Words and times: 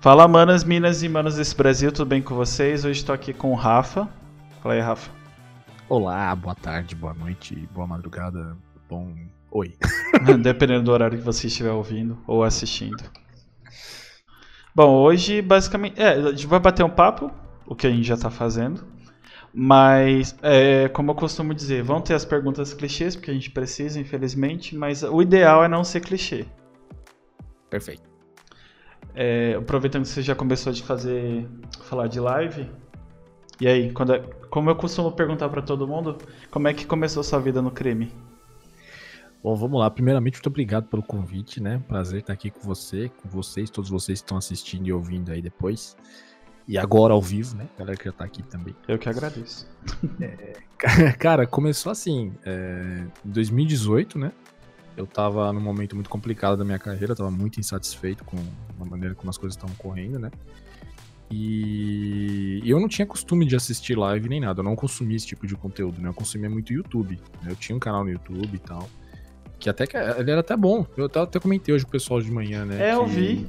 Fala, 0.00 0.28
manas, 0.28 0.62
minas 0.62 1.02
e 1.02 1.08
manos 1.08 1.34
desse 1.34 1.56
Brasil, 1.56 1.90
tudo 1.90 2.06
bem 2.06 2.22
com 2.22 2.32
vocês? 2.32 2.84
Hoje 2.84 3.00
estou 3.00 3.12
aqui 3.12 3.32
com 3.32 3.50
o 3.50 3.56
Rafa. 3.56 4.08
Fala 4.62 4.76
aí, 4.76 4.80
Rafa. 4.80 5.10
Olá, 5.88 6.36
boa 6.36 6.54
tarde, 6.54 6.94
boa 6.94 7.12
noite, 7.12 7.68
boa 7.74 7.84
madrugada, 7.84 8.56
bom. 8.88 9.12
Oi. 9.50 9.74
Dependendo 10.40 10.84
do 10.84 10.92
horário 10.92 11.18
que 11.18 11.24
você 11.24 11.48
estiver 11.48 11.72
ouvindo 11.72 12.16
ou 12.28 12.44
assistindo. 12.44 13.02
Bom, 14.72 14.88
hoje 14.88 15.42
basicamente. 15.42 16.00
É, 16.00 16.10
a 16.10 16.30
gente 16.30 16.46
vai 16.46 16.60
bater 16.60 16.84
um 16.84 16.90
papo, 16.90 17.32
o 17.66 17.74
que 17.74 17.88
a 17.88 17.90
gente 17.90 18.04
já 18.04 18.14
está 18.14 18.30
fazendo. 18.30 18.86
Mas, 19.52 20.36
é, 20.42 20.88
como 20.90 21.10
eu 21.10 21.16
costumo 21.16 21.52
dizer, 21.52 21.82
vão 21.82 22.00
ter 22.00 22.14
as 22.14 22.24
perguntas 22.24 22.72
clichês, 22.72 23.16
porque 23.16 23.32
a 23.32 23.34
gente 23.34 23.50
precisa, 23.50 23.98
infelizmente, 23.98 24.76
mas 24.76 25.02
o 25.02 25.20
ideal 25.20 25.64
é 25.64 25.66
não 25.66 25.82
ser 25.82 26.02
clichê. 26.02 26.46
Perfeito. 27.68 28.17
É, 29.20 29.56
aproveitando 29.56 30.02
que 30.02 30.10
você 30.10 30.22
já 30.22 30.32
começou 30.32 30.72
de 30.72 30.80
fazer 30.80 31.44
falar 31.80 32.06
de 32.06 32.20
live, 32.20 32.70
e 33.60 33.66
aí, 33.66 33.90
quando 33.90 34.14
é, 34.14 34.20
como 34.48 34.70
eu 34.70 34.76
costumo 34.76 35.10
perguntar 35.10 35.48
para 35.48 35.60
todo 35.60 35.88
mundo, 35.88 36.16
como 36.52 36.68
é 36.68 36.72
que 36.72 36.86
começou 36.86 37.24
sua 37.24 37.40
vida 37.40 37.60
no 37.60 37.72
crime? 37.72 38.12
Bom, 39.42 39.56
vamos 39.56 39.80
lá. 39.80 39.90
Primeiramente, 39.90 40.34
muito 40.34 40.46
obrigado 40.46 40.86
pelo 40.86 41.02
convite, 41.02 41.60
né? 41.60 41.82
Prazer 41.88 42.20
estar 42.20 42.32
aqui 42.32 42.48
com 42.48 42.60
você, 42.60 43.10
com 43.20 43.28
vocês, 43.28 43.68
todos 43.70 43.90
vocês 43.90 44.20
que 44.20 44.24
estão 44.24 44.38
assistindo 44.38 44.86
e 44.86 44.92
ouvindo 44.92 45.32
aí 45.32 45.42
depois. 45.42 45.96
E 46.68 46.78
agora 46.78 47.12
ao 47.12 47.20
vivo, 47.20 47.56
né? 47.56 47.66
Galera 47.76 47.96
que 47.96 48.04
já 48.04 48.12
tá 48.12 48.24
aqui 48.24 48.44
também. 48.44 48.76
Eu 48.86 49.00
que 49.00 49.08
agradeço. 49.08 49.68
É, 50.20 50.52
cara, 51.18 51.44
começou 51.44 51.90
assim, 51.90 52.32
é, 52.46 53.04
em 53.24 53.30
2018, 53.30 54.16
né? 54.16 54.30
Eu 54.96 55.08
tava 55.08 55.52
num 55.52 55.60
momento 55.60 55.96
muito 55.96 56.08
complicado 56.08 56.56
da 56.56 56.64
minha 56.64 56.78
carreira, 56.78 57.16
tava 57.16 57.32
muito 57.32 57.58
insatisfeito 57.58 58.24
com 58.24 58.36
a 58.84 58.86
maneira 58.86 59.14
como 59.14 59.30
as 59.30 59.38
coisas 59.38 59.56
estavam 59.56 59.74
correndo, 59.76 60.18
né? 60.18 60.30
E 61.30 62.62
eu 62.64 62.80
não 62.80 62.88
tinha 62.88 63.06
costume 63.06 63.44
de 63.44 63.54
assistir 63.54 63.96
live 63.98 64.28
nem 64.28 64.40
nada, 64.40 64.60
eu 64.60 64.64
não 64.64 64.74
consumia 64.74 65.16
esse 65.16 65.26
tipo 65.26 65.46
de 65.46 65.54
conteúdo, 65.54 66.00
né? 66.00 66.08
Eu 66.08 66.14
consumia 66.14 66.48
muito 66.48 66.72
YouTube. 66.72 67.20
Né? 67.42 67.50
Eu 67.50 67.56
tinha 67.56 67.76
um 67.76 67.78
canal 67.78 68.02
no 68.02 68.10
YouTube 68.10 68.54
e 68.54 68.58
tal. 68.58 68.88
Que 69.58 69.68
até 69.68 69.86
que 69.86 69.96
ele 69.96 70.30
era 70.30 70.40
até 70.40 70.56
bom. 70.56 70.86
Eu 70.96 71.06
até 71.22 71.38
comentei 71.38 71.74
hoje 71.74 71.84
o 71.84 71.88
pessoal 71.88 72.20
de 72.20 72.30
manhã, 72.30 72.64
né? 72.64 72.90
É, 72.90 72.94
eu 72.94 73.06
vi. 73.06 73.46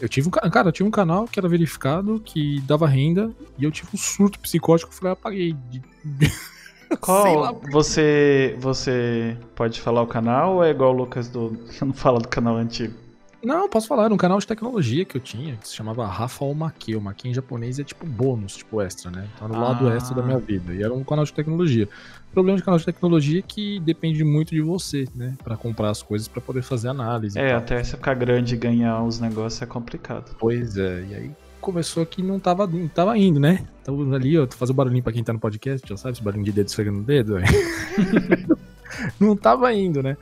Eu 0.00 0.08
tive 0.08 0.26
um, 0.26 0.30
cara, 0.30 0.68
eu 0.68 0.72
tinha 0.72 0.86
um 0.86 0.90
canal 0.90 1.26
que 1.26 1.38
era 1.38 1.48
verificado, 1.48 2.20
que 2.24 2.60
dava 2.62 2.88
renda, 2.88 3.30
e 3.56 3.62
eu 3.62 3.70
tive 3.70 3.90
um 3.94 3.96
surto 3.96 4.40
psicótico, 4.40 4.90
eu 4.90 4.96
falei, 4.96 5.12
apaguei. 5.12 5.56
Qual? 7.00 7.60
Você, 7.70 8.56
você 8.58 9.36
pode 9.54 9.80
falar 9.80 10.02
o 10.02 10.06
canal 10.06 10.56
ou 10.56 10.64
é 10.64 10.70
igual 10.70 10.92
o 10.92 10.96
Lucas 10.96 11.28
do. 11.28 11.56
que 11.70 11.84
não 11.84 11.92
fala 11.92 12.18
do 12.18 12.28
canal 12.28 12.56
antigo? 12.56 12.94
Não, 13.42 13.68
posso 13.68 13.88
falar, 13.88 14.04
era 14.04 14.14
um 14.14 14.16
canal 14.16 14.38
de 14.38 14.46
tecnologia 14.46 15.04
que 15.04 15.16
eu 15.16 15.20
tinha, 15.20 15.56
que 15.56 15.66
se 15.66 15.74
chamava 15.74 16.06
Rafa 16.06 16.44
Omake. 16.44 16.94
O 16.94 17.00
Make 17.00 17.28
em 17.28 17.34
japonês 17.34 17.78
é 17.80 17.84
tipo 17.84 18.06
bônus, 18.06 18.56
tipo 18.56 18.80
extra, 18.80 19.10
né? 19.10 19.26
Tá 19.38 19.48
no 19.48 19.56
ah. 19.56 19.58
lado 19.58 19.90
extra 19.90 20.14
da 20.14 20.22
minha 20.22 20.38
vida. 20.38 20.72
E 20.72 20.82
era 20.82 20.94
um 20.94 21.02
canal 21.02 21.24
de 21.24 21.32
tecnologia. 21.32 21.88
O 22.30 22.32
problema 22.32 22.56
de 22.56 22.64
canal 22.64 22.78
de 22.78 22.84
tecnologia 22.84 23.40
é 23.40 23.42
que 23.42 23.80
depende 23.80 24.22
muito 24.22 24.50
de 24.50 24.60
você, 24.60 25.06
né? 25.14 25.34
Pra 25.42 25.56
comprar 25.56 25.90
as 25.90 26.02
coisas 26.02 26.28
para 26.28 26.40
poder 26.40 26.62
fazer 26.62 26.88
análise. 26.88 27.36
É, 27.36 27.52
até 27.52 27.82
você 27.82 27.96
ficar 27.96 28.14
grande 28.14 28.54
e 28.54 28.58
ganhar 28.58 29.02
os 29.02 29.18
negócios 29.18 29.60
é 29.60 29.66
complicado. 29.66 30.36
Pois 30.38 30.76
é, 30.76 31.04
e 31.10 31.14
aí 31.14 31.30
começou 31.60 32.04
que 32.06 32.22
não 32.22 32.38
tava, 32.38 32.66
não 32.66 32.88
tava 32.88 33.16
indo, 33.18 33.40
né? 33.40 33.66
Então 33.82 34.12
ali, 34.14 34.38
ó, 34.38 34.46
fazer 34.50 34.72
o 34.72 34.74
barulhinho 34.74 35.02
pra 35.02 35.12
quem 35.12 35.24
tá 35.24 35.32
no 35.32 35.40
podcast, 35.40 35.88
já 35.88 35.96
sabe, 35.96 36.12
esse 36.12 36.22
barulhinho 36.22 36.44
de 36.44 36.52
dedo 36.52 36.68
esfregando 36.68 37.00
o 37.00 37.02
dedo. 37.02 37.36
não 39.18 39.36
tava 39.36 39.72
indo, 39.72 40.02
né? 40.02 40.16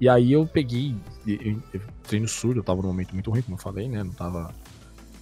E 0.00 0.08
aí 0.08 0.32
eu 0.32 0.46
peguei, 0.46 0.94
eu, 1.26 1.62
eu, 1.74 1.80
treino 2.06 2.28
surdo, 2.28 2.60
eu 2.60 2.64
tava 2.64 2.82
num 2.82 2.88
momento 2.88 3.12
muito 3.12 3.30
ruim, 3.30 3.42
como 3.42 3.56
eu 3.56 3.60
falei, 3.60 3.88
né? 3.88 4.02
Não 4.02 4.12
tava, 4.12 4.54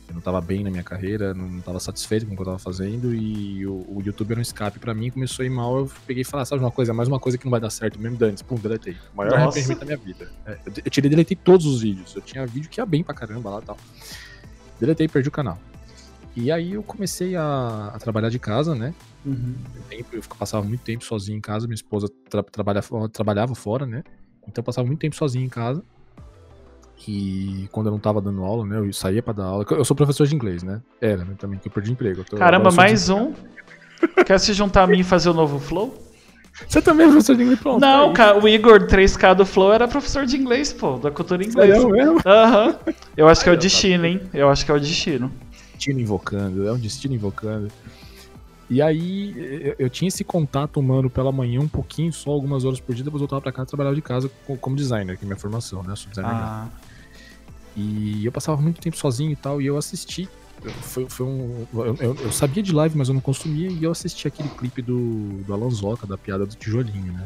eu 0.08 0.14
não 0.14 0.20
tava 0.20 0.40
bem 0.40 0.62
na 0.62 0.70
minha 0.70 0.82
carreira, 0.82 1.32
não 1.32 1.60
tava 1.60 1.80
satisfeito 1.80 2.26
com 2.26 2.32
o 2.32 2.36
que 2.36 2.42
eu 2.42 2.46
tava 2.46 2.58
fazendo 2.58 3.14
e 3.14 3.66
o, 3.66 3.72
o 3.88 4.02
YouTube 4.04 4.32
era 4.32 4.40
um 4.40 4.42
escape 4.42 4.78
para 4.78 4.92
mim, 4.92 5.10
começou 5.10 5.42
a 5.42 5.46
ir 5.46 5.50
mal, 5.50 5.78
eu 5.78 5.90
peguei 6.06 6.22
e 6.22 6.24
falei, 6.24 6.42
ah, 6.42 6.46
sabe 6.46 6.62
uma 6.62 6.70
coisa, 6.70 6.92
mais 6.92 7.08
uma 7.08 7.18
coisa 7.18 7.38
que 7.38 7.44
não 7.44 7.50
vai 7.50 7.60
dar 7.60 7.70
certo 7.70 7.98
mesmo, 7.98 8.18
dane 8.18 8.36
pum, 8.46 8.56
deletei. 8.56 8.96
O 9.12 9.16
maior 9.16 9.34
arrependimento 9.34 9.80
da 9.80 9.86
minha 9.86 9.98
vida. 9.98 10.30
É, 10.46 10.58
eu, 10.66 10.72
eu 10.84 10.90
tirei, 10.90 11.10
deletei 11.10 11.36
todos 11.36 11.66
os 11.66 11.80
vídeos, 11.82 12.14
eu 12.14 12.22
tinha 12.22 12.46
vídeo 12.46 12.68
que 12.68 12.80
ia 12.80 12.86
bem 12.86 13.02
pra 13.02 13.14
caramba 13.14 13.50
lá 13.50 13.60
e 13.60 13.64
tal. 13.64 13.76
Deletei, 14.78 15.08
perdi 15.08 15.28
o 15.28 15.32
canal. 15.32 15.58
E 16.36 16.50
aí 16.50 16.72
eu 16.72 16.82
comecei 16.82 17.36
a, 17.36 17.92
a 17.94 17.98
trabalhar 17.98 18.28
de 18.28 18.40
casa, 18.40 18.74
né? 18.74 18.92
Uhum. 19.24 19.54
Eu 20.12 20.22
passava 20.36 20.66
muito 20.66 20.82
tempo 20.82 21.04
sozinho 21.04 21.38
em 21.38 21.40
casa, 21.40 21.66
minha 21.66 21.76
esposa 21.76 22.08
tra 22.28 22.42
trabalhava, 22.42 23.08
trabalhava 23.08 23.54
fora, 23.54 23.86
né? 23.86 24.02
Então 24.42 24.60
eu 24.60 24.64
passava 24.64 24.86
muito 24.86 25.00
tempo 25.00 25.14
sozinho 25.14 25.44
em 25.44 25.48
casa. 25.48 25.82
E 27.06 27.68
quando 27.70 27.86
eu 27.86 27.92
não 27.92 27.98
tava 27.98 28.20
dando 28.20 28.42
aula, 28.42 28.64
né? 28.64 28.78
Eu 28.78 28.92
saía 28.92 29.22
pra 29.22 29.32
dar 29.32 29.44
aula. 29.44 29.66
Eu 29.70 29.84
sou 29.84 29.96
professor 29.96 30.26
de 30.26 30.34
inglês, 30.34 30.62
né? 30.62 30.80
Era, 31.00 31.24
né, 31.24 31.34
também, 31.38 31.58
que 31.58 31.68
eu 31.68 31.72
perdi 31.72 31.92
emprego. 31.92 32.24
Tô, 32.24 32.36
Caramba, 32.36 32.70
mais 32.70 33.08
um. 33.08 33.32
Quer 34.26 34.38
se 34.38 34.52
juntar 34.52 34.84
a 34.84 34.86
mim 34.86 35.00
e 35.00 35.04
fazer 35.04 35.30
o 35.30 35.34
novo 35.34 35.58
Flow? 35.58 36.02
Você 36.68 36.80
também 36.80 37.06
é 37.06 37.08
professor 37.08 37.36
de 37.36 37.42
inglês, 37.42 37.60
pronto. 37.60 37.80
Não, 37.80 38.08
tá 38.08 38.14
cara, 38.14 38.42
o 38.42 38.48
Igor 38.48 38.86
3K 38.86 39.34
do 39.34 39.44
Flow 39.44 39.72
era 39.72 39.88
professor 39.88 40.24
de 40.24 40.36
inglês, 40.36 40.72
pô, 40.72 40.96
da 40.98 41.10
cultura 41.10 41.44
inglesa. 41.44 41.86
É 41.86 41.90
mesmo? 41.90 42.20
Aham. 42.24 42.68
Uhum. 42.68 42.94
Eu 43.16 43.28
acho 43.28 43.42
que 43.42 43.50
é 43.50 43.52
o 43.52 43.56
destino, 43.56 44.06
hein? 44.06 44.20
Eu 44.32 44.48
acho 44.48 44.64
que 44.64 44.70
é 44.70 44.74
o 44.74 44.78
destino. 44.78 45.32
Destino 45.74 46.00
invocando, 46.00 46.68
é 46.68 46.72
um 46.72 46.78
destino 46.78 47.14
invocando. 47.14 47.68
E 48.70 48.80
aí 48.80 49.34
eu, 49.36 49.74
eu, 49.80 49.90
tinha 49.90 50.08
esse 50.08 50.24
contato 50.24 50.80
humano 50.80 51.10
pela 51.10 51.30
manhã 51.30 51.60
um 51.60 51.68
pouquinho, 51.68 52.12
só 52.12 52.30
algumas 52.30 52.64
horas 52.64 52.80
por 52.80 52.94
dia, 52.94 53.04
depois 53.04 53.20
eu 53.20 53.26
voltava 53.26 53.42
pra 53.42 53.52
casa 53.52 53.66
e 53.66 53.70
trabalhava 53.70 53.94
de 53.94 54.02
casa 54.02 54.30
como 54.60 54.74
designer, 54.74 55.18
que 55.18 55.24
é 55.24 55.26
minha 55.26 55.36
formação, 55.36 55.82
né? 55.82 55.94
Sou 55.96 56.08
designer 56.08 56.32
ah. 56.32 56.68
E 57.76 58.24
eu 58.24 58.32
passava 58.32 58.60
muito 58.60 58.80
tempo 58.80 58.96
sozinho 58.96 59.32
e 59.32 59.36
tal, 59.36 59.60
e 59.60 59.66
eu 59.66 59.76
assisti. 59.76 60.28
Foi, 60.82 61.06
foi 61.08 61.26
um. 61.26 61.66
Eu, 61.74 62.16
eu, 62.16 62.32
sabia 62.32 62.62
de 62.62 62.72
live, 62.72 62.96
mas 62.96 63.08
eu 63.08 63.14
não 63.14 63.20
consumia, 63.20 63.68
e 63.68 63.82
eu 63.82 63.90
assisti 63.90 64.28
aquele 64.28 64.48
clipe 64.50 64.80
do, 64.80 65.42
do 65.44 65.52
Alonsoca, 65.52 66.06
da 66.06 66.16
piada 66.16 66.46
do 66.46 66.54
tijolinho, 66.54 67.12
né? 67.12 67.24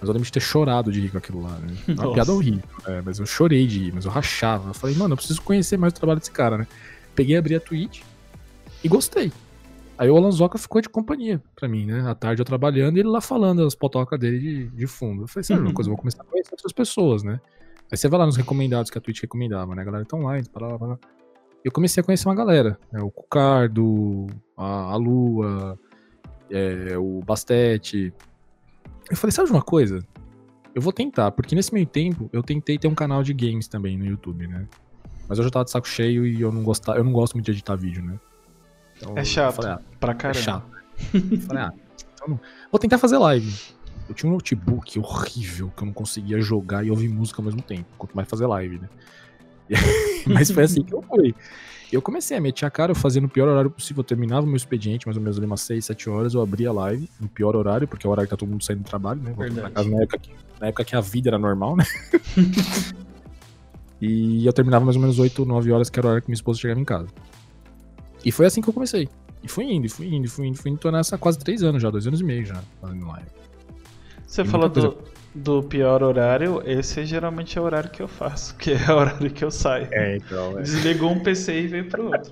Mas 0.00 0.08
eu 0.08 0.12
lembro 0.12 0.26
de 0.26 0.32
ter 0.32 0.40
chorado 0.40 0.92
de 0.92 1.00
rir 1.00 1.10
com 1.10 1.18
aquilo 1.18 1.42
lá, 1.42 1.58
né? 1.58 1.76
Uma 1.94 2.12
piada 2.12 2.32
horrível, 2.32 2.62
é, 2.86 3.00
mas 3.02 3.18
eu 3.18 3.26
chorei 3.26 3.66
de 3.66 3.78
rir, 3.84 3.92
mas 3.94 4.04
eu 4.04 4.10
rachava. 4.10 4.70
Eu 4.70 4.74
falei, 4.74 4.96
mano, 4.96 5.12
eu 5.12 5.16
preciso 5.16 5.40
conhecer 5.42 5.76
mais 5.76 5.92
o 5.92 5.96
trabalho 5.96 6.18
desse 6.18 6.30
cara, 6.30 6.58
né? 6.58 6.66
Peguei, 7.14 7.36
abri 7.36 7.54
a 7.54 7.60
Twitch 7.60 8.02
e 8.82 8.88
gostei. 8.88 9.32
Aí 9.98 10.10
o 10.10 10.16
Alanzoca 10.16 10.58
ficou 10.58 10.80
de 10.82 10.88
companhia 10.88 11.42
pra 11.54 11.66
mim, 11.66 11.86
né? 11.86 12.08
À 12.08 12.14
tarde 12.14 12.42
eu 12.42 12.44
trabalhando 12.44 12.98
e 12.98 13.00
ele 13.00 13.08
lá 13.08 13.20
falando 13.20 13.64
as 13.64 13.74
potocas 13.74 14.18
dele 14.20 14.38
de, 14.38 14.66
de 14.68 14.86
fundo. 14.86 15.22
Eu 15.22 15.28
falei, 15.28 15.44
sabe 15.44 15.62
uma 15.62 15.72
coisa, 15.72 15.88
eu 15.88 15.94
vou 15.94 15.98
começar 15.98 16.22
a 16.22 16.26
conhecer 16.26 16.52
outras 16.52 16.72
pessoas, 16.72 17.22
né? 17.22 17.40
Aí 17.90 17.96
você 17.96 18.08
vai 18.08 18.18
lá 18.18 18.26
nos 18.26 18.36
recomendados 18.36 18.90
que 18.90 18.98
a 18.98 19.00
Twitch 19.00 19.22
recomendava, 19.22 19.74
né? 19.74 19.82
A 19.82 19.84
galera 19.84 20.04
tá 20.04 20.16
online, 20.16 20.48
para 20.48 20.66
lá, 20.66 20.78
para 20.78 20.88
lá. 20.88 20.98
Eu 21.64 21.72
comecei 21.72 22.00
a 22.00 22.04
conhecer 22.04 22.28
uma 22.28 22.34
galera, 22.34 22.78
né? 22.92 23.00
O 23.00 23.10
Cucardo, 23.10 24.26
a, 24.56 24.92
a 24.92 24.96
Lua, 24.96 25.78
é, 26.50 26.96
o 26.98 27.20
Bastete. 27.24 28.12
Eu 29.10 29.16
falei, 29.16 29.32
sabe 29.32 29.48
de 29.48 29.52
uma 29.52 29.62
coisa? 29.62 30.04
Eu 30.74 30.82
vou 30.82 30.92
tentar, 30.92 31.30
porque 31.30 31.54
nesse 31.54 31.72
meio 31.72 31.86
tempo 31.86 32.28
eu 32.32 32.42
tentei 32.42 32.78
ter 32.78 32.88
um 32.88 32.94
canal 32.94 33.22
de 33.22 33.32
games 33.32 33.66
também 33.66 33.96
no 33.96 34.04
YouTube, 34.04 34.46
né? 34.46 34.66
Mas 35.28 35.38
eu 35.38 35.44
já 35.44 35.50
tava 35.50 35.64
de 35.64 35.70
saco 35.70 35.88
cheio 35.88 36.26
e 36.26 36.40
eu 36.40 36.52
não, 36.52 36.62
gostava, 36.62 36.98
eu 36.98 37.04
não 37.04 37.12
gosto 37.12 37.34
muito 37.34 37.46
de 37.46 37.52
editar 37.52 37.76
vídeo, 37.76 38.04
né? 38.04 38.18
Então, 38.96 39.16
é 39.16 39.24
chato. 39.24 39.56
Falei, 39.56 39.72
ah, 39.72 39.80
pra 39.98 40.14
caramba. 40.14 40.38
É 40.38 40.42
chato. 40.42 40.70
falei, 41.46 41.62
ah, 41.62 41.72
então 42.14 42.40
vou 42.70 42.78
tentar 42.78 42.98
fazer 42.98 43.18
live. 43.18 43.75
Eu 44.08 44.14
tinha 44.14 44.30
um 44.30 44.34
notebook 44.34 44.98
horrível 44.98 45.72
que 45.76 45.82
eu 45.82 45.86
não 45.86 45.92
conseguia 45.92 46.40
jogar 46.40 46.84
e 46.84 46.90
ouvir 46.90 47.08
música 47.08 47.40
ao 47.40 47.44
mesmo 47.44 47.62
tempo. 47.62 47.86
Quanto 47.98 48.14
mais 48.14 48.28
fazer 48.28 48.46
live, 48.46 48.78
né? 48.78 48.88
Mas 50.26 50.50
foi 50.50 50.64
assim 50.64 50.82
que 50.82 50.94
eu 50.94 51.02
fui. 51.02 51.34
Eu 51.92 52.02
comecei 52.02 52.36
a 52.36 52.40
meter 52.40 52.66
a 52.66 52.70
cara, 52.70 52.90
eu 52.90 52.96
fazia 52.96 53.20
no 53.20 53.28
pior 53.28 53.48
horário 53.48 53.70
possível. 53.70 54.00
Eu 54.00 54.04
terminava 54.04 54.46
meu 54.46 54.56
expediente, 54.56 55.06
mais 55.06 55.16
ou 55.16 55.22
menos 55.22 55.36
ali 55.38 55.46
umas 55.46 55.60
6, 55.60 55.84
7 55.84 56.10
horas. 56.10 56.34
Eu 56.34 56.42
abria 56.42 56.70
a 56.70 56.72
live 56.72 57.08
no 57.20 57.28
pior 57.28 57.54
horário, 57.54 57.86
porque 57.86 58.06
é 58.06 58.08
o 58.08 58.12
horário 58.12 58.28
que 58.28 58.30
tá 58.30 58.36
todo 58.36 58.48
mundo 58.48 58.64
saindo 58.64 58.82
do 58.82 58.88
trabalho, 58.88 59.20
né? 59.20 59.32
Pra 59.32 59.70
casa 59.70 59.88
na 59.88 60.02
época, 60.02 60.18
que, 60.18 60.30
na 60.60 60.66
época 60.68 60.84
que 60.84 60.96
a 60.96 61.00
vida 61.00 61.30
era 61.30 61.38
normal, 61.38 61.76
né? 61.76 61.84
e 64.00 64.44
eu 64.44 64.52
terminava 64.52 64.84
mais 64.84 64.96
ou 64.96 65.02
menos 65.02 65.18
8, 65.18 65.44
9 65.44 65.72
horas, 65.72 65.88
que 65.88 65.98
era 65.98 66.06
o 66.06 66.10
horário 66.10 66.22
que 66.22 66.28
minha 66.28 66.36
esposa 66.36 66.58
chegava 66.58 66.80
em 66.80 66.84
casa. 66.84 67.08
E 68.24 68.32
foi 68.32 68.46
assim 68.46 68.60
que 68.60 68.68
eu 68.68 68.74
comecei. 68.74 69.08
E 69.42 69.48
fui 69.48 69.64
indo, 69.64 69.88
fui 69.88 70.12
indo, 70.12 70.28
fui 70.28 70.48
indo, 70.48 70.58
fui 70.58 70.70
indo. 70.72 70.78
Tô 70.78 70.90
nessa 70.90 71.16
quase 71.16 71.38
três 71.38 71.62
anos 71.62 71.80
já, 71.80 71.88
dois 71.88 72.06
anos 72.06 72.20
e 72.20 72.24
meio 72.24 72.44
já, 72.44 72.60
fazendo 72.80 73.06
live. 73.06 73.28
Você 74.26 74.42
e 74.42 74.44
falou 74.44 74.68
do, 74.68 74.98
do 75.34 75.62
pior 75.62 76.02
horário, 76.02 76.62
esse 76.66 77.04
geralmente 77.04 77.56
é 77.56 77.60
o 77.60 77.64
horário 77.64 77.90
que 77.90 78.02
eu 78.02 78.08
faço, 78.08 78.54
que 78.58 78.72
é 78.72 78.92
o 78.92 78.96
horário 78.96 79.30
que 79.30 79.44
eu 79.44 79.50
saio. 79.50 79.88
É, 79.92 80.16
então. 80.16 80.58
É. 80.58 80.62
Desligou 80.62 81.10
um 81.10 81.20
PC 81.20 81.60
e 81.60 81.66
veio 81.68 81.88
pro 81.88 82.06
outro. 82.06 82.30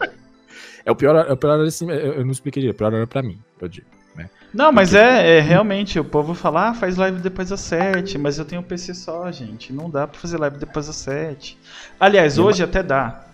é 0.85 0.91
o 0.91 0.96
pior, 0.96 1.14
é 1.17 1.32
o 1.32 1.37
pior 1.37 1.50
horário, 1.50 1.69
assim, 1.69 1.91
eu 1.91 2.25
não 2.25 2.32
expliquei 2.32 2.61
direito, 2.61 2.75
é 2.75 2.76
o 2.76 2.79
pior 2.79 2.88
horário 2.88 3.06
pra 3.06 3.23
mim, 3.23 3.38
eu 3.61 3.69
digo. 3.69 3.87
Né? 4.17 4.31
Não, 4.52 4.73
mas 4.73 4.94
é, 4.94 5.38
é, 5.38 5.41
realmente, 5.41 5.99
o 5.99 6.05
povo 6.05 6.35
fala, 6.35 6.69
ah, 6.69 6.75
faz 6.75 6.96
live 6.96 7.20
depois 7.20 7.50
das 7.50 7.61
7, 7.61 8.17
mas 8.19 8.38
eu 8.38 8.44
tenho 8.44 8.61
um 8.61 8.64
PC 8.64 8.94
só, 8.94 9.31
gente. 9.31 9.73
Não 9.73 9.90
dá 9.90 10.06
pra 10.06 10.20
fazer 10.20 10.38
live 10.38 10.58
depois 10.58 10.87
das 10.87 10.97
7. 10.97 11.58
Aliás, 11.99 12.38
hoje 12.38 12.62
até 12.62 12.82
dá. 12.82 13.25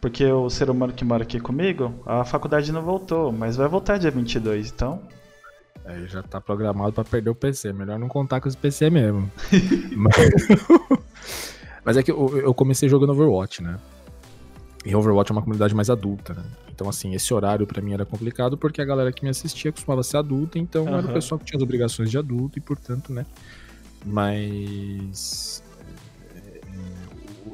Porque 0.00 0.24
o 0.24 0.50
ser 0.50 0.68
humano 0.68 0.92
que 0.92 1.04
mora 1.04 1.22
aqui 1.22 1.38
comigo, 1.38 2.02
a 2.04 2.24
faculdade 2.24 2.72
não 2.72 2.82
voltou, 2.82 3.30
mas 3.30 3.56
vai 3.56 3.68
voltar 3.68 3.98
dia 3.98 4.10
22, 4.10 4.72
então. 4.72 5.00
É, 5.84 6.06
já 6.06 6.22
tá 6.22 6.40
programado 6.40 6.92
para 6.92 7.04
perder 7.04 7.30
o 7.30 7.34
PC. 7.34 7.72
Melhor 7.72 7.98
não 7.98 8.08
contar 8.08 8.40
com 8.40 8.48
esse 8.48 8.56
PC 8.56 8.88
mesmo. 8.90 9.30
mas... 9.96 10.14
mas, 11.84 11.96
é 11.96 12.02
que 12.02 12.10
eu, 12.10 12.38
eu, 12.38 12.54
comecei 12.54 12.88
jogando 12.88 13.10
Overwatch, 13.10 13.62
né? 13.62 13.78
E 14.84 14.94
Overwatch 14.94 15.32
é 15.32 15.34
uma 15.34 15.42
comunidade 15.42 15.74
mais 15.74 15.90
adulta, 15.90 16.34
né? 16.34 16.44
Então, 16.72 16.88
assim, 16.88 17.14
esse 17.14 17.32
horário 17.34 17.66
para 17.66 17.82
mim 17.82 17.92
era 17.92 18.04
complicado 18.04 18.56
porque 18.56 18.80
a 18.80 18.84
galera 18.84 19.12
que 19.12 19.22
me 19.24 19.30
assistia 19.30 19.72
costumava 19.72 20.02
ser 20.02 20.16
adulta, 20.16 20.58
então 20.58 20.84
uhum. 20.84 20.98
era 20.98 21.06
o 21.06 21.12
pessoal 21.12 21.38
que 21.38 21.44
tinha 21.44 21.56
as 21.58 21.62
obrigações 21.62 22.10
de 22.10 22.18
adulto 22.18 22.58
e, 22.58 22.62
portanto, 22.62 23.12
né? 23.12 23.26
Mas. 24.04 25.62
É, 26.34 26.60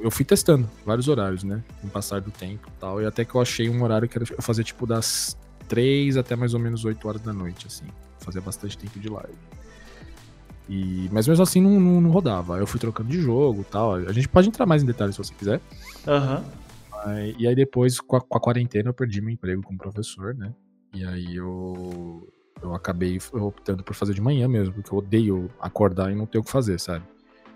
eu 0.00 0.10
fui 0.10 0.24
testando 0.24 0.68
vários 0.84 1.08
horários, 1.08 1.44
né? 1.44 1.62
Com 1.80 1.88
o 1.88 1.90
passar 1.90 2.20
do 2.20 2.30
tempo 2.30 2.68
e 2.68 2.80
tal. 2.80 3.02
E 3.02 3.06
até 3.06 3.24
que 3.24 3.34
eu 3.34 3.40
achei 3.40 3.70
um 3.70 3.82
horário 3.82 4.06
que 4.06 4.18
era 4.18 4.26
eu 4.30 4.42
fazia 4.42 4.62
tipo 4.62 4.86
das 4.86 5.36
3 5.66 6.16
até 6.18 6.36
mais 6.36 6.52
ou 6.52 6.60
menos 6.60 6.84
8 6.84 7.08
horas 7.08 7.20
da 7.22 7.32
noite, 7.32 7.66
assim. 7.66 7.86
Fazia 8.18 8.40
bastante 8.40 8.76
tempo 8.76 8.98
de 8.98 9.08
live. 9.08 9.34
E, 10.68 11.08
mas 11.10 11.26
mesmo 11.26 11.42
assim 11.42 11.60
não, 11.60 11.80
não, 11.80 12.00
não 12.00 12.10
rodava. 12.10 12.58
Eu 12.58 12.66
fui 12.66 12.78
trocando 12.78 13.08
de 13.08 13.20
jogo 13.20 13.64
tal. 13.70 13.94
A 13.94 14.12
gente 14.12 14.28
pode 14.28 14.48
entrar 14.48 14.66
mais 14.66 14.82
em 14.82 14.86
detalhes 14.86 15.16
se 15.16 15.22
você 15.22 15.34
quiser. 15.34 15.60
Aham. 16.06 16.38
Uhum. 16.38 16.68
E 17.38 17.46
aí 17.46 17.54
depois, 17.54 18.00
com 18.00 18.16
a, 18.16 18.20
com 18.20 18.36
a, 18.36 18.40
quarentena, 18.40 18.90
eu 18.90 18.94
perdi 18.94 19.20
meu 19.20 19.30
emprego 19.30 19.62
como 19.62 19.78
professor, 19.78 20.34
né? 20.34 20.52
E 20.92 21.04
aí 21.04 21.36
eu, 21.36 22.28
eu 22.60 22.74
acabei 22.74 23.18
optando 23.32 23.84
por 23.84 23.94
fazer 23.94 24.14
de 24.14 24.20
manhã 24.20 24.48
mesmo, 24.48 24.74
porque 24.74 24.92
eu 24.92 24.98
odeio 24.98 25.50
acordar 25.60 26.10
e 26.10 26.14
não 26.14 26.26
ter 26.26 26.38
o 26.38 26.42
que 26.42 26.50
fazer, 26.50 26.78
sabe? 26.80 27.04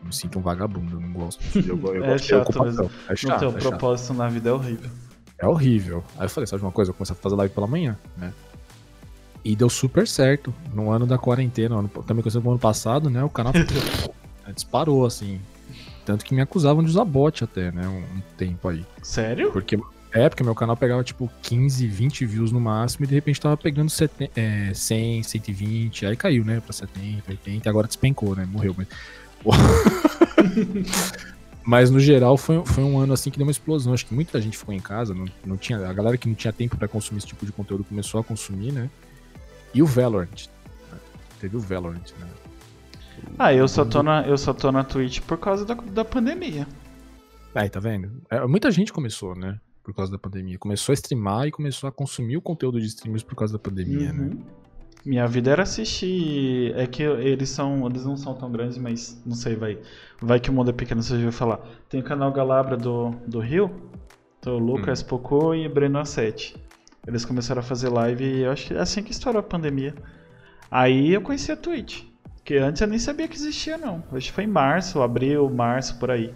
Eu 0.00 0.06
me 0.06 0.14
sinto 0.14 0.38
um 0.38 0.42
vagabundo, 0.42 0.96
eu 0.96 1.00
não 1.00 1.12
gosto. 1.12 1.42
Eu, 1.56 1.78
eu 1.94 2.04
é 2.06 2.18
chato 2.18 2.62
mesmo. 2.62 2.90
É 3.08 3.16
chato, 3.16 3.30
não 3.30 3.38
ter 3.38 3.46
um 3.46 3.58
é 3.58 3.70
propósito 3.70 4.08
chato. 4.08 4.16
na 4.16 4.28
vida 4.28 4.48
é 4.48 4.52
horrível. 4.52 4.90
É 5.38 5.46
horrível. 5.46 6.04
Aí 6.16 6.26
eu 6.26 6.30
falei, 6.30 6.46
sabe 6.46 6.62
uma 6.62 6.72
coisa? 6.72 6.90
Eu 6.90 6.94
comecei 6.94 7.16
a 7.16 7.18
fazer 7.18 7.34
live 7.34 7.52
pela 7.52 7.66
manhã, 7.66 7.98
né? 8.16 8.32
E 9.44 9.56
deu 9.56 9.68
super 9.68 10.06
certo. 10.06 10.54
No 10.72 10.90
ano 10.90 11.06
da 11.06 11.18
quarentena, 11.18 11.76
ano, 11.76 11.88
também 11.88 12.22
começou 12.22 12.42
no 12.42 12.50
ano 12.50 12.58
passado, 12.58 13.10
né? 13.10 13.22
O 13.24 13.30
canal 13.30 13.52
disparou, 14.54 15.04
assim. 15.04 15.40
Tanto 16.04 16.24
que 16.24 16.34
me 16.34 16.40
acusavam 16.40 16.82
de 16.82 16.90
usar 16.90 17.04
bot 17.04 17.44
até, 17.44 17.70
né? 17.70 17.86
Um, 17.86 18.18
um 18.18 18.22
tempo 18.36 18.68
aí. 18.68 18.84
Sério? 19.02 19.52
Porque 19.52 19.78
é, 20.12 20.28
porque 20.28 20.44
meu 20.44 20.54
canal 20.54 20.76
pegava 20.76 21.02
tipo 21.02 21.30
15, 21.42 21.86
20 21.86 22.26
views 22.26 22.52
no 22.52 22.60
máximo 22.60 23.06
e 23.06 23.08
de 23.08 23.14
repente 23.14 23.40
tava 23.40 23.56
pegando 23.56 23.88
70, 23.88 24.38
é, 24.38 24.74
100, 24.74 25.22
120, 25.22 26.06
aí 26.06 26.16
caiu, 26.16 26.44
né, 26.44 26.60
pra 26.60 26.72
70, 26.72 27.30
80, 27.30 27.70
agora 27.70 27.86
despencou, 27.86 28.36
né, 28.36 28.44
morreu. 28.44 28.76
Mas, 28.76 28.88
mas 31.64 31.90
no 31.90 31.98
geral 31.98 32.36
foi, 32.36 32.62
foi 32.66 32.84
um 32.84 32.98
ano 32.98 33.14
assim 33.14 33.30
que 33.30 33.38
deu 33.38 33.46
uma 33.46 33.50
explosão. 33.50 33.94
Acho 33.94 34.04
que 34.04 34.12
muita 34.12 34.38
gente 34.38 34.58
ficou 34.58 34.74
em 34.74 34.80
casa, 34.80 35.14
não, 35.14 35.24
não 35.46 35.56
tinha, 35.56 35.88
a 35.88 35.92
galera 35.94 36.18
que 36.18 36.28
não 36.28 36.34
tinha 36.34 36.52
tempo 36.52 36.76
para 36.76 36.86
consumir 36.86 37.16
esse 37.16 37.28
tipo 37.28 37.46
de 37.46 37.52
conteúdo 37.52 37.82
começou 37.82 38.20
a 38.20 38.24
consumir, 38.24 38.70
né? 38.70 38.90
E 39.74 39.82
o 39.82 39.86
Valorant. 39.86 40.48
Né? 40.90 40.98
Teve 41.40 41.56
o 41.56 41.60
Valorant, 41.60 42.12
né? 42.18 42.28
Ah, 43.38 43.54
eu 43.54 43.66
só 43.68 43.84
tô 43.84 44.02
na, 44.02 44.26
eu 44.26 44.36
só 44.36 44.52
tô 44.52 44.70
na 44.72 44.84
Twitch 44.84 45.20
por 45.20 45.38
causa 45.38 45.64
da, 45.64 45.74
da 45.74 46.04
pandemia. 46.04 46.66
Aí, 47.54 47.68
tá 47.68 47.80
vendo? 47.80 48.10
É, 48.30 48.44
muita 48.46 48.70
gente 48.70 48.92
começou, 48.92 49.34
né? 49.34 49.58
Por 49.82 49.94
causa 49.94 50.10
da 50.10 50.18
pandemia. 50.18 50.58
Começou 50.58 50.92
a 50.92 50.94
streamar 50.94 51.46
e 51.46 51.50
começou 51.50 51.88
a 51.88 51.92
consumir 51.92 52.36
o 52.36 52.42
conteúdo 52.42 52.80
de 52.80 52.86
streamers 52.86 53.22
por 53.22 53.34
causa 53.34 53.52
da 53.52 53.58
pandemia, 53.58 54.12
né? 54.12 54.22
uhum. 54.22 54.28
né? 54.30 54.36
Minha 55.04 55.26
vida 55.26 55.50
era 55.50 55.62
assistir. 55.64 56.72
É 56.76 56.86
que 56.86 57.02
eles 57.02 57.48
são. 57.48 57.86
Eles 57.86 58.04
não 58.04 58.16
são 58.16 58.34
tão 58.34 58.50
grandes, 58.50 58.78
mas 58.78 59.20
não 59.26 59.34
sei, 59.34 59.56
vai. 59.56 59.78
Vai 60.20 60.38
que 60.38 60.48
o 60.48 60.52
mundo 60.52 60.70
é 60.70 60.72
pequeno, 60.72 61.02
você 61.02 61.10
já 61.10 61.16
ouviu 61.16 61.32
falar. 61.32 61.60
Tem 61.88 62.00
o 62.00 62.04
canal 62.04 62.32
Galabra 62.32 62.76
do, 62.76 63.10
do 63.26 63.40
Rio. 63.40 63.70
Então, 64.38 64.58
Lucas 64.58 65.02
hum. 65.02 65.06
Pocô 65.06 65.54
e 65.54 65.68
Breno 65.68 65.98
A7. 65.98 66.56
Eles 67.06 67.24
começaram 67.24 67.60
a 67.60 67.64
fazer 67.64 67.88
live 67.88 68.24
e 68.24 68.42
eu 68.42 68.52
acho 68.52 68.68
que 68.68 68.74
é 68.74 68.78
assim 68.78 69.02
que 69.02 69.10
estourou 69.10 69.40
a 69.40 69.42
pandemia. 69.42 69.94
Aí 70.70 71.12
eu 71.12 71.20
conheci 71.20 71.50
a 71.50 71.56
Twitch. 71.56 72.04
Que 72.44 72.56
antes 72.56 72.80
eu 72.80 72.88
nem 72.88 72.98
sabia 72.98 73.28
que 73.28 73.36
existia, 73.36 73.76
não. 73.76 74.02
Acho 74.12 74.28
que 74.28 74.32
foi 74.32 74.44
em 74.44 74.48
março, 74.48 75.02
abril, 75.02 75.48
março, 75.50 75.98
por 75.98 76.10
aí. 76.10 76.34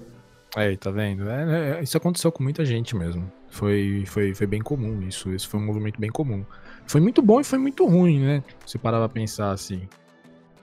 Aí, 0.54 0.76
tá 0.76 0.90
vendo? 0.90 1.28
É, 1.28 1.78
é, 1.78 1.82
isso 1.82 1.96
aconteceu 1.96 2.30
com 2.32 2.42
muita 2.42 2.64
gente 2.64 2.96
mesmo. 2.96 3.30
Foi, 3.48 4.04
foi, 4.06 4.34
foi 4.34 4.46
bem 4.46 4.60
comum 4.60 5.02
isso. 5.02 5.30
Esse 5.32 5.46
foi 5.46 5.60
um 5.60 5.66
movimento 5.66 6.00
bem 6.00 6.10
comum. 6.10 6.44
Foi 6.86 7.00
muito 7.00 7.20
bom 7.22 7.40
e 7.40 7.44
foi 7.44 7.58
muito 7.58 7.86
ruim, 7.86 8.20
né? 8.20 8.44
Se 8.64 8.78
parar 8.78 8.98
pra 8.98 9.08
pensar 9.08 9.50
assim. 9.50 9.88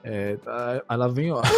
É, 0.03 0.37
ela 0.89 1.07
vem, 1.07 1.31
ó. 1.31 1.41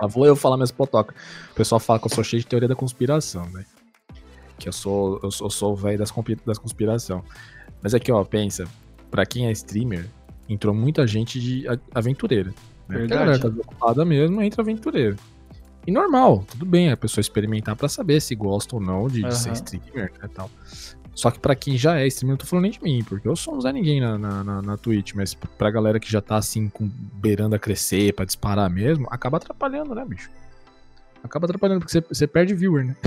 Lá 0.00 0.06
vou 0.06 0.26
eu 0.26 0.36
falar 0.36 0.56
minhas 0.56 0.72
potocas. 0.72 1.16
O 1.52 1.54
pessoal 1.54 1.78
fala 1.78 1.98
que 1.98 2.06
eu 2.06 2.10
sou 2.10 2.24
cheio 2.24 2.40
de 2.40 2.46
teoria 2.46 2.68
da 2.68 2.74
conspiração, 2.74 3.48
né? 3.50 3.64
Que 4.58 4.68
eu 4.68 4.72
sou 4.72 5.20
eu 5.22 5.30
sou, 5.30 5.50
sou 5.50 5.72
o 5.72 5.76
velho 5.76 5.98
das, 5.98 6.12
das 6.44 6.58
conspiração. 6.58 7.22
Mas 7.82 7.94
aqui, 7.94 8.10
ó, 8.10 8.22
pensa. 8.24 8.66
Pra 9.10 9.24
quem 9.24 9.46
é 9.46 9.52
streamer, 9.52 10.06
entrou 10.48 10.74
muita 10.74 11.06
gente 11.06 11.40
de 11.40 11.64
aventureira. 11.94 12.50
Né? 12.88 12.98
Verdade. 12.98 13.12
A 13.12 13.24
galera 13.24 13.38
tá 13.38 13.48
ocupada 13.48 14.04
mesmo, 14.04 14.42
entra 14.42 14.62
aventureiro. 14.62 15.16
E 15.86 15.92
normal, 15.92 16.44
tudo 16.50 16.66
bem 16.66 16.90
a 16.90 16.96
pessoa 16.96 17.20
experimentar 17.20 17.76
para 17.76 17.88
saber 17.88 18.20
se 18.20 18.34
gosta 18.34 18.74
ou 18.74 18.82
não 18.82 19.06
de, 19.06 19.22
uhum. 19.22 19.28
de 19.28 19.36
ser 19.36 19.52
streamer 19.52 20.12
né, 20.20 20.28
tal. 20.34 20.50
Só 21.14 21.30
que 21.30 21.38
para 21.38 21.54
quem 21.54 21.78
já 21.78 21.98
é 21.98 22.06
streamer, 22.08 22.34
eu 22.34 22.38
tô 22.38 22.44
falando 22.44 22.64
nem 22.64 22.72
de 22.72 22.82
mim, 22.82 23.04
porque 23.08 23.26
eu 23.26 23.36
sou 23.36 23.56
um 23.56 23.60
Zé 23.60 23.72
Ninguém 23.72 24.00
na, 24.00 24.18
na, 24.18 24.44
na, 24.44 24.62
na 24.62 24.76
Twitch, 24.76 25.14
mas 25.14 25.32
pra 25.32 25.70
galera 25.70 25.98
que 25.98 26.10
já 26.10 26.20
tá 26.20 26.36
assim, 26.36 26.68
com, 26.68 26.90
beirando 27.14 27.54
a 27.54 27.58
crescer, 27.58 28.12
para 28.12 28.24
disparar 28.24 28.68
mesmo, 28.68 29.06
acaba 29.10 29.38
atrapalhando, 29.38 29.94
né, 29.94 30.04
bicho? 30.04 30.28
Acaba 31.24 31.46
atrapalhando, 31.46 31.80
porque 31.80 31.92
você, 31.92 32.00
você 32.02 32.26
perde 32.26 32.52
viewer, 32.52 32.84
né? 32.84 32.96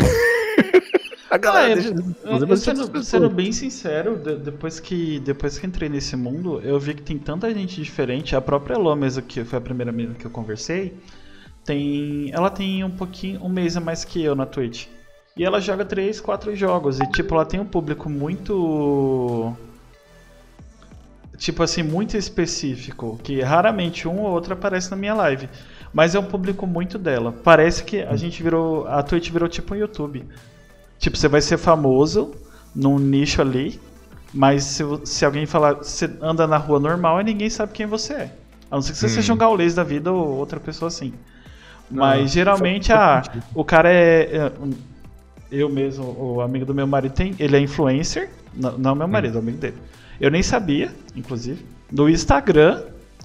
A 1.30 1.38
galera 1.38 1.74
ah, 1.74 1.76
deixa, 1.76 1.90
eu, 2.24 2.58
sendo, 2.58 3.04
sendo, 3.04 3.30
bem 3.30 3.52
sincero, 3.52 4.16
depois 4.16 4.80
que, 4.80 5.20
depois 5.20 5.60
que 5.60 5.68
entrei 5.68 5.88
nesse 5.88 6.16
mundo, 6.16 6.60
eu 6.64 6.80
vi 6.80 6.96
que 6.96 7.04
tem 7.04 7.20
tanta 7.20 7.54
gente 7.54 7.82
diferente. 7.82 8.36
A 8.36 8.42
própria 8.42 8.74
Elô 8.74 8.96
mesmo, 8.96 9.22
que 9.22 9.44
foi 9.44 9.60
a 9.60 9.62
primeira 9.62 9.92
menina 9.92 10.16
que 10.16 10.26
eu 10.26 10.32
conversei, 10.32 10.98
tem, 11.64 12.32
ela 12.34 12.50
tem 12.50 12.84
um 12.84 12.90
pouquinho, 12.90 13.44
um 13.44 13.50
mês 13.50 13.78
a 13.78 13.80
mais 13.80 14.04
que 14.04 14.24
eu 14.24 14.34
na 14.34 14.46
Twitch. 14.46 14.88
E 15.38 15.46
ela 15.46 15.62
joga 15.62 15.86
3, 15.86 16.20
4 16.20 16.56
jogos. 16.56 17.00
E 17.00 17.08
tipo, 17.12 17.34
ela 17.34 17.46
tem 17.46 17.60
um 17.60 17.66
público 17.66 18.10
muito. 18.10 19.54
Tipo 21.38 21.64
assim, 21.64 21.82
muito 21.82 22.18
específico. 22.18 23.18
Que 23.24 23.42
raramente 23.42 24.06
um 24.06 24.20
ou 24.20 24.32
outro 24.32 24.54
aparece 24.54 24.92
na 24.92 24.98
minha 24.98 25.14
live. 25.14 25.48
Mas 25.94 26.14
é 26.14 26.20
um 26.20 26.26
público 26.26 26.68
muito 26.68 26.98
dela. 26.98 27.32
Parece 27.32 27.86
que 27.86 28.02
a 28.02 28.18
gente 28.18 28.44
virou. 28.44 28.86
A 28.88 29.02
Twitch 29.02 29.30
virou 29.30 29.48
tipo 29.48 29.74
um 29.74 29.78
YouTube. 29.78 30.26
Tipo, 31.00 31.18
você 31.18 31.28
vai 31.30 31.42
ser 31.42 31.58
famoso 31.58 32.36
num 32.76 33.00
nicho 33.00 33.42
ali, 33.42 33.80
mas 34.34 34.64
se, 34.64 34.84
se 35.06 35.26
alguém 35.26 35.46
falar, 35.46 35.76
você 35.76 36.10
anda 36.22 36.46
na 36.46 36.58
rua 36.58 36.80
normal 36.80 37.22
e 37.22 37.24
ninguém 37.24 37.50
sabe 37.50 37.72
quem 37.72 37.86
você 37.86 38.14
é. 38.14 38.36
A 38.70 38.76
não 38.76 38.82
ser 38.82 38.92
que 38.92 39.00
você 39.00 39.06
hum. 39.08 39.10
seja 39.10 39.34
um 39.34 39.38
gaulês 39.38 39.74
da 39.74 39.84
vida 39.84 40.12
ou 40.12 40.38
outra 40.38 40.60
pessoa 40.60 40.90
assim. 40.90 41.14
Mas 41.90 42.20
não, 42.20 42.28
geralmente, 42.28 42.94
ah, 42.94 43.24
o 43.56 43.64
cara 43.64 43.92
é, 43.92 44.38
é. 44.38 44.52
Eu 45.52 45.68
mesmo, 45.68 46.06
o 46.06 46.42
amigo 46.42 46.66
do 46.66 46.76
meu 46.76 46.86
marido 46.86 47.14
tem. 47.14 47.34
Ele 47.40 47.56
é 47.56 47.60
influencer. 47.60 48.30
Não, 48.54 48.78
não 48.78 48.94
meu 48.94 49.08
marido, 49.08 49.36
hum. 49.36 49.38
é 49.38 49.42
amigo 49.42 49.58
dele. 49.58 49.78
Eu 50.22 50.30
nem 50.30 50.44
sabia, 50.44 50.94
inclusive. 51.16 51.66
Do 51.90 52.10
Instagram. 52.10 52.84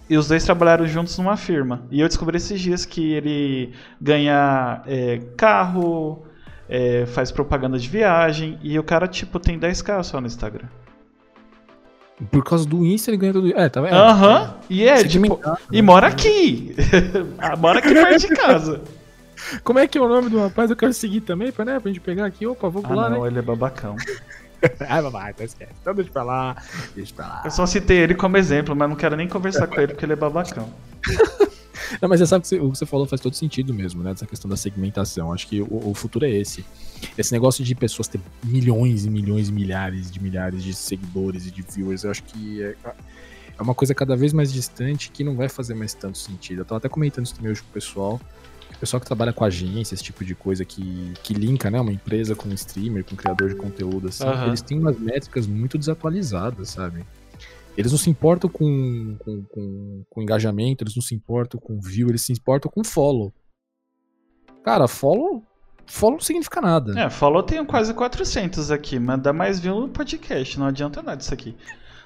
E 0.09 0.19
os 0.19 0.29
dois 0.29 0.45
trabalharam 0.45 0.87
juntos 0.87 1.17
numa 1.17 1.37
firma. 1.37 1.83
E 1.91 2.01
eu 2.01 2.07
descobri 2.07 2.37
esses 2.37 2.61
dias 2.61 2.85
que 2.85 3.13
ele 3.15 3.73
ganha 3.99 4.83
é, 4.87 5.19
carro, 5.35 6.23
é, 6.69 7.07
faz 7.07 7.31
propaganda 7.31 7.79
de 7.79 7.89
viagem 7.89 8.59
e 8.63 8.79
o 8.79 8.83
cara, 8.83 9.07
tipo, 9.07 9.39
tem 9.39 9.59
10k 9.59 10.03
só 10.03 10.21
no 10.21 10.27
Instagram. 10.27 10.69
Por 12.31 12.45
causa 12.45 12.67
do 12.67 12.85
Insta 12.85 13.11
ele 13.11 13.17
ganha 13.17 13.33
tudo. 13.33 13.59
É, 13.59 13.69
tá 13.69 13.81
vendo? 13.81 13.95
Aham. 13.95 14.43
Uhum. 14.43 14.51
E 14.71 14.89
é, 14.89 15.03
tipo. 15.03 15.41
E 15.71 15.83
mora 15.83 16.07
aqui. 16.07 16.75
mora 17.59 17.81
aqui 17.81 17.93
perto 17.93 18.19
de 18.21 18.29
casa. 18.29 18.81
Como 19.63 19.79
é 19.79 19.87
que 19.87 19.99
é 19.99 20.01
o 20.01 20.09
nome 20.09 20.31
do 20.31 20.39
rapaz? 20.39 20.71
Eu 20.71 20.77
quero 20.77 20.93
seguir 20.93 21.21
também, 21.21 21.51
pra, 21.51 21.65
né, 21.65 21.81
pra 21.81 21.91
gente 21.91 22.01
pegar 22.01 22.25
aqui. 22.25 22.47
Opa, 22.47 22.69
vou 22.69 22.83
pular, 22.83 23.07
ah, 23.07 23.11
não, 23.11 23.23
né? 23.23 23.29
ele 23.29 23.41
é 23.41 23.43
babacão. 23.43 23.97
ah, 24.89 25.03
babaca, 25.03 25.45
esquece. 25.45 25.73
Então 25.81 25.95
deixa 25.95 26.11
pra 26.11 26.23
lá, 26.23 26.57
deixa 26.95 27.15
pra 27.15 27.27
lá. 27.27 27.43
Eu 27.45 27.51
só 27.51 27.67
citei 27.67 27.99
ele 27.99 28.15
como 28.15 28.37
exemplo, 28.37 28.75
mas 28.77 28.89
não 28.89 28.97
quero 28.97 29.17
nem 29.17 29.29
conversar 29.29 29.67
com 29.67 29.81
ele 29.81 29.89
porque 29.89 30.05
ele 30.05 30.13
é 30.13 30.17
babacão. 30.17 30.73
Não, 32.01 32.09
mas 32.09 32.21
você 32.21 32.27
sabe 32.27 32.47
que 32.47 32.57
o 32.57 32.71
que 32.71 32.79
você 32.79 32.87
falou 32.87 33.07
faz 33.07 33.21
todo 33.21 33.35
sentido 33.35 33.73
mesmo, 33.75 34.03
né? 34.03 34.13
Essa 34.13 34.27
questão 34.27 34.49
da 34.49 34.57
segmentação. 34.57 35.33
Acho 35.33 35.47
que 35.47 35.61
o, 35.61 35.91
o, 35.91 35.95
futuro 35.95 36.25
é 36.25 36.31
esse. 36.31 36.65
Esse 37.17 37.33
negócio 37.33 37.65
de 37.65 37.75
pessoas 37.75 38.09
ter 38.09 38.21
milhões 38.43 39.05
e 39.05 39.11
milhões 39.11 39.49
e 39.49 39.53
milhares 39.53 40.11
de 40.11 40.23
milhares 40.23 40.63
de 40.63 40.75
seguidores 40.75 41.47
e 41.47 41.51
de 41.51 41.63
viewers, 41.63 42.05
eu 42.05 42.11
acho 42.11 42.23
que 42.23 42.63
é, 42.63 42.77
é 43.59 43.63
uma 43.63 43.75
coisa 43.75 43.95
cada 43.95 44.17
vez 44.17 44.33
mais 44.33 44.53
distante 44.53 45.11
que 45.11 45.23
não 45.23 45.37
vai 45.37 45.49
fazer 45.49 45.75
mais 45.75 45.95
tanto 45.95 46.19
sentido. 46.19 46.61
Eu 46.61 46.65
tava 46.65 46.79
até 46.79 46.89
comentando 46.89 47.27
isso 47.27 47.35
também 47.35 47.53
hoje 47.53 47.63
com 47.63 47.69
o 47.69 47.73
pessoal. 47.73 48.21
O 48.75 48.79
pessoal 48.79 49.01
que 49.01 49.07
trabalha 49.07 49.33
com 49.33 49.45
agência, 49.45 49.95
esse 49.95 50.03
tipo 50.03 50.25
de 50.25 50.35
coisa 50.35 50.65
que, 50.65 51.15
que 51.23 51.33
linka, 51.33 51.71
né? 51.71 51.81
Uma 51.81 51.93
empresa 51.93 52.35
com 52.35 52.49
um 52.49 52.53
streamer, 52.53 53.05
com 53.05 53.15
um 53.15 53.17
criador 53.17 53.49
de 53.49 53.55
conteúdo, 53.55 54.09
assim, 54.09 54.25
uhum. 54.25 54.49
eles 54.49 54.61
têm 54.61 54.79
umas 54.79 54.99
métricas 54.99 55.47
muito 55.47 55.79
desatualizadas, 55.79 56.71
sabe? 56.71 57.05
Eles 57.77 57.91
não 57.91 57.99
se 57.99 58.09
importam 58.09 58.49
com, 58.49 59.17
com, 59.19 59.43
com, 59.45 60.05
com, 60.09 60.23
engajamento, 60.23 60.85
eles 60.85 60.95
não 60.95 61.03
se 61.03 61.15
importam 61.15 61.61
com 61.61 61.81
view, 61.81 62.09
eles 62.09 62.23
se 62.23 62.33
importam 62.33 62.71
com 62.71 62.85
follow. 62.85 63.33
Cara, 64.63 64.87
follow, 64.87 65.43
follow 65.87 66.17
não 66.17 66.25
significa 66.25 66.61
nada. 66.61 66.99
É, 66.99 67.11
follow 67.11 67.43
tem 67.43 67.65
quase 67.65 67.93
400 67.93 68.71
aqui, 68.71 68.99
mas 68.99 69.21
dá 69.21 69.33
mais 69.33 69.59
view 69.59 69.81
no 69.81 69.89
podcast, 69.89 70.59
não 70.59 70.67
adianta 70.67 71.03
nada 71.03 71.21
isso 71.21 71.35
aqui. 71.35 71.57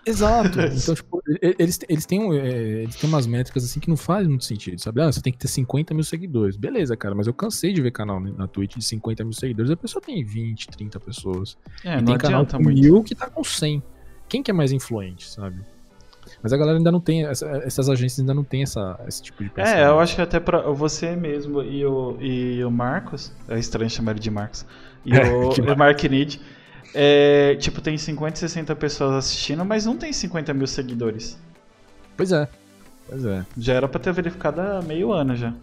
Exato. 0.06 0.58
Então, 0.78 0.94
tipo, 0.94 1.22
eles, 1.42 1.78
eles, 1.88 2.06
têm, 2.06 2.32
é, 2.38 2.82
eles 2.82 2.96
têm 2.96 3.08
umas 3.08 3.26
métricas 3.26 3.64
assim 3.64 3.78
que 3.78 3.88
não 3.88 3.96
fazem 3.96 4.28
muito 4.28 4.44
sentido, 4.44 4.80
sabe? 4.80 5.02
Ah, 5.02 5.12
você 5.12 5.20
tem 5.20 5.32
que 5.32 5.38
ter 5.38 5.48
50 5.48 5.92
mil 5.92 6.04
seguidores. 6.04 6.56
Beleza, 6.56 6.96
cara, 6.96 7.14
mas 7.14 7.26
eu 7.26 7.34
cansei 7.34 7.72
de 7.72 7.82
ver 7.82 7.90
canal 7.90 8.18
na 8.20 8.46
Twitch 8.46 8.76
de 8.76 8.84
50 8.84 9.25
mil 9.25 9.32
seguidores. 9.32 9.70
A 9.70 9.76
pessoa 9.76 10.02
tem 10.02 10.25
20, 10.25 10.68
30 10.68 11.00
pessoas. 11.00 11.58
É, 11.84 11.94
e 11.94 11.96
não 11.96 12.04
tem 12.04 12.18
canal 12.18 12.40
adianta 12.40 12.56
com 12.56 12.62
muito. 12.62 12.80
mil 12.80 13.02
que 13.02 13.14
tá 13.14 13.28
com 13.28 13.44
100. 13.44 13.82
Quem 14.28 14.42
que 14.42 14.50
é 14.50 14.54
mais 14.54 14.73
influente, 14.73 15.26
sabe? 15.28 15.56
Mas 16.42 16.52
a 16.52 16.56
galera 16.58 16.76
ainda 16.78 16.92
não 16.92 17.00
tem, 17.00 17.25
essa- 17.26 17.47
essas 17.64 17.88
agências 17.88 18.20
ainda 18.20 18.35
não 18.35 18.44
tem 18.44 18.62
essa, 18.62 19.00
esse 19.08 19.23
tipo 19.23 19.42
de 19.42 19.49
pensamento. 19.50 19.78
É, 19.80 19.88
eu 19.88 19.99
acho 19.99 20.14
que 20.14 20.20
até 20.20 20.38
pra 20.38 20.61
você 20.70 21.16
mesmo 21.16 21.62
e 21.62 21.85
o, 21.87 22.16
e 22.20 22.62
o 22.62 22.70
Marcos, 22.70 23.32
é 23.49 23.58
estranho 23.58 23.88
chamar 23.90 24.12
ele 24.12 24.20
de 24.20 24.30
Marcos, 24.30 24.66
e 25.04 25.11
o, 25.16 25.49
o 25.73 25.76
Mark 25.76 26.02
Need, 26.04 26.40
é, 26.94 27.56
tipo, 27.56 27.80
tem 27.80 27.97
50, 27.97 28.37
60 28.37 28.76
pessoas 28.76 29.12
assistindo, 29.14 29.64
mas 29.64 29.87
não 29.87 29.97
tem 29.97 30.12
50 30.12 30.52
mil 30.52 30.66
seguidores. 30.66 31.38
Pois 32.16 32.30
é. 32.30 32.47
Pois 33.08 33.25
é. 33.25 33.44
Já 33.56 33.75
era 33.75 33.88
pra 33.88 33.99
ter 33.99 34.12
verificado 34.12 34.61
há 34.61 34.82
meio 34.82 35.11
ano 35.12 35.35
já, 35.35 35.54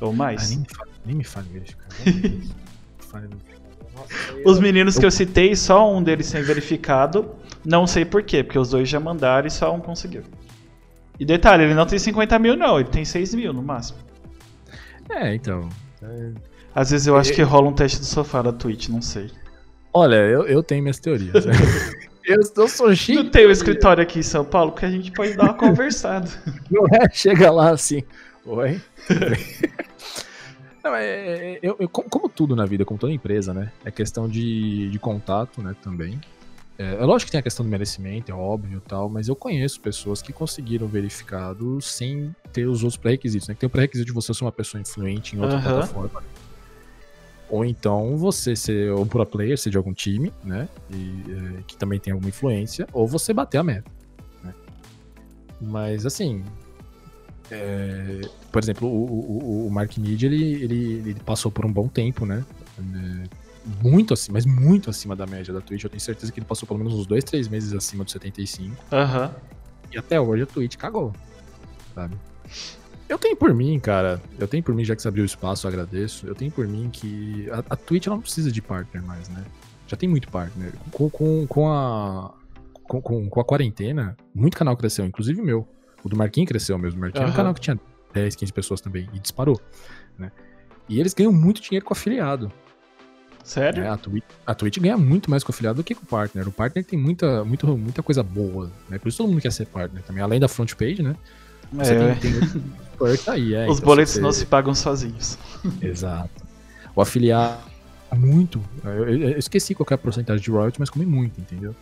ou 0.00 0.10
Ah, 0.10 0.14
mais. 0.14 0.50
nem 0.50 0.60
me 0.60 0.66
fale, 0.72 0.90
nem 1.04 1.16
me 1.16 1.24
fale 1.24 1.48
isso, 1.64 1.76
cara. 1.76 1.94
Os 4.44 4.58
meninos 4.58 4.98
que 4.98 5.04
eu 5.04 5.10
citei, 5.10 5.54
só 5.56 5.92
um 5.92 6.02
deles 6.02 6.26
sem 6.26 6.42
verificado, 6.42 7.30
não 7.64 7.86
sei 7.86 8.04
por 8.04 8.22
quê, 8.22 8.42
porque 8.42 8.58
os 8.58 8.70
dois 8.70 8.88
já 8.88 8.98
mandaram 8.98 9.46
e 9.46 9.50
só 9.50 9.74
um 9.74 9.80
conseguiu. 9.80 10.22
E 11.18 11.24
detalhe, 11.24 11.64
ele 11.64 11.74
não 11.74 11.86
tem 11.86 11.98
50 11.98 12.38
mil 12.38 12.56
não, 12.56 12.80
ele 12.80 12.88
tem 12.88 13.04
6 13.04 13.34
mil 13.34 13.52
no 13.52 13.62
máximo. 13.62 13.98
É, 15.10 15.34
então. 15.34 15.68
é, 16.02 16.30
Às 16.74 16.90
vezes 16.90 17.06
eu 17.06 17.16
acho 17.16 17.32
que 17.32 17.42
rola 17.42 17.68
um 17.68 17.72
teste 17.72 17.98
do 17.98 18.04
sofá 18.06 18.42
da 18.42 18.52
Twitch, 18.52 18.88
não 18.88 19.02
sei. 19.02 19.30
Olha, 19.92 20.16
eu, 20.16 20.46
eu 20.46 20.62
tenho 20.62 20.82
minhas 20.82 20.98
teorias. 20.98 21.44
né? 21.44 21.52
eu, 22.24 22.40
eu 22.56 22.68
sou 22.68 22.94
chique. 22.94 23.22
Não 23.22 23.30
tem 23.30 23.46
um 23.46 23.50
escritório 23.50 24.02
aqui 24.02 24.20
em 24.20 24.22
São 24.22 24.44
Paulo 24.44 24.72
porque 24.72 24.86
a 24.86 24.90
gente 24.90 25.12
pode 25.12 25.34
dar 25.34 25.44
uma 25.44 25.54
conversada. 25.58 26.28
Não 26.70 26.84
é? 26.86 27.08
Chega 27.12 27.50
lá 27.50 27.70
assim. 27.70 28.02
Oi? 28.46 28.80
Não, 30.84 30.94
é, 30.94 31.04
é- 31.54 31.58
eu, 31.62 31.76
eu- 31.78 31.88
como 31.88 32.28
tudo 32.28 32.56
na 32.56 32.66
vida, 32.66 32.84
como 32.84 32.98
toda 32.98 33.12
empresa, 33.12 33.54
né? 33.54 33.70
É 33.84 33.90
questão 33.90 34.28
de, 34.28 34.88
de 34.90 34.98
contato, 34.98 35.62
né? 35.62 35.74
Também. 35.82 36.20
É, 36.78 36.94
é 36.94 37.04
lógico 37.04 37.26
que 37.26 37.32
tem 37.32 37.38
a 37.38 37.42
questão 37.42 37.64
do 37.64 37.68
merecimento, 37.70 38.32
é 38.32 38.34
óbvio 38.34 38.78
e 38.84 38.88
tal, 38.88 39.08
mas 39.08 39.28
eu 39.28 39.36
conheço 39.36 39.80
pessoas 39.80 40.20
que 40.22 40.32
conseguiram 40.32 40.88
verificado 40.88 41.80
sem 41.80 42.34
ter 42.52 42.66
os 42.66 42.82
outros 42.82 42.96
pré-requisitos, 42.96 43.46
né? 43.48 43.54
Que 43.54 43.60
tem 43.60 43.66
o 43.66 43.70
pré-requisito 43.70 44.06
de 44.06 44.12
você 44.12 44.32
ser 44.34 44.44
uma 44.44 44.50
pessoa 44.52 44.80
influente 44.80 45.36
em 45.36 45.40
outra 45.40 45.56
Aham. 45.58 45.72
plataforma. 45.74 46.22
Ou 47.48 47.64
então 47.66 48.16
você 48.16 48.56
ser 48.56 48.92
um 48.94 49.06
pro 49.06 49.24
player, 49.26 49.58
ser 49.58 49.68
de 49.70 49.76
algum 49.76 49.92
time, 49.92 50.32
né? 50.42 50.66
E, 50.90 51.22
é, 51.58 51.62
que 51.66 51.76
também 51.76 52.00
tem 52.00 52.12
alguma 52.12 52.30
influência, 52.30 52.86
ou 52.92 53.06
você 53.06 53.32
bater 53.34 53.58
a 53.58 53.62
meta. 53.62 53.90
né? 54.42 54.54
Mas 55.60 56.06
assim, 56.06 56.42
é, 57.52 58.20
por 58.50 58.62
exemplo, 58.62 58.88
o, 58.88 59.64
o, 59.64 59.66
o 59.66 59.70
Mark 59.70 59.96
Mead, 59.98 60.24
ele, 60.24 60.54
ele, 60.54 60.92
ele 61.10 61.14
passou 61.20 61.52
por 61.52 61.66
um 61.66 61.72
bom 61.72 61.86
tempo, 61.86 62.24
né? 62.24 62.44
É, 62.78 63.42
muito 63.82 64.14
acima, 64.14 64.34
mas 64.34 64.46
muito 64.46 64.88
acima 64.88 65.14
da 65.14 65.26
média 65.26 65.52
da 65.52 65.60
Twitch. 65.60 65.84
Eu 65.84 65.90
tenho 65.90 66.00
certeza 66.00 66.32
que 66.32 66.40
ele 66.40 66.46
passou 66.46 66.66
pelo 66.66 66.78
menos 66.78 66.94
uns 66.94 67.06
dois, 67.06 67.22
três 67.22 67.48
meses 67.48 67.74
acima 67.74 68.04
do 68.04 68.10
75. 68.10 68.74
Aham. 68.90 69.34
E 69.92 69.98
até 69.98 70.18
hoje 70.18 70.44
a 70.44 70.46
Twitch 70.46 70.76
cagou, 70.76 71.12
sabe? 71.94 72.16
Eu 73.06 73.18
tenho 73.18 73.36
por 73.36 73.52
mim, 73.52 73.78
cara, 73.78 74.22
eu 74.38 74.48
tenho 74.48 74.62
por 74.62 74.74
mim, 74.74 74.84
já 74.84 74.96
que 74.96 75.02
você 75.02 75.08
abriu 75.08 75.22
o 75.22 75.26
espaço, 75.26 75.66
eu 75.66 75.68
agradeço. 75.68 76.26
Eu 76.26 76.34
tenho 76.34 76.50
por 76.50 76.66
mim 76.66 76.88
que 76.90 77.50
a, 77.50 77.74
a 77.74 77.76
Twitch 77.76 78.06
ela 78.06 78.16
não 78.16 78.22
precisa 78.22 78.50
de 78.50 78.62
partner 78.62 79.02
mais, 79.02 79.28
né? 79.28 79.44
Já 79.86 79.96
tem 79.96 80.08
muito 80.08 80.28
partner. 80.28 80.72
Com, 80.90 81.10
com, 81.10 81.46
com 81.46 81.70
a. 81.70 82.32
Com, 82.82 83.02
com, 83.02 83.28
com 83.28 83.40
a 83.40 83.44
quarentena, 83.44 84.16
muito 84.34 84.56
canal 84.56 84.76
cresceu, 84.76 85.04
inclusive 85.04 85.40
o 85.40 85.44
meu. 85.44 85.68
O 86.04 86.08
do 86.08 86.16
Marquinhos 86.16 86.48
cresceu 86.48 86.76
mesmo. 86.78 86.98
O 86.98 87.00
Marquinhos 87.02 87.22
era 87.24 87.32
um 87.32 87.36
canal 87.36 87.54
que 87.54 87.60
tinha 87.60 87.78
10, 88.12 88.34
15 88.36 88.52
pessoas 88.52 88.80
também. 88.80 89.08
E 89.12 89.18
disparou. 89.18 89.60
Né? 90.18 90.30
E 90.88 90.98
eles 91.00 91.14
ganham 91.14 91.32
muito 91.32 91.60
dinheiro 91.62 91.84
com 91.86 91.92
afiliado. 91.92 92.50
Sério? 93.44 93.82
né? 93.82 93.90
A, 93.90 93.96
Twitch, 93.96 94.24
a 94.46 94.54
Twitch 94.54 94.78
ganha 94.78 94.96
muito 94.96 95.28
mais 95.30 95.42
com 95.42 95.50
o 95.50 95.54
afiliado 95.54 95.76
do 95.78 95.84
que 95.84 95.94
com 95.94 96.02
o 96.04 96.06
partner. 96.06 96.46
O 96.46 96.52
partner 96.52 96.84
tem 96.84 96.98
muita, 96.98 97.44
muita, 97.44 97.66
muita 97.66 98.02
coisa 98.02 98.22
boa, 98.22 98.70
né? 98.88 98.98
Por 98.98 99.08
isso 99.08 99.18
todo 99.18 99.28
mundo 99.30 99.40
quer 99.40 99.50
ser 99.52 99.66
partner 99.66 100.02
também. 100.04 100.22
Além 100.22 100.38
da 100.38 100.46
front 100.48 100.72
page, 100.74 101.02
né? 101.02 101.16
Você 101.72 101.94
É, 101.94 102.14
tem, 102.14 102.30
tem 102.32 102.62
perk 102.98 103.30
aí, 103.30 103.54
é. 103.54 103.66
Os 103.68 103.78
então 103.78 103.86
boletos 103.86 104.12
você- 104.14 104.20
não 104.20 104.30
se 104.32 104.46
pagam 104.46 104.74
sozinhos. 104.74 105.36
Exato. 105.80 106.30
O 106.94 107.00
afiliado, 107.00 107.58
muito. 108.14 108.62
Eu, 108.84 109.08
eu- 109.08 109.28
eu 109.30 109.38
esqueci 109.38 109.74
qual 109.74 109.86
é 109.90 109.94
a 109.94 109.98
porcentagem 109.98 110.42
de 110.42 110.50
royalty, 110.50 110.78
mas 110.78 110.90
come 110.90 111.06
muito, 111.06 111.40
entendeu? 111.40 111.74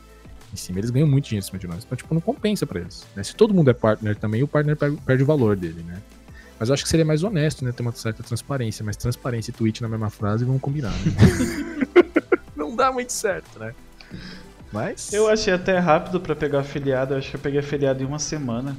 Em 0.52 0.56
cima, 0.56 0.78
eles 0.80 0.90
ganham 0.90 1.06
muito 1.06 1.26
dinheiro 1.26 1.44
em 1.44 1.46
cima 1.46 1.58
de 1.58 1.66
nós. 1.68 1.84
Então, 1.84 1.96
tipo, 1.96 2.12
não 2.12 2.20
compensa 2.20 2.66
pra 2.66 2.80
eles. 2.80 3.06
né? 3.14 3.22
Se 3.22 3.34
todo 3.34 3.54
mundo 3.54 3.70
é 3.70 3.74
partner 3.74 4.16
também, 4.16 4.42
o 4.42 4.48
partner 4.48 4.76
per- 4.76 4.92
perde 5.06 5.22
o 5.22 5.26
valor 5.26 5.54
dele, 5.56 5.82
né? 5.86 5.98
Mas 6.58 6.68
eu 6.68 6.74
acho 6.74 6.82
que 6.82 6.88
seria 6.88 7.04
mais 7.06 7.22
honesto, 7.22 7.64
né? 7.64 7.72
Ter 7.72 7.82
uma 7.82 7.92
certa 7.92 8.22
transparência. 8.22 8.84
Mas 8.84 8.96
transparência 8.96 9.50
e 9.50 9.54
Twitch 9.54 9.80
na 9.80 9.88
mesma 9.88 10.10
frase 10.10 10.44
vão 10.44 10.58
combinar, 10.58 10.90
né? 10.90 11.76
não 12.56 12.74
dá 12.76 12.92
muito 12.92 13.12
certo, 13.12 13.58
né? 13.58 13.74
Mas. 14.72 15.12
Eu 15.12 15.28
achei 15.28 15.52
até 15.52 15.78
rápido 15.78 16.20
pra 16.20 16.36
pegar 16.36 16.60
afiliado, 16.60 17.14
eu 17.14 17.18
acho 17.18 17.30
que 17.30 17.36
eu 17.36 17.40
peguei 17.40 17.60
afiliado 17.60 18.02
em 18.02 18.06
uma 18.06 18.18
semana. 18.18 18.76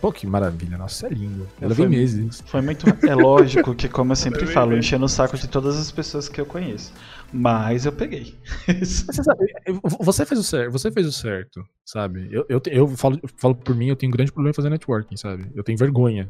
Pô, 0.00 0.12
que 0.12 0.26
maravilha. 0.26 0.76
Nossa, 0.76 1.06
é 1.06 1.10
lindo. 1.10 1.42
Eu 1.60 1.64
Eu 1.64 1.68
levei 1.70 1.86
fui- 1.86 1.96
meses. 1.96 2.42
Foi 2.46 2.60
muito. 2.60 2.86
É 3.08 3.14
lógico 3.14 3.74
que, 3.74 3.88
como 3.88 4.12
eu 4.12 4.16
sempre 4.16 4.44
falo, 4.46 4.76
enchendo 4.76 5.06
o 5.06 5.08
saco 5.08 5.38
de 5.38 5.48
todas 5.48 5.76
as 5.78 5.90
pessoas 5.90 6.28
que 6.28 6.38
eu 6.40 6.44
conheço. 6.44 6.92
Mas 7.36 7.84
eu 7.84 7.92
peguei. 7.92 8.34
Você, 8.66 9.22
sabe, 9.22 9.46
você 10.00 10.24
fez 10.24 10.40
o 10.40 10.42
certo, 10.42 10.72
você 10.72 10.90
fez 10.90 11.06
o 11.06 11.12
certo, 11.12 11.62
sabe? 11.84 12.28
Eu, 12.30 12.46
eu, 12.48 12.62
eu 12.66 12.88
falo, 12.88 13.18
eu 13.22 13.28
falo 13.36 13.54
por 13.54 13.74
mim, 13.74 13.88
eu 13.88 13.96
tenho 13.96 14.10
um 14.10 14.16
grande 14.16 14.32
problema 14.32 14.50
em 14.50 14.54
fazer 14.54 14.70
networking, 14.70 15.16
sabe? 15.16 15.46
Eu 15.54 15.62
tenho 15.62 15.76
vergonha, 15.76 16.28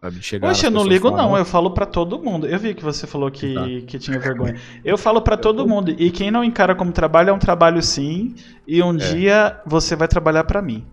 sabe? 0.00 0.22
Chegar 0.22 0.48
Poxa, 0.48 0.68
eu 0.68 0.70
não 0.70 0.84
ligo 0.84 1.10
falar, 1.10 1.22
não, 1.22 1.36
eu 1.36 1.44
falo 1.44 1.72
pra 1.72 1.84
todo 1.84 2.18
mundo. 2.18 2.46
Eu 2.46 2.58
vi 2.58 2.74
que 2.74 2.82
você 2.82 3.06
falou 3.06 3.30
que, 3.30 3.46
Exato. 3.46 3.86
que 3.86 3.98
tinha 3.98 4.18
vergonha. 4.18 4.56
Eu 4.82 4.96
falo 4.96 5.20
pra 5.20 5.36
todo 5.36 5.68
mundo. 5.68 5.94
E 5.98 6.10
quem 6.10 6.30
não 6.30 6.42
encara 6.42 6.74
como 6.74 6.92
trabalho 6.92 7.28
é 7.28 7.32
um 7.32 7.38
trabalho 7.38 7.82
sim. 7.82 8.34
E 8.66 8.82
um 8.82 8.96
dia 8.96 9.60
você 9.66 9.94
vai 9.94 10.08
trabalhar 10.08 10.44
pra 10.44 10.62
mim. 10.62 10.86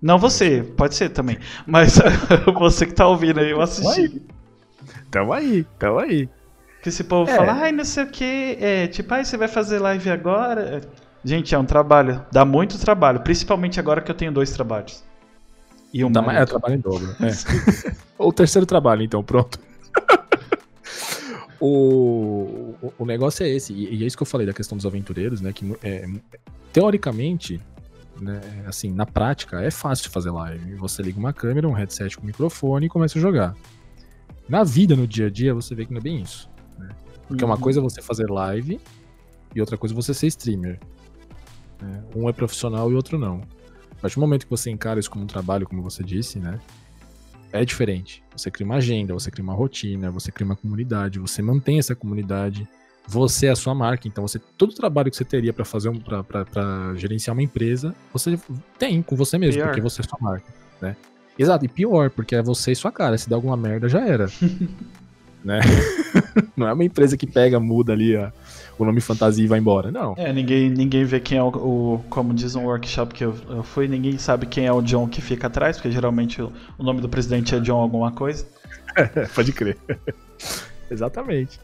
Não 0.00 0.18
você, 0.18 0.62
pode 0.76 0.94
ser 0.94 1.10
também. 1.10 1.38
Mas 1.66 1.98
você 2.58 2.86
que 2.86 2.94
tá 2.94 3.06
ouvindo 3.06 3.40
aí, 3.40 3.50
eu 3.50 3.60
assisti. 3.60 4.22
Tamo 5.10 5.32
aí, 5.32 5.64
tamo 5.78 5.98
aí. 5.98 6.28
Que 6.84 6.90
esse 6.90 7.02
povo 7.02 7.30
É. 7.30 7.34
fala, 7.34 7.52
ai, 7.54 7.72
não 7.72 7.82
sei 7.82 8.04
o 8.04 8.06
que, 8.06 8.58
é, 8.60 8.86
tipo, 8.88 9.14
ai, 9.14 9.24
você 9.24 9.38
vai 9.38 9.48
fazer 9.48 9.78
live 9.78 10.10
agora? 10.10 10.82
Gente, 11.24 11.54
é 11.54 11.58
um 11.58 11.64
trabalho, 11.64 12.22
dá 12.30 12.44
muito 12.44 12.78
trabalho, 12.78 13.20
principalmente 13.20 13.80
agora 13.80 14.02
que 14.02 14.10
eu 14.10 14.14
tenho 14.14 14.30
dois 14.30 14.50
trabalhos. 14.50 15.02
E 15.94 16.04
um 16.04 16.12
Tá, 16.12 16.20
mas 16.20 16.36
é 16.36 16.44
trabalho 16.44 16.74
em 16.74 16.80
dobro. 16.80 17.16
É. 17.22 17.28
Ou 18.18 18.28
o 18.28 18.32
terceiro 18.34 18.66
trabalho, 18.66 19.00
então, 19.00 19.24
pronto. 19.24 19.58
o, 21.58 22.74
o, 22.82 22.92
o 22.98 23.06
negócio 23.06 23.46
é 23.46 23.48
esse, 23.48 23.72
e, 23.72 24.00
e 24.00 24.04
é 24.04 24.06
isso 24.06 24.14
que 24.18 24.22
eu 24.22 24.26
falei 24.26 24.46
da 24.46 24.52
questão 24.52 24.76
dos 24.76 24.84
aventureiros, 24.84 25.40
né? 25.40 25.54
Que 25.54 25.74
é, 25.82 26.06
teoricamente, 26.70 27.62
né, 28.20 28.42
assim, 28.66 28.92
na 28.92 29.06
prática, 29.06 29.62
é 29.62 29.70
fácil 29.70 30.02
de 30.02 30.10
fazer 30.10 30.30
live. 30.30 30.74
Você 30.74 31.02
liga 31.02 31.18
uma 31.18 31.32
câmera, 31.32 31.66
um 31.66 31.72
headset 31.72 32.18
com 32.18 32.26
microfone 32.26 32.84
e 32.84 32.88
começa 32.90 33.18
a 33.18 33.22
jogar. 33.22 33.54
Na 34.46 34.62
vida, 34.62 34.94
no 34.94 35.06
dia 35.06 35.28
a 35.28 35.30
dia, 35.30 35.54
você 35.54 35.74
vê 35.74 35.86
que 35.86 35.90
não 35.94 36.00
é 36.00 36.02
bem 36.02 36.20
isso. 36.20 36.52
Porque 37.28 37.44
uma 37.44 37.54
Uhum. 37.54 37.60
coisa 37.60 37.80
é 37.80 37.82
você 37.82 38.02
fazer 38.02 38.30
live 38.30 38.80
e 39.54 39.60
outra 39.60 39.76
coisa 39.76 39.94
é 39.94 39.96
você 39.96 40.12
ser 40.14 40.26
streamer. 40.28 40.78
né? 41.80 42.02
Um 42.14 42.28
é 42.28 42.32
profissional 42.32 42.90
e 42.90 42.94
outro 42.94 43.18
não. 43.18 43.42
A 43.92 44.00
partir 44.00 44.16
do 44.16 44.20
momento 44.20 44.44
que 44.44 44.50
você 44.50 44.70
encara 44.70 45.00
isso 45.00 45.10
como 45.10 45.24
um 45.24 45.26
trabalho, 45.26 45.66
como 45.66 45.82
você 45.82 46.02
disse, 46.04 46.38
né? 46.38 46.60
É 47.52 47.64
diferente. 47.64 48.22
Você 48.36 48.50
cria 48.50 48.64
uma 48.66 48.76
agenda, 48.76 49.12
você 49.14 49.30
cria 49.30 49.42
uma 49.44 49.54
rotina, 49.54 50.10
você 50.10 50.30
cria 50.32 50.44
uma 50.46 50.56
comunidade, 50.56 51.18
você 51.18 51.40
mantém 51.42 51.78
essa 51.78 51.94
comunidade. 51.94 52.66
Você 53.06 53.46
é 53.46 53.50
a 53.50 53.56
sua 53.56 53.74
marca, 53.74 54.08
então 54.08 54.26
você 54.26 54.38
todo 54.38 54.70
o 54.70 54.74
trabalho 54.74 55.10
que 55.10 55.16
você 55.16 55.24
teria 55.24 55.52
pra 55.52 55.64
fazer 55.64 55.88
um, 55.90 55.98
pra 56.00 56.94
gerenciar 56.96 57.34
uma 57.36 57.42
empresa, 57.42 57.94
você 58.12 58.38
tem 58.78 59.02
com 59.02 59.14
você 59.14 59.36
mesmo, 59.38 59.60
Pior. 59.60 59.66
porque 59.68 59.80
você 59.82 60.00
é 60.00 60.04
sua 60.04 60.18
marca, 60.20 60.46
né? 60.80 60.96
Exato, 61.38 61.64
e 61.64 61.68
pior, 61.68 62.08
porque 62.10 62.34
é 62.34 62.42
você 62.42 62.72
e 62.72 62.76
sua 62.76 62.90
cara. 62.92 63.18
Se 63.18 63.28
der 63.28 63.34
alguma 63.34 63.56
merda, 63.56 63.88
já 63.88 64.00
era. 64.06 64.26
né? 65.44 65.60
Não 66.56 66.66
é 66.68 66.72
uma 66.72 66.84
empresa 66.84 67.16
que 67.16 67.26
pega, 67.26 67.58
muda 67.60 67.92
ali 67.92 68.16
a- 68.16 68.32
o 68.78 68.84
nome 68.84 69.00
fantasia 69.00 69.44
e 69.44 69.46
vai 69.48 69.58
embora. 69.58 69.90
Não. 69.92 70.14
É, 70.16 70.32
ninguém, 70.32 70.68
ninguém 70.70 71.04
vê 71.04 71.20
quem 71.20 71.38
é 71.38 71.42
o, 71.42 71.48
o- 71.48 72.04
Como 72.10 72.32
diz 72.34 72.54
um 72.56 72.64
workshop 72.64 73.14
que 73.14 73.24
eu, 73.24 73.34
eu 73.48 73.62
fui, 73.62 73.86
ninguém 73.86 74.16
sabe 74.18 74.46
quem 74.46 74.66
é 74.66 74.72
o 74.72 74.80
John 74.82 75.06
que 75.08 75.20
fica 75.20 75.46
atrás, 75.46 75.76
porque 75.76 75.90
geralmente 75.92 76.40
o, 76.42 76.52
o 76.78 76.82
nome 76.82 77.00
do 77.00 77.08
presidente 77.08 77.54
é 77.54 77.60
John 77.60 77.80
alguma 77.80 78.10
coisa. 78.12 78.46
Pode 79.34 79.52
crer. 79.52 79.76
Exatamente. 80.90 81.60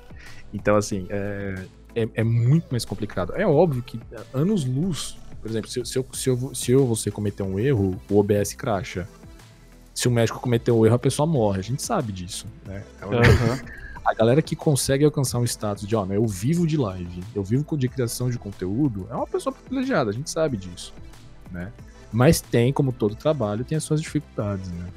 Então, 0.52 0.76
assim, 0.76 1.06
é, 1.10 1.54
é, 1.94 2.08
é 2.14 2.24
muito 2.24 2.66
mais 2.70 2.84
complicado. 2.84 3.32
É 3.36 3.46
óbvio 3.46 3.82
que 3.82 3.98
anos-luz, 4.32 5.16
por 5.40 5.48
exemplo, 5.50 5.70
se, 5.70 5.78
eu- 5.80 5.84
se, 5.84 5.98
eu, 5.98 6.06
se, 6.12 6.28
eu, 6.30 6.54
se 6.54 6.72
eu 6.72 6.86
você 6.86 7.10
cometer 7.10 7.42
um 7.42 7.58
erro, 7.58 8.00
o 8.10 8.18
OBS 8.18 8.54
cracha. 8.54 9.08
Se 9.94 10.08
o 10.08 10.10
médico 10.10 10.40
cometer 10.40 10.70
um 10.70 10.84
erro, 10.86 10.94
a 10.94 10.98
pessoa 10.98 11.26
morre. 11.26 11.60
A 11.60 11.62
gente 11.62 11.82
sabe 11.82 12.12
disso. 12.12 12.46
Né? 12.66 12.82
Aham. 13.02 13.60
A 14.04 14.14
galera 14.14 14.40
que 14.40 14.56
consegue 14.56 15.04
alcançar 15.04 15.38
um 15.38 15.44
status 15.44 15.86
de, 15.86 15.94
ó, 15.94 16.06
né, 16.06 16.16
eu 16.16 16.26
vivo 16.26 16.66
de 16.66 16.76
live, 16.76 17.22
eu 17.34 17.44
vivo 17.44 17.76
de 17.76 17.88
criação 17.88 18.30
de 18.30 18.38
conteúdo, 18.38 19.06
é 19.10 19.14
uma 19.14 19.26
pessoa 19.26 19.54
privilegiada, 19.54 20.10
a 20.10 20.12
gente 20.12 20.30
sabe 20.30 20.56
disso, 20.56 20.94
né? 21.50 21.70
Mas 22.10 22.40
tem, 22.40 22.72
como 22.72 22.92
todo 22.92 23.14
trabalho, 23.14 23.64
tem 23.64 23.76
as 23.76 23.84
suas 23.84 24.00
dificuldades, 24.00 24.68
né? 24.70 24.88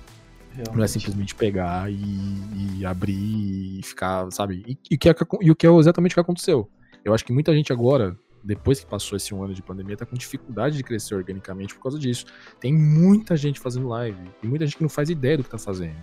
Realmente. 0.54 0.78
Não 0.78 0.84
é 0.84 0.88
simplesmente 0.88 1.36
pegar 1.36 1.92
e, 1.92 2.78
e 2.78 2.86
abrir 2.86 3.80
e 3.80 3.82
ficar, 3.84 4.32
sabe? 4.32 4.64
E, 4.68 4.78
e, 4.92 4.98
que 4.98 5.10
é, 5.10 5.16
e 5.42 5.52
o 5.52 5.56
que 5.56 5.68
é 5.68 5.72
exatamente 5.72 6.12
o 6.12 6.16
que 6.16 6.20
aconteceu. 6.20 6.70
Eu 7.04 7.14
acho 7.14 7.26
que 7.26 7.34
muita 7.34 7.54
gente 7.54 7.74
agora, 7.74 8.18
depois 8.44 8.80
que 8.80 8.86
passou 8.86 9.16
esse 9.16 9.34
um 9.34 9.44
ano 9.44 9.54
de 9.54 9.62
pandemia, 9.62 9.96
tá 9.96 10.06
com 10.06 10.16
dificuldade 10.16 10.76
de 10.76 10.84
crescer 10.84 11.16
organicamente 11.16 11.74
por 11.74 11.84
causa 11.84 11.98
disso. 11.98 12.26
Tem 12.60 12.74
muita 12.74 13.38
gente 13.38 13.60
fazendo 13.60 13.88
live 13.88 14.20
e 14.42 14.48
muita 14.48 14.66
gente 14.66 14.78
que 14.78 14.84
não 14.84 14.90
faz 14.90 15.10
ideia 15.10 15.38
do 15.38 15.44
que 15.44 15.50
tá 15.50 15.58
fazendo. 15.58 15.96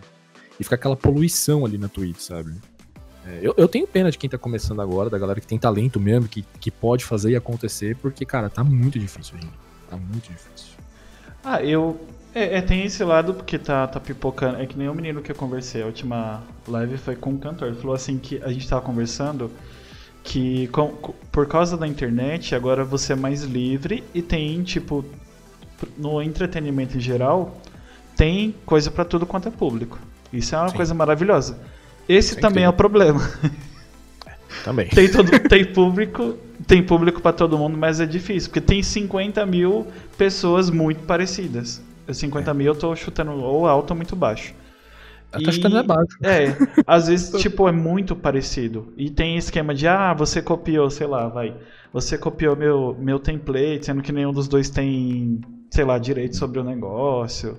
E 0.59 0.65
fica 0.65 0.75
aquela 0.75 0.97
poluição 0.97 1.65
ali 1.65 1.77
na 1.77 1.89
Twitch, 1.89 2.21
sabe? 2.21 2.55
É, 3.27 3.39
eu, 3.43 3.55
eu, 3.57 3.69
tenho 3.69 3.87
pena 3.87 4.11
de 4.11 4.17
quem 4.17 4.31
tá 4.31 4.39
começando 4.39 4.81
agora, 4.81 5.11
da 5.11 5.19
galera 5.19 5.41
que 5.41 5.47
tem 5.47 5.59
talento 5.59 6.01
mesmo, 6.01 6.27
que, 6.27 6.43
que 6.59 6.71
pode 6.71 7.05
fazer 7.05 7.31
e 7.31 7.37
acontecer, 7.37 7.97
porque, 7.97 8.25
cara, 8.25 8.49
tá 8.49 8.65
muito 8.65 8.99
difícil 8.99 9.37
ainda. 9.41 9.53
Tá 9.89 9.97
muito 9.97 10.31
difícil. 10.31 10.75
Ah, 11.45 11.63
eu. 11.63 12.01
É, 12.35 12.59
é, 12.59 12.63
tem 12.63 12.85
esse 12.85 13.03
lado 13.03 13.35
porque 13.35 13.59
tá, 13.59 13.87
tá 13.87 13.99
pipocando. 13.99 14.59
É 14.59 14.67
que 14.67 14.79
nem 14.79 14.89
o 14.89 14.95
menino 14.95 15.21
que 15.21 15.33
eu 15.33 15.37
conversei. 15.37 15.83
A 15.83 15.87
última 15.87 16.43
live 16.69 16.97
foi 16.97 17.17
com 17.17 17.31
um 17.31 17.39
cantor. 17.39 17.69
Ele 17.69 17.77
falou 17.77 17.95
assim 17.95 18.19
que 18.19 18.41
a 18.43 18.53
gente 18.53 18.69
tava 18.69 18.83
conversando 18.83 19.51
que 20.23 20.67
com, 20.69 20.89
por 21.33 21.47
causa 21.47 21.77
da 21.77 21.87
internet 21.87 22.55
agora 22.55 22.85
você 22.85 23.13
é 23.13 23.17
mais 23.17 23.43
livre 23.43 24.05
e 24.15 24.23
tem, 24.23 24.63
tipo, 24.63 25.05
no 25.97 26.23
entretenimento 26.23 26.97
em 26.97 27.01
geral, 27.01 27.61
tem 28.17 28.55
coisa 28.67 28.91
para 28.91 29.05
tudo 29.05 29.27
quanto 29.27 29.49
é 29.49 29.51
público. 29.51 29.99
Isso 30.33 30.55
é 30.55 30.59
uma 30.59 30.69
Sim. 30.69 30.77
coisa 30.77 30.95
maravilhosa. 30.95 31.59
Esse 32.09 32.37
é 32.37 32.41
também 32.41 32.65
é 32.65 32.69
o 32.69 32.73
problema. 32.73 33.21
Também. 34.65 34.89
tem, 34.89 35.09
todo, 35.11 35.31
tem 35.49 35.65
público, 35.65 36.37
tem 36.67 36.83
público 36.83 37.21
para 37.21 37.33
todo 37.33 37.57
mundo, 37.57 37.79
mas 37.79 38.01
é 38.01 38.07
difícil, 38.07 38.51
porque 38.51 38.61
tem 38.61 38.83
50 38.83 39.47
mil 39.47 39.87
pessoas 40.19 40.69
muito 40.71 41.03
parecidas. 41.05 41.81
50 42.13 42.51
é. 42.51 42.55
mil 42.55 42.67
eu 42.67 42.75
tô 42.75 42.95
chutando 42.97 43.33
ou 43.33 43.67
alto 43.67 43.93
ou 43.93 43.97
muito 43.97 44.15
baixo. 44.17 44.53
Tô 45.31 45.53
chutando 45.53 45.79
é 45.79 45.83
baixo. 45.83 46.17
É, 46.23 46.57
às 46.87 47.09
vezes, 47.09 47.31
tipo, 47.41 47.69
é 47.69 47.73
muito 47.73 48.17
parecido. 48.17 48.93
E 48.97 49.11
tem 49.11 49.37
esquema 49.37 49.75
de, 49.75 49.87
ah, 49.87 50.13
você 50.13 50.43
copiou, 50.43 50.91
sei 50.91 51.07
lá, 51.07 51.29
vai. 51.29 51.57
Você 51.93 52.19
copiou 52.19 52.57
meu, 52.57 52.97
meu 52.99 53.19
template, 53.19 53.87
sendo 53.87 54.03
que 54.03 54.13
nenhum 54.13 54.33
dos 54.33 54.49
dois 54.49 54.71
tem, 54.71 55.41
sei 55.71 55.85
lá, 55.85 55.99
direito 55.99 56.37
sobre 56.37 56.59
o 56.59 56.65
negócio. 56.65 57.59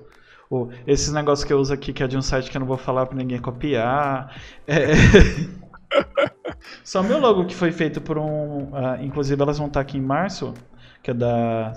Ou 0.49 0.69
esses 0.85 1.13
negócios 1.13 1.45
que 1.45 1.53
eu 1.53 1.59
uso 1.59 1.73
aqui, 1.73 1.93
que 1.93 2.03
é 2.03 2.07
de 2.07 2.17
um 2.17 2.21
site 2.21 2.51
que 2.51 2.57
eu 2.57 2.59
não 2.59 2.67
vou 2.67 2.77
falar 2.77 3.05
pra 3.05 3.17
ninguém 3.17 3.39
copiar. 3.39 4.35
É... 4.67 4.91
Só 6.83 7.01
meu 7.01 7.19
logo 7.19 7.45
que 7.45 7.55
foi 7.55 7.71
feito 7.71 8.01
por 8.01 8.17
um. 8.17 8.63
Uh, 8.65 9.01
inclusive, 9.01 9.41
elas 9.41 9.57
vão 9.57 9.67
estar 9.67 9.79
aqui 9.79 9.97
em 9.97 10.01
março, 10.01 10.53
que 11.01 11.11
é 11.11 11.13
da. 11.13 11.73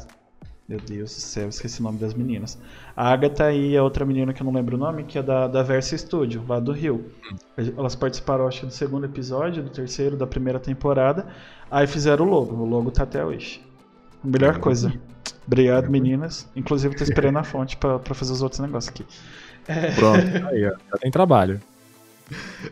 Meu 0.66 0.80
Deus 0.80 1.14
do 1.14 1.20
céu, 1.20 1.48
esqueci 1.48 1.80
o 1.80 1.82
nome 1.82 1.98
das 1.98 2.14
meninas. 2.14 2.58
A 2.96 3.12
Agatha 3.12 3.52
e 3.52 3.76
a 3.76 3.82
outra 3.82 4.06
menina 4.06 4.32
que 4.32 4.40
eu 4.40 4.46
não 4.46 4.52
lembro 4.52 4.76
o 4.76 4.78
nome, 4.78 5.04
que 5.04 5.18
é 5.18 5.22
da, 5.22 5.46
da 5.46 5.62
Versa 5.62 5.96
Studio, 5.96 6.42
lá 6.48 6.58
do 6.58 6.72
Rio. 6.72 7.04
Elas 7.76 7.94
participaram, 7.94 8.48
acho, 8.48 8.64
do 8.64 8.72
segundo 8.72 9.04
episódio, 9.04 9.62
do 9.62 9.68
terceiro, 9.68 10.16
da 10.16 10.26
primeira 10.26 10.58
temporada. 10.58 11.26
Aí 11.70 11.86
fizeram 11.86 12.26
o 12.26 12.30
logo. 12.30 12.54
O 12.56 12.64
logo 12.64 12.90
tá 12.90 13.02
até 13.02 13.22
hoje. 13.22 13.62
Melhor 14.22 14.58
coisa. 14.58 14.90
Obrigado, 15.46 15.90
meninas. 15.90 16.48
Inclusive, 16.56 16.96
tô 16.96 17.04
esperando 17.04 17.38
a 17.38 17.44
fonte 17.44 17.76
pra, 17.76 17.98
pra 17.98 18.14
fazer 18.14 18.32
os 18.32 18.40
outros 18.40 18.58
negócios 18.60 18.88
aqui. 18.88 19.04
É... 19.68 19.90
Pronto, 19.90 20.46
aí, 20.48 20.62
já 20.62 20.98
tem 20.98 21.10
trabalho. 21.10 21.60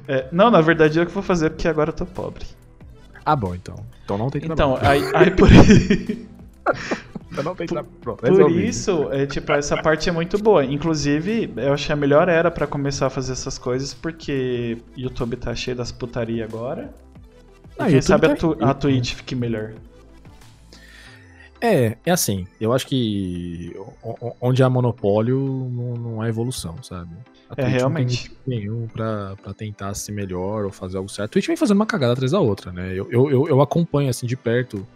É, 0.09 0.29
não, 0.33 0.51
na 0.51 0.63
verdade 0.63 0.99
eu 0.99 1.05
que 1.05 1.13
vou 1.13 1.23
fazer 1.23 1.51
porque 1.51 1.69
agora 1.69 1.91
eu 1.91 1.95
tô 1.95 2.07
pobre. 2.07 2.47
Ah, 3.25 3.37
bom, 3.37 3.55
então. 3.55 3.77
Então 4.03 4.17
não 4.17 4.31
tem 4.31 4.43
então, 4.43 4.57
trabalho. 4.57 5.05
Então, 5.05 5.21
aí, 5.21 5.27
aí 5.27 5.31
por 5.31 5.49
Pronto, 8.03 8.21
por 8.21 8.51
isso, 8.51 9.11
é, 9.11 9.25
tipo, 9.25 9.53
essa 9.53 9.81
parte 9.81 10.09
é 10.09 10.13
muito 10.13 10.37
boa. 10.37 10.65
Inclusive, 10.65 11.51
eu 11.57 11.73
achei 11.73 11.93
a 11.93 11.97
melhor 11.97 12.29
era 12.29 12.51
para 12.51 12.67
começar 12.67 13.07
a 13.07 13.11
fazer 13.11 13.33
essas 13.33 13.57
coisas, 13.57 13.95
porque 13.95 14.77
YouTube 14.97 15.37
tá 15.37 15.55
cheio 15.55 15.75
das 15.75 15.91
putaria 15.91 16.45
agora. 16.45 16.93
Ah, 17.79 17.89
e 17.89 17.93
quem 17.93 18.03
sabe 18.03 18.27
tá 18.27 18.33
a, 18.35 18.37
tu, 18.37 18.57
a 18.61 18.75
Twitch 18.75 19.15
fique 19.15 19.35
melhor. 19.35 19.73
É, 21.59 21.97
é 22.05 22.11
assim, 22.11 22.47
eu 22.61 22.73
acho 22.73 22.87
que 22.87 23.75
onde 24.41 24.63
há 24.63 24.69
monopólio 24.69 25.39
não, 25.73 25.95
não 25.95 26.21
há 26.21 26.29
evolução, 26.29 26.83
sabe? 26.83 27.13
A 27.49 27.63
é, 27.63 27.67
realmente. 27.67 28.29
Não 28.29 28.37
tem 28.45 28.59
nenhum 28.59 28.89
pra, 28.89 29.37
pra 29.43 29.55
tentar 29.55 29.95
ser 29.95 30.13
melhor 30.13 30.65
ou 30.65 30.73
fazer 30.73 30.99
algo 30.99 31.09
certo. 31.09 31.31
A 31.31 31.33
Twitch 31.33 31.47
vem 31.47 31.57
fazendo 31.57 31.77
uma 31.77 31.87
cagada 31.87 32.13
atrás 32.13 32.33
da 32.33 32.41
outra, 32.41 32.73
né? 32.73 32.93
Eu, 32.93 33.09
eu, 33.11 33.49
eu 33.49 33.61
acompanho, 33.63 34.11
assim, 34.11 34.27
de 34.27 34.37
perto 34.37 34.87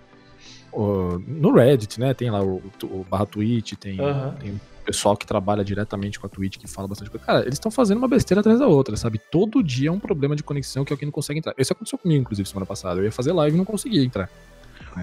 uh, 0.76 1.22
no 1.26 1.52
Reddit, 1.52 1.98
né? 1.98 2.12
Tem 2.14 2.30
lá 2.30 2.42
o, 2.42 2.62
o 2.84 3.06
barra 3.10 3.26
Twitch, 3.26 3.72
tem, 3.74 4.00
uhum. 4.00 4.32
tem 4.32 4.60
pessoal 4.84 5.16
que 5.16 5.26
trabalha 5.26 5.64
diretamente 5.64 6.20
com 6.20 6.26
a 6.26 6.30
Twitch 6.30 6.58
que 6.58 6.68
fala 6.68 6.86
bastante 6.86 7.10
coisa. 7.10 7.26
Cara, 7.26 7.40
eles 7.40 7.54
estão 7.54 7.70
fazendo 7.70 7.98
uma 7.98 8.06
besteira 8.06 8.40
atrás 8.40 8.60
da 8.60 8.68
outra, 8.68 8.96
sabe? 8.96 9.18
Todo 9.18 9.62
dia 9.62 9.88
é 9.88 9.92
um 9.92 9.98
problema 9.98 10.36
de 10.36 10.44
conexão 10.44 10.84
que 10.84 10.92
alguém 10.92 11.06
não 11.06 11.12
consegue 11.12 11.40
entrar. 11.40 11.54
Isso 11.58 11.72
aconteceu 11.72 11.98
comigo, 11.98 12.20
inclusive, 12.20 12.48
semana 12.48 12.66
passada. 12.66 13.00
Eu 13.00 13.04
ia 13.04 13.12
fazer 13.12 13.32
live 13.32 13.56
e 13.56 13.58
não 13.58 13.64
conseguia 13.64 14.02
entrar. 14.04 14.30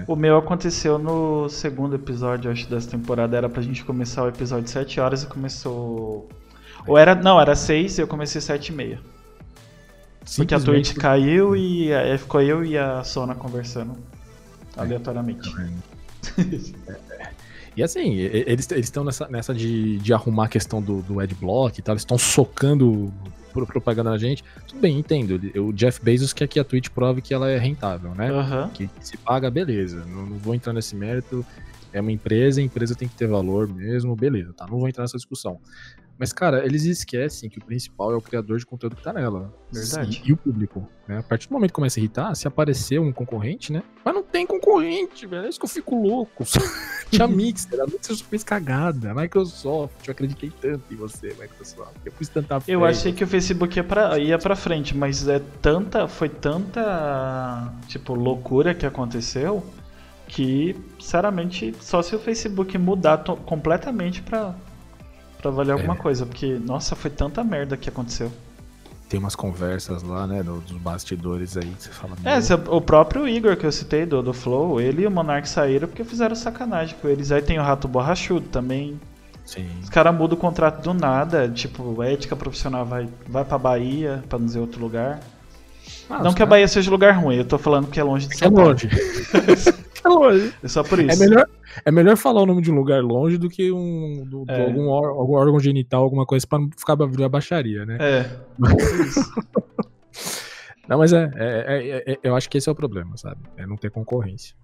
O 0.08 0.16
meu 0.16 0.36
aconteceu 0.36 0.98
no 0.98 1.48
segundo 1.48 1.94
episódio, 1.94 2.50
acho, 2.50 2.68
dessa 2.68 2.90
temporada. 2.90 3.36
Era 3.36 3.48
pra 3.48 3.62
gente 3.62 3.84
começar 3.84 4.24
o 4.24 4.28
episódio 4.28 4.68
7 4.68 4.98
horas 4.98 5.22
e 5.22 5.26
começou. 5.26 6.28
Ou 6.86 6.98
era. 6.98 7.14
Não, 7.14 7.40
era 7.40 7.54
6 7.54 7.98
e 7.98 8.00
eu 8.00 8.08
comecei 8.08 8.40
7 8.40 8.68
e 8.68 8.72
meia. 8.72 9.00
Porque 10.36 10.54
a 10.54 10.60
Twitch 10.60 10.94
caiu 10.94 11.54
e 11.54 11.92
aí 11.92 12.16
ficou 12.16 12.40
eu 12.40 12.64
e 12.64 12.78
a 12.78 13.04
Sona 13.04 13.34
conversando 13.34 13.94
aleatoriamente. 14.76 15.50
E 17.76 17.82
assim, 17.82 18.14
eles 18.18 18.70
estão 18.70 19.02
nessa, 19.02 19.26
nessa 19.26 19.52
de, 19.52 19.98
de 19.98 20.14
arrumar 20.14 20.44
a 20.44 20.48
questão 20.48 20.80
do, 20.80 21.02
do 21.02 21.18
adblock 21.18 21.76
e 21.76 21.82
tal, 21.82 21.94
eles 21.94 22.02
estão 22.02 22.16
socando 22.16 23.12
propaganda 23.52 24.10
na 24.10 24.18
gente. 24.18 24.42
Tudo 24.66 24.80
bem, 24.80 24.98
entendo. 24.98 25.40
O 25.60 25.72
Jeff 25.72 26.02
Bezos 26.02 26.32
quer 26.32 26.48
que 26.48 26.58
a 26.58 26.64
Twitch 26.64 26.88
prove 26.88 27.20
que 27.20 27.32
ela 27.32 27.48
é 27.48 27.58
rentável, 27.58 28.14
né? 28.14 28.32
Uhum. 28.32 28.68
Que 28.70 28.90
se 29.00 29.16
paga, 29.16 29.50
beleza. 29.50 30.04
Não, 30.06 30.26
não, 30.26 30.38
vou 30.38 30.54
entrar 30.54 30.72
nesse 30.72 30.96
mérito. 30.96 31.46
É 31.92 32.00
uma 32.00 32.10
empresa, 32.10 32.60
a 32.60 32.64
empresa 32.64 32.96
tem 32.96 33.06
que 33.06 33.14
ter 33.14 33.28
valor 33.28 33.68
mesmo, 33.68 34.16
beleza, 34.16 34.52
tá? 34.52 34.66
Não 34.66 34.78
vou 34.78 34.88
entrar 34.88 35.04
nessa 35.04 35.16
discussão. 35.16 35.60
Mas, 36.18 36.32
cara, 36.32 36.64
eles 36.64 36.84
esquecem 36.84 37.50
que 37.50 37.58
o 37.58 37.64
principal 37.64 38.12
é 38.12 38.16
o 38.16 38.20
criador 38.20 38.58
de 38.58 38.66
conteúdo 38.66 38.96
que 38.96 39.02
tá 39.02 39.12
nela. 39.12 39.52
Verdade. 39.72 40.22
E, 40.24 40.30
e 40.30 40.32
o 40.32 40.36
público. 40.36 40.88
Né? 41.08 41.18
A 41.18 41.22
partir 41.22 41.48
do 41.48 41.52
momento 41.52 41.70
que 41.70 41.74
começa 41.74 41.98
a 41.98 42.00
irritar, 42.00 42.34
se 42.34 42.46
aparecer 42.46 43.00
um 43.00 43.12
concorrente, 43.12 43.72
né? 43.72 43.82
Mas 44.04 44.14
não 44.14 44.22
tem 44.22 44.46
concorrente, 44.46 45.26
velho. 45.26 45.46
É 45.46 45.48
isso 45.48 45.58
que 45.58 45.64
eu 45.64 45.70
fico 45.70 46.00
louco. 46.00 46.44
Tinha 47.10 47.26
Mixer, 47.26 47.80
a 47.80 47.86
Mixer 47.86 48.16
só 48.16 48.24
fez 48.24 48.44
cagada. 48.44 49.12
Microsoft, 49.12 50.06
eu 50.06 50.12
acreditei 50.12 50.50
tanto 50.60 50.92
em 50.92 50.96
você, 50.96 51.28
Microsoft. 51.38 51.96
Eu 52.04 52.12
pus 52.12 52.28
tanta 52.28 52.60
fé. 52.60 52.72
Eu 52.72 52.84
achei 52.84 53.12
que 53.12 53.24
o 53.24 53.26
Facebook 53.26 53.76
ia 53.76 53.84
pra, 53.84 54.18
ia 54.18 54.38
pra 54.38 54.54
frente, 54.54 54.96
mas 54.96 55.26
é 55.28 55.40
tanta. 55.60 56.06
Foi 56.06 56.28
tanta. 56.28 57.72
Tipo, 57.88 58.14
loucura 58.14 58.74
que 58.74 58.86
aconteceu 58.86 59.64
que, 60.26 60.74
sinceramente, 60.98 61.74
só 61.80 62.02
se 62.02 62.16
o 62.16 62.18
Facebook 62.18 62.76
mudar 62.78 63.18
completamente 63.46 64.22
pra 64.22 64.54
pra 65.44 65.50
valer 65.50 65.72
alguma 65.72 65.92
é. 65.92 65.96
coisa, 65.98 66.24
porque, 66.24 66.58
nossa, 66.64 66.96
foi 66.96 67.10
tanta 67.10 67.44
merda 67.44 67.76
que 67.76 67.88
aconteceu. 67.88 68.32
Tem 69.10 69.20
umas 69.20 69.36
conversas 69.36 70.02
lá, 70.02 70.26
né, 70.26 70.42
dos 70.42 70.72
bastidores 70.78 71.58
aí 71.58 71.66
que 71.66 71.82
você 71.82 71.90
fala. 71.90 72.16
É, 72.24 72.38
o 72.70 72.80
próprio 72.80 73.28
Igor 73.28 73.54
que 73.54 73.66
eu 73.66 73.70
citei 73.70 74.06
do, 74.06 74.22
do 74.22 74.32
Flow, 74.32 74.80
ele 74.80 75.02
e 75.02 75.06
o 75.06 75.10
Monark 75.10 75.46
saíram 75.46 75.86
porque 75.86 76.02
fizeram 76.02 76.34
sacanagem 76.34 76.96
com 77.00 77.08
eles. 77.08 77.30
Aí 77.30 77.42
tem 77.42 77.58
o 77.58 77.62
Rato 77.62 77.86
Borrachudo 77.86 78.48
também. 78.48 78.98
Sim. 79.44 79.68
Os 79.82 79.90
caras 79.90 80.14
mudam 80.14 80.38
o 80.38 80.40
contrato 80.40 80.82
do 80.82 80.94
nada, 80.94 81.46
tipo, 81.50 82.02
ética 82.02 82.34
profissional 82.34 82.86
vai, 82.86 83.06
vai 83.28 83.44
pra 83.44 83.58
Bahia, 83.58 84.24
pra 84.26 84.38
não 84.38 84.46
dizer 84.46 84.60
outro 84.60 84.80
lugar. 84.80 85.20
Ah, 86.08 86.22
não 86.22 86.30
que 86.32 86.38
cara... 86.38 86.44
a 86.44 86.50
Bahia 86.50 86.66
seja 86.66 86.90
lugar 86.90 87.12
ruim, 87.12 87.36
eu 87.36 87.44
tô 87.44 87.58
falando 87.58 87.88
que 87.88 88.00
é 88.00 88.02
longe 88.02 88.26
de 88.26 88.38
São 88.38 88.48
é 88.48 88.50
Paulo. 88.50 88.70
longe. 88.70 88.88
é 90.02 90.08
longe. 90.08 90.54
É 90.62 90.68
só 90.68 90.82
por 90.82 90.98
isso. 90.98 91.22
É 91.22 91.28
melhor, 91.28 91.46
é 91.84 91.90
melhor 91.90 92.16
falar 92.16 92.42
o 92.42 92.46
nome 92.46 92.62
de 92.62 92.70
um 92.70 92.74
lugar 92.74 93.02
longe 93.02 93.38
do 93.38 93.48
que 93.48 93.72
um 93.72 94.24
do, 94.24 94.44
é. 94.48 94.66
algum, 94.66 94.90
algum 94.90 95.34
órgão 95.34 95.58
genital, 95.58 96.02
alguma 96.02 96.26
coisa 96.26 96.46
pra 96.46 96.58
não 96.58 96.68
ficar 96.76 96.92
a 96.94 97.28
baixaria, 97.28 97.86
né? 97.86 97.96
É. 98.00 98.30
não, 100.88 100.98
mas 100.98 101.12
é, 101.12 101.30
é, 101.34 101.64
é, 101.66 102.12
é, 102.12 102.18
eu 102.22 102.36
acho 102.36 102.48
que 102.50 102.58
esse 102.58 102.68
é 102.68 102.72
o 102.72 102.74
problema, 102.74 103.16
sabe? 103.16 103.40
É 103.56 103.66
não 103.66 103.76
ter 103.76 103.90
concorrência. 103.90 104.54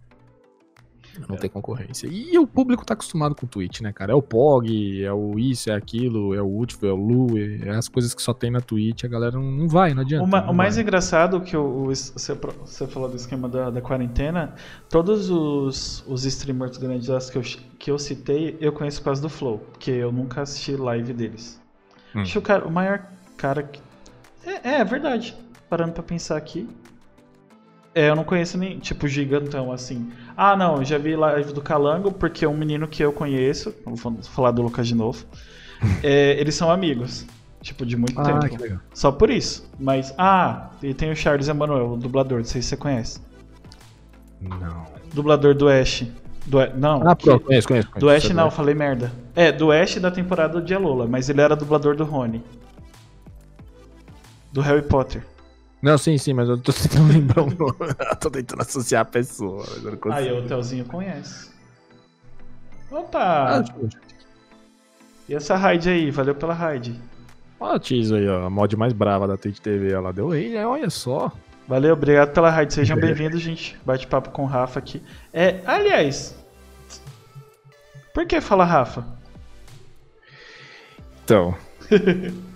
Não 1.28 1.36
é. 1.36 1.38
tem 1.38 1.50
concorrência. 1.50 2.08
E 2.10 2.36
o 2.38 2.46
público 2.46 2.84
tá 2.84 2.94
acostumado 2.94 3.34
com 3.34 3.46
o 3.46 3.48
Twitch, 3.48 3.80
né, 3.80 3.92
cara? 3.92 4.12
É 4.12 4.14
o 4.14 4.22
POG, 4.22 5.04
é 5.04 5.12
o 5.12 5.38
isso, 5.38 5.70
é 5.70 5.74
aquilo, 5.74 6.34
é 6.34 6.42
o 6.42 6.46
último, 6.46 6.88
é 6.88 6.92
o 6.92 6.96
Lu, 6.96 7.38
é 7.38 7.70
as 7.70 7.88
coisas 7.88 8.14
que 8.14 8.22
só 8.22 8.32
tem 8.32 8.50
na 8.50 8.60
Twitch, 8.60 9.04
a 9.04 9.08
galera 9.08 9.32
não, 9.32 9.50
não 9.50 9.68
vai, 9.68 9.94
não 9.94 10.02
adianta. 10.02 10.24
O, 10.24 10.26
não 10.26 10.50
o 10.50 10.54
mais 10.54 10.78
engraçado 10.78 11.40
que 11.40 11.56
o, 11.56 11.86
você, 11.86 12.34
você 12.34 12.86
falou 12.86 13.08
do 13.08 13.16
esquema 13.16 13.48
da, 13.48 13.70
da 13.70 13.80
quarentena, 13.80 14.54
todos 14.88 15.30
os, 15.30 16.04
os 16.06 16.24
streamers 16.24 16.76
grandes 16.76 17.30
que 17.30 17.38
eu, 17.38 17.42
que 17.78 17.90
eu 17.90 17.98
citei, 17.98 18.56
eu 18.60 18.72
conheço 18.72 19.00
por 19.00 19.06
causa 19.06 19.22
do 19.22 19.28
Flow, 19.28 19.58
porque 19.58 19.90
eu 19.90 20.12
nunca 20.12 20.42
assisti 20.42 20.76
live 20.76 21.12
deles. 21.12 21.60
Hum. 22.14 22.20
Acho 22.20 22.32
que 22.32 22.38
o, 22.38 22.42
cara, 22.42 22.66
o 22.66 22.70
maior 22.70 23.06
cara 23.36 23.62
que. 23.62 23.80
É, 24.44 24.68
é, 24.68 24.80
é 24.80 24.84
verdade. 24.84 25.36
Parando 25.68 25.92
pra 25.92 26.02
pensar 26.02 26.36
aqui. 26.36 26.68
É, 27.94 28.08
eu 28.08 28.14
não 28.14 28.22
conheço 28.22 28.56
nem, 28.56 28.78
tipo, 28.78 29.08
gigantão 29.08 29.72
assim. 29.72 30.12
Ah, 30.42 30.56
não, 30.56 30.82
já 30.82 30.96
vi 30.96 31.14
live 31.14 31.52
do 31.52 31.60
Calango, 31.60 32.10
porque 32.10 32.46
um 32.46 32.56
menino 32.56 32.88
que 32.88 33.04
eu 33.04 33.12
conheço, 33.12 33.74
vou 33.84 33.94
falar 34.22 34.52
do 34.52 34.62
Lucas 34.62 34.88
de 34.88 34.94
novo, 34.94 35.26
é, 36.02 36.40
eles 36.40 36.54
são 36.54 36.70
amigos. 36.70 37.26
Tipo, 37.60 37.84
de 37.84 37.94
muito 37.94 38.18
Ah, 38.18 38.24
tempo. 38.24 38.48
que 38.48 38.56
legal. 38.56 38.78
Só 38.94 39.12
por 39.12 39.28
isso. 39.28 39.68
Mas, 39.78 40.14
ah, 40.16 40.70
e 40.82 40.94
tem 40.94 41.10
o 41.10 41.14
Charles 41.14 41.46
Emanuel, 41.46 41.92
o 41.92 41.96
dublador, 41.98 42.38
não 42.38 42.44
sei 42.46 42.62
se 42.62 42.68
você 42.68 42.76
conhece. 42.78 43.20
Não. 44.40 44.86
Dublador 45.12 45.54
do 45.54 45.68
Ash. 45.68 46.06
Do, 46.46 46.56
não, 46.74 47.06
Ah, 47.06 47.14
pronto, 47.14 47.44
conheço, 47.44 47.68
conheço. 47.68 47.88
do 47.88 48.00
conheço. 48.06 48.28
Ash 48.28 48.32
não, 48.34 48.50
falei 48.50 48.74
merda. 48.74 49.12
É, 49.36 49.52
do 49.52 49.70
Ash 49.70 49.96
da 49.96 50.10
temporada 50.10 50.58
de 50.62 50.72
Alola, 50.74 51.06
mas 51.06 51.28
ele 51.28 51.42
era 51.42 51.54
dublador 51.54 51.94
do 51.94 52.04
Rony. 52.04 52.42
Do 54.50 54.62
Harry 54.62 54.80
Potter. 54.80 55.22
Não, 55.82 55.96
sim, 55.96 56.18
sim, 56.18 56.32
mas 56.34 56.48
eu 56.48 56.58
tô 56.58 56.72
tentando 56.72 57.08
lembrar 57.12 57.42
o 57.42 57.46
nome. 57.46 57.74
Eu 58.10 58.16
tô 58.16 58.30
tentando 58.30 58.60
associar 58.62 59.02
a 59.02 59.04
pessoa, 59.04 59.64
mas 59.68 59.84
eu 59.84 59.90
não 59.92 59.98
consigo. 59.98 60.14
Aí 60.22 60.32
o 60.32 60.46
Telzinho 60.46 60.84
conhece. 60.84 61.50
Ah, 62.92 62.96
Opa! 62.98 63.64
eu- 63.80 63.88
E 65.28 65.34
essa 65.34 65.56
raid 65.56 65.88
aí? 65.88 66.10
Valeu 66.10 66.34
pela 66.34 66.52
raid. 66.52 67.00
Olha 67.58 67.76
a 67.76 67.78
Tizo 67.78 68.14
aí, 68.16 68.28
ó. 68.28 68.46
A 68.46 68.50
mod 68.50 68.76
mais 68.76 68.92
brava 68.92 69.26
da 69.28 69.36
Twitch 69.36 69.58
TV. 69.60 69.92
Ela 69.92 70.12
deu 70.12 70.30
aí, 70.32 70.50
né? 70.50 70.66
Olha 70.66 70.90
só. 70.90 71.30
Valeu, 71.68 71.92
obrigado 71.94 72.32
pela 72.32 72.50
raid. 72.50 72.72
Sejam 72.74 72.96
bem-vindos, 72.98 73.40
gente. 73.40 73.78
Bate-papo 73.84 74.30
com 74.30 74.42
o 74.42 74.46
Rafa 74.46 74.78
aqui. 74.80 75.00
É, 75.32 75.60
aliás. 75.64 76.34
Por 78.12 78.26
que 78.26 78.40
fala 78.40 78.64
Rafa? 78.64 79.06
Então. 81.24 81.54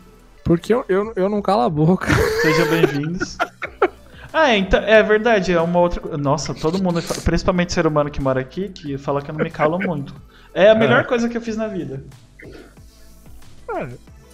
Porque 0.45 0.75
eu, 0.75 0.85
eu, 0.89 1.13
eu 1.17 1.29
não 1.29 1.41
calo 1.41 1.63
a 1.63 1.71
boca. 1.71 2.07
Sejam 2.43 2.69
bem-vindos. 2.69 3.39
Ah, 4.31 4.51
é, 4.51 4.59
então, 4.59 4.81
é 4.81 5.03
verdade, 5.03 5.53
é 5.53 5.61
uma 5.61 5.79
outra 5.79 6.01
coisa. 6.01 6.19
Nossa, 6.19 6.53
todo 6.53 6.83
mundo, 6.83 7.01
principalmente 7.25 7.73
ser 7.73 7.87
humano 7.87 8.11
que 8.11 8.21
mora 8.21 8.41
aqui, 8.41 8.69
que 8.69 8.99
fala 8.99 9.23
que 9.23 9.31
eu 9.31 9.35
não 9.35 9.43
me 9.43 9.51
calo 9.51 9.79
muito. 9.79 10.15
É 10.53 10.71
a 10.71 10.75
melhor 10.75 11.07
coisa 11.07 11.29
que 11.29 11.37
eu 11.37 11.41
fiz 11.41 11.57
na 11.57 11.67
vida. 11.67 12.05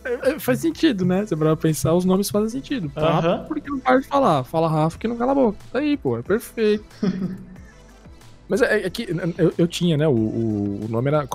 É, 0.05 0.33
é, 0.33 0.38
faz 0.38 0.59
sentido, 0.59 1.05
né? 1.05 1.25
Você 1.25 1.37
vai 1.37 1.55
pensar, 1.55 1.94
os 1.94 2.05
nomes 2.05 2.29
fazem 2.29 2.49
sentido. 2.49 2.90
Aham. 2.96 3.44
porque 3.46 3.70
não 3.70 3.79
para 3.79 4.01
de 4.01 4.07
falar. 4.07 4.42
Fala 4.42 4.68
Rafa 4.68 4.99
que 4.99 5.07
não 5.07 5.16
cala 5.16 5.33
a 5.33 5.35
boca. 5.35 5.59
Tá 5.73 5.79
aí, 5.79 5.96
pô, 5.96 6.18
é 6.18 6.23
perfeito. 6.23 6.85
Mas 8.50 8.62
é, 8.62 8.84
é 8.84 8.90
que 8.90 9.06
eu, 9.38 9.54
eu 9.56 9.68
tinha, 9.68 9.96
né? 9.96 10.08
O, 10.08 10.12
o, 10.12 10.86
nome 10.90 11.06
era. 11.08 11.26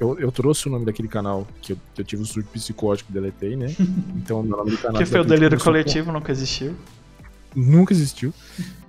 Eu, 0.00 0.18
eu, 0.18 0.32
trouxe 0.32 0.68
o 0.68 0.70
nome 0.70 0.86
daquele 0.86 1.06
canal 1.06 1.46
que 1.60 1.74
eu, 1.74 1.78
eu 1.98 2.02
tive 2.02 2.22
um 2.22 2.24
surto 2.24 2.48
psicótico 2.48 3.10
e 3.10 3.12
deletei, 3.12 3.56
né? 3.56 3.66
Então 4.16 4.40
o 4.40 4.42
nome 4.42 4.70
do 4.70 4.78
canal. 4.78 4.96
Que 4.96 5.04
foi 5.04 5.20
o 5.20 5.24
delírio 5.24 5.50
começou 5.50 5.58
com- 5.58 5.78
coletivo, 5.78 6.10
nunca 6.10 6.32
existiu. 6.32 6.74
Nunca 7.54 7.92
existiu. 7.92 8.32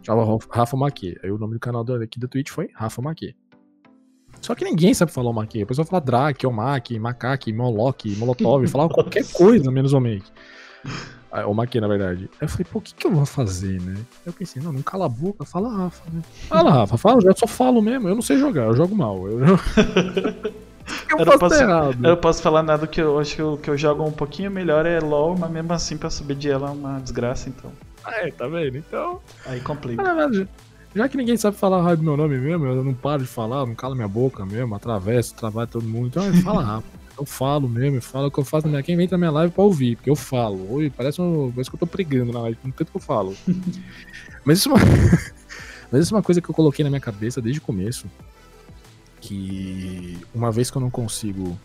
Chamava 0.02 0.40
Rafa- 0.50 0.78
Maquê. 0.78 1.20
Aí 1.22 1.30
o 1.30 1.38
nome 1.38 1.56
do 1.56 1.60
canal 1.60 1.84
aqui 2.02 2.18
da 2.18 2.28
Twitch 2.30 2.52
foi 2.52 2.70
Rafa 2.74 3.02
Maquê. 3.02 3.36
Só 4.40 4.56
que 4.56 4.64
ninguém 4.64 4.94
sabe 4.94 5.12
falar 5.12 5.30
o 5.30 5.34
Maquê. 5.34 5.64
A 5.64 5.66
pessoa 5.66 5.86
fala 5.86 6.02
Drake, 6.02 6.48
Omaki, 6.48 6.98
Macaque, 6.98 7.52
Moloch, 7.52 8.16
Molotov, 8.16 8.66
falava 8.72 8.94
qualquer 8.94 9.26
coisa 9.34 9.70
menos 9.70 9.92
o 9.92 10.00
Make. 10.00 10.32
Ah, 11.36 11.48
O 11.48 11.54
Maquê, 11.54 11.82
na 11.82 11.88
verdade. 11.88 12.30
Aí 12.40 12.46
eu 12.46 12.48
falei, 12.48 12.68
pô, 12.72 12.78
o 12.78 12.82
que, 12.82 12.94
que 12.94 13.08
eu 13.08 13.12
vou 13.12 13.26
fazer, 13.26 13.82
né? 13.82 13.96
Aí 13.96 14.28
eu 14.28 14.34
pensei, 14.34 14.62
não, 14.62 14.72
não 14.72 14.84
cala 14.84 15.08
a 15.08 15.10
boca, 15.10 15.44
fala 15.44 15.68
Rafa, 15.68 16.04
né? 16.14 16.22
Fala, 16.48 16.70
Rafa, 16.86 16.96
fala, 16.96 17.22
eu 17.26 17.36
só 17.36 17.48
falo 17.48 17.82
mesmo, 17.82 18.08
eu 18.08 18.14
não 18.14 18.22
sei 18.22 18.38
jogar, 18.38 18.66
eu 18.66 18.76
jogo 18.76 18.96
mal. 18.96 19.28
Eu, 19.28 19.40
eu, 19.42 19.48
eu 19.48 21.18
Eu 21.18 21.26
não 21.26 21.26
faço 21.26 21.40
posso-. 21.40 21.64
Eu 21.64 21.94
não 21.96 22.18
posso 22.18 22.40
falar 22.40 22.62
nada 22.62 22.86
que 22.86 23.02
eu 23.02 23.18
acho 23.18 23.36
que 23.36 23.42
eu, 23.42 23.58
que 23.58 23.68
eu 23.68 23.76
jogo 23.76 24.04
um 24.04 24.12
pouquinho 24.12 24.52
melhor 24.52 24.86
é 24.86 25.00
LOL, 25.00 25.36
mas 25.36 25.50
mesmo 25.50 25.74
assim 25.74 25.98
pra 25.98 26.12
subir 26.12 26.36
de 26.36 26.52
ela 26.52 26.70
é 26.70 26.72
uma 26.72 27.00
desgraça, 27.00 27.50
então. 27.50 27.72
É, 28.06 28.30
tá 28.30 28.48
vendo? 28.48 28.78
Então. 28.78 29.20
Aí 29.48 29.60
complica. 29.60 30.04
Verdade, 30.04 30.48
já 30.96 31.10
que 31.10 31.18
ninguém 31.18 31.36
sabe 31.36 31.58
falar 31.58 31.82
rápido 31.82 32.04
meu 32.04 32.16
nome 32.16 32.38
mesmo, 32.38 32.68
eu 32.68 32.84
não 32.84 32.94
paro 32.94 33.24
de 33.24 33.28
falar, 33.28 33.66
não 33.66 33.74
calo 33.74 33.96
minha 33.96 34.08
boca 34.08 34.46
mesmo, 34.46 34.76
atravesso, 34.76 35.34
trabalho 35.34 35.68
todo 35.68 35.88
mundo. 35.88 36.08
Então 36.08 36.26
eu 36.26 36.34
falo 36.44 36.60
rápido. 36.60 37.03
Eu 37.18 37.26
falo 37.26 37.70
mesmo, 37.70 37.98
eu 37.98 38.02
falo 38.02 38.28
o 38.28 38.32
que 38.32 38.40
eu 38.40 38.46
faço 38.46 38.66
na 38.66 38.72
minha. 38.72 38.84
Quem 38.84 38.98
vem 38.98 39.08
na 39.10 39.18
minha 39.18 39.32
live 39.32 39.54
pra 39.54 39.64
ouvir, 39.64 39.96
porque 39.96 40.10
eu 40.10 40.16
falo. 40.16 40.74
Oi, 40.74 40.90
parece, 40.90 41.22
um, 41.22 41.52
parece 41.52 41.70
que 41.70 41.76
eu 41.76 41.80
tô 41.80 41.88
pregando 41.88 42.34
na 42.34 42.42
live, 42.42 42.58
no 42.64 42.72
tanto 42.72 42.92
que 42.92 42.98
eu 42.98 43.02
falo. 43.02 43.36
Mas 44.44 44.60
isso, 44.60 44.70
é 44.70 44.74
uma... 44.74 44.82
Mas 45.92 46.04
isso 46.04 46.14
é 46.14 46.18
uma 46.18 46.24
coisa 46.24 46.42
que 46.42 46.50
eu 46.50 46.56
coloquei 46.56 46.84
na 46.84 46.90
minha 46.90 47.00
cabeça 47.00 47.42
desde 47.42 47.60
o 47.60 47.64
começo. 47.64 48.10
Que 49.22 50.20
uma 50.34 50.52
vez 50.52 50.72
que 50.72 50.78
eu 50.78 50.82
não 50.82 50.90
consigo 50.90 51.58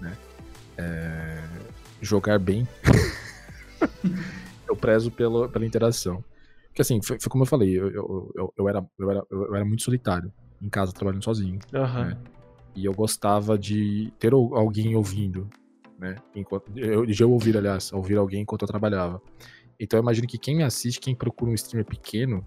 né, 0.00 0.16
é, 0.76 1.42
jogar 2.00 2.38
bem, 2.38 2.68
eu 4.68 4.76
prezo 4.76 5.10
pelo, 5.10 5.48
pela 5.48 5.66
interação. 5.66 6.22
Porque 6.68 6.82
assim, 6.82 7.00
foi, 7.02 7.18
foi 7.18 7.30
como 7.30 7.42
eu 7.42 7.48
falei, 7.48 7.70
eu, 7.78 7.90
eu, 7.90 8.32
eu, 8.36 8.54
eu 8.56 8.68
era, 8.68 8.86
eu, 8.98 9.10
era, 9.10 9.22
eu 9.30 9.54
era 9.56 9.64
muito 9.64 9.82
solitário 9.82 10.32
em 10.60 10.68
casa, 10.68 10.92
trabalhando 10.92 11.24
sozinho. 11.24 11.58
Aham. 11.74 12.16
E 12.74 12.84
eu 12.84 12.92
gostava 12.92 13.58
de 13.58 14.12
ter 14.18 14.32
al- 14.32 14.54
alguém 14.56 14.94
ouvindo, 14.96 15.48
né? 15.98 16.16
Enquanto, 16.34 16.70
eu, 16.76 17.04
de 17.04 17.22
eu 17.22 17.30
ouvir, 17.30 17.56
aliás, 17.56 17.92
ouvir 17.92 18.16
alguém 18.16 18.42
enquanto 18.42 18.62
eu 18.62 18.68
trabalhava. 18.68 19.20
Então 19.78 19.98
eu 19.98 20.02
imagino 20.02 20.26
que 20.26 20.38
quem 20.38 20.56
me 20.56 20.62
assiste, 20.62 21.00
quem 21.00 21.14
procura 21.14 21.50
um 21.50 21.54
streamer 21.54 21.84
pequeno, 21.86 22.46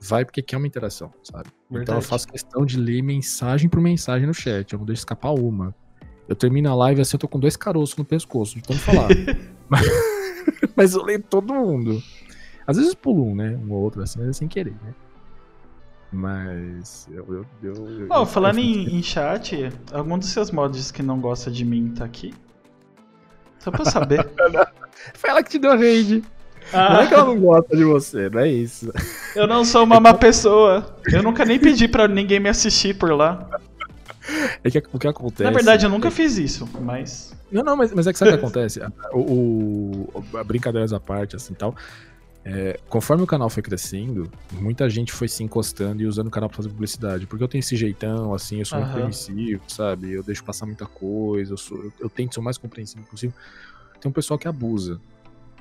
vai 0.00 0.24
porque 0.24 0.42
quer 0.42 0.56
uma 0.56 0.66
interação, 0.66 1.12
sabe? 1.22 1.48
Então 1.70 1.78
eu 1.78 1.86
Verdade. 1.86 2.06
faço 2.06 2.26
questão 2.26 2.64
de 2.64 2.78
ler 2.78 3.02
mensagem 3.02 3.68
por 3.68 3.80
mensagem 3.80 4.26
no 4.26 4.34
chat, 4.34 4.72
eu 4.72 4.78
não 4.78 4.86
deixo 4.86 5.00
escapar 5.00 5.32
uma. 5.32 5.74
Eu 6.28 6.36
termino 6.36 6.70
a 6.70 6.74
live 6.74 7.00
assim, 7.00 7.16
eu 7.16 7.20
tô 7.20 7.28
com 7.28 7.38
dois 7.38 7.56
caroços 7.56 7.96
no 7.96 8.04
pescoço, 8.04 8.54
de 8.54 8.62
tanto 8.62 8.80
falar. 8.80 9.08
mas, 9.68 9.86
mas 10.76 10.94
eu 10.94 11.02
leio 11.02 11.22
todo 11.22 11.52
mundo. 11.52 12.02
Às 12.66 12.76
vezes 12.76 12.94
pulo 12.94 13.26
um, 13.26 13.34
né? 13.34 13.56
Um 13.56 13.72
ou 13.72 13.82
outro 13.82 14.02
assim, 14.02 14.18
mas 14.20 14.28
é 14.28 14.32
sem 14.32 14.48
querer, 14.48 14.74
né? 14.82 14.94
Mas 16.12 17.08
eu. 17.10 17.26
eu, 17.30 17.46
eu, 17.62 18.06
Bom, 18.06 18.16
eu- 18.20 18.26
falando 18.26 18.58
em, 18.58 18.98
em 18.98 19.02
chat, 19.02 19.70
algum 19.92 20.18
dos 20.18 20.28
seus 20.28 20.50
mods 20.50 20.90
que 20.90 21.02
não 21.02 21.18
gosta 21.20 21.50
de 21.50 21.64
mim 21.64 21.92
tá 21.96 22.04
aqui? 22.04 22.34
Só 23.58 23.70
pra 23.70 23.84
saber. 23.84 24.28
Foi 25.14 25.30
ela 25.30 25.42
que 25.42 25.50
te 25.50 25.58
deu 25.58 25.72
a 25.72 25.76
rede. 25.76 26.22
Não 26.72 27.00
é 27.00 27.06
que 27.06 27.14
Ah, 27.14 27.18
ela 27.18 27.24
não 27.26 27.40
gosta 27.40 27.76
de 27.76 27.84
você, 27.84 28.28
não 28.30 28.40
é 28.40 28.48
isso. 28.48 28.92
eu 29.34 29.46
não 29.46 29.64
sou 29.64 29.84
uma 29.84 29.98
má 29.98 30.14
pessoa. 30.14 30.96
Eu 31.10 31.22
nunca 31.22 31.44
nem 31.44 31.58
pedi 31.58 31.88
pra 31.88 32.06
ninguém 32.06 32.38
me 32.38 32.48
assistir 32.48 32.94
por 32.96 33.10
lá. 33.12 33.48
É 34.62 34.70
que 34.70 34.82
o 34.92 34.98
que 34.98 35.08
acontece. 35.08 35.42
Na 35.42 35.50
verdade, 35.50 35.84
eu 35.86 35.90
nunca 35.90 36.10
fiz 36.10 36.38
isso, 36.38 36.68
mas. 36.80 37.34
Não, 37.50 37.62
não, 37.64 37.76
mas, 37.76 37.92
mas 37.92 38.06
é 38.06 38.12
que 38.12 38.18
sabe 38.18 38.30
o 38.30 38.34
que 38.34 38.40
acontece? 38.44 38.80
O, 39.12 39.18
o- 40.14 40.38
a 40.38 40.44
brincadeiras 40.44 40.92
à 40.92 41.00
parte, 41.00 41.34
assim 41.36 41.52
tal. 41.54 41.74
É, 42.44 42.78
conforme 42.88 43.22
o 43.22 43.26
canal 43.26 43.48
foi 43.48 43.62
crescendo, 43.62 44.30
muita 44.52 44.88
gente 44.90 45.12
foi 45.12 45.28
se 45.28 45.44
encostando 45.44 46.02
e 46.02 46.06
usando 46.06 46.26
o 46.26 46.30
canal 46.30 46.48
pra 46.48 46.56
fazer 46.56 46.68
publicidade. 46.70 47.26
Porque 47.26 47.42
eu 47.44 47.48
tenho 47.48 47.60
esse 47.60 47.76
jeitão, 47.76 48.34
assim, 48.34 48.58
eu 48.58 48.66
sou 48.66 48.78
muito 48.78 48.88
Aham. 48.90 48.98
permissivo, 49.00 49.62
sabe? 49.68 50.12
Eu 50.12 50.22
deixo 50.22 50.42
passar 50.42 50.66
muita 50.66 50.86
coisa, 50.86 51.52
eu, 51.52 51.56
sou- 51.56 51.78
eu- 51.84 51.92
eu 52.00 52.10
tento 52.10 52.34
ser 52.34 52.40
o 52.40 52.42
mais 52.42 52.58
compreensivo 52.58 53.04
possível. 53.06 53.34
Tem 54.00 54.08
um 54.10 54.12
pessoal 54.12 54.36
que 54.38 54.48
abusa, 54.48 55.00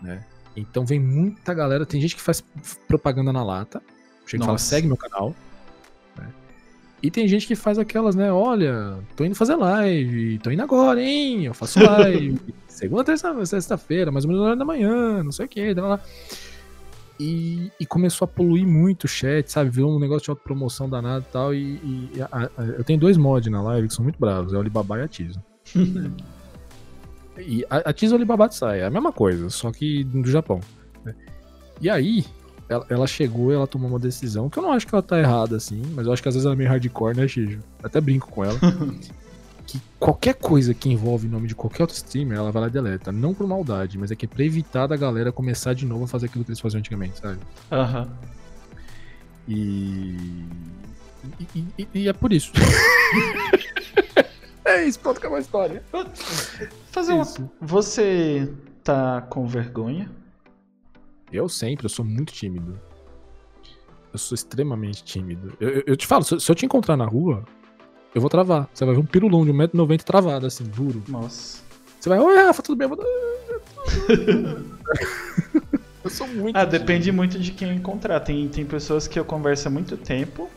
né? 0.01 0.25
Então 0.55 0.85
vem 0.85 0.99
muita 0.99 1.53
galera, 1.53 1.85
tem 1.85 2.01
gente 2.01 2.15
que 2.15 2.21
faz 2.21 2.43
propaganda 2.87 3.31
na 3.31 3.43
lata, 3.43 3.81
chega 4.25 4.43
e 4.43 4.45
fala, 4.45 4.57
segue 4.57 4.87
meu 4.87 4.97
canal. 4.97 5.35
né? 6.17 6.27
E 7.03 7.09
tem 7.11 7.27
gente 7.27 7.45
que 7.47 7.55
faz 7.55 7.77
aquelas, 7.79 8.15
né? 8.15 8.31
Olha, 8.33 8.97
tô 9.15 9.23
indo 9.23 9.35
fazer 9.35 9.55
live, 9.55 10.39
tô 10.39 10.49
indo 10.51 10.61
agora, 10.63 11.01
hein? 11.01 11.45
Eu 11.45 11.53
faço 11.53 11.79
live. 11.83 12.39
segunda, 12.67 13.03
terça, 13.03 13.45
sexta-feira, 13.45 14.11
mais 14.11 14.25
ou 14.25 14.29
menos 14.29 14.41
na 14.43 14.49
hora 14.49 14.57
da 14.57 14.65
manhã, 14.65 15.23
não 15.23 15.31
sei 15.31 15.45
o 15.45 15.49
que, 15.49 15.73
lá, 15.75 15.87
lá. 15.87 15.99
E, 17.23 17.71
e 17.79 17.85
começou 17.85 18.25
a 18.25 18.27
poluir 18.27 18.65
muito 18.65 19.03
o 19.03 19.07
chat, 19.07 19.51
sabe? 19.51 19.69
Virou 19.69 19.95
um 19.95 19.99
negócio 19.99 20.23
de 20.23 20.29
autopromoção 20.31 20.89
danado 20.89 21.23
e 21.29 21.31
tal. 21.31 21.53
E, 21.53 21.75
e 22.15 22.21
a- 22.21 22.49
a- 22.57 22.63
eu 22.63 22.83
tenho 22.83 22.99
dois 22.99 23.15
mods 23.17 23.51
na 23.51 23.61
live 23.61 23.87
que 23.87 23.93
são 23.93 24.01
muito 24.03 24.19
bravos, 24.19 24.53
é 24.53 24.57
o 24.57 24.59
Alibaba 24.59 24.97
e 24.97 25.01
a 25.03 25.07
Tizo. 25.07 25.39
E 27.37 27.65
a, 27.69 27.89
a 27.89 27.93
e 27.99 28.07
o 28.07 28.13
Alibaba 28.15 28.51
sai, 28.51 28.81
é 28.81 28.85
a 28.85 28.89
mesma 28.89 29.11
coisa, 29.11 29.49
só 29.49 29.71
que 29.71 30.03
do 30.03 30.29
Japão. 30.29 30.59
né? 31.03 31.15
E 31.79 31.89
aí, 31.89 32.25
ela, 32.67 32.85
ela 32.89 33.07
chegou 33.07 33.51
ela 33.51 33.65
tomou 33.65 33.89
uma 33.89 33.97
decisão, 33.97 34.49
que 34.49 34.59
eu 34.59 34.63
não 34.63 34.71
acho 34.73 34.85
que 34.85 34.93
ela 34.93 35.01
tá 35.01 35.17
errada, 35.17 35.55
assim, 35.55 35.81
mas 35.95 36.05
eu 36.05 36.13
acho 36.13 36.21
que 36.21 36.27
às 36.27 36.35
vezes 36.35 36.45
ela 36.45 36.53
é 36.55 36.57
meio 36.57 36.69
hardcore, 36.69 37.15
né, 37.15 37.27
Shijo? 37.27 37.59
Até 37.81 38.01
brinco 38.01 38.27
com 38.29 38.43
ela. 38.43 38.59
que 39.71 39.81
qualquer 39.99 40.33
coisa 40.35 40.73
que 40.73 40.89
envolve 40.89 41.27
o 41.27 41.29
nome 41.29 41.47
de 41.47 41.55
qualquer 41.55 41.83
outro 41.83 41.95
streamer, 41.95 42.37
ela 42.37 42.51
vai 42.51 42.63
lá 42.63 42.67
e 42.67 42.71
deleta. 42.71 43.11
Não 43.11 43.33
por 43.33 43.47
maldade, 43.47 43.97
mas 43.97 44.11
é 44.11 44.15
que 44.15 44.25
é 44.25 44.29
pra 44.29 44.43
evitar 44.43 44.87
da 44.87 44.97
galera 44.97 45.31
começar 45.31 45.73
de 45.73 45.85
novo 45.85 46.03
a 46.03 46.07
fazer 46.07 46.25
aquilo 46.25 46.43
que 46.43 46.49
eles 46.51 46.59
faziam 46.59 46.79
antigamente, 46.79 47.19
sabe? 47.19 47.39
Aham. 47.71 48.09
E. 49.47 50.15
E, 51.55 51.65
e- 51.77 51.87
e 51.93 52.07
é 52.09 52.13
por 52.13 52.33
isso. 52.33 52.51
é 54.65 54.85
isso, 54.85 54.99
pronto, 54.99 55.17
acabou 55.17 55.37
a 55.37 55.41
história. 55.41 55.83
Fazer 56.91 57.13
uma. 57.13 57.23
Você 57.61 58.51
tá 58.83 59.21
com 59.21 59.47
vergonha? 59.47 60.09
Eu 61.31 61.47
sempre, 61.47 61.85
eu 61.85 61.89
sou 61.89 62.03
muito 62.03 62.33
tímido. 62.33 62.77
Eu 64.11 64.19
sou 64.19 64.35
extremamente 64.35 65.03
tímido. 65.03 65.53
Eu, 65.59 65.69
eu- 65.69 65.83
eu 65.87 65.95
te 65.97 66.05
falo, 66.05 66.23
se 66.23 66.51
eu 66.51 66.55
te 66.55 66.65
encontrar 66.65 66.97
na 66.97 67.05
rua, 67.05 67.45
eu 68.13 68.21
vou 68.21 68.29
travar. 68.29 68.67
Você 68.73 68.85
vai 68.85 68.93
ver 68.95 69.01
um 69.01 69.05
pirulão 69.05 69.45
de 69.45 69.51
1,90m 69.51 70.03
travado, 70.03 70.45
assim, 70.45 70.63
duro. 70.63 71.03
Nossa. 71.07 71.61
Você 71.99 72.09
vai, 72.09 72.19
oi 72.19 72.35
Rafa, 72.35 72.61
tudo 72.63 72.77
bem? 72.77 72.89
Eu 72.89 72.95
vou- 72.95 73.05
sou 76.09 76.27
muito. 76.27 76.55
Ah, 76.55 76.65
depende 76.65 77.11
muito 77.11 77.39
de 77.39 77.51
quem 77.51 77.75
encontrar. 77.75 78.19
Tem, 78.19 78.47
tem 78.47 78.65
pessoas 78.65 79.07
que 79.07 79.19
eu 79.19 79.25
converso 79.25 79.67
há 79.67 79.71
muito 79.71 79.95
tempo, 79.97 80.49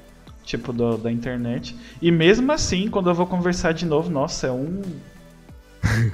tipo 0.43 0.73
do, 0.73 0.97
da 0.97 1.11
internet. 1.12 1.77
E 2.01 2.11
mesmo 2.11 2.51
assim, 2.53 2.88
quando 2.88 3.11
eu 3.11 3.14
vou 3.14 3.27
conversar 3.27 3.73
de 3.73 3.87
novo, 3.87 4.11
nossa, 4.11 4.49
é 4.49 4.53
um. 4.53 4.83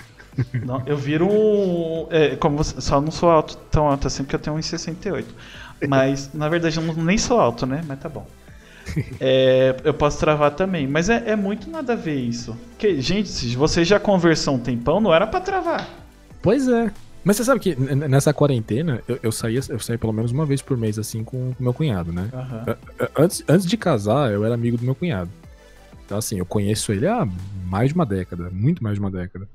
Não, 0.64 0.82
eu 0.86 0.96
viro 0.96 1.26
um. 1.28 2.06
É, 2.10 2.36
como 2.36 2.56
você, 2.56 2.80
só 2.80 3.00
não 3.00 3.10
sou 3.10 3.28
alto, 3.30 3.56
tão 3.70 3.88
alto 3.88 4.06
assim, 4.06 4.22
porque 4.22 4.36
eu 4.36 4.40
tenho 4.40 4.56
1,68. 4.56 5.24
Mas, 5.88 6.32
na 6.32 6.48
verdade, 6.48 6.78
eu 6.78 6.82
não, 6.82 6.94
nem 6.94 7.18
sou 7.18 7.38
alto, 7.40 7.66
né? 7.66 7.82
Mas 7.86 7.98
tá 8.00 8.08
bom. 8.08 8.26
É, 9.20 9.76
eu 9.84 9.92
posso 9.92 10.18
travar 10.18 10.52
também. 10.52 10.86
Mas 10.86 11.08
é, 11.08 11.30
é, 11.30 11.36
muito 11.36 11.68
nada 11.70 11.92
a 11.92 11.96
ver 11.96 12.14
isso. 12.14 12.56
Porque, 12.70 13.00
gente, 13.00 13.28
se 13.28 13.54
você 13.54 13.84
já 13.84 14.00
conversou 14.00 14.54
um 14.54 14.58
tempão, 14.58 15.00
não 15.00 15.12
era 15.12 15.26
para 15.26 15.40
travar. 15.40 15.88
Pois 16.42 16.66
é. 16.68 16.90
Mas 17.22 17.36
você 17.36 17.44
sabe 17.44 17.60
que 17.60 17.74
nessa 17.76 18.32
quarentena, 18.32 19.02
eu, 19.06 19.18
eu 19.24 19.32
saía 19.32 19.60
eu 19.68 19.78
saía 19.78 19.98
pelo 19.98 20.12
menos 20.12 20.32
uma 20.32 20.46
vez 20.46 20.62
por 20.62 20.76
mês, 20.76 20.98
assim, 20.98 21.22
com 21.22 21.50
o 21.50 21.56
meu 21.60 21.74
cunhado, 21.74 22.12
né? 22.12 22.30
Uhum. 22.32 23.08
Antes, 23.18 23.44
antes 23.46 23.66
de 23.66 23.76
casar, 23.76 24.32
eu 24.32 24.44
era 24.44 24.54
amigo 24.54 24.78
do 24.78 24.84
meu 24.84 24.94
cunhado. 24.94 25.30
Então, 26.06 26.16
assim, 26.16 26.38
eu 26.38 26.46
conheço 26.46 26.92
ele 26.92 27.06
há 27.06 27.28
mais 27.66 27.90
de 27.90 27.94
uma 27.94 28.06
década, 28.06 28.50
muito 28.50 28.82
mais 28.82 28.94
de 28.94 29.00
uma 29.00 29.10
década. 29.10 29.46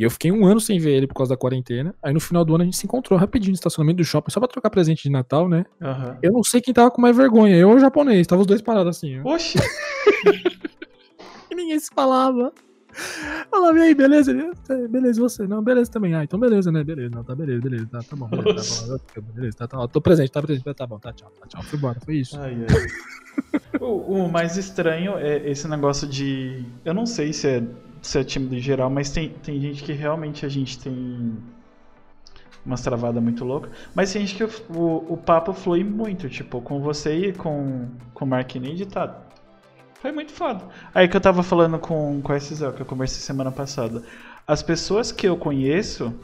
E 0.00 0.02
eu 0.02 0.10
fiquei 0.10 0.32
um 0.32 0.46
ano 0.46 0.58
sem 0.58 0.78
ver 0.78 0.92
ele 0.92 1.06
por 1.06 1.12
causa 1.12 1.34
da 1.34 1.36
quarentena. 1.36 1.94
Aí 2.02 2.10
no 2.10 2.20
final 2.20 2.42
do 2.42 2.54
ano 2.54 2.62
a 2.62 2.64
gente 2.64 2.78
se 2.78 2.86
encontrou 2.86 3.18
rapidinho 3.18 3.50
no 3.50 3.54
estacionamento 3.54 3.98
do 3.98 4.04
shopping, 4.04 4.30
só 4.30 4.40
pra 4.40 4.48
trocar 4.48 4.70
presente 4.70 5.02
de 5.02 5.10
Natal, 5.10 5.46
né? 5.46 5.66
Uhum. 5.78 6.16
Eu 6.22 6.32
não 6.32 6.42
sei 6.42 6.62
quem 6.62 6.72
tava 6.72 6.90
com 6.90 7.02
mais 7.02 7.14
vergonha, 7.14 7.54
eu 7.54 7.68
ou 7.68 7.76
o 7.76 7.78
japonês, 7.78 8.26
tava 8.26 8.40
os 8.40 8.46
dois 8.46 8.62
parados 8.62 8.96
assim. 8.96 9.20
Ó. 9.20 9.34
Oxi! 9.34 9.58
e 11.52 11.54
ninguém 11.54 11.78
se 11.78 11.90
falava. 11.94 12.50
Falava, 13.50 13.78
e 13.78 13.82
aí, 13.82 13.94
beleza? 13.94 14.32
Beleza, 14.88 15.20
você? 15.20 15.46
Não, 15.46 15.62
beleza 15.62 15.90
também. 15.90 16.14
Ah, 16.14 16.24
então 16.24 16.40
beleza, 16.40 16.72
né? 16.72 16.82
Beleza, 16.82 17.10
não, 17.14 17.22
tá 17.22 17.34
beleza, 17.34 17.60
beleza, 17.60 17.86
tá, 17.92 17.98
tá 17.98 18.16
bom, 18.16 18.26
beleza, 18.26 18.98
tá 18.98 19.20
bom, 19.20 19.32
beleza, 19.34 19.56
tá, 19.58 19.68
tá, 19.68 19.86
tô 19.86 20.00
presente, 20.00 20.32
tá 20.32 20.40
presente, 20.40 20.74
tá 20.74 20.86
bom, 20.86 20.98
tá, 20.98 21.12
tchau, 21.12 21.30
tá, 21.38 21.46
tchau, 21.46 21.62
fui 21.64 21.78
embora, 21.78 22.00
foi 22.00 22.16
isso. 22.16 22.40
Ai, 22.40 22.56
ai. 22.70 23.70
o, 23.78 24.24
o 24.24 24.32
mais 24.32 24.56
estranho 24.56 25.18
é 25.18 25.50
esse 25.50 25.68
negócio 25.68 26.08
de. 26.08 26.64
Eu 26.86 26.94
não 26.94 27.04
sei 27.04 27.34
se 27.34 27.46
é 27.46 27.62
ser 28.02 28.24
tímido 28.24 28.54
em 28.54 28.60
geral, 28.60 28.90
mas 28.90 29.10
tem, 29.10 29.28
tem 29.28 29.60
gente 29.60 29.82
que 29.82 29.92
realmente 29.92 30.46
a 30.46 30.48
gente 30.48 30.78
tem 30.78 31.36
umas 32.64 32.80
travadas 32.80 33.22
muito 33.22 33.44
loucas. 33.44 33.70
Mas 33.94 34.12
tem 34.12 34.26
gente 34.26 34.36
que 34.36 34.44
o, 34.44 34.78
o, 34.78 35.14
o, 35.14 35.16
papo 35.16 35.52
flui 35.52 35.82
muito, 35.84 36.28
tipo, 36.28 36.60
com 36.60 36.80
você 36.80 37.28
e 37.28 37.32
com, 37.32 37.88
com 38.12 38.24
o 38.24 38.28
Mark 38.28 38.54
Need, 38.54 38.86
tá? 38.86 39.22
Foi 40.00 40.12
muito 40.12 40.32
foda. 40.32 40.64
Aí 40.94 41.08
que 41.08 41.16
eu 41.16 41.20
tava 41.20 41.42
falando 41.42 41.78
com, 41.78 42.20
com 42.22 42.32
a 42.32 42.36
SZL, 42.36 42.72
que 42.72 42.80
eu 42.80 42.86
conversei 42.86 43.20
semana 43.20 43.50
passada. 43.50 44.02
As 44.46 44.62
pessoas 44.62 45.12
que 45.12 45.28
eu 45.28 45.36
conheço, 45.36 46.14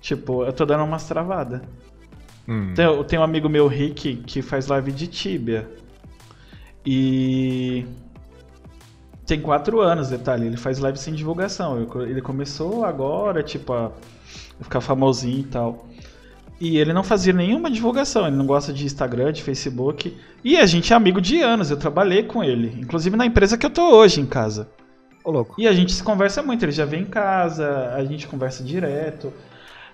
tipo, 0.00 0.44
eu 0.44 0.52
tô 0.52 0.64
dando 0.64 0.84
umas 0.84 1.06
travadas. 1.06 1.60
Hum. 2.48 2.72
Tem, 2.74 3.04
tem 3.04 3.18
um 3.18 3.22
amigo 3.22 3.48
meu, 3.48 3.66
Rick, 3.66 4.16
que 4.16 4.40
faz 4.40 4.68
live 4.68 4.90
de 4.90 5.06
Tibia. 5.06 5.70
E 6.84 7.86
tem 9.30 9.40
quatro 9.40 9.80
anos, 9.80 10.08
detalhe. 10.08 10.46
Ele 10.46 10.56
faz 10.56 10.80
live 10.80 10.98
sem 10.98 11.14
divulgação. 11.14 11.86
Ele 12.02 12.20
começou 12.20 12.84
agora, 12.84 13.44
tipo, 13.44 13.72
a 13.72 13.92
ficar 14.60 14.80
famosinho 14.80 15.38
e 15.38 15.44
tal. 15.44 15.86
E 16.60 16.78
ele 16.78 16.92
não 16.92 17.04
fazia 17.04 17.32
nenhuma 17.32 17.70
divulgação. 17.70 18.26
Ele 18.26 18.34
não 18.34 18.44
gosta 18.44 18.72
de 18.72 18.84
Instagram, 18.84 19.32
de 19.32 19.40
Facebook. 19.42 20.16
E 20.42 20.56
a 20.56 20.66
gente 20.66 20.92
é 20.92 20.96
amigo 20.96 21.20
de 21.20 21.40
anos. 21.40 21.70
Eu 21.70 21.76
trabalhei 21.76 22.24
com 22.24 22.42
ele. 22.42 22.76
Inclusive 22.80 23.16
na 23.16 23.24
empresa 23.24 23.56
que 23.56 23.64
eu 23.64 23.70
tô 23.70 23.94
hoje 23.94 24.20
em 24.20 24.26
casa. 24.26 24.68
Ô, 25.22 25.30
louco. 25.30 25.54
E 25.56 25.68
a 25.68 25.72
gente 25.72 25.92
se 25.92 26.02
conversa 26.02 26.42
muito. 26.42 26.64
Ele 26.64 26.72
já 26.72 26.84
vem 26.84 27.02
em 27.02 27.06
casa, 27.06 27.94
a 27.94 28.04
gente 28.04 28.26
conversa 28.26 28.64
direto. 28.64 29.32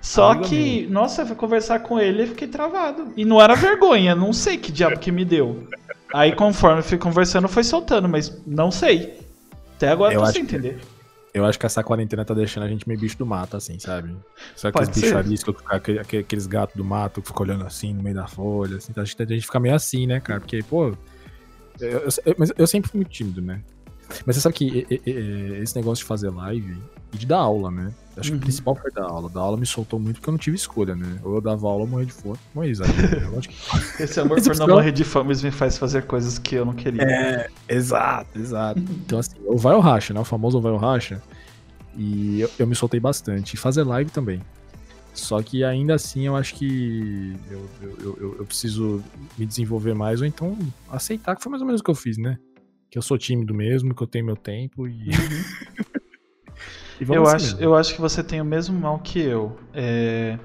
Só 0.00 0.30
amigo 0.30 0.48
que, 0.48 0.78
amigo. 0.78 0.92
nossa, 0.94 1.22
eu 1.22 1.26
fui 1.26 1.36
conversar 1.36 1.80
com 1.80 2.00
ele 2.00 2.22
e 2.22 2.26
fiquei 2.28 2.48
travado. 2.48 3.12
E 3.14 3.24
não 3.24 3.40
era 3.40 3.54
vergonha, 3.54 4.14
não 4.14 4.32
sei 4.32 4.56
que 4.56 4.72
diabo 4.72 4.98
que 4.98 5.12
me 5.12 5.26
deu. 5.26 5.68
Aí 6.14 6.32
conforme 6.32 6.78
eu 6.78 6.84
fui 6.84 6.96
conversando, 6.96 7.48
foi 7.48 7.64
soltando, 7.64 8.08
mas 8.08 8.40
não 8.46 8.70
sei. 8.70 9.25
Até 9.76 9.88
agora 9.88 10.14
eu 10.14 10.20
tô 10.20 10.26
sem 10.32 10.42
entender. 10.42 10.80
Eu 11.32 11.44
acho 11.44 11.58
que 11.58 11.66
essa 11.66 11.84
quarentena 11.84 12.24
tá 12.24 12.32
deixando 12.32 12.64
a 12.64 12.68
gente 12.68 12.88
meio 12.88 12.98
bicho 12.98 13.18
do 13.18 13.26
mato, 13.26 13.58
assim, 13.58 13.78
sabe? 13.78 14.16
Só 14.54 14.68
aqueles 14.68 14.88
bichariscos, 14.88 15.54
aqueles 15.68 16.46
gatos 16.46 16.74
do 16.74 16.84
mato 16.84 17.20
que 17.20 17.28
ficam 17.28 17.42
olhando 17.42 17.66
assim 17.66 17.92
no 17.92 18.02
meio 18.02 18.16
da 18.16 18.26
folha, 18.26 18.78
assim. 18.78 18.88
Então 18.90 19.02
a 19.02 19.06
gente 19.06 19.42
fica 19.42 19.60
meio 19.60 19.74
assim, 19.74 20.06
né, 20.06 20.18
cara? 20.18 20.40
Porque, 20.40 20.62
pô. 20.62 20.96
Eu, 21.78 22.08
eu, 22.24 22.34
mas 22.38 22.50
eu 22.56 22.66
sempre 22.66 22.90
fui 22.90 22.98
muito 23.00 23.10
tímido, 23.10 23.42
né? 23.42 23.60
Mas 24.24 24.36
você 24.36 24.40
sabe 24.40 24.54
que 24.54 24.86
esse 25.60 25.76
negócio 25.76 26.02
de 26.02 26.08
fazer 26.08 26.30
live 26.30 26.82
e 27.12 27.18
de 27.18 27.26
dar 27.26 27.38
aula, 27.38 27.70
né? 27.70 27.92
Acho 28.18 28.18
uhum. 28.18 28.22
que 28.22 28.30
o 28.30 28.34
uhum. 28.34 28.40
principal 28.40 28.74
foi 28.74 28.90
dar 28.90 29.04
aula. 29.04 29.28
Dar 29.28 29.40
aula 29.40 29.56
me 29.56 29.66
soltou 29.66 30.00
muito 30.00 30.16
porque 30.16 30.30
eu 30.30 30.32
não 30.32 30.38
tive 30.38 30.56
escolha, 30.56 30.94
né? 30.94 31.20
Ou 31.22 31.34
eu 31.34 31.40
dava 31.40 31.66
aula 31.66 31.82
ou 31.82 31.86
morrer 31.86 32.06
de 32.06 32.12
fome. 32.12 32.38
Morri, 32.54 32.72
que... 32.72 33.54
Esse 34.02 34.20
amor 34.20 34.40
por 34.40 34.56
não 34.56 34.68
morrer 34.68 34.92
de 34.92 35.04
fome 35.04 35.34
me 35.34 35.50
faz 35.50 35.76
fazer 35.76 36.06
coisas 36.06 36.38
que 36.38 36.54
eu 36.54 36.64
não 36.64 36.72
queria. 36.72 37.02
É, 37.02 37.50
exato, 37.68 38.38
exato. 38.38 38.80
então, 38.80 39.18
assim, 39.18 39.36
ou 39.44 39.58
vai 39.58 39.74
ou 39.74 39.80
racha, 39.80 40.14
né? 40.14 40.20
O 40.20 40.24
famoso 40.24 40.56
ou 40.56 40.62
vai 40.62 40.72
ou 40.72 40.78
racha. 40.78 41.20
E 41.94 42.40
eu, 42.40 42.50
eu, 42.58 42.66
me 42.66 42.74
soltei 42.74 43.00
bastante. 43.00 43.54
E 43.54 43.56
fazer 43.56 43.82
live 43.82 44.10
também. 44.10 44.40
Só 45.12 45.42
que 45.42 45.64
ainda 45.64 45.94
assim 45.94 46.26
eu 46.26 46.36
acho 46.36 46.54
que 46.54 47.34
eu, 47.50 47.68
eu, 47.82 48.18
eu, 48.20 48.36
eu 48.38 48.44
preciso 48.46 49.02
me 49.36 49.46
desenvolver 49.46 49.94
mais, 49.94 50.20
ou 50.20 50.26
então 50.26 50.58
aceitar 50.90 51.34
que 51.34 51.42
foi 51.42 51.50
mais 51.50 51.62
ou 51.62 51.66
menos 51.66 51.80
o 51.80 51.84
que 51.84 51.90
eu 51.90 51.94
fiz, 51.94 52.18
né? 52.18 52.38
Que 52.90 52.98
eu 52.98 53.02
sou 53.02 53.16
tímido 53.16 53.54
mesmo, 53.54 53.94
que 53.94 54.02
eu 54.02 54.06
tenho 54.06 54.24
meu 54.24 54.36
tempo 54.36 54.86
e. 54.86 55.08
Eu, 57.00 57.26
acho, 57.26 57.56
eu 57.58 57.74
acho 57.74 57.94
que 57.94 58.00
você 58.00 58.22
tem 58.22 58.40
o 58.40 58.44
mesmo 58.44 58.78
mal 58.78 58.98
que 58.98 59.20
eu. 59.20 59.58
É... 59.74 60.38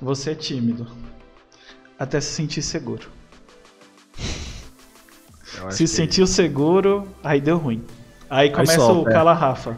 Você 0.00 0.30
é 0.30 0.34
tímido. 0.34 0.86
Até 1.98 2.20
se 2.20 2.32
sentir 2.32 2.62
seguro. 2.62 3.08
Se 5.70 5.84
que... 5.84 5.88
sentiu 5.88 6.26
seguro, 6.26 7.08
aí 7.22 7.40
deu 7.40 7.58
ruim. 7.58 7.84
Aí 8.30 8.50
começa 8.50 8.74
aí 8.74 8.96
o 8.96 9.08
é. 9.08 9.12
cala 9.12 9.32
Rafa. 9.32 9.76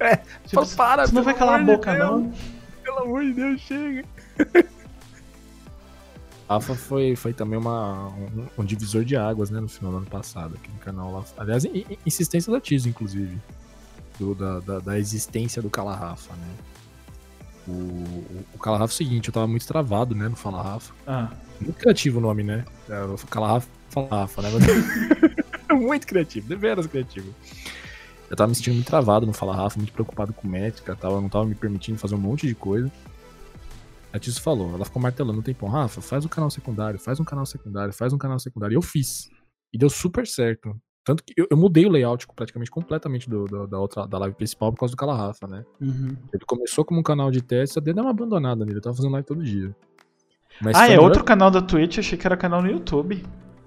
É, 0.00 0.16
tipo, 0.46 0.64
para, 0.76 1.06
Você 1.06 1.14
não 1.14 1.22
vai 1.22 1.34
calar 1.34 1.60
a 1.60 1.64
boca, 1.64 1.92
de 1.92 1.98
não. 1.98 2.32
Pelo 2.82 2.98
amor 3.00 3.24
de 3.24 3.32
Deus, 3.32 3.60
chega. 3.60 4.04
Rafa 6.48 6.74
foi, 6.74 7.14
foi 7.14 7.34
também 7.34 7.58
uma, 7.58 8.08
um, 8.08 8.46
um, 8.56 8.64
divisor 8.64 9.04
de 9.04 9.16
águas, 9.16 9.50
né, 9.50 9.60
no 9.60 9.68
final 9.68 9.92
do 9.92 9.98
ano 9.98 10.06
passado, 10.06 10.54
aqui 10.54 10.70
no 10.70 10.78
canal 10.78 11.12
lá. 11.12 11.22
Aliás, 11.36 11.66
insistência 12.06 12.50
da 12.50 12.58
Tiso, 12.58 12.88
inclusive 12.88 13.38
do, 14.18 14.34
da, 14.34 14.60
da, 14.60 14.78
da, 14.78 14.98
existência 14.98 15.62
do 15.62 15.70
Calarafa, 15.70 16.34
né? 16.34 16.54
O, 17.66 17.72
o, 17.72 18.44
o 18.54 18.58
Calarafa 18.58 18.92
é 18.92 18.94
o 18.94 18.96
seguinte, 18.96 19.28
eu 19.28 19.34
tava 19.34 19.46
muito 19.46 19.66
travado, 19.66 20.14
né, 20.14 20.28
no 20.28 20.36
Fala 20.36 20.62
Rafa. 20.62 20.94
Ah. 21.06 21.30
Muito 21.60 21.76
criativo 21.78 22.18
o 22.18 22.20
nome, 22.20 22.42
né? 22.42 22.64
É, 22.88 23.02
o 23.02 23.16
Calarafa, 23.26 23.68
Fala 23.90 24.08
Rafa, 24.10 24.42
né? 24.42 24.48
Muito 25.74 26.06
criativo, 26.06 26.48
deveras 26.48 26.86
criativo. 26.86 27.34
Eu 28.30 28.36
tava 28.36 28.48
me 28.48 28.54
sentindo 28.54 28.74
muito 28.74 28.86
travado 28.86 29.26
no 29.26 29.32
Fala 29.32 29.54
Rafa, 29.54 29.78
muito 29.78 29.92
preocupado 29.92 30.32
com 30.32 30.48
métrica, 30.48 30.96
tava, 30.96 31.20
não 31.20 31.28
tava 31.28 31.46
me 31.46 31.54
permitindo 31.54 31.98
fazer 31.98 32.14
um 32.14 32.18
monte 32.18 32.46
de 32.46 32.54
coisa. 32.54 32.90
A 34.12 34.18
Tisso 34.18 34.40
falou, 34.40 34.74
ela 34.74 34.84
ficou 34.84 35.00
martelando 35.00 35.38
um 35.38 35.42
tempão, 35.42 35.68
Rafa, 35.68 36.00
faz 36.00 36.24
um 36.24 36.28
canal 36.28 36.50
secundário, 36.50 36.98
faz 36.98 37.20
um 37.20 37.24
canal 37.24 37.44
secundário, 37.44 37.92
faz 37.92 38.12
um 38.12 38.18
canal 38.18 38.38
secundário. 38.38 38.74
E 38.74 38.76
eu 38.76 38.82
fiz. 38.82 39.28
E 39.72 39.78
deu 39.78 39.90
super 39.90 40.26
certo. 40.26 40.74
Tanto 41.08 41.24
que 41.24 41.32
eu, 41.38 41.46
eu, 41.50 41.56
mudei 41.56 41.86
o 41.86 41.88
layout 41.88 42.26
praticamente 42.36 42.70
completamente 42.70 43.30
do, 43.30 43.46
do, 43.46 43.66
da 43.66 43.78
outra 43.78 44.06
da 44.06 44.18
live 44.18 44.36
principal 44.36 44.70
por 44.70 44.80
causa 44.80 44.92
do 44.94 44.98
Calarafa, 44.98 45.46
né? 45.46 45.64
Uhum. 45.80 46.14
Ele 46.30 46.44
começou 46.46 46.84
como 46.84 47.00
um 47.00 47.02
canal 47.02 47.30
de 47.30 47.40
teste, 47.40 47.72
só 47.72 47.80
deu 47.80 47.94
uma 47.94 48.10
abandonada 48.10 48.62
nele. 48.62 48.76
Eu 48.76 48.82
tava 48.82 48.94
fazendo 48.94 49.12
live 49.12 49.26
todo 49.26 49.42
dia. 49.42 49.74
Mas 50.60 50.76
ah, 50.76 50.86
é 50.86 51.00
outro 51.00 51.24
canal 51.24 51.50
da 51.50 51.62
Twitch? 51.62 51.96
Eu 51.96 52.00
achei 52.00 52.18
que 52.18 52.26
era 52.26 52.36
canal 52.36 52.60
no 52.60 52.70
YouTube. 52.70 53.24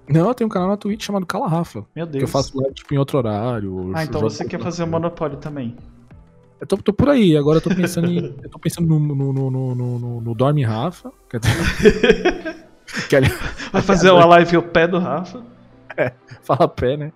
Não, 0.08 0.32
tem 0.32 0.46
um 0.46 0.50
canal 0.50 0.68
na 0.68 0.76
Twitch 0.76 1.02
chamado 1.04 1.26
Calarafa. 1.26 1.84
Meu 1.96 2.06
Deus. 2.06 2.18
Que 2.18 2.24
eu 2.24 2.28
faço 2.28 2.56
live 2.56 2.74
tipo, 2.74 2.94
em 2.94 2.98
outro 2.98 3.18
horário. 3.18 3.90
Ah, 3.92 4.04
então 4.04 4.20
você 4.20 4.44
quer 4.44 4.60
fazer 4.60 4.84
o 4.84 4.86
Monopólio 4.86 5.38
também. 5.38 5.76
Eu 6.60 6.66
tô, 6.68 6.76
tô, 6.76 6.92
por 6.92 7.08
aí, 7.08 7.36
agora 7.36 7.56
eu 7.56 7.62
tô 7.62 7.74
pensando 7.74 8.06
em. 8.06 8.36
eu 8.40 8.50
tô 8.50 8.60
pensando 8.60 8.86
no, 8.86 9.00
no, 9.00 9.32
no, 9.32 9.50
no, 9.50 9.74
no, 9.74 10.20
no 10.20 10.34
Dorme 10.36 10.62
Rafa. 10.62 11.10
Quer 11.28 11.40
dizer, 11.40 12.66
que 13.10 13.20
Vai 13.72 13.82
fazer 13.82 14.12
uma 14.14 14.26
live 14.26 14.58
o 14.58 14.62
pé 14.62 14.86
do 14.86 15.00
Rafa. 15.00 15.42
É, 15.96 16.12
fala 16.40 16.68
pé, 16.68 16.96
né? 16.96 17.12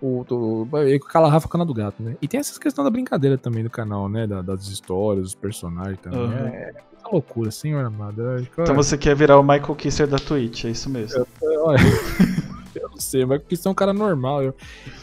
O, 0.00 0.24
o, 0.28 0.68
o 0.70 0.78
é 0.78 0.96
o 0.96 1.48
canal 1.48 1.66
do 1.66 1.74
gato, 1.74 2.02
né? 2.02 2.16
E 2.20 2.28
tem 2.28 2.40
essa 2.40 2.58
questão 2.60 2.84
da 2.84 2.90
brincadeira 2.90 3.38
também 3.38 3.64
do 3.64 3.70
canal, 3.70 4.08
né? 4.08 4.26
Da, 4.26 4.42
das 4.42 4.66
histórias, 4.68 5.24
dos 5.24 5.34
personagens 5.34 5.98
também. 6.00 6.20
Uhum. 6.20 6.32
É, 6.32 6.72
é 7.04 7.08
loucura, 7.10 7.50
senhor 7.50 7.84
amado. 7.84 8.22
Então 8.58 8.74
você 8.74 8.98
quer 8.98 9.14
virar 9.14 9.38
o 9.38 9.42
Michael 9.42 9.74
Kisser 9.74 10.06
da 10.06 10.18
Twitch, 10.18 10.64
é 10.64 10.70
isso 10.70 10.90
mesmo. 10.90 11.26
Eu, 11.42 11.64
olha, 11.64 11.78
eu 12.74 12.88
não 12.90 12.98
sei, 12.98 13.24
mas 13.24 13.42
Kisser 13.48 13.68
é 13.68 13.72
um 13.72 13.74
cara 13.74 13.92
normal. 13.92 14.42
Eu, 14.42 14.54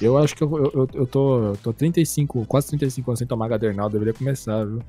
eu 0.02 0.18
acho 0.18 0.36
que 0.36 0.44
eu, 0.44 0.72
eu, 0.74 0.90
eu, 0.94 1.08
tô, 1.08 1.44
eu 1.46 1.58
tô 1.58 1.74
35, 1.74 2.46
quase 2.46 2.68
35 2.68 3.12
anos 3.12 3.20
sem 3.20 3.28
tomar 3.28 3.48
gadernal, 3.48 3.90
deveria 3.90 4.14
começar, 4.14 4.66
viu? 4.66 4.82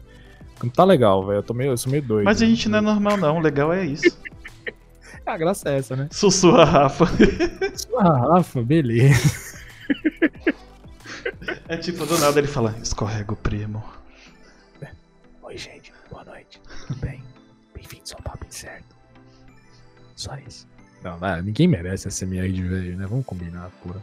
Não 0.62 0.70
tá 0.70 0.84
legal, 0.84 1.26
velho. 1.26 1.38
Eu, 1.38 1.42
tô 1.42 1.54
meio, 1.54 1.72
eu 1.72 1.76
sou 1.76 1.90
meio 1.90 2.02
doido. 2.02 2.24
Mas 2.24 2.40
a 2.40 2.46
gente 2.46 2.68
não 2.68 2.78
é 2.78 2.80
normal, 2.80 3.16
não. 3.16 3.38
O 3.38 3.40
legal 3.40 3.72
é 3.72 3.84
isso. 3.84 4.16
A 5.24 5.36
graça 5.36 5.68
é 5.68 5.78
essa, 5.78 5.96
né? 5.96 6.08
Sussurra 6.10 6.64
Rafa. 6.64 7.06
Sussurra 7.74 8.34
Rafa, 8.34 8.62
beleza. 8.62 9.60
É 11.68 11.76
tipo, 11.76 12.04
do 12.04 12.18
nada 12.18 12.38
ele 12.38 12.48
fala, 12.48 12.74
escorrega 12.82 13.32
o 13.32 13.36
primo. 13.36 13.82
Oi, 15.42 15.56
gente, 15.56 15.92
boa 16.10 16.24
noite. 16.24 16.60
Tudo 16.86 17.00
bem? 17.00 17.22
bem-vindos 17.74 18.12
ao 18.12 18.22
Papo 18.22 18.46
Incerto. 18.46 18.96
Só 20.16 20.36
isso. 20.46 20.66
Não, 21.02 21.18
não, 21.18 21.42
ninguém 21.42 21.66
merece 21.66 22.10
SMR 22.10 22.50
de 22.52 22.62
velho, 22.62 22.96
né? 22.96 23.06
Vamos 23.06 23.26
combinar, 23.26 23.70
porra. 23.82 24.00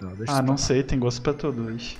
Não, 0.00 0.12
ah, 0.26 0.42
não 0.42 0.56
sei, 0.56 0.82
tem 0.82 0.98
gosto 0.98 1.22
pra 1.22 1.48
hoje. 1.48 1.98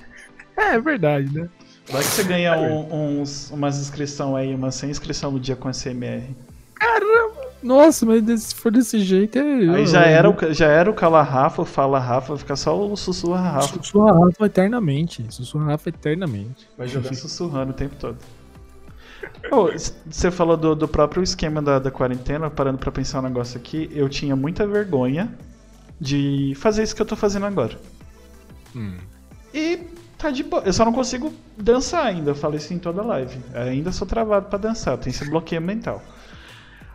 É, 0.57 0.75
é 0.75 0.79
verdade, 0.81 1.33
né? 1.33 1.49
Vai 1.89 2.01
que 2.01 2.07
você 2.07 2.23
ganha 2.23 2.57
um, 2.57 3.21
uns, 3.21 3.51
umas 3.51 3.77
inscrição 3.79 4.35
aí, 4.35 4.53
uma 4.53 4.71
sem 4.71 4.89
inscrição 4.89 5.31
no 5.31 5.39
dia 5.39 5.55
com 5.55 5.71
SMR. 5.71 6.35
Caramba! 6.75 7.32
Nossa, 7.63 8.05
mas 8.05 8.41
se 8.41 8.55
for 8.55 8.71
desse 8.71 8.99
jeito 8.99 9.39
é. 9.39 9.41
Aí 9.75 9.87
já 9.87 10.01
era, 10.01 10.29
o, 10.29 10.53
já 10.53 10.67
era 10.67 10.91
o 10.91 10.93
Cala 10.93 11.21
Rafa, 11.21 11.61
o 11.61 11.65
Fala 11.65 11.97
Rafa, 11.97 12.37
fica 12.37 12.55
só 12.55 12.77
o 12.77 12.95
Sussurra 12.97 13.39
Rafa. 13.39 13.81
Sussurra 13.81 14.11
Rafa 14.11 14.45
eternamente. 14.45 15.25
Sussurra 15.29 15.65
Rafa 15.67 15.89
eternamente. 15.89 16.67
Vai 16.77 16.87
jogar 16.87 17.13
sussurrando 17.13 17.71
o 17.71 17.73
tempo 17.73 17.95
todo. 17.95 18.17
Oh, 19.51 19.69
você 20.09 20.29
falou 20.29 20.57
do, 20.57 20.75
do 20.75 20.87
próprio 20.87 21.23
esquema 21.23 21.61
da, 21.61 21.79
da 21.79 21.89
quarentena, 21.89 22.49
parando 22.49 22.77
para 22.77 22.91
pensar 22.91 23.19
um 23.19 23.23
negócio 23.23 23.57
aqui, 23.57 23.89
eu 23.93 24.09
tinha 24.09 24.35
muita 24.35 24.67
vergonha 24.67 25.33
de 25.99 26.53
fazer 26.57 26.83
isso 26.83 26.95
que 26.95 27.01
eu 27.01 27.05
tô 27.05 27.15
fazendo 27.15 27.45
agora. 27.45 27.79
Hum. 28.75 28.97
E 29.53 29.79
tá 30.17 30.29
de 30.31 30.43
boa. 30.43 30.63
Eu 30.65 30.73
só 30.73 30.83
não 30.83 30.91
consigo 30.91 31.33
dançar 31.57 32.05
ainda, 32.05 32.31
eu 32.31 32.35
falei 32.35 32.57
isso 32.57 32.73
em 32.73 32.79
toda 32.79 33.01
live. 33.01 33.37
ainda 33.53 33.91
sou 33.91 34.07
travado 34.07 34.47
para 34.47 34.57
dançar, 34.57 34.97
tem 34.97 35.11
esse 35.11 35.29
bloqueio 35.29 35.61
mental. 35.61 36.01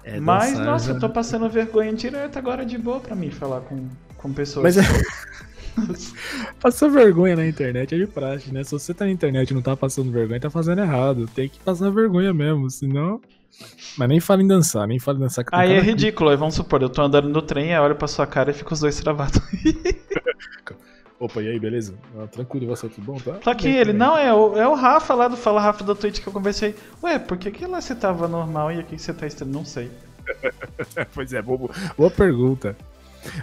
É, 0.04 0.18
Mas, 0.20 0.50
dançar, 0.50 0.66
nossa, 0.66 0.86
já... 0.86 0.92
eu 0.94 1.00
tô 1.00 1.08
passando 1.10 1.48
vergonha 1.48 1.92
direto 1.92 2.38
agora 2.38 2.64
de 2.64 2.78
boa 2.78 3.00
pra 3.00 3.14
mim 3.14 3.30
falar 3.30 3.60
com, 3.60 3.88
com 4.16 4.32
pessoas. 4.32 4.76
Mas 4.76 4.76
é... 4.78 5.28
Passar 6.60 6.88
vergonha 6.88 7.36
na 7.36 7.46
internet 7.46 7.94
é 7.94 7.98
de 7.98 8.06
praxe, 8.06 8.52
né? 8.52 8.64
Se 8.64 8.72
você 8.72 8.92
tá 8.92 9.04
na 9.04 9.10
internet 9.10 9.50
e 9.50 9.54
não 9.54 9.62
tá 9.62 9.76
passando 9.76 10.10
vergonha, 10.10 10.40
tá 10.40 10.50
fazendo 10.50 10.80
errado. 10.80 11.28
Tem 11.34 11.48
que 11.48 11.60
passar 11.60 11.90
vergonha 11.90 12.34
mesmo, 12.34 12.68
senão. 12.70 13.20
Mas 13.96 14.08
nem 14.08 14.20
fala 14.20 14.42
em 14.42 14.46
dançar, 14.46 14.86
nem 14.86 14.98
fala 14.98 15.18
em 15.18 15.20
dançar 15.22 15.44
com 15.44 15.54
Aí 15.54 15.72
é 15.72 15.80
ridículo, 15.80 16.30
aí 16.30 16.36
vamos 16.36 16.54
supor, 16.54 16.82
eu 16.82 16.88
tô 16.88 17.02
andando 17.02 17.28
no 17.28 17.42
trem, 17.42 17.74
aí 17.74 17.80
olho 17.80 17.96
pra 17.96 18.06
sua 18.06 18.26
cara 18.26 18.50
e 18.50 18.54
fico 18.54 18.72
os 18.72 18.80
dois 18.80 18.98
travados. 19.00 19.40
Opa, 21.20 21.42
e 21.42 21.48
aí, 21.48 21.58
beleza? 21.58 21.94
Ah, 22.16 22.26
tranquilo, 22.28 22.64
e 22.64 22.68
você, 22.68 22.88
tudo 22.88 23.04
bom? 23.04 23.18
Tá? 23.18 23.38
Só 23.42 23.52
que 23.52 23.66
ele, 23.66 23.92
não, 23.92 24.16
é 24.16 24.32
o, 24.32 24.56
é 24.56 24.68
o 24.68 24.74
Rafa 24.74 25.14
lá 25.14 25.26
do 25.26 25.36
Fala 25.36 25.60
Rafa 25.60 25.82
da 25.82 25.94
Twitch 25.94 26.20
que 26.20 26.28
eu 26.28 26.32
conversei. 26.32 26.76
Ué, 27.02 27.18
por 27.18 27.36
que, 27.36 27.50
que 27.50 27.66
lá 27.66 27.80
você 27.80 27.94
tava 27.94 28.28
normal 28.28 28.70
e 28.70 28.78
aqui 28.78 28.96
você 28.96 29.12
tá 29.12 29.26
estranho? 29.26 29.52
Não 29.52 29.64
sei. 29.64 29.90
pois 31.12 31.32
é, 31.32 31.42
boa, 31.42 31.70
boa 31.96 32.10
pergunta. 32.10 32.76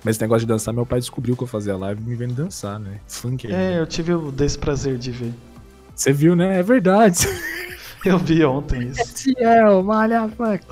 Mas 0.04 0.16
esse 0.16 0.22
negócio 0.22 0.42
de 0.42 0.48
dançar, 0.48 0.74
meu 0.74 0.86
pai 0.86 1.00
descobriu 1.00 1.36
que 1.36 1.44
eu 1.44 1.48
fazia 1.48 1.76
live 1.76 2.02
me 2.02 2.16
vendo 2.16 2.34
dançar, 2.34 2.80
né? 2.80 3.00
Funk 3.08 3.46
aí. 3.48 3.54
É, 3.54 3.80
eu 3.80 3.86
tive 3.86 4.14
o 4.14 4.32
desprazer 4.32 4.98
de 4.98 5.12
ver. 5.12 5.34
Você 5.94 6.14
viu, 6.14 6.34
né? 6.34 6.60
É 6.60 6.64
verdade. 6.64 7.28
Eu 8.08 8.20
vi 8.20 8.46
ontem 8.46 8.90
isso. 8.90 9.34
É 9.38 9.68
o 9.68 9.82
Malhafuck. 9.82 10.64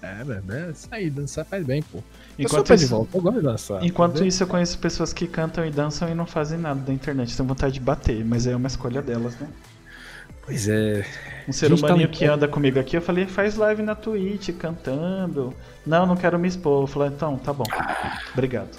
É, 0.00 0.24
né? 0.24 0.70
Isso 0.72 0.88
aí, 0.90 1.10
dançar 1.10 1.44
faz 1.44 1.66
bem, 1.66 1.82
pô. 1.82 1.98
Enquanto, 2.38 2.72
isso, 2.72 2.88
volta, 2.88 3.18
eu 3.18 3.20
gosto 3.20 3.36
de 3.36 3.42
dançar, 3.42 3.84
enquanto 3.84 4.24
isso, 4.24 4.42
eu 4.42 4.46
conheço 4.46 4.78
pessoas 4.78 5.12
que 5.12 5.26
cantam 5.26 5.66
e 5.66 5.70
dançam 5.70 6.08
e 6.08 6.14
não 6.14 6.24
fazem 6.24 6.58
nada 6.58 6.80
da 6.80 6.92
internet. 6.92 7.36
Tem 7.36 7.44
vontade 7.44 7.74
de 7.74 7.80
bater, 7.80 8.24
mas 8.24 8.46
é 8.46 8.56
uma 8.56 8.68
escolha 8.68 9.02
delas, 9.02 9.38
né? 9.38 9.48
Pois 10.50 10.66
é. 10.66 11.06
Um 11.48 11.52
ser 11.52 11.72
humaninho 11.72 12.08
tá 12.08 12.12
que 12.14 12.24
anda 12.24 12.48
comigo 12.48 12.80
aqui, 12.80 12.96
eu 12.96 13.00
falei, 13.00 13.24
faz 13.24 13.54
live 13.54 13.82
na 13.82 13.94
Twitch, 13.94 14.50
cantando. 14.58 15.54
Não, 15.86 16.04
não 16.04 16.16
quero 16.16 16.36
me 16.40 16.48
expor. 16.48 16.82
Eu 16.82 16.86
falei, 16.88 17.08
então, 17.08 17.38
tá 17.38 17.52
bom. 17.52 17.62
Obrigado. 18.32 18.76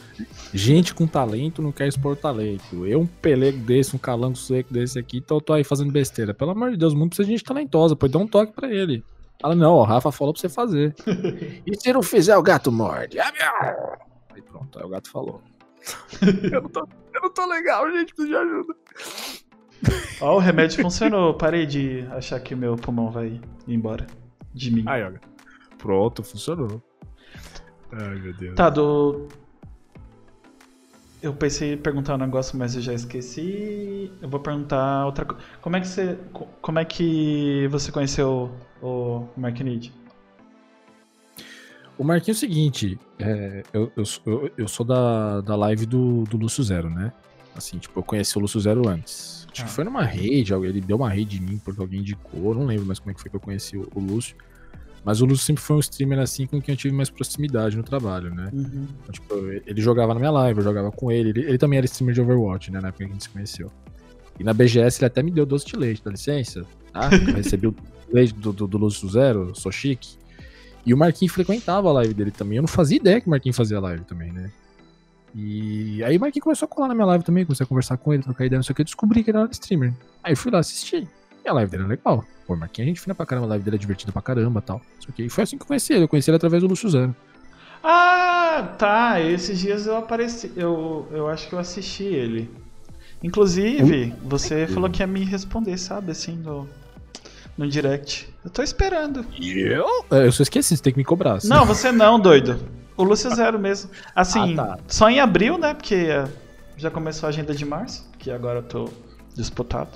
Gente 0.54 0.94
com 0.94 1.08
talento 1.08 1.62
não 1.62 1.72
quer 1.72 1.88
expor 1.88 2.18
talento. 2.18 2.86
Eu, 2.86 3.00
um 3.00 3.06
pelego 3.08 3.58
desse, 3.60 3.96
um 3.96 4.00
calango 4.00 4.36
seco 4.36 4.74
desse 4.74 5.00
aqui, 5.00 5.22
tô, 5.22 5.40
tô 5.40 5.54
aí 5.54 5.64
fazendo 5.64 5.94
besteira. 5.94 6.34
Pelo 6.34 6.52
amor 6.52 6.72
de 6.72 6.78
Deus, 6.78 6.92
o 6.92 6.98
mundo 6.98 7.12
precisa 7.12 7.26
de 7.26 7.32
gente 7.32 7.44
talentosa. 7.46 7.96
Pode 7.96 8.12
dar 8.12 8.20
um 8.20 8.28
toque 8.28 8.52
pra 8.52 8.70
ele. 8.70 9.02
Fala, 9.42 9.56
não, 9.56 9.76
o 9.76 9.84
Rafa 9.84 10.12
falou 10.12 10.34
pra 10.34 10.42
você 10.42 10.50
fazer. 10.50 10.94
e 11.66 11.74
se 11.78 11.94
não 11.94 12.04
fizer, 12.04 12.36
o 12.36 12.44
gato 12.44 12.70
morde. 12.70 13.18
Aí 13.18 14.42
pronto, 14.42 14.78
aí 14.78 14.84
o 14.84 14.90
gato 14.90 15.10
falou. 15.10 15.42
eu, 16.52 16.64
não 16.64 16.70
tô, 16.70 16.82
eu 17.14 17.22
não 17.22 17.30
tô 17.34 17.46
legal, 17.46 17.90
gente, 17.92 18.14
preciso 18.14 18.28
de 18.28 18.36
ajuda. 18.36 18.76
Ó, 20.22 20.36
o 20.36 20.40
remédio 20.40 20.82
funcionou. 20.82 21.34
Parei 21.34 21.66
de 21.66 22.06
achar 22.12 22.40
que 22.40 22.54
o 22.54 22.58
meu 22.58 22.76
pulmão 22.76 23.12
vai 23.12 23.40
embora 23.68 24.08
de 24.54 24.72
mim. 24.72 24.84
Aí, 24.86 25.04
ó. 25.04 25.12
Pronto, 25.78 26.24
funcionou. 26.24 26.82
Ai, 27.92 28.16
meu 28.20 28.34
Deus. 28.34 28.56
Tá, 28.56 28.70
do. 28.70 29.28
Eu 31.22 31.34
pensei 31.34 31.74
em 31.74 31.78
perguntar 31.78 32.16
um 32.16 32.18
negócio, 32.18 32.58
mas 32.58 32.76
eu 32.76 32.82
já 32.82 32.94
esqueci. 32.94 34.12
Eu 34.22 34.30
vou 34.30 34.40
perguntar 34.40 35.06
outra 35.06 35.26
coisa. 35.26 35.44
Como 35.62 35.76
é 35.76 35.82
que 35.82 35.88
você. 35.88 36.18
Como 36.62 36.80
é 36.80 36.86
que 36.86 37.68
você 37.70 37.92
conheceu 37.92 38.52
o 38.82 39.28
Mark 39.38 39.60
Need? 39.60 39.94
O 42.02 42.04
Marquinho 42.04 42.34
é 42.34 42.36
o 42.36 42.40
seguinte, 42.40 43.00
é, 43.20 43.62
eu, 43.72 43.92
eu, 43.96 44.52
eu, 44.58 44.68
sou 44.68 44.84
da, 44.84 45.40
da 45.42 45.56
live 45.56 45.86
do, 45.86 46.24
do 46.24 46.36
Lúcio 46.36 46.64
Zero, 46.64 46.90
né? 46.90 47.14
Assim, 47.56 47.78
tipo, 47.78 48.00
eu 48.00 48.02
conheci 48.02 48.36
o 48.40 48.42
Lúcio 48.42 48.60
Zero 48.60 48.90
antes. 48.90 49.41
Acho 49.62 49.64
ah. 49.64 49.68
que 49.68 49.74
foi 49.74 49.84
numa 49.84 50.04
rede, 50.04 50.54
ele 50.54 50.82
deu 50.82 50.98
uma 50.98 51.10
rede 51.10 51.38
em 51.38 51.42
mim 51.42 51.62
porque 51.64 51.80
alguém 51.80 52.00
indicou, 52.00 52.54
não 52.56 52.66
lembro 52.66 52.86
mais 52.86 53.00
como 53.00 53.12
é 53.12 53.14
que 53.14 53.22
foi 53.22 53.30
que 53.30 53.36
eu 53.36 53.40
conheci 53.40 53.78
o, 53.78 53.88
o 53.94 54.00
Lúcio. 54.00 54.36
Mas 55.04 55.20
o 55.20 55.26
Lúcio 55.26 55.46
sempre 55.46 55.64
foi 55.64 55.78
um 55.78 55.80
streamer 55.80 56.20
assim 56.20 56.46
com 56.46 56.62
quem 56.62 56.74
eu 56.74 56.78
tive 56.78 56.94
mais 56.94 57.10
proximidade 57.10 57.76
no 57.76 57.82
trabalho, 57.82 58.34
né? 58.34 58.50
Uhum. 58.54 58.88
Então, 59.02 59.12
tipo, 59.12 59.36
ele 59.66 59.82
jogava 59.82 60.14
na 60.14 60.20
minha 60.20 60.32
live, 60.32 60.60
eu 60.60 60.64
jogava 60.64 60.92
com 60.92 61.12
ele. 61.12 61.30
ele. 61.30 61.40
ele. 61.42 61.58
também 61.58 61.78
era 61.78 61.86
streamer 61.86 62.14
de 62.14 62.22
Overwatch, 62.22 62.72
né? 62.72 62.80
Na 62.80 62.90
época 62.90 63.06
que 63.06 63.10
a 63.10 63.14
gente 63.14 63.24
se 63.24 63.30
conheceu. 63.30 63.72
E 64.40 64.44
na 64.44 64.54
BGS 64.54 65.00
ele 65.00 65.08
até 65.08 65.24
me 65.24 65.32
deu 65.32 65.46
doce 65.46 65.66
de 65.66 65.76
leite, 65.76 66.04
dá 66.04 66.12
licença? 66.12 66.64
Tá? 66.94 67.10
Eu 67.14 67.34
recebi 67.34 67.68
o 67.68 67.76
leite 68.12 68.34
do, 68.36 68.54
do, 68.54 68.68
do 68.68 68.78
Lúcio 68.78 69.10
Zero, 69.10 69.54
sou 69.56 69.72
chique. 69.72 70.18
E 70.86 70.94
o 70.94 70.98
Marquinhos 70.98 71.34
frequentava 71.34 71.90
a 71.90 71.94
live 71.94 72.14
dele 72.14 72.32
também. 72.32 72.58
Eu 72.58 72.62
não 72.62 72.68
fazia 72.68 72.98
ideia 72.98 73.20
que 73.20 73.28
o 73.28 73.30
Marquinhos 73.30 73.58
fazia 73.58 73.80
live 73.80 74.04
também, 74.06 74.32
né? 74.32 74.52
E 75.34 76.04
aí 76.04 76.18
o 76.18 76.20
Marquinhos 76.20 76.44
começou 76.44 76.66
a 76.66 76.70
colar 76.70 76.88
na 76.90 76.94
minha 76.94 77.06
live 77.08 77.24
também, 77.24 77.46
comecei 77.46 77.64
a 77.64 77.68
conversar 77.68 77.98
com 77.98 78.14
ele, 78.14 78.24
trocar 78.24 78.46
ideia, 78.46 78.58
não 78.58 78.64
sei 78.64 78.74
o 78.74 78.76
que, 78.76 78.82
eu 78.82 78.86
descobri 78.86 79.24
que 79.24 79.32
ele 79.32 79.38
era 79.38 79.50
streamer. 79.52 79.94
Aí 80.24 80.34
eu 80.34 80.38
fui 80.38 80.52
lá 80.52 80.60
assistir. 80.60 81.08
E 81.44 81.50
a 81.50 81.54
live 81.54 81.72
dele 81.72 81.84
é 81.84 81.88
legal. 81.88 82.24
Pô, 82.46 82.56
Marquinhos, 82.56 82.88
a 82.88 82.90
gente 82.90 83.02
fina 83.02 83.16
pra 83.16 83.26
caramba, 83.26 83.48
a 83.48 83.50
live 83.52 83.64
dele 83.64 83.78
é 83.78 83.80
divertida 83.80 84.12
pra 84.12 84.22
caramba 84.22 84.60
e 84.60 84.64
tal. 84.64 84.82
E 85.18 85.30
foi 85.30 85.44
assim 85.44 85.58
que 85.58 85.64
eu 85.64 85.68
conheci 85.68 85.94
ele, 85.94 86.04
eu 86.04 86.08
conheci 86.08 86.30
ele 86.30 86.38
através 86.38 86.62
do 86.62 86.70
Lúcio 86.70 86.90
Zero. 86.90 87.16
Ah, 87.84 88.76
tá. 88.78 89.20
Esses 89.20 89.60
dias 89.60 89.88
eu 89.88 89.98
apareci. 89.98 90.52
Eu, 90.56 91.08
eu 91.12 91.28
acho 91.28 91.48
que 91.48 91.54
eu 91.54 91.60
assisti 91.60 92.04
ele. 92.04 92.50
Inclusive, 93.24 94.14
você 94.24 94.68
falou 94.68 94.90
que 94.90 95.02
ia 95.02 95.08
me 95.08 95.24
responder, 95.24 95.78
sabe, 95.78 96.12
assim, 96.12 96.36
no, 96.36 96.68
no 97.58 97.68
direct. 97.68 98.28
Eu 98.44 98.50
tô 98.50 98.64
esperando. 98.64 99.26
E 99.40 99.60
eu? 99.60 99.86
É, 100.12 100.26
eu 100.26 100.32
só 100.32 100.42
esqueci, 100.42 100.76
você 100.76 100.82
tem 100.82 100.94
que 100.94 100.98
me 100.98 101.06
cobrar. 101.06 101.36
Assim. 101.36 101.48
Não, 101.48 101.66
você 101.66 101.92
não, 101.92 102.20
doido. 102.20 102.60
O 103.02 103.04
Lúcio 103.04 103.34
Zero 103.34 103.58
mesmo. 103.58 103.90
Assim, 104.16 104.54
ah, 104.54 104.78
tá. 104.78 104.80
só 104.88 105.10
em 105.10 105.20
abril, 105.20 105.58
né? 105.58 105.74
Porque 105.74 106.10
já 106.78 106.92
começou 106.92 107.26
a 107.26 107.30
agenda 107.32 107.52
de 107.52 107.66
março, 107.66 108.08
que 108.20 108.30
agora 108.30 108.60
eu 108.60 108.64
tô 108.64 108.90
disputado. 109.36 109.90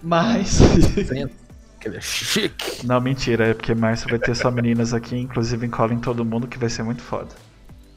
Mas. 0.00 0.60
é 1.84 2.00
chique. 2.00 2.86
Não, 2.86 3.00
mentira, 3.00 3.48
é 3.48 3.54
porque 3.54 3.74
março 3.74 4.08
vai 4.08 4.20
ter 4.20 4.36
só 4.36 4.52
meninas 4.52 4.94
aqui, 4.94 5.16
inclusive 5.16 5.66
encolhem 5.66 5.98
todo 5.98 6.24
mundo, 6.24 6.46
que 6.46 6.56
vai 6.58 6.68
ser 6.68 6.84
muito 6.84 7.02
foda. 7.02 7.34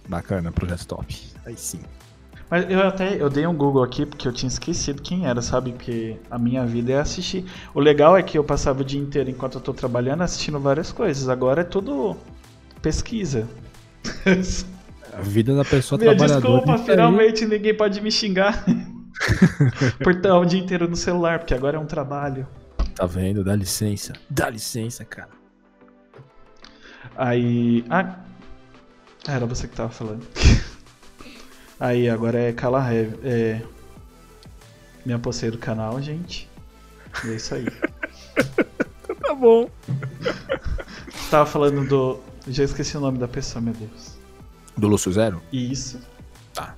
Bacana, 0.09 0.51
projeto 0.51 0.87
top. 0.87 1.21
Aí 1.45 1.55
sim. 1.55 1.81
Mas 2.49 2.67
eu 2.67 2.81
até 2.81 3.21
eu 3.21 3.29
dei 3.29 3.45
um 3.45 3.55
Google 3.55 3.83
aqui 3.83 4.07
porque 4.07 4.27
eu 4.27 4.33
tinha 4.33 4.47
esquecido 4.47 5.03
quem 5.03 5.27
era, 5.27 5.41
sabe? 5.41 5.71
Porque 5.71 6.17
a 6.31 6.39
minha 6.39 6.65
vida 6.65 6.93
é 6.93 6.99
assistir. 6.99 7.45
O 7.75 7.79
legal 7.79 8.17
é 8.17 8.23
que 8.23 8.39
eu 8.39 8.43
passava 8.43 8.81
o 8.81 8.83
dia 8.83 8.99
inteiro 8.99 9.29
enquanto 9.29 9.55
eu 9.55 9.61
tô 9.61 9.71
trabalhando 9.71 10.21
assistindo 10.21 10.59
várias 10.59 10.91
coisas. 10.91 11.29
Agora 11.29 11.61
é 11.61 11.63
tudo 11.63 12.17
pesquisa. 12.81 13.47
A 15.13 15.21
vida 15.21 15.53
da 15.55 15.65
pessoa 15.65 15.99
Minha 15.99 16.15
trabalhadora. 16.15 16.65
Desculpa, 16.65 16.83
finalmente 16.83 17.43
aí. 17.43 17.49
ninguém 17.49 17.75
pode 17.75 17.99
me 17.99 18.09
xingar. 18.09 18.63
Por 20.01 20.13
estar 20.13 20.37
o 20.37 20.45
dia 20.45 20.59
inteiro 20.59 20.87
no 20.87 20.95
celular, 20.95 21.39
porque 21.39 21.53
agora 21.53 21.77
é 21.77 21.79
um 21.79 21.85
trabalho. 21.85 22.47
Tá 22.95 23.05
vendo? 23.05 23.43
Dá 23.43 23.55
licença. 23.55 24.13
Dá 24.29 24.49
licença, 24.49 25.03
cara. 25.03 25.29
Aí. 27.15 27.83
Ah, 27.89 28.19
era 29.27 29.45
você 29.45 29.67
que 29.67 29.75
tava 29.75 29.89
falando. 29.89 30.25
Aí, 31.79 32.09
agora 32.09 32.39
é 32.39 32.53
Cala 32.53 32.87
É. 32.93 33.61
Minha 35.05 35.19
pulseira 35.19 35.55
do 35.55 35.59
canal, 35.59 36.01
gente. 36.01 36.47
E 37.25 37.31
é 37.31 37.35
isso 37.35 37.55
aí. 37.55 37.65
tá 39.21 39.33
bom. 39.33 39.69
Tava 41.29 41.45
falando 41.45 41.87
do. 41.87 42.19
Já 42.47 42.63
esqueci 42.63 42.97
o 42.97 42.99
nome 42.99 43.17
da 43.17 43.27
pessoa, 43.27 43.61
meu 43.61 43.73
Deus. 43.73 44.17
Do 44.75 44.87
Lúcio 44.87 45.11
Zero? 45.11 45.41
Isso. 45.51 45.99
Tá. 46.53 46.75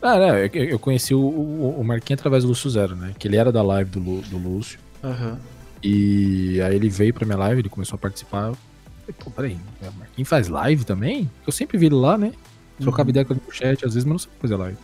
Ah, 0.00 0.18
né, 0.18 0.50
eu 0.52 0.78
conheci 0.78 1.14
o, 1.14 1.20
o, 1.20 1.80
o 1.80 1.84
Marquinhos 1.84 2.20
através 2.20 2.44
do 2.44 2.48
Lúcio 2.48 2.70
Zero, 2.70 2.94
né? 2.94 3.14
Que 3.18 3.28
ele 3.28 3.36
era 3.36 3.52
da 3.52 3.62
live 3.62 3.90
do, 3.90 4.20
do 4.22 4.38
Lúcio. 4.38 4.78
Aham. 5.02 5.32
Uhum. 5.32 5.38
E 5.82 6.60
aí 6.62 6.74
ele 6.74 6.88
veio 6.88 7.12
pra 7.12 7.26
minha 7.26 7.38
live, 7.38 7.60
ele 7.60 7.68
começou 7.68 7.96
a 7.96 7.98
participar. 7.98 8.48
Eu 8.48 8.56
falei, 9.00 9.16
pô, 9.18 9.30
peraí, 9.30 9.58
o 9.82 9.98
Marquinhos 9.98 10.28
faz 10.28 10.48
live 10.48 10.84
também? 10.84 11.30
Eu 11.46 11.52
sempre 11.52 11.78
vi 11.78 11.86
ele 11.86 11.94
lá, 11.94 12.16
né? 12.16 12.32
Trocava 12.80 13.06
uhum. 13.06 13.10
ideia 13.10 13.24
com 13.24 13.34
ele 13.34 13.42
no 13.46 13.52
chat, 13.52 13.84
às 13.84 13.94
vezes, 13.94 14.04
mas 14.04 14.12
não 14.12 14.18
sabia 14.18 14.38
fazer 14.40 14.56
live. 14.56 14.78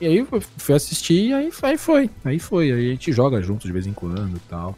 E 0.00 0.06
aí 0.06 0.16
eu 0.18 0.26
fui 0.56 0.74
assistir 0.74 1.28
e 1.28 1.32
aí, 1.32 1.50
aí 1.62 1.78
foi. 1.78 2.10
Aí 2.24 2.38
foi. 2.38 2.72
Aí 2.72 2.88
a 2.88 2.90
gente 2.90 3.12
joga 3.12 3.40
junto 3.40 3.66
de 3.66 3.72
vez 3.72 3.86
em 3.86 3.92
quando 3.92 4.36
e 4.36 4.40
tal. 4.48 4.76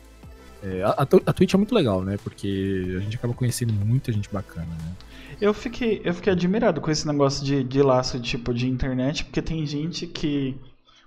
É, 0.63 0.83
a, 0.83 1.07
a 1.27 1.33
Twitch 1.33 1.55
é 1.55 1.57
muito 1.57 1.75
legal, 1.75 2.03
né? 2.03 2.17
Porque 2.23 2.95
a 2.97 3.01
gente 3.01 3.17
acaba 3.17 3.35
conhecendo 3.35 3.73
muita 3.73 4.13
gente 4.13 4.29
bacana, 4.33 4.67
né? 4.67 4.93
Eu 5.41 5.53
fiquei, 5.53 6.01
eu 6.05 6.15
fiquei 6.15 6.33
admirado 6.33 6.81
com 6.81 6.91
esse 6.91 7.07
negócio 7.07 7.45
de, 7.45 7.63
de 7.63 7.83
laço 7.83 8.19
tipo 8.21 8.55
de 8.55 8.69
internet, 8.69 9.25
porque 9.25 9.43
tem 9.43 9.67
gente 9.67 10.07
que 10.07 10.59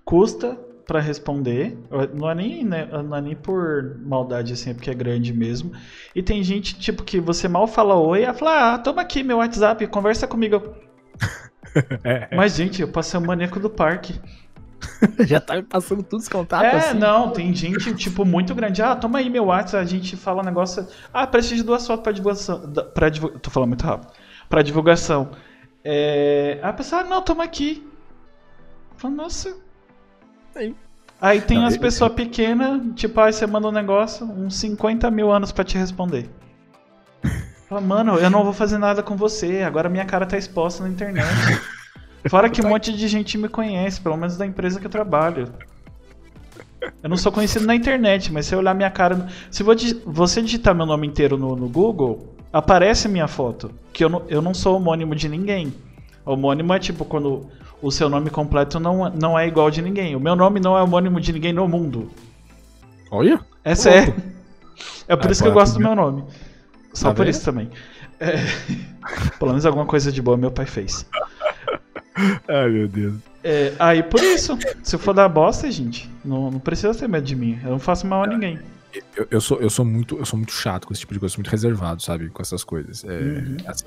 custa 0.06 0.58
para 0.86 1.00
responder. 1.00 1.78
Não 2.16 2.30
é, 2.30 2.36
nem, 2.36 2.64
né, 2.64 2.89
não 3.04 3.16
é 3.16 3.22
nem 3.22 3.36
por 3.36 4.00
maldade, 4.04 4.54
assim, 4.54 4.72
é 4.72 4.74
porque 4.74 4.89
é 4.89 4.93
grande 4.93 5.32
mesmo. 5.32 5.72
E 6.16 6.24
tem 6.24 6.43
gente, 6.43 6.80
tipo, 6.80 7.04
que 7.04 7.20
você 7.20 7.47
mal 7.47 7.68
fala 7.68 7.95
oi, 7.95 8.24
ela 8.24 8.34
fala, 8.34 8.74
ah, 8.74 8.80
toma 8.80 9.02
aqui 9.02 9.22
meu 9.22 9.38
WhatsApp, 9.38 9.86
conversa 9.88 10.28
comigo. 10.28 10.76
é. 12.04 12.36
Mas, 12.36 12.56
gente, 12.56 12.82
eu 12.82 12.88
passei 12.88 13.20
o 13.20 13.24
maníaco 13.24 13.60
do 13.60 13.70
parque. 13.70 14.20
Já 15.26 15.40
tá 15.40 15.56
me 15.56 15.64
passando 15.64 16.04
todos 16.04 16.26
os 16.26 16.30
contatos. 16.30 16.68
É, 16.68 16.76
assim. 16.78 16.98
não, 16.98 17.32
tem 17.32 17.54
gente, 17.54 17.94
tipo, 17.96 18.26
muito 18.26 18.54
grande. 18.56 18.82
Ah, 18.82 18.96
toma 18.96 19.20
aí 19.20 19.30
meu 19.30 19.46
WhatsApp, 19.46 19.84
a 19.84 19.88
gente 19.88 20.16
fala 20.16 20.42
um 20.42 20.46
negócio. 20.46 20.88
Ah, 21.14 21.28
preciso 21.28 21.56
de 21.56 21.64
duas 21.64 21.86
fotos 21.86 22.04
pra 22.04 22.12
divulgação. 22.12 22.74
Pra 22.94 23.10
divulgação. 23.10 23.42
Tô 23.42 23.50
falando 23.50 23.70
muito 23.70 23.86
rápido. 23.86 24.12
Pra 24.48 24.62
divulgação. 24.62 25.32
É... 25.84 26.60
A 26.62 26.74
pessoa, 26.74 27.02
ah, 27.02 27.04
não, 27.04 27.22
toma 27.22 27.44
aqui. 27.44 27.88
Fala, 28.98 29.14
nossa. 29.14 29.56
Aí, 30.56 30.76
aí 31.22 31.42
tem 31.42 31.60
não, 31.60 31.66
as 31.66 31.78
pessoas 31.78 32.12
pequenas, 32.14 32.82
tipo, 32.96 33.20
aí 33.20 33.32
você 33.32 33.46
manda 33.48 33.68
um 33.68 33.72
negócio, 33.72 34.26
uns 34.26 34.56
50 34.58 35.10
mil 35.12 35.32
anos 35.32 35.52
pra 35.52 35.64
te 35.64 35.78
responder. 35.78 36.30
Fala, 37.70 37.82
mano, 37.82 38.16
eu 38.18 38.30
não 38.30 38.44
vou 38.44 38.52
fazer 38.52 38.78
nada 38.78 39.04
com 39.04 39.16
você, 39.16 39.62
agora 39.62 39.88
minha 39.88 40.04
cara 40.04 40.26
tá 40.26 40.38
exposta 40.38 40.84
na 40.84 40.90
internet. 40.90 41.28
Fora 42.28 42.49
que 42.49 42.61
um 42.61 42.67
monte 42.70 42.91
de 42.91 43.07
gente 43.07 43.38
me 43.38 43.47
conhece, 43.47 44.01
pelo 44.01 44.17
menos 44.17 44.38
da 44.38 44.45
empresa 44.45 44.80
que 44.80 44.86
eu 44.86 44.91
trabalho. 44.91 45.51
Eu 47.03 47.09
não 47.09 47.17
sou 47.17 47.32
conhecido 47.32 47.65
na 47.65 47.76
internet, 47.76 48.32
mas 48.32 48.45
se 48.45 48.55
eu 48.55 48.59
olhar 48.59 48.74
minha 48.74 48.89
cara. 48.89 49.28
Se 49.51 49.63
você 50.05 50.41
digitar 50.41 50.74
meu 50.74 50.86
nome 50.86 51.07
inteiro 51.07 51.38
no, 51.38 51.55
no 51.55 51.67
Google, 51.67 52.36
aparece 52.51 53.07
minha 53.07 53.28
foto. 53.28 53.72
Que 53.91 54.03
eu 54.03 54.09
não, 54.09 54.24
eu 54.28 54.41
não 54.41 54.53
sou 54.53 54.76
homônimo 54.76 55.15
de 55.15 55.28
ninguém. 55.28 55.74
Homônimo 56.26 56.74
é 56.74 56.80
tipo 56.80 57.05
quando 57.05 57.49
o 57.82 57.91
seu 57.91 58.09
nome 58.09 58.30
completo 58.30 58.80
não, 58.80 59.09
não 59.09 59.38
é 59.38 59.47
igual 59.47 59.72
de 59.72 59.82
ninguém. 59.82 60.15
O 60.15 60.20
meu 60.20 60.36
nome 60.36 60.59
não 60.59 60.78
é 60.78 60.82
homônimo 60.82 61.20
de 61.20 61.34
ninguém 61.34 61.53
no 61.53 61.67
mundo. 61.67 62.11
Olha? 63.11 63.39
É 63.63 63.76
sério. 63.76 64.15
É 65.07 65.15
por 65.15 65.28
ah, 65.28 65.32
isso 65.32 65.41
que 65.41 65.49
eu 65.49 65.53
gosto 65.53 65.74
do 65.74 65.80
meu 65.80 65.95
nome. 65.95 66.24
Só 66.93 67.09
tá 67.09 67.15
por 67.15 67.26
vendo? 67.26 67.34
isso 67.34 67.43
também. 67.43 67.70
É... 68.20 68.36
Pelo 69.39 69.51
menos 69.51 69.65
alguma 69.65 69.86
coisa 69.86 70.11
de 70.11 70.22
boa 70.22 70.38
meu 70.38 70.51
pai 70.51 70.65
fez. 70.65 71.05
Ai, 72.47 72.70
meu 72.70 72.88
Deus. 72.88 73.15
É, 73.43 73.74
aí 73.80 74.03
por 74.03 74.22
isso, 74.22 74.57
se 74.84 74.95
eu 74.95 74.99
for 74.99 75.13
dar 75.13 75.30
bosta, 75.30 75.72
gente, 75.72 76.09
não, 76.24 76.51
não 76.51 76.59
precisa 76.59 76.93
ter 76.93 77.07
medo 77.07 77.26
de 77.26 77.36
mim. 77.36 77.59
Eu 77.63 77.72
não 77.72 77.80
faço 77.80 78.05
mal 78.05 78.24
a 78.24 78.28
ninguém. 78.28 78.59
Eu, 79.15 79.28
eu, 79.32 79.41
sou, 79.41 79.59
eu, 79.61 79.70
sou 79.70 79.86
muito, 79.86 80.17
eu 80.17 80.26
sou 80.26 80.38
muito 80.38 80.51
chato 80.51 80.88
com 80.88 80.93
esse 80.93 81.01
tipo 81.01 81.13
de 81.13 81.20
coisa, 81.20 81.34
sou 81.34 81.39
muito 81.39 81.51
reservado, 81.51 82.01
sabe, 82.01 82.30
com 82.30 82.41
essas 82.41 82.63
coisas. 82.63 83.03
É, 83.03 83.09
uhum. 83.09 83.57
assim, 83.67 83.86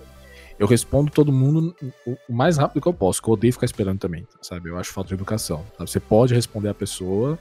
eu 0.59 0.67
respondo 0.67 1.11
todo 1.11 1.33
mundo 1.33 1.75
o, 2.07 2.17
o, 2.29 2.33
mais 2.33 2.57
rápido 2.57 2.81
que 2.81 2.89
eu 2.89 2.95
posso, 2.95 3.21
que 3.21 3.29
eu 3.29 3.35
odeio 3.35 3.53
ficar 3.53 3.67
esperando 3.67 3.99
também, 3.99 4.27
sabe? 4.41 4.69
Eu 4.69 4.79
acho 4.79 4.93
falta 4.93 5.09
de 5.09 5.15
educação. 5.15 5.65
Sabe? 5.77 5.91
Você 5.91 6.01
pode 6.01 6.35
responder 6.35 6.69
a 6.69 6.75
pessoa 6.75 7.39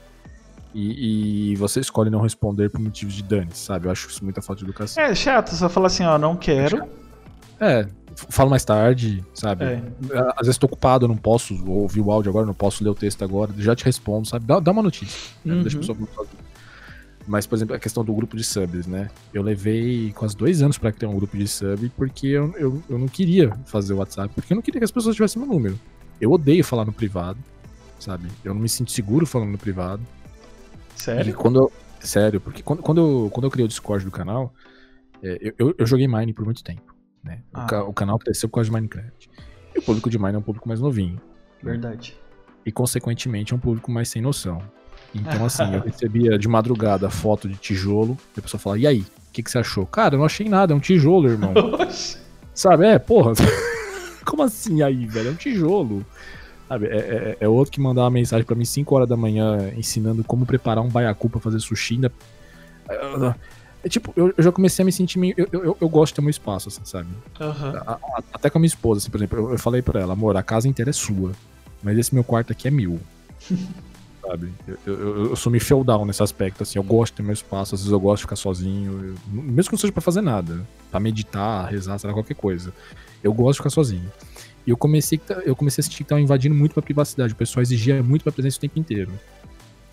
e, 0.74 1.52
e, 1.52 1.56
você 1.56 1.80
escolhe 1.80 2.10
não 2.10 2.20
responder 2.20 2.70
por 2.70 2.80
motivos 2.80 3.14
de 3.14 3.22
dane, 3.22 3.50
sabe? 3.52 3.86
Eu 3.86 3.92
acho 3.92 4.08
isso 4.08 4.24
muita 4.24 4.42
falta 4.42 4.60
de 4.60 4.64
educação. 4.64 5.02
É 5.02 5.14
chato, 5.14 5.54
você 5.54 5.68
fala 5.68 5.86
assim, 5.86 6.04
ó, 6.04 6.18
não 6.18 6.34
quero. 6.34 6.78
É, 6.78 6.88
falo 8.28 8.50
mais 8.50 8.64
tarde, 8.64 9.24
sabe? 9.34 9.64
É. 9.64 9.82
Às 10.36 10.46
vezes 10.46 10.58
tô 10.58 10.66
ocupado, 10.66 11.04
eu 11.04 11.08
não 11.08 11.16
posso 11.16 11.54
ouvir 11.68 12.00
o 12.00 12.10
áudio 12.10 12.30
agora, 12.30 12.46
não 12.46 12.54
posso 12.54 12.82
ler 12.84 12.90
o 12.90 12.94
texto 12.94 13.22
agora, 13.22 13.52
já 13.58 13.74
te 13.74 13.84
respondo, 13.84 14.26
sabe? 14.26 14.44
Dá, 14.46 14.60
dá 14.60 14.70
uma 14.70 14.82
notícia. 14.82 15.30
Né? 15.44 15.54
Uhum. 15.54 15.62
Deixa 15.62 15.76
a 15.76 15.80
pessoa 15.80 15.96
mas, 17.26 17.46
por 17.46 17.54
exemplo, 17.56 17.74
a 17.74 17.78
questão 17.78 18.04
do 18.04 18.12
grupo 18.12 18.36
de 18.36 18.42
subs, 18.42 18.86
né? 18.86 19.08
Eu 19.32 19.42
levei 19.42 20.12
quase 20.12 20.36
dois 20.36 20.60
anos 20.62 20.76
para 20.76 20.90
criar 20.90 21.08
um 21.08 21.14
grupo 21.14 21.36
de 21.36 21.46
sub 21.46 21.88
porque 21.96 22.26
eu, 22.26 22.52
eu, 22.56 22.82
eu 22.88 22.98
não 22.98 23.06
queria 23.06 23.50
fazer 23.66 23.92
o 23.92 23.98
WhatsApp, 23.98 24.34
porque 24.34 24.52
eu 24.52 24.56
não 24.56 24.62
queria 24.62 24.80
que 24.80 24.84
as 24.84 24.90
pessoas 24.90 25.14
tivessem 25.14 25.40
meu 25.40 25.50
número. 25.50 25.78
Eu 26.20 26.32
odeio 26.32 26.64
falar 26.64 26.84
no 26.84 26.92
privado, 26.92 27.38
sabe? 27.98 28.28
Eu 28.44 28.54
não 28.54 28.60
me 28.60 28.68
sinto 28.68 28.90
seguro 28.90 29.26
falando 29.26 29.50
no 29.50 29.58
privado. 29.58 30.02
Sério? 30.96 31.30
E 31.30 31.32
quando 31.32 31.60
eu, 31.60 31.72
sério, 32.00 32.40
porque 32.40 32.62
quando, 32.62 32.82
quando, 32.82 33.00
eu, 33.00 33.30
quando 33.32 33.44
eu 33.44 33.50
criei 33.50 33.64
o 33.64 33.68
Discord 33.68 34.04
do 34.04 34.10
canal, 34.10 34.52
é, 35.22 35.52
eu, 35.58 35.74
eu 35.78 35.86
joguei 35.86 36.08
Mine 36.08 36.32
por 36.32 36.44
muito 36.44 36.64
tempo. 36.64 36.92
Né? 37.22 37.40
Ah. 37.52 37.64
O, 37.64 37.66
ca 37.66 37.84
o, 37.84 37.92
canal 37.92 38.18
cresceu 38.18 38.48
por 38.48 38.56
causa 38.56 38.68
de 38.68 38.72
Minecraft. 38.72 39.30
E 39.74 39.78
o 39.78 39.82
público 39.82 40.10
de 40.10 40.18
Mine 40.18 40.34
é 40.34 40.38
um 40.38 40.42
público 40.42 40.68
mais 40.68 40.80
novinho. 40.80 41.20
Verdade. 41.62 42.18
E, 42.64 42.72
consequentemente, 42.72 43.52
é 43.52 43.56
um 43.56 43.58
público 43.58 43.90
mais 43.90 44.08
sem 44.08 44.20
noção. 44.20 44.62
Então, 45.14 45.44
assim, 45.46 45.74
eu 45.74 45.80
recebia 45.80 46.38
de 46.38 46.48
madrugada 46.48 47.08
foto 47.08 47.48
de 47.48 47.56
tijolo, 47.56 48.16
e 48.36 48.40
a 48.40 48.42
pessoa 48.42 48.60
falava, 48.60 48.80
e 48.80 48.86
aí, 48.86 49.00
o 49.00 49.32
que, 49.32 49.42
que 49.42 49.50
você 49.50 49.58
achou? 49.58 49.86
Cara, 49.86 50.14
eu 50.14 50.18
não 50.18 50.26
achei 50.26 50.48
nada, 50.48 50.72
é 50.72 50.76
um 50.76 50.80
tijolo, 50.80 51.28
irmão. 51.28 51.54
Sabe, 52.54 52.86
é, 52.86 52.98
porra. 52.98 53.32
Como 54.24 54.42
assim 54.42 54.82
aí, 54.82 55.06
velho? 55.06 55.28
É 55.28 55.32
um 55.32 55.36
tijolo. 55.36 56.04
Sabe, 56.68 56.86
é, 56.86 56.96
é, 56.96 57.36
é 57.40 57.48
outro 57.48 57.72
que 57.72 57.80
mandava 57.80 58.06
uma 58.06 58.12
mensagem 58.12 58.46
para 58.46 58.56
mim 58.56 58.64
5 58.64 58.94
horas 58.94 59.08
da 59.08 59.16
manhã 59.16 59.72
ensinando 59.76 60.24
como 60.24 60.46
preparar 60.46 60.82
um 60.82 60.88
baiacu 60.88 61.28
pra 61.28 61.40
fazer 61.40 61.60
sushi. 61.60 61.94
Ainda... 61.94 62.12
É 63.84 63.88
tipo, 63.88 64.12
eu, 64.16 64.32
eu, 64.36 64.44
já 64.44 64.52
comecei 64.52 64.82
a 64.82 64.86
me 64.86 64.92
sentir 64.92 65.18
meio. 65.18 65.34
Eu, 65.36 65.48
eu, 65.52 65.76
eu 65.80 65.88
gosto 65.88 66.12
de 66.12 66.16
ter 66.16 66.22
meu 66.22 66.30
espaço, 66.30 66.68
assim, 66.68 66.82
sabe? 66.84 67.08
Uhum. 67.40 67.96
até 68.32 68.48
com 68.48 68.58
a 68.58 68.60
minha 68.60 68.68
esposa, 68.68 68.98
assim, 68.98 69.10
por 69.10 69.18
exemplo, 69.18 69.38
eu, 69.38 69.50
eu 69.52 69.58
falei 69.58 69.82
pra 69.82 70.00
ela, 70.00 70.12
amor, 70.12 70.36
a 70.36 70.42
casa 70.42 70.68
inteira 70.68 70.90
é 70.90 70.92
sua. 70.92 71.32
Mas 71.82 71.98
esse 71.98 72.14
meu 72.14 72.22
quarto 72.22 72.52
aqui 72.52 72.68
é 72.68 72.70
meu. 72.70 73.00
sabe? 74.22 74.52
Eu, 74.66 74.78
eu, 74.86 75.26
eu, 75.30 75.36
sou 75.36 75.50
meio 75.50 75.62
feudal 75.62 76.06
nesse 76.06 76.22
aspecto, 76.22 76.62
assim, 76.62 76.78
eu 76.78 76.82
gosto 76.82 77.12
de 77.12 77.16
ter 77.18 77.22
meu 77.22 77.32
espaço, 77.32 77.74
às 77.74 77.80
vezes 77.80 77.92
eu 77.92 77.98
gosto 78.00 78.18
de 78.18 78.22
ficar 78.22 78.36
sozinho, 78.36 78.92
eu, 78.92 79.42
mesmo 79.42 79.70
que 79.70 79.72
não 79.72 79.78
seja 79.78 79.92
pra 79.92 80.00
fazer 80.00 80.20
nada, 80.20 80.64
pra 80.90 81.00
meditar, 81.00 81.68
rezar, 81.68 81.98
sei 81.98 82.08
lá, 82.08 82.14
qualquer 82.14 82.34
coisa. 82.34 82.72
Eu 83.22 83.32
gosto 83.32 83.54
de 83.54 83.58
ficar 83.58 83.70
sozinho. 83.70 84.10
E 84.66 84.70
eu 84.70 84.76
comecei, 84.76 85.20
eu 85.44 85.56
comecei 85.56 85.82
a 85.82 85.84
sentir 85.84 85.98
que 85.98 86.04
tava 86.04 86.20
invadindo 86.20 86.54
muito 86.54 86.78
a 86.78 86.82
privacidade, 86.82 87.32
o 87.32 87.36
pessoal 87.36 87.62
exigia 87.62 88.02
muito 88.02 88.22
minha 88.22 88.32
presença 88.32 88.58
o 88.58 88.60
tempo 88.60 88.78
inteiro. 88.78 89.10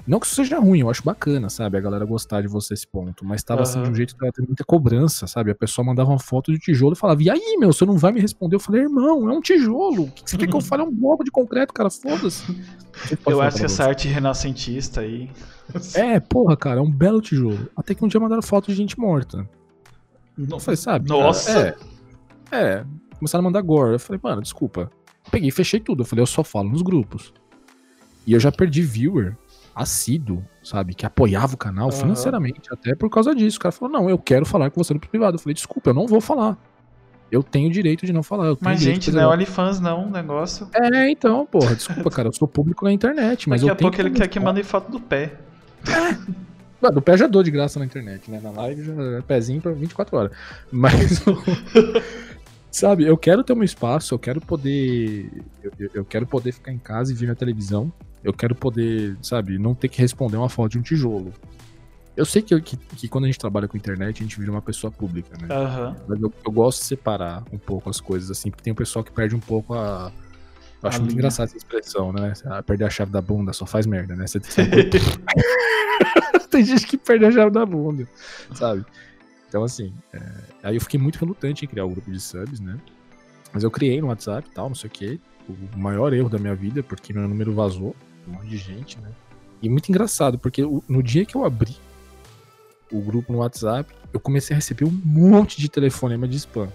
Não 0.10 0.20
que 0.20 0.26
isso 0.26 0.34
seja 0.34 0.58
ruim, 0.58 0.80
eu 0.80 0.90
acho 0.90 1.04
bacana, 1.04 1.52
sabe? 1.52 1.78
A 1.78 1.80
galera 1.80 2.04
gostar 2.04 2.42
de 2.42 2.48
você 2.48 2.74
esse 2.74 2.88
ponto. 2.88 3.24
Mas 3.24 3.44
tava 3.44 3.62
uhum. 3.62 3.68
assim 3.68 3.84
de 3.84 3.90
um 3.92 3.94
jeito 3.94 4.16
que 4.16 4.20
tava 4.20 4.32
tendo 4.32 4.48
muita 4.48 4.64
cobrança, 4.64 5.28
sabe? 5.28 5.52
A 5.52 5.56
pessoa 5.56 5.86
mandava 5.86 6.10
uma 6.10 6.18
foto 6.18 6.52
de 6.52 6.58
tijolo 6.58 6.94
e 6.94 6.96
falava: 6.96 7.22
E 7.22 7.30
aí, 7.30 7.58
meu, 7.60 7.72
você 7.72 7.86
não 7.86 7.96
vai 7.96 8.12
me 8.12 8.20
responder? 8.20 8.56
Eu 8.56 8.60
falei, 8.60 8.82
irmão, 8.82 9.30
é 9.30 9.32
um 9.32 9.40
tijolo. 9.40 10.06
O 10.06 10.12
que 10.12 10.28
você 10.28 10.36
quer 10.36 10.48
que 10.48 10.56
eu 10.56 10.62
fale? 10.62 10.82
É 10.82 10.86
um 10.86 10.92
bloco 10.92 11.24
de 11.24 11.30
concreto, 11.30 11.72
cara, 11.72 11.92
foda-se. 11.92 12.44
Eu 13.24 13.40
acho 13.40 13.58
que 13.58 13.66
essa 13.66 13.86
arte 13.86 14.08
renascentista 14.08 15.02
aí. 15.02 15.30
É, 15.94 16.20
porra, 16.20 16.58
cara, 16.58 16.80
é 16.80 16.82
um 16.82 16.92
belo 16.92 17.22
tijolo. 17.22 17.70
Até 17.78 17.94
que 17.94 18.04
um 18.04 18.08
dia 18.08 18.20
mandaram 18.20 18.42
foto 18.42 18.66
de 18.66 18.74
gente 18.74 19.00
morta. 19.00 19.48
Não 20.36 20.60
falei, 20.60 20.78
sabe? 20.78 21.08
Nossa! 21.08 21.78
É. 22.52 22.58
É. 22.60 22.86
Começaram 23.20 23.44
a 23.44 23.48
mandar 23.48 23.62
gore. 23.62 23.94
Eu 23.94 24.00
falei, 24.00 24.20
mano, 24.24 24.42
desculpa. 24.42 24.90
Peguei 25.30 25.50
e 25.50 25.52
fechei 25.52 25.80
tudo. 25.80 26.02
Eu 26.02 26.06
falei, 26.06 26.24
eu 26.24 26.28
só 26.28 26.44
falo 26.44 26.68
nos 26.68 26.82
grupos. 26.82 27.32
E 28.26 28.34
eu 28.34 28.40
já 28.40 28.52
perdi 28.52 28.82
viewer 28.82 29.38
assíduo, 29.76 30.44
sabe? 30.64 30.94
Que 30.94 31.06
apoiava 31.06 31.54
o 31.54 31.58
canal 31.58 31.88
uhum. 31.88 31.92
financeiramente, 31.92 32.62
até 32.72 32.96
por 32.96 33.10
causa 33.10 33.34
disso. 33.34 33.58
O 33.58 33.62
cara 33.62 33.72
falou: 33.72 33.92
não, 33.92 34.10
eu 34.10 34.18
quero 34.18 34.46
falar 34.46 34.70
com 34.70 34.84
você 34.84 34.94
no 34.94 35.00
privado. 35.00 35.36
Eu 35.36 35.40
falei, 35.40 35.54
desculpa, 35.54 35.90
eu 35.90 35.94
não 35.94 36.08
vou 36.08 36.22
falar. 36.22 36.58
Eu 37.32 37.44
tenho 37.44 37.70
o 37.70 37.72
direito 37.72 38.06
de 38.06 38.14
não 38.14 38.24
falar. 38.24 38.56
mas, 38.60 38.82
gente, 38.82 39.12
não 39.12 39.22
é 39.22 39.28
OnlyFans, 39.28 39.80
não, 39.80 40.10
negócio. 40.10 40.68
É, 40.74 41.10
então, 41.12 41.46
porra, 41.46 41.76
desculpa, 41.76 42.10
cara, 42.10 42.28
eu 42.28 42.34
sou 42.34 42.48
público 42.48 42.84
na 42.84 42.92
internet, 42.92 43.48
mas 43.48 43.62
Daqui 43.62 43.70
eu 43.70 43.74
a 43.74 43.76
pouco 43.76 44.02
ele 44.02 44.10
quer 44.10 44.28
que 44.28 44.40
mande 44.40 44.64
foto 44.64 44.92
do 44.92 45.00
pé. 45.00 45.34
É. 45.88 46.92
Do 46.92 47.02
pé 47.02 47.18
já 47.18 47.28
dou 47.28 47.44
de 47.44 47.52
graça 47.52 47.78
na 47.78 47.86
internet, 47.86 48.32
né? 48.32 48.40
Na 48.42 48.52
live 48.52 48.84
já 48.84 48.94
é 49.18 49.22
pezinho 49.22 49.62
pra 49.62 49.72
24 49.74 50.18
horas. 50.18 50.32
Mas. 50.72 51.22
sabe, 52.72 53.06
eu 53.06 53.18
quero 53.18 53.44
ter 53.44 53.54
um 53.54 53.64
espaço, 53.64 54.14
eu 54.14 54.20
quero 54.20 54.40
poder. 54.42 55.30
Eu, 55.62 55.90
eu, 55.94 56.06
quero 56.06 56.26
poder 56.26 56.52
ficar 56.52 56.72
em 56.72 56.78
casa 56.78 57.12
e 57.12 57.16
ver 57.16 57.26
minha 57.26 57.36
televisão. 57.36 57.92
Eu 58.24 58.34
quero 58.34 58.54
poder, 58.54 59.18
sabe, 59.22 59.58
não 59.58 59.74
ter 59.74 59.88
que 59.88 60.02
responder 60.02 60.38
uma 60.38 60.50
foto 60.50 60.72
de 60.72 60.80
um 60.80 60.82
tijolo. 60.82 61.34
Eu 62.20 62.26
sei 62.26 62.42
que, 62.42 62.60
que, 62.60 62.76
que, 62.76 63.08
quando 63.08 63.24
a 63.24 63.28
gente 63.28 63.40
trabalha 63.40 63.66
com 63.66 63.78
internet, 63.78 64.20
a 64.20 64.24
gente 64.24 64.38
vira 64.38 64.52
uma 64.52 64.62
pessoa 64.62 64.92
pública, 64.92 65.38
né? 65.38 65.48
Uhum. 65.56 65.96
Mas 66.06 66.22
eu, 66.22 66.34
eu, 66.46 66.52
gosto 66.52 66.82
de 66.82 66.86
separar 66.86 67.46
um 67.50 67.58
pouco 67.58 67.90
as 67.90 68.02
coisas, 68.02 68.30
assim, 68.30 68.52
porque 68.52 68.62
tem 68.62 68.74
um 68.74 68.76
pessoal 68.76 69.06
que 69.06 69.12
perde 69.12 69.36
um 69.36 69.40
pouco 69.40 69.74
a. 69.74 70.12
Eu 70.84 70.90
acho 70.90 70.98
a 70.98 71.00
muito 71.00 71.12
linha. 71.12 71.20
engraçado 71.20 71.48
essa 71.48 71.56
expressão, 71.56 72.12
né? 72.12 72.34
Ah, 72.46 72.62
perder 72.62 72.86
a 72.86 72.90
chave 72.90 73.10
da 73.10 73.22
bunda 73.22 73.54
só 73.54 73.66
faz 73.66 73.86
merda, 73.86 74.18
né? 74.18 74.28
Você, 74.28 74.40
você... 74.40 74.64
tem 76.52 76.66
gente 76.66 76.86
que 76.88 76.98
perde 76.98 77.24
a 77.24 77.32
chave 77.32 77.52
da 77.52 77.66
bunda, 77.66 78.06
sabe? 78.54 78.86
Então, 79.48 79.64
assim, 79.64 79.94
é... 80.12 80.22
aí 80.64 80.76
eu 80.76 80.82
fiquei 80.82 81.00
muito 81.00 81.18
relutante 81.18 81.64
em 81.64 81.70
criar 81.70 81.86
o 81.86 81.88
um 81.88 81.92
grupo 81.92 82.12
de 82.12 82.20
subs, 82.20 82.60
né? 82.60 82.78
Mas 83.54 83.64
eu 83.64 83.72
criei 83.72 84.02
no 84.02 84.08
WhatsApp 84.08 84.46
e 84.46 84.54
tal, 84.54 84.68
não 84.68 84.76
sei 84.76 84.90
o 84.90 84.92
quê. 84.92 85.20
O 85.48 85.80
maior 85.80 86.14
erro 86.14 86.28
da 86.28 86.38
minha 86.38 86.54
vida, 86.54 86.84
porque 86.84 87.14
meu 87.14 87.28
número 87.28 87.54
vazou 87.54 87.96
um 88.30 88.34
monte 88.34 88.48
de 88.48 88.58
gente, 88.58 89.00
né? 89.00 89.10
E 89.62 89.70
muito 89.70 89.90
engraçado, 89.90 90.38
porque 90.40 90.62
no 90.88 91.04
dia 91.04 91.26
que 91.26 91.36
eu 91.36 91.44
abri 91.44 91.76
o 92.92 93.02
grupo 93.02 93.32
no 93.32 93.40
WhatsApp, 93.40 93.94
eu 94.14 94.20
comecei 94.20 94.54
a 94.54 94.58
receber 94.58 94.86
um 94.86 95.02
monte 95.04 95.60
de 95.60 95.70
telefonema 95.70 96.28
de 96.28 96.38
spam. 96.38 96.70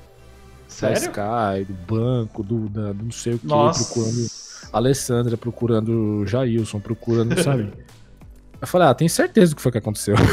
Sério? 0.69 0.95
Da 0.95 1.01
Sky, 1.01 1.65
do 1.65 1.75
banco, 1.87 2.43
do, 2.43 2.69
da, 2.69 2.93
do 2.93 3.05
não 3.05 3.11
sei 3.11 3.35
o 3.35 3.39
que, 3.39 3.47
procurando 3.47 4.27
Alessandra, 4.73 5.37
procurando 5.37 6.27
Jailson, 6.27 6.81
procurando, 6.81 7.39
sabe? 7.43 7.73
eu 8.61 8.67
falei, 8.67 8.89
ah, 8.89 8.95
tenho 8.95 9.11
certeza 9.11 9.53
do 9.53 9.57
que 9.57 9.63
foi 9.63 9.73
que 9.73 9.79
aconteceu. 9.79 10.17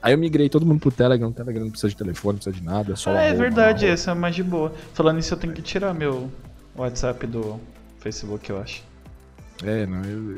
Aí 0.00 0.12
eu 0.12 0.18
migrei 0.18 0.50
todo 0.50 0.66
mundo 0.66 0.80
pro 0.80 0.90
Telegram. 0.90 1.30
O 1.30 1.32
Telegram 1.32 1.64
não 1.64 1.70
precisa 1.70 1.88
de 1.88 1.96
telefone, 1.96 2.34
não 2.34 2.38
precisa 2.42 2.54
de 2.54 2.62
nada. 2.62 2.94
Só 2.94 3.10
ah, 3.10 3.22
é 3.22 3.32
verdade, 3.32 3.86
essa 3.86 4.10
é 4.10 4.14
mais 4.14 4.34
de 4.34 4.42
boa. 4.42 4.70
Falando 4.92 5.16
nisso, 5.16 5.32
eu 5.32 5.38
tenho 5.38 5.54
que 5.54 5.62
tirar 5.62 5.94
meu 5.94 6.30
WhatsApp 6.76 7.26
do 7.26 7.58
Facebook, 8.00 8.50
eu 8.50 8.60
acho. 8.60 8.84
É, 9.62 9.86
não, 9.86 10.02
eu, 10.04 10.34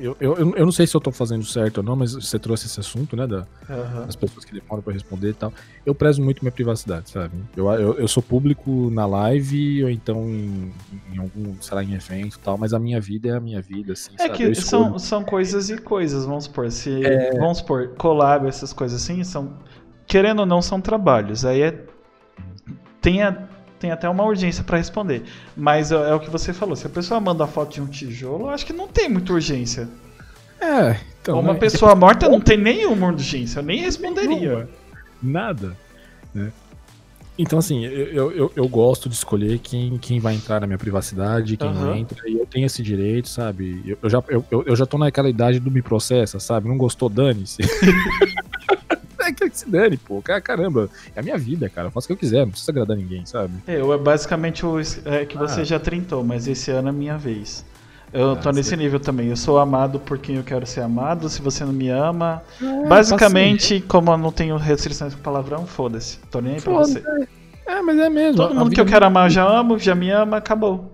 eu, 0.00 0.16
eu, 0.18 0.54
eu, 0.56 0.64
não 0.64 0.72
sei 0.72 0.86
se 0.86 0.96
eu 0.96 1.00
tô 1.00 1.12
fazendo 1.12 1.44
certo 1.44 1.78
ou 1.78 1.82
não, 1.82 1.94
mas 1.94 2.14
você 2.14 2.38
trouxe 2.38 2.66
esse 2.66 2.80
assunto, 2.80 3.14
né? 3.14 3.26
Da, 3.26 3.46
Aham. 3.68 4.06
das 4.06 4.16
pessoas 4.16 4.44
que 4.46 4.54
demoram 4.58 4.82
pra 4.82 4.92
responder 4.94 5.30
e 5.30 5.34
tal. 5.34 5.52
Eu 5.84 5.94
prezo 5.94 6.22
muito 6.22 6.42
minha 6.42 6.50
privacidade, 6.52 7.10
sabe? 7.10 7.34
Eu, 7.54 7.70
eu, 7.72 7.98
eu 7.98 8.08
sou 8.08 8.22
público 8.22 8.90
na 8.90 9.04
live 9.06 9.84
ou 9.84 9.90
então 9.90 10.22
em, 10.30 10.72
em 11.12 11.18
algum, 11.18 11.54
sei 11.60 11.74
lá, 11.74 11.84
em 11.84 11.92
evento 11.94 12.36
e 12.36 12.38
tal, 12.40 12.56
mas 12.56 12.72
a 12.72 12.78
minha 12.78 12.98
vida 13.00 13.28
é 13.28 13.32
a 13.36 13.40
minha 13.40 13.60
vida, 13.60 13.92
assim, 13.92 14.12
É 14.18 14.26
sabe? 14.28 14.36
que 14.38 14.54
são, 14.54 14.98
são 14.98 15.22
coisas 15.22 15.68
e 15.68 15.76
coisas, 15.76 16.24
vamos 16.24 16.44
supor. 16.44 16.70
Se, 16.70 17.04
É. 17.04 17.38
Vamos 17.38 17.58
supor, 17.58 17.88
collab, 17.98 18.46
essas 18.48 18.72
coisas 18.72 19.02
assim, 19.02 19.22
são. 19.22 19.58
Querendo 20.06 20.40
ou 20.40 20.46
não, 20.46 20.62
são 20.62 20.80
trabalhos. 20.80 21.44
Aí 21.44 21.60
é. 21.60 21.84
Tem, 23.00 23.22
a- 23.22 23.48
tem 23.78 23.90
até 23.90 24.08
uma 24.08 24.24
urgência 24.24 24.64
pra 24.64 24.78
responder. 24.78 25.22
Mas 25.56 25.92
é, 25.92 25.94
é 25.94 26.14
o 26.14 26.20
que 26.20 26.30
você 26.30 26.52
falou. 26.52 26.76
Se 26.76 26.86
a 26.86 26.90
pessoa 26.90 27.20
manda 27.20 27.46
foto 27.46 27.74
de 27.74 27.80
um 27.80 27.86
tijolo, 27.86 28.46
eu 28.46 28.50
acho 28.50 28.66
que 28.66 28.72
não 28.72 28.88
tem 28.88 29.08
muita 29.08 29.32
urgência. 29.32 29.88
É, 30.60 30.96
então. 31.20 31.38
uma 31.40 31.52
né? 31.52 31.58
pessoa 31.58 31.94
morta 31.96 32.28
não 32.28 32.40
tem 32.40 32.56
nenhuma 32.56 33.08
urgência. 33.08 33.58
Eu 33.60 33.64
nem 33.64 33.80
responderia. 33.80 34.68
Nada. 35.22 35.76
Né? 36.34 36.52
Então, 37.38 37.58
assim, 37.58 37.84
eu, 37.84 38.32
eu, 38.32 38.52
eu- 38.56 38.68
gosto 38.68 39.10
de 39.10 39.14
escolher 39.14 39.58
quem, 39.58 39.98
quem 39.98 40.18
vai 40.18 40.34
entrar 40.34 40.58
na 40.58 40.66
minha 40.66 40.78
privacidade, 40.78 41.58
quem 41.58 41.70
não 41.72 41.82
Aham. 41.82 41.96
entra, 41.98 42.18
e 42.26 42.38
eu 42.38 42.46
tenho 42.46 42.64
esse 42.64 42.82
direito, 42.82 43.28
sabe? 43.28 43.82
Eu, 43.86 43.98
eu 44.02 44.08
já, 44.08 44.22
eu- 44.28 44.44
eu 44.50 44.74
já 44.74 44.86
tô 44.86 44.96
naquela 44.96 45.28
idade 45.28 45.60
do 45.60 45.70
me 45.70 45.82
processa, 45.82 46.40
sabe? 46.40 46.66
Não 46.66 46.78
gostou, 46.78 47.10
dane-se. 47.10 47.60
é 49.28 49.32
que 49.32 49.50
se 49.58 49.68
dane, 49.70 49.96
pô. 49.96 50.20
Ca- 50.22 50.40
Caramba, 50.40 50.88
é 51.14 51.20
a 51.20 51.22
minha 51.22 51.36
vida, 51.38 51.68
cara. 51.68 51.88
Eu 51.88 51.90
faço 51.92 52.06
o 52.06 52.08
que 52.08 52.12
eu 52.12 52.16
quiser, 52.16 52.40
não 52.44 52.50
precisa 52.50 52.72
agradar 52.72 52.96
ninguém, 52.96 53.24
sabe? 53.26 53.54
É, 53.66 53.80
Eu 53.80 53.92
é 53.92 53.98
basicamente 53.98 54.64
o 54.64 54.78
é, 55.04 55.24
que 55.24 55.36
você 55.36 55.60
Ah. 55.60 55.64
já 55.64 55.78
trintou, 55.78 56.22
mas 56.24 56.46
esse 56.46 56.70
ano 56.70 56.88
é 56.88 56.92
minha 56.92 57.16
vez. 57.18 57.64
Eu 58.12 58.30
Ah, 58.32 58.36
tô 58.36 58.50
nesse 58.52 58.76
nível 58.76 59.00
também. 59.00 59.28
Eu 59.28 59.36
sou 59.36 59.58
amado 59.58 59.98
por 59.98 60.16
quem 60.18 60.36
eu 60.36 60.44
quero 60.44 60.64
ser 60.64 60.80
amado. 60.80 61.28
Se 61.28 61.42
você 61.42 61.64
não 61.64 61.72
me 61.72 61.88
ama. 61.88 62.40
É, 62.62 62.88
basicamente, 62.88 63.80
como 63.80 64.10
eu 64.12 64.16
não 64.16 64.30
tenho 64.32 64.56
restrições 64.56 65.14
com 65.14 65.20
palavrão, 65.22 65.66
foda-se. 65.66 66.18
Tô 66.30 66.40
nem 66.40 66.54
aí 66.54 66.60
pra 66.60 66.72
você. 66.72 67.02
É, 67.66 67.82
mas 67.82 67.98
é 67.98 68.08
mesmo. 68.08 68.36
Todo 68.36 68.52
a 68.52 68.54
mundo 68.54 68.70
que 68.72 68.80
eu 68.80 68.86
quero 68.86 69.04
amar 69.04 69.26
eu 69.26 69.30
já 69.30 69.44
amo, 69.46 69.76
já 69.78 69.94
me 69.94 70.08
ama, 70.10 70.36
acabou. 70.36 70.92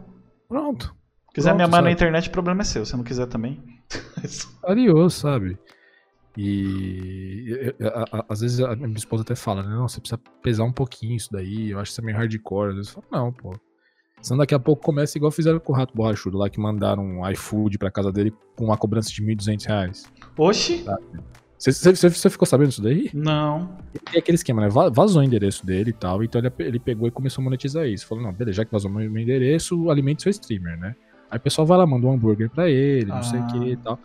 Pronto. 0.49 0.87
Se 1.29 1.35
quiser 1.35 1.51
me 1.53 1.59
Pronto, 1.59 1.69
amar 1.69 1.83
na 1.83 1.89
sabe? 1.91 1.93
internet, 1.93 2.29
o 2.29 2.33
problema 2.33 2.63
é 2.63 2.65
seu. 2.65 2.85
Se 2.87 2.97
não 2.97 3.05
quiser 3.05 3.27
também. 3.27 3.61
Arios, 4.67 5.15
sabe? 5.15 5.59
E 6.37 7.75
a- 7.83 8.19
a- 8.19 8.25
às 8.29 8.41
vezes 8.41 8.61
a 8.61 8.75
minha 8.77 8.97
esposa 8.97 9.23
até 9.23 9.35
fala, 9.35 9.63
né? 9.63 9.75
Não, 9.75 9.89
você 9.89 10.01
precisa 10.01 10.21
pesar 10.43 10.65
um 10.65 10.73
pouquinho 10.73 11.17
isso 11.17 11.29
daí, 11.33 11.71
eu 11.71 11.79
acho 11.79 11.91
que 11.91 11.93
isso 11.93 12.01
é 12.01 12.05
meio 12.05 12.17
hardcore. 12.17 12.71
Às 12.71 12.77
vezes 12.77 12.95
eu 12.97 13.03
falo, 13.03 13.25
não, 13.25 13.33
pô. 13.33 13.55
Senão 14.21 14.39
daqui 14.39 14.55
a 14.55 14.59
pouco 14.59 14.83
começa 14.83 15.19
igual 15.19 15.33
fizeram 15.33 15.59
com 15.59 15.73
o 15.73 15.77
Rato 15.77 15.95
Borrachudo 15.97 16.39
lá, 16.39 16.49
que 16.49 16.61
mandaram 16.61 17.03
um 17.05 17.29
iFood 17.31 17.77
pra 17.77 17.91
casa 17.91 18.13
dele 18.13 18.33
com 18.57 18.65
uma 18.67 18.77
cobrança 18.79 19.11
de 19.11 19.21
1.200 19.21 19.65
reais. 19.67 20.05
Oxi? 20.39 20.85
Você, 21.59 21.93
você- 21.95 22.31
ficou 22.31 22.47
sabendo 22.47 22.69
disso 22.71 22.83
daí? 22.83 23.11
Não. 23.15 23.77
E 24.15 24.19
aquele 24.19 24.35
esquema, 24.37 24.63
né? 24.63 24.69
Va- 24.69 24.89
Vazou 24.91 25.23
o 25.23 25.25
endereço 25.25 25.65
dele 25.67 25.91
e 25.91 25.93
tal, 25.93 26.23
então 26.25 26.41
ele, 26.41 26.53
ele 26.61 26.79
pegou 26.81 27.07
e 27.07 27.11
começou 27.11 27.41
a 27.43 27.45
monetizar 27.45 27.87
isso. 27.87 28.07
Falou, 28.07 28.23
não, 28.25 28.33
beleza, 28.33 28.57
já 28.59 28.65
que 28.65 28.73
vazou 28.73 28.91
meu, 28.91 29.09
meu 29.11 29.23
endereço, 29.23 29.89
alimente 29.91 30.23
seu 30.23 30.31
streamer, 30.31 30.77
né? 30.79 30.95
Aí 31.31 31.39
o 31.39 31.41
pessoal 31.41 31.67
vai 31.67 31.79
lá, 31.79 31.87
mandou 31.87 32.11
um 32.11 32.15
hambúrguer 32.15 32.51
pra 32.51 32.69
ele, 32.69 33.07
não 33.07 33.23
sei 33.23 33.39
o 33.41 33.43
Ah. 33.43 33.47
que 33.47 33.59
e 33.71 33.77
tal. 33.77 33.99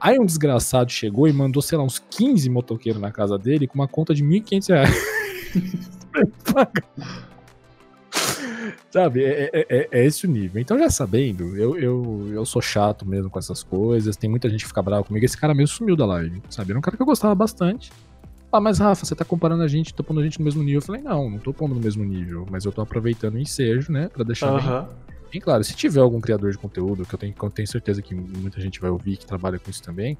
Aí 0.00 0.18
um 0.18 0.24
desgraçado 0.26 0.90
chegou 0.90 1.26
e 1.28 1.32
mandou, 1.32 1.62
sei 1.62 1.76
lá, 1.78 1.84
uns 1.84 1.98
15 1.98 2.48
motoqueiros 2.50 3.00
na 3.00 3.10
casa 3.10 3.38
dele 3.38 3.66
com 3.66 3.74
uma 3.74 3.88
conta 3.88 4.14
de 4.14 4.22
1.500 4.24 4.68
reais. 4.68 4.94
Sabe, 8.90 9.22
é, 9.24 9.50
é- 9.52 9.66
é- 9.68 9.88
é 9.92 10.04
esse 10.06 10.26
o 10.26 10.30
nível. 10.30 10.60
Então, 10.60 10.78
já 10.78 10.88
sabendo, 10.90 11.56
eu, 11.56 11.78
eu, 11.78 12.28
eu 12.32 12.44
sou 12.46 12.60
chato 12.62 13.06
mesmo 13.06 13.28
com 13.30 13.38
essas 13.38 13.62
coisas. 13.62 14.16
Tem 14.16 14.28
muita 14.30 14.48
gente 14.48 14.62
que 14.62 14.68
fica 14.68 14.82
brava 14.82 15.04
comigo. 15.04 15.24
Esse 15.24 15.36
cara 15.36 15.54
mesmo 15.54 15.76
sumiu 15.76 15.94
da 15.96 16.06
live, 16.06 16.42
sabe? 16.48 16.70
Era 16.70 16.78
um 16.78 16.82
cara 16.82 16.96
que 16.96 17.02
eu 17.02 17.06
gostava 17.06 17.34
bastante. 17.34 17.92
Ah, 18.50 18.60
mas 18.60 18.78
Rafa, 18.78 19.04
você 19.04 19.14
tá 19.14 19.26
comparando 19.26 19.62
a 19.62 19.68
gente, 19.68 19.92
tá 19.92 20.02
pondo 20.02 20.20
a 20.20 20.24
gente 20.24 20.38
no 20.38 20.44
mesmo 20.44 20.62
nível. 20.62 20.78
Eu 20.78 20.82
falei, 20.82 21.02
não, 21.02 21.28
não 21.28 21.38
tô 21.38 21.52
pondo 21.52 21.74
no 21.74 21.80
mesmo 21.80 22.02
nível, 22.02 22.46
mas 22.50 22.64
eu 22.64 22.72
tô 22.72 22.80
aproveitando 22.80 23.34
o 23.34 23.38
ensejo, 23.38 23.92
né? 23.92 24.08
Pra 24.08 24.24
deixar 24.24 24.52
bem, 24.52 24.66
Aham. 24.66 24.88
Bem 25.30 25.40
claro. 25.40 25.62
Se 25.64 25.74
tiver 25.74 26.00
algum 26.00 26.20
criador 26.20 26.50
de 26.50 26.58
conteúdo, 26.58 27.04
que 27.04 27.14
eu 27.14 27.18
tenho, 27.18 27.34
eu 27.42 27.50
tenho 27.50 27.68
certeza 27.68 28.02
que 28.02 28.14
muita 28.14 28.60
gente 28.60 28.80
vai 28.80 28.90
ouvir, 28.90 29.16
que 29.16 29.26
trabalha 29.26 29.58
com 29.58 29.70
isso 29.70 29.82
também, 29.82 30.16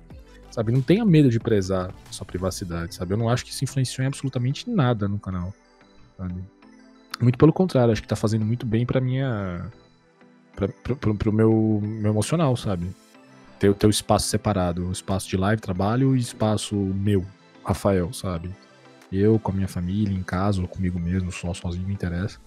sabe? 0.51 0.73
Não 0.73 0.81
tenha 0.83 1.05
medo 1.05 1.31
de 1.31 1.39
prezar 1.41 1.91
a 2.09 2.13
sua 2.13 2.27
privacidade, 2.27 2.95
sabe? 2.95 3.13
Eu 3.15 3.19
não 3.19 3.29
acho 3.29 3.45
que 3.45 3.51
isso 3.51 3.65
influenciou 3.65 4.05
em 4.05 4.07
absolutamente 4.09 4.69
nada 4.71 5.09
no 5.09 5.19
canal, 5.19 5.53
sabe? 6.17 6.35
Muito 7.21 7.37
pelo 7.39 7.53
contrário, 7.53 7.93
acho 7.93 8.03
que 8.03 8.09
tá 8.09 8.17
fazendo 8.17 8.45
muito 8.45 8.65
bem 8.65 8.87
pra 8.87 9.01
minha. 9.01 9.67
Pra, 10.55 10.69
pro, 10.69 10.97
pro- 10.97 11.15
pro 11.15 11.33
meu, 11.33 11.81
meu 11.83 12.11
emocional, 12.13 12.57
sabe? 12.57 12.89
Ter 13.59 13.69
o 13.69 13.75
teu 13.75 13.91
espaço 13.91 14.29
separado, 14.29 14.87
o 14.89 14.93
espaço 14.93 15.29
de 15.29 15.37
live, 15.37 15.61
trabalho 15.61 16.17
e 16.17 16.21
espaço 16.21 16.77
meu, 16.77 17.25
Rafael, 17.65 18.13
sabe? 18.13 18.51
Eu 19.11 19.39
com 19.39 19.51
a 19.51 19.55
minha 19.55 19.69
família, 19.69 20.15
em 20.15 20.23
casa, 20.23 20.61
ou 20.61 20.69
comigo 20.69 20.99
mesmo, 20.99 21.33
só 21.33 21.53
sozinho, 21.55 21.85
não 21.85 21.91
interessa. 21.93 22.39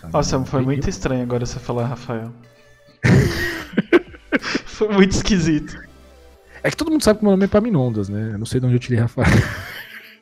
Sabe? 0.00 0.12
Nossa, 0.12 0.44
foi 0.44 0.62
muito 0.62 0.88
estranho 0.88 1.22
agora 1.22 1.44
você 1.46 1.58
falar 1.58 1.86
Rafael. 1.86 2.32
foi 4.66 4.88
muito 4.88 5.12
esquisito. 5.12 5.78
É 6.62 6.70
que 6.70 6.76
todo 6.76 6.90
mundo 6.90 7.02
sabe 7.04 7.18
que 7.18 7.24
meu 7.24 7.32
nome 7.32 7.44
é 7.44 7.48
Paminondas, 7.48 8.08
né? 8.08 8.30
Eu 8.32 8.38
não 8.38 8.46
sei 8.46 8.60
de 8.60 8.66
onde 8.66 8.76
eu 8.76 8.80
tirei 8.80 8.98
Rafael. 8.98 9.26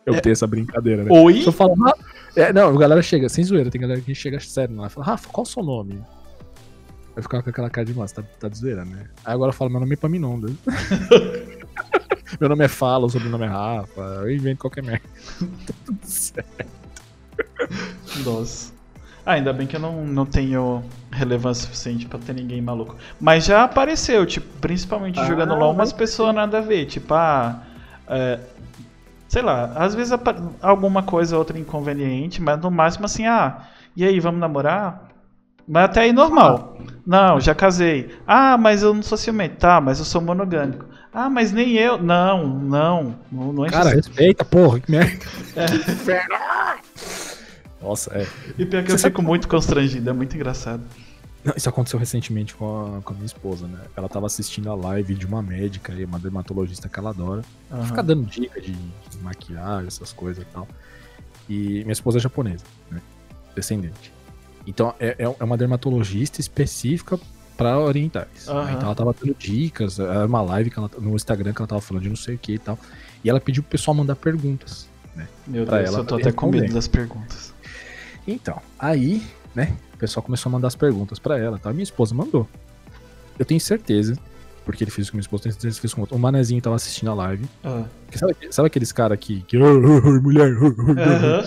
Eu 0.06 0.20
tenho 0.20 0.34
essa 0.34 0.46
brincadeira, 0.46 1.02
né? 1.02 1.10
Oi? 1.10 1.40
Se 1.42 1.48
eu 1.48 1.52
falo, 1.52 1.74
"Ah", 1.84 1.92
é, 2.36 2.52
não, 2.52 2.68
a 2.68 2.78
galera 2.78 3.02
chega, 3.02 3.28
sem 3.28 3.42
zoeira, 3.42 3.70
tem 3.70 3.80
galera 3.80 4.00
que 4.00 4.14
chega 4.14 4.38
sério 4.38 4.76
lá 4.76 4.86
e 4.86 4.90
fala, 4.90 5.06
Rafa, 5.06 5.28
qual 5.30 5.42
o 5.42 5.46
seu 5.48 5.64
nome? 5.64 6.00
Vai 7.12 7.22
ficar 7.22 7.42
com 7.42 7.50
aquela 7.50 7.68
cara 7.68 7.84
de 7.84 7.92
massa, 7.92 8.22
tá, 8.22 8.28
tá 8.38 8.48
de 8.48 8.58
zoeira, 8.58 8.84
né? 8.84 9.08
Aí 9.24 9.32
agora 9.32 9.48
eu 9.48 9.52
falo, 9.52 9.70
meu 9.70 9.80
nome 9.80 9.94
é 9.94 9.96
Paminondas. 9.96 10.52
meu 12.38 12.48
nome 12.48 12.64
é 12.64 12.68
Fala, 12.68 13.06
o 13.06 13.10
sobrenome 13.10 13.46
é 13.46 13.48
Rafa, 13.48 14.00
eu 14.00 14.30
invento 14.30 14.60
qualquer 14.60 14.84
merda. 14.84 15.08
Tá 15.66 15.74
tudo 15.86 15.98
certo. 16.04 16.66
Nossa. 18.24 18.75
Ah, 19.26 19.32
ainda 19.32 19.52
bem 19.52 19.66
que 19.66 19.74
eu 19.74 19.80
não, 19.80 20.04
não 20.06 20.24
tenho 20.24 20.84
relevância 21.10 21.64
suficiente 21.64 22.06
pra 22.06 22.16
ter 22.18 22.32
ninguém 22.32 22.62
maluco. 22.62 22.94
Mas 23.20 23.44
já 23.44 23.64
apareceu, 23.64 24.24
tipo, 24.24 24.46
principalmente 24.60 25.18
Ah, 25.18 25.24
jogando 25.24 25.52
LOL, 25.56 25.72
umas 25.72 25.90
mas- 25.90 25.98
pessoas 25.98 26.32
nada 26.32 26.58
a 26.58 26.60
ver. 26.60 26.86
Tipo, 26.86 27.12
ah. 27.12 27.60
é, 28.08 28.38
sei 29.28 29.42
lá, 29.42 29.72
às 29.74 29.96
vezes 29.96 30.12
alguma 30.62 31.02
coisa 31.02 31.34
ou 31.34 31.40
outra 31.40 31.58
inconveniente, 31.58 32.40
mas 32.40 32.60
no 32.60 32.70
máximo 32.70 33.04
assim, 33.06 33.26
ah, 33.26 33.62
e 33.96 34.04
aí, 34.04 34.20
vamos 34.20 34.38
namorar? 34.40 35.08
Mas 35.66 35.84
até 35.86 36.02
aí 36.02 36.12
normal. 36.12 36.78
Não, 37.04 37.40
já 37.40 37.52
casei. 37.52 38.14
Ah, 38.24 38.56
mas 38.56 38.84
eu 38.84 38.94
não 38.94 39.02
sou 39.02 39.18
ciumento. 39.18 39.56
Tá, 39.56 39.80
mas 39.80 39.98
eu 39.98 40.04
sou 40.04 40.20
monogâmico. 40.20 40.84
Ah, 41.12 41.28
mas 41.28 41.50
nem 41.50 41.72
eu. 41.74 41.98
Não, 42.00 42.46
não. 42.46 43.16
Não, 43.32 43.52
não 43.52 43.64
enche 43.66 43.74
Cara, 43.74 43.88
o- 43.88 43.92
respeita, 43.94 44.44
porra, 44.44 44.78
que 44.78 44.88
merda. 44.88 45.26
Nossa, 47.86 48.10
é. 48.18 48.26
E 48.58 48.66
pior 48.66 48.82
que 48.82 48.90
eu 48.90 48.98
Você 48.98 49.08
fico 49.08 49.22
muito 49.22 49.46
constrangido, 49.46 50.10
é 50.10 50.12
muito 50.12 50.34
engraçado. 50.34 50.82
Não, 51.44 51.54
Isso 51.56 51.68
aconteceu 51.68 52.00
recentemente 52.00 52.52
com 52.56 52.96
a, 52.96 53.02
com 53.02 53.12
a 53.12 53.14
minha 53.14 53.26
esposa, 53.26 53.68
né? 53.68 53.78
Ela 53.96 54.08
tava 54.08 54.26
assistindo 54.26 54.68
a 54.68 54.74
live 54.74 55.14
de 55.14 55.24
uma 55.24 55.40
médica 55.40 55.92
aí, 55.92 56.04
uma 56.04 56.18
dermatologista 56.18 56.88
que 56.88 56.98
ela 56.98 57.10
adora. 57.10 57.42
Aham. 57.70 57.84
Fica 57.84 58.02
dando 58.02 58.24
dica 58.26 58.60
de, 58.60 58.72
de 58.72 59.18
maquiagem, 59.22 59.86
essas 59.86 60.12
coisas 60.12 60.42
e 60.42 60.46
tal. 60.46 60.66
E 61.48 61.82
minha 61.82 61.92
esposa 61.92 62.18
é 62.18 62.20
japonesa, 62.20 62.64
né? 62.90 63.00
Descendente. 63.54 64.12
Então 64.66 64.92
é, 64.98 65.14
é 65.16 65.36
é 65.38 65.44
uma 65.44 65.56
dermatologista 65.56 66.40
específica 66.40 67.20
para 67.56 67.78
orientais. 67.78 68.46
né? 68.48 68.52
Aham. 68.52 68.72
Então 68.72 68.82
ela 68.86 68.94
tava 68.96 69.14
dando 69.14 69.36
dicas, 69.38 70.00
era 70.00 70.26
uma 70.26 70.42
live 70.42 70.70
que 70.70 70.78
ela, 70.80 70.90
no 70.98 71.14
Instagram 71.14 71.52
que 71.52 71.60
ela 71.60 71.68
tava 71.68 71.80
falando 71.80 72.02
de 72.02 72.08
não 72.08 72.16
sei 72.16 72.34
o 72.34 72.38
que 72.38 72.54
e 72.54 72.58
tal. 72.58 72.76
E 73.22 73.30
ela 73.30 73.40
pediu 73.40 73.62
pro 73.62 73.70
pessoal 73.70 73.94
mandar 73.94 74.16
perguntas. 74.16 74.88
Meu 75.46 75.64
pra 75.64 75.78
Deus, 75.78 75.88
ela 75.90 75.98
eu 76.00 76.04
tô 76.04 76.16
até 76.16 76.32
com 76.32 76.50
medo 76.50 76.74
das 76.74 76.88
perguntas. 76.88 77.54
Então, 78.26 78.60
aí, 78.78 79.22
né, 79.54 79.76
o 79.94 79.98
pessoal 79.98 80.22
começou 80.24 80.50
a 80.50 80.52
mandar 80.52 80.68
as 80.68 80.74
perguntas 80.74 81.18
pra 81.18 81.38
ela, 81.38 81.58
tá? 81.58 81.72
Minha 81.72 81.84
esposa 81.84 82.14
mandou. 82.14 82.48
Eu 83.38 83.44
tenho 83.44 83.60
certeza, 83.60 84.16
porque 84.64 84.82
ele 84.82 84.90
fez 84.90 85.04
isso 85.06 85.12
com 85.12 85.16
minha 85.16 85.22
esposa, 85.22 85.44
tenho 85.44 85.52
certeza 85.52 85.74
que 85.76 85.80
fez 85.80 85.94
com 85.94 86.00
outro. 86.00 86.16
O 86.16 86.18
Manezinho 86.18 86.60
tava 86.60 86.76
assistindo 86.76 87.10
a 87.10 87.14
live. 87.14 87.44
Ah. 87.62 87.84
Sabe, 88.12 88.36
sabe 88.50 88.66
aqueles 88.66 88.92
caras 88.92 89.18
que. 89.18 89.42
que 89.42 89.56
mulher. 89.58 90.52
Aham. 90.56 91.42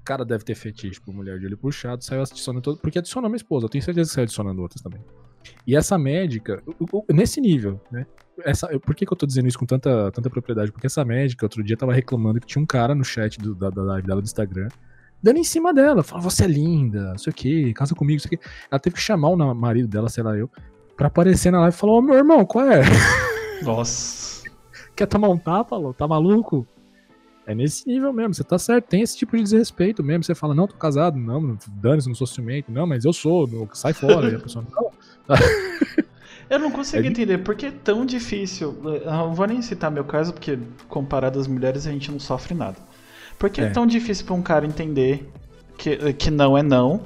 O 0.00 0.04
cara 0.04 0.22
deve 0.24 0.44
ter 0.44 0.54
fetiche 0.54 1.00
por 1.00 1.14
mulher 1.14 1.38
de 1.38 1.46
olho 1.46 1.56
puxado, 1.56 2.04
saiu 2.04 2.20
adicionando 2.22 2.62
todo. 2.62 2.78
Porque 2.78 2.98
adicionou 2.98 3.30
minha 3.30 3.38
esposa, 3.38 3.64
eu 3.64 3.70
tenho 3.70 3.82
certeza 3.82 4.10
que 4.10 4.14
saiu 4.14 4.24
adicionando 4.24 4.60
outras 4.60 4.82
também. 4.82 5.00
E 5.66 5.74
essa 5.74 5.96
médica, 5.98 6.62
nesse 7.10 7.40
nível, 7.40 7.80
né? 7.90 8.06
Essa, 8.44 8.66
por 8.80 8.94
que, 8.94 9.06
que 9.06 9.12
eu 9.12 9.16
tô 9.16 9.24
dizendo 9.26 9.46
isso 9.48 9.58
com 9.58 9.64
tanta, 9.64 10.10
tanta 10.12 10.28
propriedade? 10.28 10.72
Porque 10.72 10.86
essa 10.86 11.04
médica, 11.04 11.46
outro 11.46 11.62
dia, 11.62 11.76
tava 11.76 11.92
reclamando 11.94 12.38
que 12.40 12.46
tinha 12.46 12.60
um 12.60 12.66
cara 12.66 12.94
no 12.94 13.04
chat 13.04 13.38
do- 13.38 13.54
da, 13.54 13.70
da 13.70 13.82
live 13.82 14.06
dela 14.06 14.20
do 14.20 14.24
Instagram, 14.24 14.68
dando 15.24 15.38
em 15.38 15.44
cima 15.44 15.72
dela, 15.72 16.02
falando, 16.02 16.24
você 16.24 16.44
é 16.44 16.46
linda, 16.46 17.12
não 17.12 17.18
sei 17.18 17.30
o 17.30 17.34
que, 17.34 17.72
casa 17.72 17.94
comigo, 17.94 18.20
não 18.20 18.28
sei 18.28 18.36
o 18.36 18.38
que. 18.38 18.46
Ela 18.70 18.78
teve 18.78 18.94
que 18.94 19.00
chamar 19.00 19.30
o 19.30 19.54
marido 19.54 19.88
dela, 19.88 20.10
sei 20.10 20.22
lá 20.22 20.36
eu, 20.36 20.50
pra 20.98 21.06
aparecer 21.06 21.50
na 21.50 21.60
live 21.62 21.74
e 21.74 21.78
falar, 21.78 21.94
ô 21.94 22.02
meu 22.02 22.14
irmão, 22.14 22.44
qual 22.44 22.70
é? 22.70 22.82
Nossa. 23.64 24.44
Quer 24.94 25.06
tomar 25.06 25.30
um 25.30 25.38
tapa, 25.38 25.76
Lô? 25.76 25.94
Tá 25.94 26.06
maluco? 26.06 26.66
É 27.46 27.54
nesse 27.54 27.86
nível 27.88 28.12
mesmo, 28.12 28.34
você 28.34 28.44
tá 28.44 28.58
certo, 28.58 28.84
tem 28.84 29.00
esse 29.00 29.16
tipo 29.16 29.34
de 29.34 29.42
desrespeito 29.42 30.04
mesmo. 30.04 30.24
Você 30.24 30.34
fala, 30.34 30.54
não, 30.54 30.66
tô 30.66 30.76
casado, 30.76 31.18
não, 31.18 31.56
dane-se, 31.68 32.06
não 32.06 32.14
sou 32.14 32.26
ciumento, 32.26 32.70
não, 32.70 32.86
mas 32.86 33.06
eu 33.06 33.12
sou, 33.12 33.46
não, 33.46 33.66
sai 33.72 33.94
fora. 33.94 34.30
e 34.30 34.34
a 34.34 34.40
pessoa, 34.40 34.64
não. 34.70 35.36
Eu 36.50 36.58
não 36.58 36.70
consigo 36.70 37.02
é 37.02 37.08
entender 37.08 37.38
porque 37.38 37.66
é 37.66 37.70
tão 37.70 38.04
difícil. 38.04 38.76
Eu 38.84 39.10
não 39.10 39.34
vou 39.34 39.46
nem 39.46 39.62
citar 39.62 39.90
meu 39.90 40.04
caso, 40.04 40.30
porque 40.34 40.58
comparado 40.88 41.40
às 41.40 41.46
mulheres 41.46 41.86
a 41.86 41.90
gente 41.90 42.12
não 42.12 42.20
sofre 42.20 42.52
nada. 42.52 42.76
Porque 43.38 43.60
é, 43.60 43.64
é 43.64 43.70
tão 43.70 43.86
difícil 43.86 44.24
para 44.26 44.34
um 44.34 44.42
cara 44.42 44.66
entender 44.66 45.28
que, 45.76 46.12
que 46.14 46.30
não 46.30 46.56
é 46.56 46.62
não. 46.62 47.02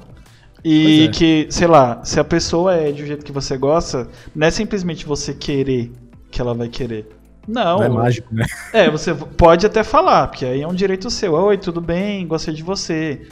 E 0.63 1.05
é. 1.05 1.07
que, 1.09 1.47
sei 1.49 1.67
lá, 1.67 2.03
se 2.03 2.19
a 2.19 2.23
pessoa 2.23 2.75
é 2.75 2.91
de 2.91 3.03
um 3.03 3.05
jeito 3.05 3.23
que 3.23 3.31
você 3.31 3.57
gosta, 3.57 4.07
não 4.35 4.47
é 4.47 4.51
simplesmente 4.51 5.05
você 5.05 5.33
querer 5.33 5.91
que 6.29 6.41
ela 6.41 6.53
vai 6.53 6.67
querer. 6.67 7.07
Não. 7.47 7.77
Não 7.77 7.83
é 7.83 7.89
mágico, 7.89 8.33
né? 8.33 8.45
É, 8.73 8.89
você 8.89 9.13
pode 9.13 9.65
até 9.65 9.83
falar, 9.83 10.27
porque 10.27 10.45
aí 10.45 10.61
é 10.61 10.67
um 10.67 10.73
direito 10.73 11.09
seu. 11.09 11.33
Oi, 11.33 11.57
tudo 11.57 11.81
bem? 11.81 12.27
Gostei 12.27 12.53
de 12.53 12.61
você. 12.61 13.27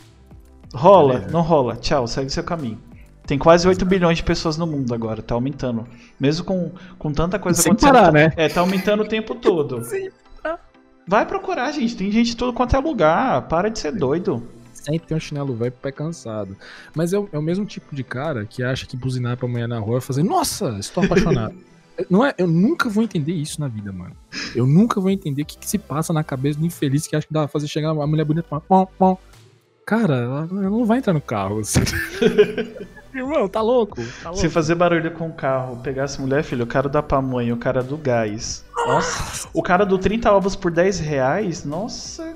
Rola, 0.73 1.25
é. 1.27 1.31
não 1.31 1.41
rola. 1.41 1.75
Tchau, 1.75 2.07
segue 2.07 2.29
seu 2.29 2.43
caminho. 2.43 2.79
Tem 3.27 3.37
quase 3.37 3.67
8 3.67 3.85
bilhões 3.85 4.17
de 4.17 4.23
pessoas 4.23 4.57
no 4.57 4.65
mundo 4.65 4.93
agora, 4.93 5.21
tá 5.21 5.35
aumentando. 5.35 5.85
Mesmo 6.17 6.45
com, 6.45 6.71
com 6.97 7.11
tanta 7.11 7.37
coisa 7.37 7.61
Sem 7.61 7.73
acontecendo. 7.73 7.93
Parar, 7.93 8.11
né? 8.11 8.31
É, 8.37 8.47
tá 8.47 8.61
aumentando 8.61 9.03
o 9.03 9.07
tempo 9.07 9.35
todo. 9.35 9.83
Sim. 9.85 10.09
Vai 11.07 11.25
procurar, 11.25 11.71
gente. 11.71 11.95
Tem 11.95 12.11
gente 12.11 12.31
de 12.31 12.37
todo 12.37 12.53
quanto 12.53 12.75
é 12.75 12.79
lugar. 12.79 13.43
Para 13.43 13.69
de 13.69 13.79
ser 13.79 13.93
doido. 13.93 14.43
Sempre 14.73 15.07
tem 15.07 15.17
um 15.17 15.19
chinelo 15.19 15.55
velho 15.55 15.71
pro 15.71 15.81
pé 15.81 15.91
cansado. 15.91 16.55
Mas 16.93 17.13
é 17.13 17.19
o, 17.19 17.29
é 17.31 17.37
o, 17.37 17.41
mesmo 17.41 17.65
tipo 17.65 17.95
de 17.95 18.03
cara 18.03 18.45
que 18.45 18.63
acha 18.63 18.85
que 18.85 18.97
buzinar 18.97 19.37
pra 19.37 19.47
mulher 19.47 19.67
na 19.67 19.79
rua 19.79 19.99
e 19.99 20.01
fazer, 20.01 20.23
nossa, 20.23 20.77
estou 20.79 21.03
apaixonado. 21.03 21.55
Não 22.11 22.23
é, 22.23 22.33
eu 22.37 22.45
nunca 22.45 22.89
vou 22.89 23.03
entender 23.03 23.33
isso 23.33 23.59
na 23.59 23.67
vida, 23.67 23.91
mano. 23.91 24.15
Eu 24.55 24.67
nunca 24.67 25.01
vou 25.01 25.09
entender 25.09 25.41
o 25.41 25.45
que, 25.45 25.57
que 25.57 25.67
se 25.67 25.79
passa 25.79 26.13
na 26.13 26.23
cabeça 26.23 26.59
do 26.59 26.65
infeliz 26.65 27.07
que 27.07 27.15
acha 27.15 27.25
que 27.25 27.33
dá 27.33 27.39
pra 27.39 27.47
fazer 27.47 27.67
chegar 27.67 27.89
a 27.89 28.07
mulher 28.07 28.23
bonita 28.23 28.45
e 28.45 28.49
falar, 28.49 29.17
Cara, 29.83 30.15
ela 30.15 30.45
não 30.45 30.85
vai 30.85 30.99
entrar 30.99 31.13
no 31.13 31.21
carro. 31.21 31.59
Assim. 31.59 31.79
Irmão, 33.20 33.47
tá 33.47 33.61
louco, 33.61 33.95
tá 34.22 34.30
louco. 34.30 34.38
Se 34.39 34.49
fazer 34.49 34.76
barulho 34.76 35.11
com 35.11 35.28
o 35.28 35.34
carro, 35.34 35.78
pegasse 35.78 36.20
mulher, 36.22 36.43
filho, 36.43 36.63
o 36.63 36.68
cara 36.68 36.88
da 36.88 37.01
pamonha, 37.01 37.53
o 37.53 37.57
cara 37.57 37.82
do 37.82 37.97
gás. 37.97 38.63
Nossa, 38.76 39.47
o 39.53 39.61
cara 39.61 39.86
do 39.86 39.97
30 39.97 40.32
ovos 40.32 40.55
por 40.55 40.72
10 40.72 40.99
reais, 40.99 41.63
nossa. 41.63 42.36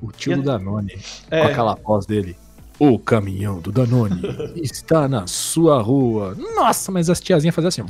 O 0.00 0.12
tio 0.12 0.36
do 0.36 0.42
Danone, 0.42 0.98
é. 1.30 1.42
com 1.42 1.48
aquela 1.48 1.74
voz 1.74 2.06
dele. 2.06 2.36
O 2.78 2.98
caminhão 2.98 3.58
do 3.58 3.72
Danone 3.72 4.22
está 4.62 5.08
na 5.08 5.26
sua 5.26 5.82
rua. 5.82 6.36
Nossa, 6.54 6.92
mas 6.92 7.10
as 7.10 7.20
tiazinhas 7.20 7.54
faziam 7.54 7.68
assim. 7.68 7.82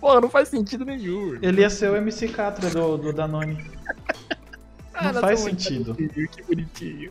Pô, 0.00 0.20
não 0.20 0.28
faz 0.28 0.48
sentido 0.48 0.84
nenhum. 0.84 1.38
Ele 1.42 1.62
ia 1.62 1.70
ser 1.70 1.90
o 1.90 1.96
MC 1.96 2.28
Catra 2.28 2.70
do, 2.70 2.96
do 2.96 3.12
Danone. 3.12 3.58
Não 5.02 5.10
ah, 5.10 5.14
faz 5.14 5.40
sentido. 5.40 5.92
Que 5.94 6.42
bonitinho. 6.46 7.10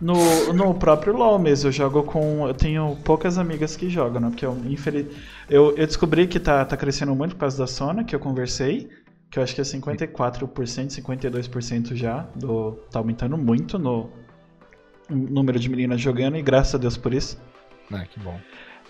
No, 0.00 0.52
no 0.52 0.74
próprio 0.74 1.14
LoL 1.14 1.38
mesmo, 1.38 1.68
eu 1.68 1.72
jogo 1.72 2.02
com. 2.02 2.46
Eu 2.46 2.54
tenho 2.54 2.96
poucas 3.04 3.36
amigas 3.38 3.76
que 3.76 3.88
jogam, 3.88 4.20
né? 4.20 4.28
Porque 4.30 4.46
eu, 4.46 4.56
infeliz, 4.66 5.06
eu, 5.48 5.76
eu 5.76 5.86
descobri 5.86 6.26
que 6.26 6.40
tá, 6.40 6.64
tá 6.64 6.76
crescendo 6.76 7.14
muito 7.14 7.34
por 7.34 7.40
causa 7.40 7.58
da 7.58 7.66
Sona, 7.66 8.04
que 8.04 8.14
eu 8.14 8.20
conversei. 8.20 8.88
Que 9.30 9.38
eu 9.38 9.42
acho 9.42 9.54
que 9.54 9.60
é 9.60 9.64
54%, 9.64 10.48
52% 10.48 11.94
já. 11.94 12.26
Do, 12.34 12.72
tá 12.90 12.98
aumentando 12.98 13.36
muito 13.36 13.78
no 13.78 14.10
número 15.08 15.58
de 15.58 15.68
meninas 15.68 16.00
jogando, 16.00 16.36
e 16.36 16.42
graças 16.42 16.74
a 16.74 16.78
Deus 16.78 16.96
por 16.96 17.12
isso. 17.12 17.40
É, 17.92 18.04
que 18.06 18.18
bom. 18.18 18.38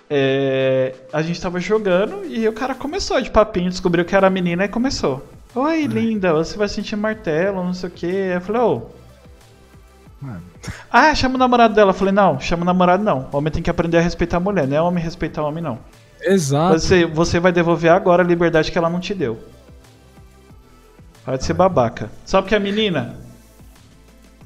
É, 0.09 0.94
a 1.12 1.22
gente 1.22 1.40
tava 1.40 1.61
jogando 1.61 2.24
e 2.24 2.46
o 2.48 2.53
cara 2.53 2.74
começou 2.74 3.20
de 3.20 3.30
papinho, 3.30 3.70
descobriu 3.70 4.05
que 4.05 4.14
era 4.14 4.28
menina 4.30 4.64
e 4.64 4.68
começou. 4.68 5.26
Oi, 5.55 5.86
linda, 5.86 6.32
você 6.32 6.57
vai 6.57 6.68
sentir 6.68 6.96
martelo, 6.96 7.62
não 7.64 7.74
sei 7.74 7.88
o 7.88 7.92
que. 7.92 8.07
Eu 8.07 8.40
falei, 8.40 8.62
ô. 8.62 8.74
Oh. 8.76 8.99
Ah, 10.90 11.14
chama 11.14 11.36
o 11.36 11.38
namorado 11.38 11.74
dela. 11.74 11.90
Eu 11.90 11.94
falei, 11.94 12.12
não, 12.12 12.38
chama 12.38 12.62
o 12.62 12.66
namorado 12.66 13.02
não. 13.02 13.28
Homem 13.32 13.52
tem 13.52 13.62
que 13.62 13.70
aprender 13.70 13.98
a 13.98 14.00
respeitar 14.00 14.36
a 14.36 14.40
mulher, 14.40 14.68
não 14.68 14.76
é 14.76 14.82
homem 14.82 15.02
respeitar 15.02 15.42
o 15.42 15.46
homem, 15.46 15.62
não. 15.62 15.78
Exato. 16.20 16.78
Você, 16.78 17.06
você 17.06 17.40
vai 17.40 17.52
devolver 17.52 17.90
agora 17.90 18.22
a 18.22 18.26
liberdade 18.26 18.70
que 18.70 18.76
ela 18.76 18.90
não 18.90 19.00
te 19.00 19.14
deu. 19.14 19.38
Pode 21.24 21.44
ser 21.44 21.54
babaca. 21.54 22.10
Só 22.24 22.42
porque 22.42 22.54
a 22.54 22.60
menina. 22.60 23.16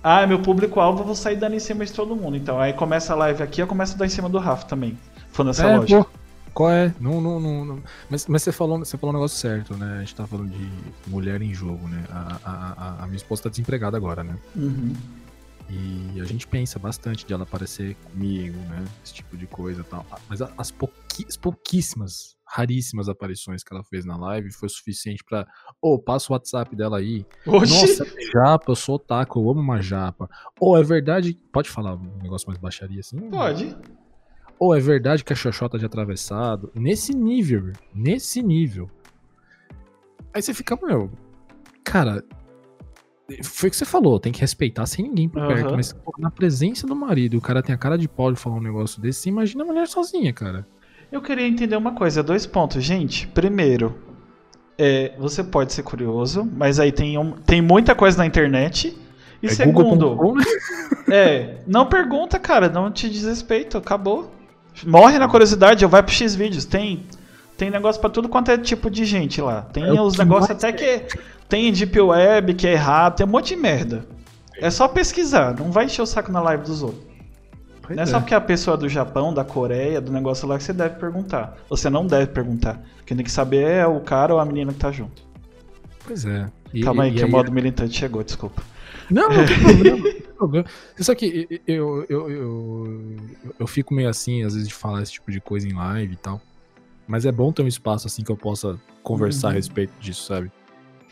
Ah, 0.02 0.26
meu 0.26 0.40
público-alvo, 0.40 1.00
eu 1.00 1.06
vou 1.06 1.14
sair 1.14 1.36
dando 1.36 1.54
em 1.54 1.58
cima 1.58 1.84
de 1.84 1.92
todo 1.92 2.14
mundo. 2.14 2.36
Então, 2.36 2.60
aí 2.60 2.74
começa 2.74 3.12
a 3.12 3.16
live 3.16 3.42
aqui, 3.42 3.62
eu 3.62 3.66
começo 3.66 3.94
a 3.94 3.98
dar 3.98 4.06
em 4.06 4.10
cima 4.10 4.28
do 4.28 4.38
Rafa 4.38 4.66
também. 4.66 4.98
Foi 5.30 5.44
nessa 5.44 5.66
é, 5.66 5.76
lógica. 5.76 6.04
Pô, 6.04 6.10
qual 6.52 6.70
é? 6.70 6.94
Não, 7.00 7.20
não, 7.20 7.40
não, 7.40 7.64
não. 7.64 7.78
Mas, 8.08 8.26
mas 8.28 8.42
você, 8.42 8.52
falou, 8.52 8.78
você 8.78 8.98
falou 8.98 9.14
um 9.14 9.18
negócio 9.18 9.38
certo, 9.38 9.74
né? 9.74 9.96
A 9.96 10.00
gente 10.00 10.14
tá 10.14 10.26
falando 10.26 10.50
de 10.50 10.70
mulher 11.06 11.40
em 11.40 11.54
jogo, 11.54 11.88
né? 11.88 12.04
A, 12.10 12.36
a, 12.44 12.52
a, 12.76 13.04
a 13.04 13.06
minha 13.06 13.16
esposa 13.16 13.44
tá 13.44 13.48
desempregada 13.48 13.96
agora, 13.96 14.22
né? 14.22 14.36
Uhum. 14.54 14.92
E 15.68 16.20
a 16.20 16.24
gente 16.24 16.46
pensa 16.46 16.78
bastante 16.78 17.24
de 17.24 17.32
ela 17.32 17.44
aparecer 17.44 17.96
comigo, 17.96 18.56
né? 18.68 18.84
Esse 19.02 19.14
tipo 19.14 19.36
de 19.36 19.46
coisa 19.46 19.80
e 19.80 19.84
tal. 19.84 20.04
Mas 20.28 20.42
as, 20.42 20.70
pouqui, 20.70 21.26
pouquíssimas, 21.40 22.36
raríssimas 22.46 23.08
aparições 23.08 23.64
que 23.64 23.72
ela 23.72 23.82
fez 23.82 24.04
na 24.04 24.16
live 24.16 24.52
foi 24.52 24.68
suficiente 24.68 25.24
pra. 25.24 25.46
Ô, 25.80 25.94
oh, 25.94 25.98
passa 25.98 26.30
o 26.30 26.34
WhatsApp 26.34 26.76
dela 26.76 26.98
aí. 26.98 27.24
Oxi. 27.46 27.72
Nossa, 27.72 28.06
japa, 28.32 28.70
eu 28.70 28.76
sou 28.76 28.96
otaku, 28.96 29.40
eu 29.40 29.50
amo 29.50 29.60
uma 29.60 29.80
japa. 29.80 30.28
Ou 30.60 30.72
oh, 30.72 30.78
é 30.78 30.82
verdade. 30.82 31.34
Pode 31.50 31.70
falar 31.70 31.94
um 31.94 32.18
negócio 32.22 32.46
mais 32.46 32.58
baixaria 32.58 33.00
assim? 33.00 33.18
Pode. 33.30 33.74
Ou 34.58 34.68
oh, 34.68 34.74
é 34.74 34.80
verdade 34.80 35.24
que 35.24 35.32
a 35.32 35.36
Xoxota 35.36 35.78
de 35.78 35.86
atravessado. 35.86 36.70
Nesse 36.74 37.14
nível, 37.14 37.72
nesse 37.94 38.42
nível. 38.42 38.90
Aí 40.32 40.42
você 40.42 40.52
fica, 40.52 40.78
meu. 40.82 41.10
Cara, 41.82 42.24
foi 43.42 43.68
o 43.68 43.70
que 43.70 43.76
você 43.76 43.84
falou, 43.84 44.20
tem 44.20 44.32
que 44.32 44.40
respeitar 44.40 44.84
sem 44.86 45.06
ninguém 45.06 45.28
por 45.28 45.46
perto. 45.46 45.74
Mas 45.74 45.94
na 46.18 46.30
presença 46.30 46.86
do 46.86 46.94
marido, 46.94 47.38
o 47.38 47.40
cara 47.40 47.62
tem 47.62 47.74
a 47.74 47.78
cara 47.78 47.96
de 47.96 48.06
pau 48.06 48.30
de 48.30 48.38
falar 48.38 48.56
um 48.56 48.62
negócio 48.62 49.00
desse, 49.00 49.20
você 49.20 49.28
imagina 49.30 49.64
a 49.64 49.66
mulher 49.66 49.88
sozinha, 49.88 50.32
cara. 50.32 50.66
Eu 51.10 51.22
queria 51.22 51.46
entender 51.46 51.76
uma 51.76 51.92
coisa, 51.92 52.22
dois 52.22 52.44
pontos. 52.44 52.82
Gente, 52.82 53.26
primeiro, 53.28 53.94
é, 54.76 55.14
você 55.18 55.42
pode 55.42 55.72
ser 55.72 55.82
curioso, 55.82 56.48
mas 56.56 56.78
aí 56.78 56.92
tem, 56.92 57.16
um, 57.16 57.32
tem 57.32 57.62
muita 57.62 57.94
coisa 57.94 58.18
na 58.18 58.26
internet. 58.26 58.96
E 59.42 59.46
é 59.46 59.50
segundo, 59.50 60.10
Google. 60.10 60.36
Né? 60.36 60.44
é, 61.10 61.58
não 61.66 61.86
pergunta, 61.86 62.38
cara, 62.38 62.68
não 62.68 62.90
te 62.90 63.08
desrespeito, 63.08 63.78
acabou. 63.78 64.32
Morre 64.84 65.18
na 65.18 65.28
curiosidade, 65.28 65.84
ou 65.84 65.90
vai 65.90 66.02
pro 66.02 66.12
X 66.12 66.34
vídeos, 66.34 66.64
tem 66.64 67.06
tem 67.56 67.70
negócio 67.70 68.00
para 68.00 68.10
tudo 68.10 68.28
quanto 68.28 68.50
é 68.50 68.58
tipo 68.58 68.90
de 68.90 69.04
gente 69.04 69.40
lá. 69.40 69.62
Tem 69.62 69.84
é 69.84 70.00
os 70.00 70.16
negócios 70.16 70.50
até 70.50 70.72
que 70.72 71.04
tem 71.48 71.72
Deep 71.72 72.00
Web 72.00 72.54
que 72.54 72.66
é 72.66 72.72
errado, 72.72 73.16
tem 73.16 73.26
um 73.26 73.30
monte 73.30 73.54
de 73.54 73.56
merda. 73.56 74.06
É 74.56 74.70
só 74.70 74.86
pesquisar, 74.88 75.54
não 75.58 75.70
vai 75.70 75.86
encher 75.86 76.02
o 76.02 76.06
saco 76.06 76.30
na 76.30 76.40
live 76.40 76.64
dos 76.64 76.82
outros. 76.82 77.04
Pois 77.82 77.96
não 77.96 78.04
é, 78.04 78.06
é, 78.06 78.06
só 78.06 78.18
porque 78.18 78.34
a 78.34 78.40
pessoa 78.40 78.76
é 78.76 78.78
do 78.78 78.88
Japão, 78.88 79.32
da 79.32 79.44
Coreia, 79.44 80.00
do 80.00 80.10
negócio 80.10 80.48
lá 80.48 80.56
que 80.56 80.64
você 80.64 80.72
deve 80.72 80.96
perguntar. 80.96 81.56
Você 81.68 81.90
não 81.90 82.06
deve 82.06 82.28
perguntar. 82.28 82.80
Quem 83.04 83.16
tem 83.16 83.24
que 83.24 83.30
saber 83.30 83.62
é 83.62 83.86
o 83.86 84.00
cara 84.00 84.32
ou 84.32 84.40
a 84.40 84.44
menina 84.44 84.72
que 84.72 84.78
tá 84.78 84.90
junto. 84.90 85.22
Pois 86.06 86.24
é. 86.24 86.50
E, 86.72 86.82
Calma 86.82 87.04
aí, 87.04 87.10
e, 87.10 87.14
que 87.14 87.20
e, 87.20 87.24
o 87.24 87.30
modo 87.30 87.52
militante 87.52 87.96
chegou, 87.96 88.22
desculpa. 88.22 88.62
Não, 89.10 89.28
não 89.28 89.44
tem 89.44 89.58
problema. 89.60 89.96
Não 89.96 90.12
tem 90.12 90.22
problema. 90.36 90.66
Só 90.98 91.14
que 91.14 91.60
eu, 91.66 92.06
eu, 92.08 92.30
eu, 92.30 93.16
eu, 93.58 93.66
fico 93.66 93.92
meio 93.92 94.08
assim, 94.08 94.42
às 94.44 94.54
vezes, 94.54 94.68
de 94.68 94.74
falar 94.74 95.02
esse 95.02 95.12
tipo 95.12 95.30
de 95.30 95.40
coisa 95.40 95.68
em 95.68 95.74
live 95.74 96.14
e 96.14 96.16
tal. 96.16 96.40
Mas 97.06 97.26
é 97.26 97.32
bom 97.32 97.52
ter 97.52 97.62
um 97.62 97.66
espaço 97.66 98.06
assim 98.06 98.22
que 98.22 98.32
eu 98.32 98.36
possa 98.36 98.78
conversar 99.02 99.48
uhum. 99.48 99.52
a 99.52 99.56
respeito 99.56 99.92
disso, 100.00 100.26
sabe? 100.26 100.50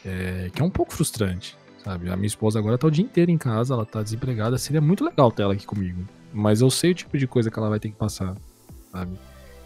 É, 0.04 0.50
que 0.52 0.60
é 0.60 0.64
um 0.64 0.70
pouco 0.70 0.92
frustrante, 0.92 1.56
sabe? 1.84 2.10
A 2.10 2.16
minha 2.16 2.26
esposa 2.26 2.58
agora 2.58 2.78
tá 2.78 2.86
o 2.86 2.90
dia 2.90 3.04
inteiro 3.04 3.30
em 3.30 3.38
casa, 3.38 3.74
ela 3.74 3.84
tá 3.84 4.02
desempregada, 4.02 4.58
seria 4.58 4.80
muito 4.80 5.04
legal 5.04 5.30
ter 5.30 5.42
ela 5.42 5.52
aqui 5.52 5.66
comigo. 5.66 6.02
Mas 6.32 6.60
eu 6.60 6.70
sei 6.70 6.92
o 6.92 6.94
tipo 6.94 7.16
de 7.18 7.26
coisa 7.26 7.50
que 7.50 7.58
ela 7.58 7.68
vai 7.68 7.78
ter 7.78 7.90
que 7.90 7.96
passar, 7.96 8.34
sabe? 8.90 9.18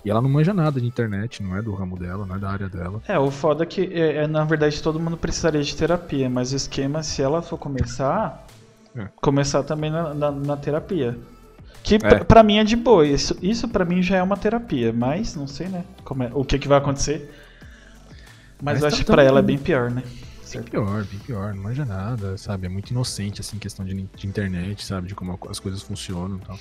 E 0.05 0.11
ela 0.11 0.21
não 0.21 0.29
manja 0.29 0.55
nada 0.55 0.81
de 0.81 0.87
internet, 0.87 1.43
não 1.43 1.57
é 1.57 1.63
do 1.63 1.75
ramo 1.75 1.99
dela, 1.99 2.25
não 2.25 2.37
é 2.37 2.39
da 2.39 2.49
área 2.49 2.69
dela. 2.69 3.03
É, 3.09 3.19
o 3.19 3.29
foda 3.29 3.65
é 3.65 3.67
que, 3.67 3.83
é, 3.93 4.19
é 4.19 4.27
na 4.27 4.45
verdade, 4.45 4.81
todo 4.81 5.01
mundo 5.01 5.17
precisaria 5.17 5.63
de 5.63 5.75
terapia, 5.75 6.31
mas 6.31 6.53
o 6.53 6.57
esquema, 6.57 7.03
se 7.03 7.23
ela 7.23 7.43
for 7.43 7.59
começar, 7.59 8.47
é. 8.95 9.09
começar 9.21 9.65
também 9.65 9.91
na, 9.91 10.15
na, 10.15 10.31
na 10.31 10.57
terapia. 10.57 11.19
Que 11.87 11.95
é. 11.95 12.25
pra 12.25 12.43
mim 12.43 12.59
é 12.59 12.65
de 12.65 12.75
boa. 12.75 13.07
Isso, 13.07 13.39
isso 13.41 13.69
pra 13.69 13.85
mim 13.85 14.03
já 14.03 14.17
é 14.17 14.23
uma 14.23 14.37
terapia. 14.37 14.93
Mas 14.93 15.37
não 15.37 15.47
sei, 15.47 15.69
né? 15.69 15.85
É, 16.21 16.31
o 16.35 16.45
que, 16.45 16.59
que 16.59 16.67
vai 16.67 16.79
acontecer. 16.79 17.33
Mas, 18.61 18.81
mas 18.81 18.83
eu 18.83 18.89
acho 18.89 18.97
tá 18.97 19.05
que 19.05 19.13
pra 19.13 19.23
ela 19.23 19.39
é 19.39 19.43
bem 19.43 19.57
pior, 19.57 19.89
né? 19.89 20.03
Bem 20.53 20.63
pior, 20.65 21.05
bem 21.05 21.19
pior, 21.21 21.55
não 21.55 21.63
manja 21.63 21.85
nada, 21.85 22.37
sabe? 22.37 22.67
É 22.67 22.69
muito 22.69 22.91
inocente, 22.91 23.41
assim, 23.41 23.57
questão 23.59 23.85
de, 23.85 23.95
de 23.95 24.27
internet, 24.27 24.85
sabe? 24.85 25.07
De 25.07 25.15
como 25.15 25.39
as 25.49 25.61
coisas 25.61 25.81
funcionam 25.81 26.39
e 26.39 26.41
tal. 26.41 26.59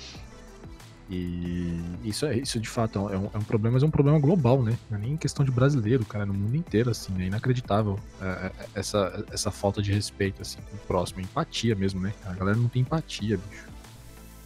E 1.08 1.80
isso, 2.04 2.26
é, 2.26 2.36
isso 2.36 2.60
de 2.60 2.68
fato 2.68 2.98
é 2.98 3.16
um, 3.16 3.30
é 3.32 3.38
um, 3.38 3.42
problema, 3.42 3.74
mas 3.74 3.82
é 3.82 3.86
um 3.86 3.90
problema 3.90 4.18
global, 4.20 4.62
né? 4.62 4.76
Não 4.90 4.98
é 4.98 5.00
nem 5.00 5.16
questão 5.16 5.44
de 5.44 5.50
brasileiro, 5.50 6.04
cara, 6.04 6.24
é 6.24 6.26
no 6.26 6.34
mundo 6.34 6.56
inteiro, 6.56 6.90
assim, 6.90 7.12
é 7.20 7.26
inacreditável 7.26 7.98
é, 8.20 8.26
é, 8.26 8.52
essa, 8.74 9.24
essa 9.32 9.50
falta 9.50 9.80
de 9.80 9.92
respeito, 9.92 10.42
assim, 10.42 10.58
com 10.68 10.76
o 10.76 10.80
próximo, 10.80 11.20
empatia 11.20 11.74
mesmo, 11.74 12.00
né? 12.00 12.12
A 12.24 12.32
galera 12.32 12.56
não 12.56 12.68
tem 12.68 12.82
empatia, 12.82 13.38
bicho. 13.48 13.66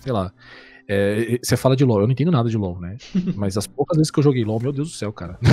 Sei 0.01 0.12
lá. 0.12 0.33
É, 0.93 1.38
você 1.41 1.57
fala 1.57 1.76
de 1.76 1.84
LoL, 1.84 2.01
eu 2.01 2.07
não 2.09 2.12
entendo 2.12 2.32
nada 2.32 2.49
de 2.49 2.57
LoL, 2.59 2.80
né? 2.80 2.97
Mas 3.36 3.57
as 3.57 3.66
poucas 3.66 3.97
vezes 3.97 4.11
que 4.11 4.18
eu 4.18 4.24
joguei 4.24 4.45
LoL, 4.45 4.59
meu 4.61 4.72
Deus 4.72 4.91
do 4.91 4.97
céu, 4.97 5.12
cara. 5.12 5.38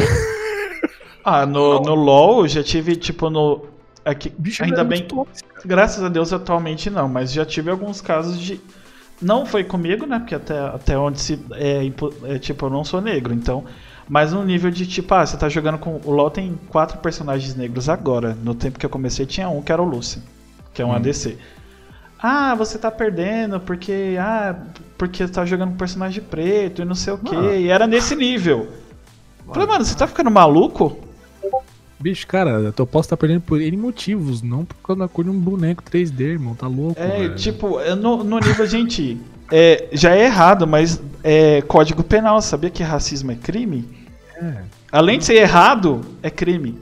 Ah, 1.29 1.45
no, 1.45 1.81
no 1.81 1.93
LoL 1.93 2.43
eu 2.43 2.47
já 2.47 2.63
tive, 2.63 2.95
tipo, 2.95 3.29
no 3.29 3.65
Aqui, 4.05 4.31
Bicho, 4.37 4.63
ainda 4.63 4.79
é 4.79 4.83
bem, 4.85 5.03
tóxico. 5.03 5.49
graças 5.65 6.01
a 6.01 6.07
Deus 6.07 6.31
atualmente 6.31 6.89
não, 6.89 7.09
mas 7.09 7.33
já 7.33 7.45
tive 7.45 7.69
alguns 7.69 7.99
casos 7.99 8.39
de. 8.39 8.61
Não 9.21 9.45
foi 9.45 9.65
comigo, 9.65 10.05
né? 10.05 10.19
Porque 10.19 10.33
até, 10.35 10.57
até 10.57 10.97
onde 10.97 11.19
se. 11.19 11.37
É, 11.51 11.81
é, 12.23 12.39
tipo, 12.39 12.65
eu 12.65 12.69
não 12.69 12.85
sou 12.85 13.01
negro, 13.01 13.33
então. 13.33 13.65
Mas 14.07 14.31
no 14.31 14.45
nível 14.45 14.71
de 14.71 14.87
tipo, 14.87 15.13
ah, 15.13 15.25
você 15.25 15.35
tá 15.35 15.49
jogando 15.49 15.77
com. 15.77 15.99
O 16.05 16.11
LoL 16.11 16.31
tem 16.31 16.57
quatro 16.69 16.99
personagens 16.99 17.53
negros 17.53 17.89
agora. 17.89 18.37
No 18.41 18.55
tempo 18.55 18.79
que 18.79 18.85
eu 18.85 18.89
comecei 18.89 19.25
tinha 19.25 19.49
um 19.49 19.61
que 19.61 19.73
era 19.73 19.81
o 19.81 19.85
Lucian, 19.85 20.21
que 20.73 20.81
é 20.81 20.85
um 20.85 20.91
Hum. 20.91 20.95
ADC. 20.95 21.37
Ah, 22.19 22.55
você 22.55 22.77
tá 22.77 22.89
perdendo 22.89 23.59
porque. 23.59 24.15
Ah, 24.19 24.55
porque 24.97 25.27
tá 25.27 25.45
jogando 25.45 25.71
com 25.71 25.77
personagem 25.77 26.23
preto 26.23 26.81
e 26.81 26.85
não 26.85 26.95
sei 26.95 27.13
o 27.13 27.17
quê. 27.17 27.35
E 27.59 27.67
era 27.69 27.85
nesse 27.85 28.15
nível. 28.15 28.67
Falei, 29.47 29.67
mano, 29.67 29.85
você 29.85 29.95
tá 29.95 30.07
ficando 30.07 30.31
maluco? 30.31 30.97
Bicho, 31.99 32.27
cara, 32.27 32.73
eu 32.77 32.85
posso 32.85 33.07
estar 33.07 33.17
perdendo 33.17 33.41
por 33.41 33.59
N 33.61 33.75
motivos, 33.77 34.41
não 34.41 34.63
por 34.65 34.75
causa 34.83 34.99
da 35.01 35.07
cor 35.07 35.23
de 35.25 35.31
um 35.31 35.39
boneco 35.39 35.83
3D, 35.83 36.19
irmão. 36.21 36.53
Tá 36.53 36.67
louco, 36.67 36.99
É, 36.99 37.07
velho. 37.07 37.35
tipo, 37.35 37.79
no, 37.95 38.23
no 38.23 38.39
nível, 38.39 38.67
gente, 38.67 39.19
é, 39.51 39.87
já 39.91 40.15
é 40.15 40.25
errado, 40.25 40.67
mas 40.67 41.01
é 41.23 41.61
código 41.63 42.03
penal. 42.03 42.41
Sabia 42.41 42.69
que 42.69 42.83
racismo 42.83 43.31
é 43.31 43.35
crime? 43.35 43.87
É. 44.35 44.63
Além 44.91 45.17
de 45.17 45.25
ser 45.25 45.35
errado, 45.35 46.01
é 46.21 46.29
crime. 46.29 46.77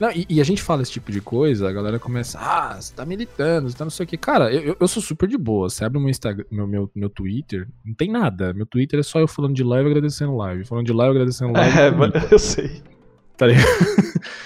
Não, 0.00 0.10
e, 0.12 0.24
e 0.28 0.40
a 0.40 0.44
gente 0.44 0.62
fala 0.62 0.82
esse 0.82 0.92
tipo 0.92 1.10
de 1.10 1.20
coisa, 1.20 1.68
a 1.68 1.72
galera 1.72 1.98
começa, 1.98 2.38
ah, 2.38 2.80
você 2.80 2.94
tá 2.94 3.04
militando, 3.04 3.68
você 3.68 3.76
tá 3.76 3.84
não 3.84 3.90
sei 3.90 4.04
o 4.04 4.06
que. 4.06 4.16
Cara, 4.16 4.52
eu, 4.52 4.76
eu- 4.78 4.88
sou 4.88 5.02
super 5.02 5.28
de 5.28 5.36
boa. 5.36 5.68
Você 5.68 5.84
abre 5.84 5.98
meu 5.98 6.08
Instagram, 6.08 6.44
meu, 6.50 6.66
meu, 6.66 6.90
meu 6.94 7.08
Twitter, 7.10 7.68
não 7.84 7.94
tem 7.94 8.10
nada. 8.10 8.52
Meu 8.54 8.64
Twitter 8.66 9.00
é 9.00 9.02
só 9.02 9.18
eu 9.18 9.26
falando 9.26 9.54
de 9.54 9.64
live 9.64 9.88
e 9.88 9.90
agradecendo 9.90 10.36
live. 10.36 10.64
Falando 10.64 10.86
de 10.86 10.92
live 10.92 11.10
agradecendo 11.10 11.52
live. 11.52 11.78
É, 11.78 11.90
mas 11.90 12.12
eu 12.30 12.38
sei. 12.38 12.82
tá 13.36 13.46
ligado? 13.46 13.66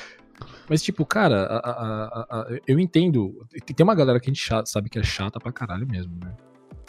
Mas, 0.69 0.81
tipo, 0.83 1.05
cara, 1.05 1.43
a- 1.45 1.59
a- 1.59 2.27
a- 2.41 2.59
eu 2.67 2.79
entendo. 2.79 3.45
Tem 3.77 3.85
uma 3.85 3.95
galera 3.95 4.19
que 4.19 4.31
a 4.31 4.33
gente 4.33 4.49
sabe 4.65 4.89
que 4.89 4.99
é 4.99 5.03
chata 5.03 5.39
pra 5.39 5.53
caralho 5.53 5.87
mesmo, 5.87 6.15
né? 6.25 6.33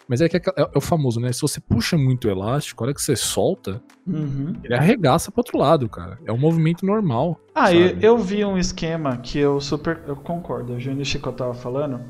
Mas 0.07 0.19
é 0.21 0.27
que 0.27 0.37
é, 0.37 0.41
é 0.57 0.69
o 0.77 0.81
famoso, 0.81 1.19
né? 1.19 1.31
Se 1.31 1.41
você 1.41 1.59
puxa 1.61 1.97
muito 1.97 2.27
o 2.27 2.31
elástico, 2.31 2.83
a 2.83 2.87
hora 2.87 2.93
que 2.93 3.01
você 3.01 3.15
solta, 3.15 3.81
Uhum. 4.05 4.53
ele 4.63 4.73
arregaça 4.73 5.31
pro 5.31 5.39
outro 5.39 5.57
lado, 5.57 5.87
cara. 5.87 6.19
É 6.25 6.31
um 6.31 6.37
movimento 6.37 6.85
normal. 6.85 7.39
Ah, 7.55 7.67
sabe? 7.67 7.77
eu, 7.79 7.97
eu 8.01 8.17
vi 8.17 8.43
um 8.43 8.57
esquema 8.57 9.17
que 9.17 9.39
eu 9.39 9.61
super. 9.61 10.01
Eu 10.07 10.15
concordo. 10.17 10.73
O 10.73 10.79
Júnior 10.79 11.05
Chico 11.05 11.31
tava 11.31 11.53
falando 11.53 12.01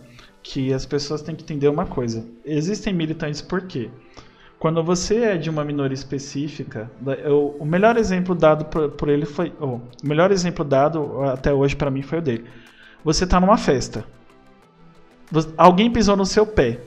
que 0.42 0.74
as 0.74 0.86
pessoas 0.86 1.22
têm 1.22 1.36
que 1.36 1.44
entender 1.44 1.68
uma 1.70 1.86
coisa. 1.86 2.26
Existem 2.44 2.94
militantes 2.94 3.42
por 3.42 3.62
quê? 3.62 3.90
Quando 4.60 4.82
você 4.84 5.18
é 5.24 5.38
de 5.38 5.50
uma 5.50 5.64
minoria 5.64 5.94
específica, 5.94 6.90
eu- 7.24 7.56
o 7.60 7.66
melhor 7.66 7.98
exemplo 7.98 8.34
dado 8.34 8.66
por, 8.66 8.90
por 8.92 9.10
ele 9.10 9.26
foi. 9.26 9.54
oh, 9.60 9.76
o 9.76 9.82
melhor 10.04 10.32
exemplo 10.32 10.64
dado 10.66 11.22
até 11.24 11.54
hoje 11.54 11.76
pra 11.76 11.92
mim 11.92 12.02
foi 12.02 12.20
o 12.20 12.22
dele. 12.22 12.46
Você 13.04 13.28
tá 13.28 13.40
numa 13.40 13.58
festa. 13.58 14.04
Você- 15.32 15.50
alguém 15.58 15.92
pisou 15.92 16.16
no 16.16 16.26
seu 16.26 16.46
pé. 16.46 16.80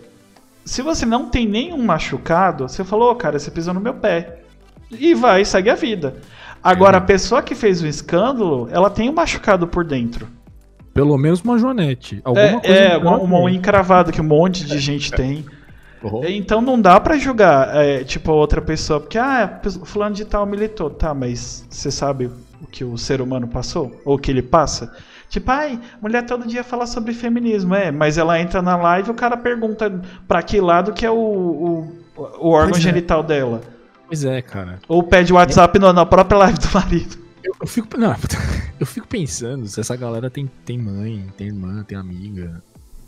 Se 0.66 0.82
você 0.82 1.06
não 1.06 1.30
tem 1.30 1.46
nenhum 1.46 1.78
machucado, 1.82 2.68
você 2.68 2.84
falou, 2.84 3.12
"Ô, 3.12 3.14
cara, 3.14 3.38
você 3.38 3.50
pisou 3.50 3.72
no 3.72 3.80
meu 3.80 3.94
pé. 3.94 4.40
E 4.90 5.14
vai, 5.14 5.44
segue 5.44 5.70
a 5.70 5.74
vida. 5.74 6.16
Agora, 6.62 6.96
É. 6.96 6.98
a 6.98 7.00
pessoa 7.02 7.40
que 7.42 7.54
fez 7.54 7.80
o 7.82 7.86
escândalo, 7.86 8.68
ela 8.70 8.90
tem 8.90 9.08
um 9.08 9.12
machucado 9.14 9.66
por 9.66 9.84
dentro. 9.84 10.26
Pelo 10.92 11.16
menos 11.16 11.40
uma 11.42 11.58
joanete. 11.58 12.20
Alguma 12.24 12.44
É, 12.46 12.52
coisa 12.60 12.74
é 12.74 12.96
uma, 12.98 13.18
uma 13.18 13.50
encravada 13.50 14.10
que 14.10 14.20
um 14.20 14.24
monte 14.24 14.64
de 14.64 14.78
gente 14.78 15.12
tem. 15.12 15.44
Oh, 16.02 16.22
Então 16.24 16.60
não 16.60 16.80
dá 16.80 16.98
pra 17.00 17.16
julgar, 17.18 17.74
é, 17.76 18.04
tipo, 18.04 18.30
a 18.30 18.34
outra 18.34 18.60
pessoa, 18.60 19.00
porque, 19.00 19.18
ah, 19.18 19.60
fulano 19.84 20.14
de 20.14 20.24
tal 20.24 20.46
militou. 20.46 20.90
Tá, 20.90 21.12
mas 21.14 21.64
você 21.70 21.90
sabe 21.90 22.26
o 22.60 22.66
que 22.70 22.84
o 22.84 22.96
ser 22.98 23.20
humano 23.20 23.46
passou? 23.48 24.00
Ou 24.04 24.16
o 24.16 24.18
que 24.18 24.30
ele 24.30 24.42
passa? 24.42 24.92
Tipo, 25.28 25.50
ai, 25.50 25.80
mulher 26.00 26.24
todo 26.24 26.46
dia 26.46 26.62
fala 26.62 26.86
sobre 26.86 27.12
feminismo, 27.12 27.74
é, 27.74 27.90
mas 27.90 28.16
ela 28.16 28.40
entra 28.40 28.62
na 28.62 28.76
live 28.76 29.08
e 29.08 29.10
o 29.10 29.14
cara 29.14 29.36
pergunta 29.36 30.00
pra 30.28 30.42
que 30.42 30.60
lado 30.60 30.92
que 30.92 31.04
é 31.04 31.10
o, 31.10 31.14
o, 31.16 31.92
o 32.38 32.48
órgão 32.50 32.70
Pois 32.72 32.84
é. 32.84 32.88
genital 32.88 33.22
dela. 33.22 33.60
Pois 34.06 34.24
é, 34.24 34.40
cara. 34.40 34.78
Ou 34.88 35.02
pede 35.02 35.32
o 35.32 35.36
WhatsApp 35.36 35.78
no- 35.80 35.92
na 35.92 36.06
própria 36.06 36.38
live 36.38 36.58
do 36.58 36.68
marido. 36.72 37.16
Eu, 37.42 37.52
eu 37.60 37.66
fico, 37.66 37.96
não, 37.98 38.14
eu 38.78 38.86
fico 38.86 39.06
pensando 39.08 39.66
se 39.66 39.80
essa 39.80 39.96
galera 39.96 40.30
tem, 40.30 40.48
tem 40.64 40.78
mãe, 40.78 41.26
tem 41.36 41.48
irmã, 41.48 41.82
tem 41.82 41.98
amiga. 41.98 42.62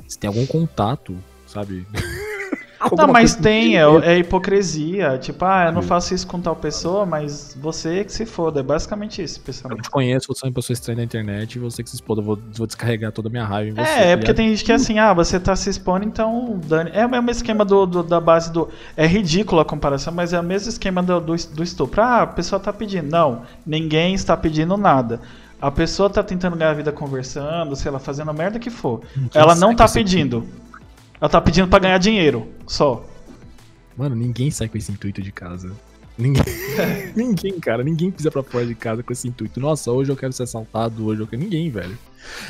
Se 0.08 0.18
tem 0.18 0.26
algum 0.28 0.44
contato, 0.46 1.16
sabe? 1.46 1.86
Não, 2.80 2.86
Alguma 2.86 3.08
mas 3.08 3.34
tem, 3.34 3.70
que- 3.70 3.76
é, 3.76 4.12
é 4.14 4.18
hipocrisia. 4.18 5.18
Tipo, 5.18 5.44
ah, 5.44 5.66
eu 5.66 5.72
não 5.72 5.82
faço 5.82 6.14
isso 6.14 6.26
com 6.26 6.40
tal 6.40 6.54
pessoa, 6.54 7.04
mas 7.04 7.56
você 7.60 8.04
que 8.04 8.12
se 8.12 8.24
foda. 8.24 8.60
É 8.60 8.62
basicamente 8.62 9.22
isso, 9.22 9.40
Eu 9.40 9.44
pensamento. 9.44 9.82
te 9.82 9.90
conheço, 9.90 10.26
você 10.28 10.46
é 10.46 10.48
uma 10.48 10.54
pessoa 10.54 10.74
estranha 10.74 10.96
na 10.98 11.02
internet 11.04 11.56
e 11.56 11.58
você 11.58 11.82
que 11.82 11.90
se 11.90 11.96
exploda, 11.96 12.20
eu 12.20 12.24
vou, 12.24 12.38
vou 12.56 12.66
descarregar 12.66 13.10
toda 13.12 13.28
a 13.28 13.30
minha 13.30 13.44
raiva 13.44 13.70
em 13.70 13.74
você. 13.74 13.90
É, 13.90 13.94
tá 13.96 14.00
é 14.04 14.16
porque 14.16 14.32
tem 14.34 14.48
gente 14.50 14.64
que 14.64 14.72
é 14.72 14.76
assim, 14.76 14.98
ah, 14.98 15.12
você 15.12 15.40
tá 15.40 15.54
se 15.56 15.68
expondo, 15.68 16.04
então 16.04 16.60
dane. 16.66 16.90
É 16.94 17.04
o 17.04 17.08
mesmo 17.10 17.30
esquema 17.30 17.64
do, 17.64 17.84
do- 17.86 18.02
da 18.02 18.20
base 18.20 18.52
do. 18.52 18.68
É 18.96 19.06
ridículo 19.06 19.60
a 19.60 19.64
comparação, 19.64 20.12
mas 20.12 20.32
é 20.32 20.40
o 20.40 20.44
mesmo 20.44 20.68
esquema 20.68 21.02
do, 21.02 21.20
do, 21.20 21.34
do 21.36 21.62
estupro. 21.62 22.00
Ah, 22.00 22.22
a 22.22 22.26
pessoa 22.26 22.60
tá 22.60 22.72
pedindo. 22.72 23.08
Não, 23.10 23.42
ninguém 23.66 24.14
está 24.14 24.36
pedindo 24.36 24.76
nada. 24.76 25.20
A 25.60 25.70
pessoa 25.72 26.08
tá 26.08 26.22
tentando 26.22 26.54
ganhar 26.56 26.70
a 26.70 26.74
vida 26.74 26.92
conversando, 26.92 27.74
sei 27.74 27.90
lá, 27.90 27.98
fazendo 27.98 28.30
a 28.30 28.32
merda 28.32 28.60
que 28.60 28.70
for. 28.70 29.00
Ninguém 29.16 29.30
Ela 29.34 29.56
sai 29.56 29.60
não 29.60 29.70
com 29.70 29.76
tá 29.76 29.84
esse- 29.86 29.94
pedindo. 29.94 30.46
Ela 31.20 31.28
tá 31.28 31.40
pedindo 31.40 31.68
pra 31.68 31.78
ganhar 31.78 31.98
dinheiro, 31.98 32.46
só. 32.66 33.04
Mano, 33.96 34.14
ninguém 34.14 34.50
sai 34.50 34.68
com 34.68 34.78
esse 34.78 34.92
intuito 34.92 35.20
de 35.20 35.32
casa. 35.32 35.72
Ninguém, 36.16 36.42
ninguém, 37.14 37.58
cara, 37.60 37.82
ninguém 37.84 38.10
pisa 38.10 38.30
pra 38.30 38.42
fora 38.42 38.66
de 38.66 38.74
casa 38.74 39.02
com 39.02 39.12
esse 39.12 39.26
intuito. 39.28 39.60
Nossa, 39.60 39.90
hoje 39.92 40.10
eu 40.10 40.16
quero 40.16 40.32
ser 40.32 40.44
assaltado, 40.44 41.06
hoje 41.06 41.20
eu 41.22 41.26
quero. 41.26 41.42
Ninguém, 41.42 41.70
velho. 41.70 41.96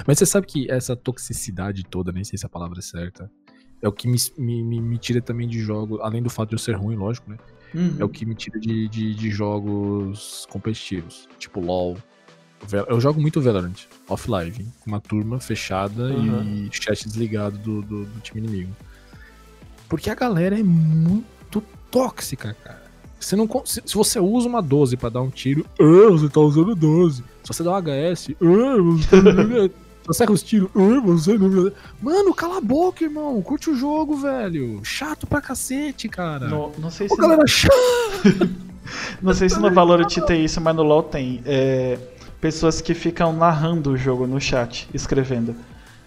Mas 0.07 0.19
você 0.19 0.27
sabe 0.27 0.47
que 0.47 0.71
essa 0.71 0.95
toxicidade 0.97 1.85
toda, 1.85 2.13
nem 2.13 2.25
sei 2.25 2.39
se 2.39 2.47
a 2.47 2.49
palavra 2.49 2.79
é 2.79 2.83
certa, 2.83 3.31
é 3.83 3.89
o 3.89 3.93
que 3.93 4.09
me, 4.09 4.17
me, 4.37 4.63
me- 4.63 4.81
me 4.81 4.99
tira 4.99 5.21
também 5.21 5.47
de 5.47 5.61
jogo, 5.61 6.01
além 6.03 6.23
do 6.23 6.31
fato 6.31 6.51
de 6.51 6.55
eu 6.55 6.59
ser 6.59 6.77
ruim, 6.77 6.97
lógico, 6.97 7.31
né? 7.31 7.37
Uhum. 7.75 7.97
É 7.99 8.05
o 8.05 8.09
que 8.09 8.25
me 8.25 8.35
tira 8.35 8.59
de, 8.59 8.89
de, 8.89 9.15
de 9.15 9.31
jogos 9.31 10.47
competitivos, 10.51 11.29
tipo 11.39 11.61
LoL. 11.61 11.97
Eu 12.89 13.01
jogo 13.01 13.21
muito 13.21 13.41
Valorant, 13.41 13.75
off-live, 14.09 14.65
com 14.81 14.91
uma 14.91 15.01
turma 15.01 15.41
fechada 15.41 16.03
Uhum. 16.05 16.67
e 16.67 16.69
chat 16.73 17.07
desligado 17.09 17.57
do, 17.59 17.81
do, 17.83 18.05
do 18.05 18.21
time 18.21 18.47
inimigo. 18.47 18.73
Porque 19.89 20.11
a 20.11 20.15
galera 20.15 20.59
é 20.59 20.63
muito 20.63 21.63
tóxica, 21.91 22.55
cara. 22.63 22.83
Você 23.19 23.35
não, 23.35 23.49
se, 23.65 23.83
se 23.85 23.95
você 23.95 24.21
usa 24.21 24.47
uma 24.49 24.61
12 24.63 24.97
pra 24.97 25.09
dar 25.09 25.23
um 25.23 25.31
tiro, 25.31 25.65
ah, 25.81 26.11
você 26.11 26.29
tá 26.29 26.41
usando 26.41 26.75
12. 26.75 27.23
Se 27.43 27.49
você 27.49 27.63
dá 27.63 27.73
um 27.73 27.77
HS, 27.81 28.31
ah, 28.41 29.69
você 30.05 30.19
tá 30.19 30.25
erra 30.25 30.33
os 30.33 30.43
tiros, 30.43 30.69
ah, 30.75 31.01
você 31.01 31.37
não... 31.39 31.73
Mano, 32.03 32.35
cala 32.35 32.59
a 32.59 32.61
boca, 32.61 33.03
irmão. 33.05 33.41
Curte 33.43 33.71
o 33.71 33.77
jogo, 33.77 34.17
velho. 34.17 34.81
Chato 34.85 35.27
pra 35.27 35.41
cacete, 35.41 36.09
cara. 36.09 36.49
No- 36.49 36.73
não 36.79 36.91
sei 36.91 37.07
Ô, 37.11 37.15
se. 37.15 37.21
galera 37.21 37.47
chata. 37.47 37.75
Não 39.21 39.35
sei 39.35 39.51
se 39.51 39.61
no 39.61 39.71
Valorant 39.71 40.09
tem 40.27 40.47
isso, 40.47 40.63
mas 40.63 40.75
no 40.75 40.83
LoL 40.83 41.03
tem. 41.03 41.43
É, 41.45 41.99
pessoas 42.41 42.81
que 42.81 42.95
ficam 42.95 43.33
narrando 43.33 43.91
o 43.93 43.97
jogo 43.97 44.27
no 44.27 44.41
chat, 44.41 44.89
escrevendo. 44.93 45.55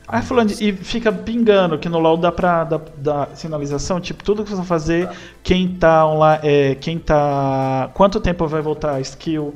Aí 0.07 0.21
falando 0.21 0.51
e 0.59 0.73
fica 0.73 1.11
pingando, 1.11 1.77
que 1.77 1.87
no 1.87 1.97
LoL 1.99 2.17
dá 2.17 2.31
pra 2.31 2.63
dar, 2.65 2.81
dar 2.97 3.29
sinalização, 3.35 3.99
tipo, 4.01 4.23
tudo 4.23 4.43
que 4.43 4.49
você 4.49 4.57
vai 4.57 4.65
fazer, 4.65 5.09
quem 5.41 5.69
tá 5.75 6.05
online, 6.05 6.39
é, 6.43 6.75
quem 6.75 6.99
tá. 6.99 7.89
Quanto 7.93 8.19
tempo 8.19 8.45
vai 8.47 8.61
voltar 8.61 8.95
a 8.95 8.99
skill, 8.99 9.55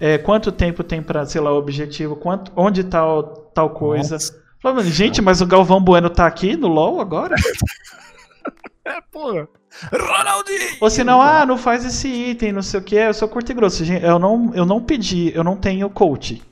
é, 0.00 0.16
quanto 0.16 0.50
tempo 0.50 0.82
tem 0.82 1.02
pra, 1.02 1.26
sei 1.26 1.40
lá, 1.40 1.52
o 1.52 1.58
objetivo, 1.58 2.16
quanto, 2.16 2.50
onde 2.56 2.82
tá 2.84 3.06
o- 3.06 3.22
tal 3.22 3.70
coisa. 3.70 4.16
Falando, 4.62 4.84
gente, 4.84 5.20
mas 5.20 5.40
o 5.42 5.46
Galvão 5.46 5.82
Bueno 5.82 6.08
tá 6.08 6.26
aqui 6.26 6.56
no 6.56 6.68
LoL 6.68 7.00
agora? 7.00 7.34
É, 8.82 8.98
porra. 9.12 9.46
Ronaldinho! 9.92 10.76
Ou 10.80 10.90
senão, 10.90 11.20
ah, 11.20 11.44
não 11.46 11.56
faz 11.56 11.84
esse 11.84 12.08
item, 12.08 12.52
não 12.52 12.62
sei 12.62 12.80
o 12.80 12.82
que, 12.82 12.94
eu 12.96 13.14
sou 13.14 13.28
curto 13.28 13.50
e 13.50 13.54
grosso. 13.54 13.84
Gente, 13.84 14.04
eu 14.04 14.18
não, 14.18 14.50
eu 14.54 14.66
não 14.66 14.80
pedi, 14.80 15.32
eu 15.34 15.42
não 15.44 15.56
tenho 15.56 15.88
coach. 15.90 16.42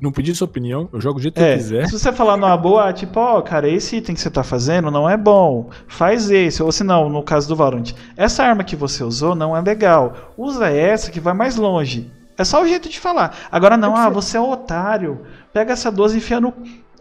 Não 0.00 0.10
pedi 0.10 0.34
sua 0.34 0.46
opinião, 0.46 0.88
eu 0.92 1.00
jogo 1.00 1.18
do 1.18 1.22
jeito 1.22 1.34
que 1.34 1.40
eu 1.40 1.44
É, 1.46 1.56
quiser. 1.56 1.86
se 1.86 1.92
você 1.98 2.12
falar 2.12 2.36
numa 2.36 2.56
boa, 2.56 2.92
tipo, 2.92 3.18
ó, 3.20 3.40
cara, 3.40 3.68
esse 3.68 3.96
item 3.96 4.14
que 4.14 4.20
você 4.20 4.28
tá 4.30 4.42
fazendo 4.42 4.90
não 4.90 5.08
é 5.08 5.16
bom, 5.16 5.70
faz 5.86 6.30
esse. 6.30 6.62
Ou 6.62 6.72
se 6.72 6.82
não, 6.82 7.08
no 7.08 7.22
caso 7.22 7.46
do 7.48 7.54
Valorant, 7.56 7.92
essa 8.16 8.42
arma 8.42 8.64
que 8.64 8.74
você 8.74 9.04
usou 9.04 9.34
não 9.34 9.56
é 9.56 9.60
legal, 9.60 10.32
usa 10.36 10.68
essa 10.68 11.10
que 11.10 11.20
vai 11.20 11.32
mais 11.32 11.56
longe. 11.56 12.10
É 12.36 12.44
só 12.44 12.60
o 12.60 12.66
jeito 12.66 12.88
de 12.88 12.98
falar. 12.98 13.36
Agora 13.50 13.76
não, 13.76 13.94
ah, 13.94 14.08
você 14.10 14.36
é 14.36 14.40
um 14.40 14.50
otário, 14.50 15.20
pega 15.52 15.72
essa 15.72 15.90
12 15.92 16.16
e 16.16 16.18
enfia 16.18 16.40
no... 16.40 16.52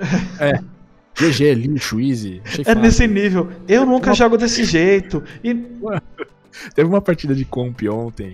GG, 1.16 1.54
lixo, 1.54 2.00
easy. 2.00 2.42
Achei 2.44 2.62
É 2.62 2.66
fácil. 2.66 2.82
nesse 2.82 3.08
nível. 3.08 3.50
Eu 3.68 3.86
nunca 3.86 4.10
Uma- 4.10 4.16
jogo 4.16 4.38
desse 4.38 4.64
jeito. 4.64 5.24
E... 5.44 5.54
Teve 6.76 6.88
uma 6.90 7.02
partida 7.02 7.34
de 7.36 7.46
comp 7.46 7.82
ontem. 7.90 8.32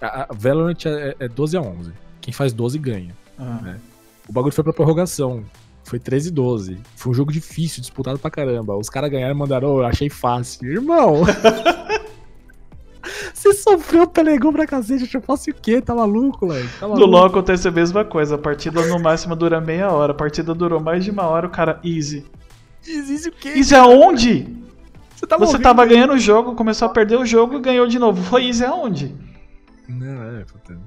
A, 0.00 0.22
a 0.22 0.26
Valorant 0.34 0.84
é, 0.86 1.14
é 1.18 1.28
12 1.28 1.56
a 1.56 1.60
11. 1.62 1.92
Quem 2.20 2.32
faz 2.32 2.52
12 2.52 2.78
ganha. 2.78 3.14
Ah, 3.38 3.74
O 4.28 4.32
bagulho 4.32 4.52
foi 4.54 4.62
pra 4.64 4.72
prorrogação. 4.72 5.44
Foi 5.82 5.98
13 5.98 6.28
e 6.28 6.32
12. 6.32 6.78
Foi 6.96 7.12
um 7.12 7.14
jogo 7.14 7.30
difícil, 7.32 7.80
disputado 7.80 8.18
pra 8.18 8.30
caramba. 8.30 8.76
Os 8.76 8.88
caras 8.88 9.10
ganharam 9.10 9.34
e 9.34 9.38
mandaram, 9.38 9.68
"Ô, 9.68 9.80
eu 9.80 9.86
achei 9.86 10.08
fácil. 10.08 10.70
Irmão! 10.70 11.22
Você 13.32 13.52
sofreu, 13.52 14.06
pelegou 14.06 14.52
pra 14.52 14.66
cacete. 14.66 15.12
Eu 15.14 15.20
faço 15.22 15.50
o 15.50 15.54
quê? 15.54 15.80
Tá 15.80 15.94
maluco, 15.94 16.46
moleque? 16.46 16.68
Tá 16.80 16.88
No 16.88 17.06
LoL 17.06 17.26
acontece 17.26 17.68
a 17.68 17.70
mesma 17.70 18.04
coisa. 18.04 18.34
A 18.36 18.38
partida 18.38 18.84
no 18.86 18.98
máximo 18.98 19.36
dura 19.36 19.60
meia 19.60 19.90
hora. 19.90 20.12
A 20.12 20.14
partida 20.14 20.54
durou 20.54 20.80
mais 20.80 21.04
de 21.04 21.10
uma 21.10 21.24
hora. 21.24 21.46
O 21.46 21.50
cara, 21.50 21.80
easy. 21.84 22.24
Easy 22.86 23.28
o 23.28 23.32
quê? 23.32 23.50
Easy 23.50 23.74
aonde? 23.74 24.46
Você, 25.16 25.26
tá 25.26 25.36
Você 25.36 25.44
morrendo. 25.52 25.62
tava 25.62 25.86
ganhando 25.86 26.12
o 26.14 26.18
jogo, 26.18 26.54
começou 26.54 26.86
a 26.86 26.90
perder 26.90 27.16
o 27.18 27.24
jogo 27.24 27.56
e 27.56 27.60
ganhou 27.60 27.86
de 27.86 27.98
novo. 27.98 28.22
Foi 28.22 28.46
easy 28.46 28.64
aonde? 28.64 29.14
Não, 29.88 30.22
é, 30.40 30.44
puta. 30.44 30.78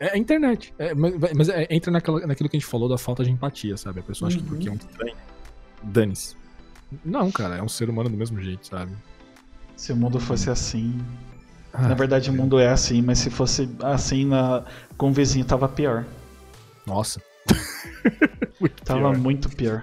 É, 0.00 0.06
é 0.08 0.14
a 0.14 0.18
internet. 0.18 0.72
É, 0.78 0.94
mas 0.94 1.14
mas 1.36 1.48
é- 1.50 1.66
entra 1.70 1.90
naquela, 1.90 2.26
naquilo 2.26 2.48
que 2.48 2.56
a 2.56 2.60
gente 2.60 2.68
falou 2.68 2.88
da 2.88 2.96
falta 2.96 3.22
de 3.24 3.30
empatia, 3.30 3.76
sabe? 3.76 4.00
A 4.00 4.02
pessoa 4.02 4.28
acha 4.28 4.38
que 4.38 4.42
Uhum. 4.44 4.48
porque 4.48 4.68
é 4.68 4.72
um 4.72 4.76
estranho. 4.76 5.16
Dane-se. 5.82 6.36
Não, 7.04 7.30
cara, 7.30 7.56
é 7.56 7.62
um 7.62 7.68
ser 7.68 7.90
humano 7.90 8.08
do 8.08 8.16
mesmo 8.16 8.40
jeito, 8.40 8.66
sabe? 8.68 8.92
Se 9.76 9.92
o 9.92 9.96
mundo 9.96 10.18
fosse 10.20 10.48
assim. 10.48 10.96
Ah, 11.74 11.88
Na 11.88 11.94
verdade, 11.94 12.30
o 12.30 12.32
mundo 12.32 12.58
é 12.58 12.68
assim, 12.68 13.02
mas 13.02 13.18
se 13.18 13.28
fosse 13.30 13.68
assim 13.82 14.24
na... 14.24 14.62
com 14.96 15.10
o 15.10 15.12
vizinho, 15.12 15.44
tava 15.44 15.68
pior. 15.68 16.04
Nossa. 16.86 17.20
Muito 18.60 18.82
Tava 18.84 19.00
pior. 19.10 19.18
muito 19.18 19.48
pior. 19.50 19.82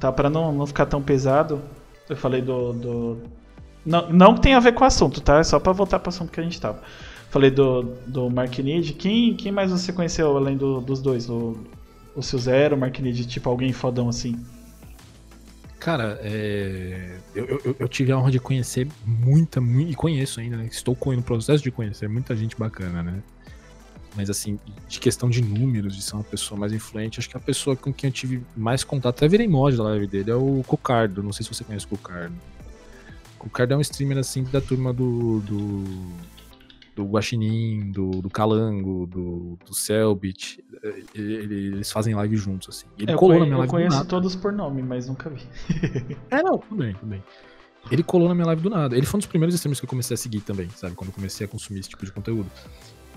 Tá, 0.00 0.10
pra 0.10 0.30
não, 0.30 0.52
não 0.52 0.66
ficar 0.66 0.86
tão 0.86 1.02
pesado, 1.02 1.60
eu 2.08 2.16
falei 2.16 2.40
do. 2.40 2.72
do... 2.72 3.18
Não, 3.84 4.08
não 4.10 4.34
tem 4.36 4.54
a 4.54 4.60
ver 4.60 4.72
com 4.72 4.82
o 4.82 4.86
assunto, 4.86 5.20
tá? 5.20 5.38
É 5.38 5.44
só 5.44 5.58
pra 5.60 5.72
voltar 5.72 5.98
pro 5.98 6.08
assunto 6.08 6.30
que 6.32 6.40
a 6.40 6.42
gente 6.42 6.60
tava. 6.60 6.80
Falei 7.30 7.50
do, 7.50 7.82
do 8.06 8.30
Mark 8.30 8.58
Need. 8.58 8.94
Quem, 8.94 9.34
quem 9.36 9.52
mais 9.52 9.70
você 9.70 9.92
conheceu 9.92 10.36
além 10.36 10.56
do- 10.56 10.80
dos 10.80 11.00
dois? 11.02 11.28
O, 11.28 11.56
o 12.16 12.22
Seu 12.22 12.38
Zero, 12.38 12.74
o 12.76 12.78
Mark 12.78 12.98
Need, 12.98 13.26
tipo 13.26 13.48
alguém 13.50 13.72
fodão 13.72 14.08
assim? 14.08 14.34
Cara, 15.78 16.18
é, 16.22 17.18
eu, 17.34 17.46
eu, 17.64 17.76
eu 17.78 17.88
tive 17.88 18.10
a 18.10 18.18
honra 18.18 18.32
de 18.32 18.40
conhecer 18.40 18.88
muita, 19.06 19.60
mu- 19.60 19.80
e 19.80 19.94
conheço 19.94 20.40
ainda, 20.40 20.56
né? 20.56 20.66
Estou 20.66 20.96
no 21.14 21.22
processo 21.22 21.62
de 21.62 21.70
conhecer 21.70 22.08
muita 22.08 22.34
gente 22.36 22.56
bacana, 22.58 23.02
né? 23.02 23.22
Mas 24.16 24.28
assim, 24.28 24.58
de 24.88 24.98
questão 24.98 25.30
de 25.30 25.40
números, 25.40 25.94
de 25.94 26.02
ser 26.02 26.14
uma 26.14 26.24
pessoa 26.24 26.58
mais 26.58 26.72
influente, 26.72 27.20
acho 27.20 27.30
que 27.30 27.36
a 27.36 27.40
pessoa 27.40 27.76
com 27.76 27.92
quem 27.92 28.08
eu 28.08 28.12
tive 28.12 28.42
mais 28.56 28.82
contato, 28.82 29.16
até 29.16 29.28
virei 29.28 29.46
mod 29.46 29.76
da 29.76 29.84
live 29.84 30.08
dele, 30.08 30.30
é 30.30 30.34
o 30.34 30.64
Cocardo. 30.66 31.22
Não 31.22 31.32
sei 31.32 31.44
se 31.44 31.54
você 31.54 31.62
conhece 31.62 31.86
o 31.86 31.90
Cocardo. 31.90 32.34
O 33.36 33.38
Cocardo 33.38 33.74
é 33.74 33.76
um 33.76 33.80
streamer 33.80 34.18
assim 34.18 34.42
da 34.44 34.60
turma 34.60 34.92
do. 34.92 35.38
do, 35.40 35.84
do 37.02 37.04
Guaxinim, 37.06 37.92
do, 37.92 38.10
do 38.10 38.28
Calango, 38.28 39.06
do, 39.06 39.56
do 39.64 39.72
Selbit. 39.74 40.62
Eh, 40.82 41.02
ele- 41.14 41.34
Eles 41.68 41.92
fazem 41.92 42.14
live 42.14 42.36
juntos, 42.36 42.68
assim. 42.76 42.86
Ele 42.98 43.12
eu 43.12 43.16
colou 43.18 43.36
conhe- 43.36 43.40
na 43.40 43.46
minha 43.46 43.54
eu 43.54 43.58
live 43.60 43.70
do 43.72 43.88
conheço 43.90 44.04
todos 44.06 44.34
por 44.34 44.52
nome, 44.52 44.82
mas 44.82 45.08
nunca 45.08 45.30
vi. 45.30 45.42
É, 46.30 46.42
não, 46.42 46.58
tudo 46.58 46.76
bem, 46.76 46.94
tudo 46.94 47.08
bem. 47.08 47.22
Ele 47.90 48.02
colou 48.02 48.28
na 48.28 48.34
minha 48.34 48.46
live 48.46 48.60
do 48.62 48.68
nada. 48.70 48.96
Ele 48.96 49.06
foi 49.06 49.18
um 49.18 49.20
dos 49.20 49.26
primeiros 49.28 49.54
streamers 49.54 49.78
que 49.80 49.86
eu 49.86 49.88
comecei 49.88 50.14
a 50.14 50.18
seguir 50.18 50.40
também, 50.40 50.68
sabe? 50.70 50.94
Quando 50.96 51.08
eu 51.10 51.14
comecei 51.14 51.46
a 51.46 51.48
consumir 51.48 51.80
esse 51.80 51.88
tipo 51.88 52.04
de 52.04 52.10
conteúdo. 52.12 52.50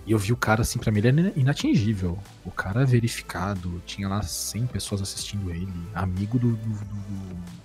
E 0.06 0.12
eu 0.12 0.18
vi 0.18 0.32
o 0.32 0.38
cara, 0.38 0.62
assim, 0.62 0.80
pra 0.80 0.92
mim 0.92 1.00
ele 1.00 1.08
é 1.08 1.12
ina- 1.12 1.34
inatingível. 1.36 2.18
O 2.46 2.52
cara 2.52 2.84
é 2.84 2.86
verificado, 2.86 3.82
tinha 3.86 4.08
lá 4.08 4.22
100 4.22 4.68
pessoas 4.68 5.02
assistindo 5.02 5.50
ele, 5.52 5.68
amigo 5.94 6.38
do, 6.40 6.52
do, 6.52 6.56
do, 6.56 6.76
do- 6.76 7.62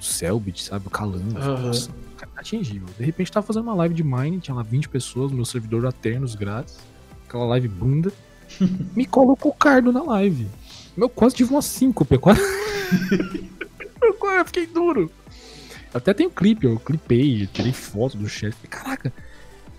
Selbit, 0.00 0.62
sabe? 0.62 0.86
O 0.86 0.90
Calango. 0.90 1.38
Aham. 1.38 1.66
Nossa, 1.66 1.90
inatingível. 2.26 2.88
De 2.98 3.04
repente 3.04 3.30
tava 3.30 3.46
fazendo 3.46 3.64
uma 3.64 3.74
live 3.74 3.94
de 3.94 4.02
Mine, 4.02 4.40
tinha 4.40 4.54
lá 4.54 4.62
20 4.62 4.88
pessoas 4.88 5.30
no 5.30 5.36
meu 5.36 5.44
servidor 5.44 5.86
Aternos 5.86 6.34
grátis. 6.34 6.78
Aquela 7.26 7.44
live 7.44 7.68
bunda. 7.68 8.12
Me 8.96 9.06
colocou 9.06 9.52
o 9.52 9.54
Cardo 9.54 9.92
na 9.92 10.02
live. 10.02 10.46
Meu, 10.96 11.08
quase 11.08 11.36
tive 11.36 11.50
uma 11.50 11.62
síncope, 11.62 12.18
quase. 12.18 12.40
eu 14.02 14.44
fiquei 14.44 14.66
duro. 14.66 15.10
Até 15.92 16.14
tenho 16.14 16.30
clipe, 16.30 16.66
eu 16.66 16.78
clipei, 16.78 17.42
eu 17.42 17.46
tirei 17.48 17.72
foto 17.72 18.16
do 18.16 18.28
chefe. 18.28 18.66
Caraca! 18.68 19.12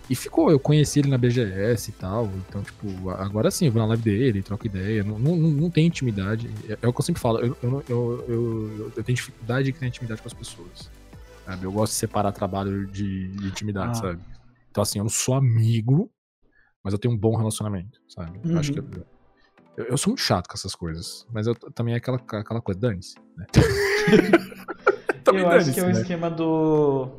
E 0.10 0.16
ficou, 0.16 0.52
eu 0.52 0.60
conheci 0.60 1.00
ele 1.00 1.10
na 1.10 1.18
BGS 1.18 1.90
e 1.90 1.94
tal. 1.94 2.30
Então, 2.50 2.62
tipo, 2.62 3.10
agora 3.12 3.50
sim, 3.50 3.68
eu 3.68 3.72
vou 3.72 3.82
na 3.82 3.88
live 3.90 4.04
dele, 4.04 4.42
troco 4.42 4.68
ideia. 4.68 5.04
Não, 5.04 5.18
não, 5.18 5.38
não 5.38 5.70
tem 5.70 5.88
intimidade. 5.88 6.50
É, 6.68 6.78
é 6.82 6.88
o 6.88 6.92
que 6.92 7.00
eu 7.00 7.06
sempre 7.06 7.22
falo, 7.22 7.40
eu, 7.40 7.56
eu, 7.64 8.26
eu, 8.28 8.92
eu 8.98 9.04
tenho 9.04 9.16
dificuldade 9.16 9.66
de 9.66 9.72
criar 9.72 9.88
intimidade 9.88 10.22
com 10.22 10.28
as 10.28 10.34
pessoas. 10.34 10.90
Sabe? 11.52 11.66
Eu 11.66 11.72
gosto 11.72 11.92
de 11.94 11.98
separar 12.00 12.32
trabalho 12.32 12.88
de, 12.88 13.28
de 13.30 13.48
intimidade, 13.48 13.92
Ah. 13.92 14.02
sabe? 14.02 14.20
Então, 14.70 14.82
assim, 14.82 15.00
eu 15.00 15.04
não 15.04 15.10
sou 15.10 15.36
amigo, 15.36 16.10
mas 16.84 16.94
eu 16.94 17.00
tenho 17.00 17.14
um 17.14 17.18
bom 17.18 17.36
relacionamento, 17.36 18.00
sabe? 18.08 18.40
Eu 18.44 18.58
Acho 18.58 18.72
que 18.72 18.80
Uhum. 18.80 18.88
eu, 18.96 19.06
eu, 19.78 19.86
eu 19.86 19.98
sou 19.98 20.12
muito 20.12 20.22
chato 20.22 20.48
com 20.48 20.54
essas 20.54 20.74
coisas. 20.76 21.28
Mas 21.32 21.46
eu 21.48 21.54
também 21.56 21.94
é 21.94 21.98
aquela, 21.98 22.18
aquela 22.18 22.62
coisa, 22.62 22.80
dane-se, 22.80 23.16
né? 23.38 23.46
Eu 25.34 25.48
acho 25.50 25.72
que 25.74 25.80
é 25.80 25.84
o 25.84 25.86
dane-se, 25.86 25.94
né? 25.94 26.02
esquema 26.02 26.30
do. 26.32 27.10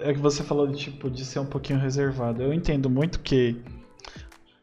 É 0.00 0.12
que 0.12 0.18
você 0.20 0.44
falou 0.44 0.66
de 0.66 0.76
tipo 0.76 1.10
de 1.10 1.24
ser 1.24 1.38
um 1.38 1.46
pouquinho 1.46 1.78
reservado. 1.78 2.42
Eu 2.42 2.52
entendo 2.52 2.90
muito 2.90 3.20
que 3.20 3.60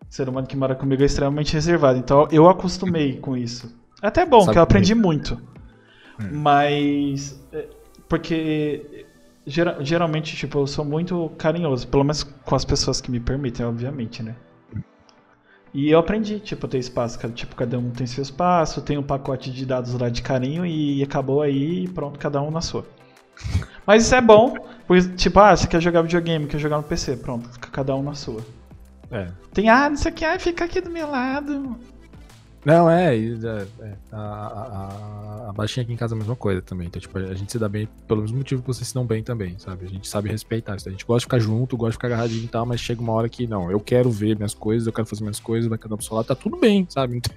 o 0.10 0.14
ser 0.14 0.30
humano 0.30 0.46
que 0.48 0.56
mora 0.56 0.76
comigo 0.76 1.02
é 1.02 1.06
extremamente 1.06 1.54
reservado. 1.54 1.98
Então 1.98 2.28
eu 2.32 2.48
acostumei 2.48 3.18
com 3.20 3.36
isso. 3.36 3.74
Até 4.02 4.26
bom, 4.26 4.42
Sabe 4.42 4.54
que 4.54 4.58
eu 4.60 4.64
aprendi 4.64 4.94
comigo. 4.94 5.08
muito. 5.08 5.42
É. 6.20 6.24
Mas. 6.32 7.44
é, 7.52 7.68
Porque. 8.08 9.06
Gera- 9.46 9.78
geralmente, 9.84 10.36
tipo, 10.36 10.60
eu 10.60 10.68
sou 10.68 10.84
muito 10.86 11.32
carinhoso. 11.38 11.88
Pelo 11.88 12.04
menos 12.04 12.24
com 12.24 12.56
as 12.56 12.66
pessoas 12.66 13.02
que 13.02 13.12
me 13.12 13.20
permitem, 13.20 13.66
obviamente, 13.66 14.22
né? 14.24 14.36
E 15.74 15.90
eu 15.90 15.98
aprendi, 15.98 16.40
tipo, 16.40 16.68
ter 16.68 16.78
espaço. 16.78 17.18
Tipo, 17.32 17.56
cada 17.56 17.80
um 17.80 17.90
tem 17.90 18.06
seu 18.06 18.22
espaço, 18.22 18.82
tem 18.82 18.98
um 18.98 19.04
pacote 19.04 19.52
de 19.52 19.66
dados 19.66 19.94
lá 20.00 20.08
de 20.10 20.22
carinho 20.22 20.66
e 20.66 21.02
acabou 21.02 21.42
aí 21.42 21.86
e 21.86 21.88
pronto, 21.88 22.20
cada 22.20 22.42
um 22.42 22.52
na 22.52 22.62
sua. 22.62 22.86
Mas 23.86 24.04
isso 24.06 24.14
é 24.14 24.22
bom, 24.22 24.54
porque, 24.88 25.10
tipo, 25.16 25.40
ah, 25.40 25.56
você 25.56 25.68
quer 25.68 25.82
jogar 25.82 26.04
videogame, 26.04 26.46
quer 26.46 26.60
jogar 26.60 26.78
no 26.78 26.84
PC, 26.84 27.18
pronto, 27.18 27.50
fica 27.50 27.70
cada 27.70 27.96
um 27.96 28.04
na 28.04 28.14
sua. 28.14 28.42
É. 29.12 29.30
Tem, 29.52 29.68
ah, 29.68 29.90
não 29.90 29.98
sei 29.98 30.12
o 30.12 30.16
que, 30.16 30.24
ah, 30.24 30.40
fica 30.40 30.64
aqui 30.66 30.80
do 30.80 30.92
meu 30.92 31.10
lado. 31.10 31.76
Não, 32.66 32.90
é, 32.90 33.14
é, 33.18 33.68
é, 33.82 33.98
a, 34.10 34.18
a, 34.18 35.50
a- 35.50 35.54
baixinha 35.54 35.84
aqui 35.84 35.92
em 35.92 35.98
casa 35.98 36.14
é 36.14 36.16
a 36.16 36.20
mesma 36.20 36.36
coisa 36.36 36.62
também. 36.62 36.88
Então, 36.88 37.02
tipo, 37.02 37.18
a 37.18 37.34
gente 37.34 37.52
se 37.52 37.60
dá 37.60 37.68
bem 37.68 37.90
pelo 38.08 38.22
mesmo 38.22 38.38
motivo 38.38 38.62
que 38.62 38.68
vocês 38.68 38.88
se 38.88 38.94
dão 38.94 39.06
bem 39.06 39.22
também, 39.22 39.60
sabe? 39.60 39.86
A 39.86 39.90
gente 39.90 40.08
sabe 40.08 40.30
respeitar 40.30 40.78
isso. 40.78 40.88
A 40.88 40.92
gente 40.92 41.06
gosta 41.06 41.20
de 41.20 41.26
ficar 41.26 41.40
junto, 41.40 41.76
gosta 41.76 41.92
de 41.92 41.98
ficar 41.98 42.08
agarradinho 42.08 42.46
e 42.46 42.48
tal, 42.48 42.66
mas 42.66 42.80
chega 42.80 43.02
uma 43.02 43.12
hora 43.12 43.28
que, 43.28 43.46
não, 43.48 43.70
eu 43.70 43.82
quero 43.82 44.10
ver 44.10 44.38
minhas 44.38 44.54
coisas, 44.54 44.88
eu 44.88 44.94
quero 44.94 45.06
fazer 45.08 45.24
minhas 45.24 45.42
coisas, 45.42 45.68
vai 45.70 45.78
cada 45.78 45.94
um 45.94 45.98
pro 45.98 46.06
seu 46.06 46.16
lado, 46.16 46.26
tá 46.26 46.36
tudo 46.36 46.56
bem, 46.58 46.86
sabe? 46.90 47.16
Não 47.16 47.22
tem, 47.22 47.36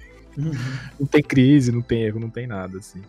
não 1.01 1.07
tem 1.07 1.21
crise, 1.23 1.71
não 1.73 1.81
tem 1.81 2.03
erro, 2.03 2.19
não 2.21 2.29
tem 2.29 2.47
nada, 2.47 2.77
assim. 2.77 3.01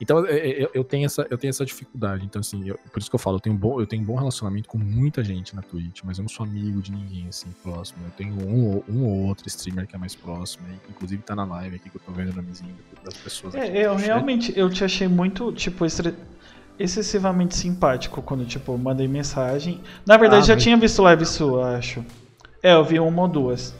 Então, 0.00 0.26
é, 0.26 0.36
é, 0.36 0.64
eu, 0.64 0.70
eu 0.74 0.84
tenho 0.84 1.06
essa, 1.06 1.26
eu 1.30 1.38
tenho 1.38 1.50
essa 1.50 1.64
dificuldade. 1.64 2.24
Então, 2.24 2.40
assim, 2.40 2.68
eu- 2.68 2.78
por 2.92 2.98
isso 3.00 3.08
que 3.08 3.14
eu 3.14 3.18
falo, 3.18 3.36
eu 3.36 3.40
tenho, 3.40 3.56
bom, 3.56 3.80
eu 3.80 3.86
tenho 3.86 4.04
bom 4.04 4.16
relacionamento 4.16 4.68
com 4.68 4.76
muita 4.78 5.22
gente 5.22 5.54
na 5.54 5.62
Twitch, 5.62 6.00
mas 6.04 6.18
eu 6.18 6.22
não 6.22 6.28
sou 6.28 6.44
amigo 6.44 6.82
de 6.82 6.90
ninguém, 6.92 7.28
assim, 7.28 7.48
próximo. 7.62 8.04
Eu 8.06 8.10
tenho 8.12 8.34
um, 8.46 8.66
ou- 8.74 8.84
um 8.88 9.04
ou 9.04 9.26
outro 9.28 9.46
streamer 9.48 9.86
que 9.86 9.94
é 9.94 9.98
mais 9.98 10.14
próximo, 10.14 10.66
e, 10.68 10.90
inclusive 10.90 11.22
tá 11.22 11.34
na 11.36 11.44
live 11.44 11.76
aqui 11.76 11.88
que 11.90 11.96
eu 11.96 12.00
tô 12.04 12.12
vendo 12.12 12.34
na 12.34 12.42
mesinha 12.42 12.74
das 13.04 13.14
pessoas. 13.14 13.54
aqui 13.54 13.66
É, 13.66 13.86
eu 13.86 13.94
realmente, 13.94 14.52
eu 14.56 14.68
te 14.68 14.82
achei 14.84 15.06
muito, 15.08 15.52
tipo, 15.52 15.84
estre- 15.86 16.14
excessivamente 16.78 17.56
simpático 17.56 18.20
quando, 18.22 18.44
tipo, 18.44 18.76
mandei 18.76 19.06
mensagem. 19.06 19.80
Na 20.06 20.16
verdade, 20.16 20.42
Ah, 20.42 20.46
já 20.48 20.54
mas- 20.54 20.62
tinha 20.64 20.76
visto 20.76 21.00
live 21.02 21.24
sua, 21.24 21.76
acho. 21.76 22.04
É, 22.62 22.72
eu 22.74 22.84
vi 22.84 22.98
uma 22.98 23.22
ou 23.22 23.28
duas. 23.28 23.74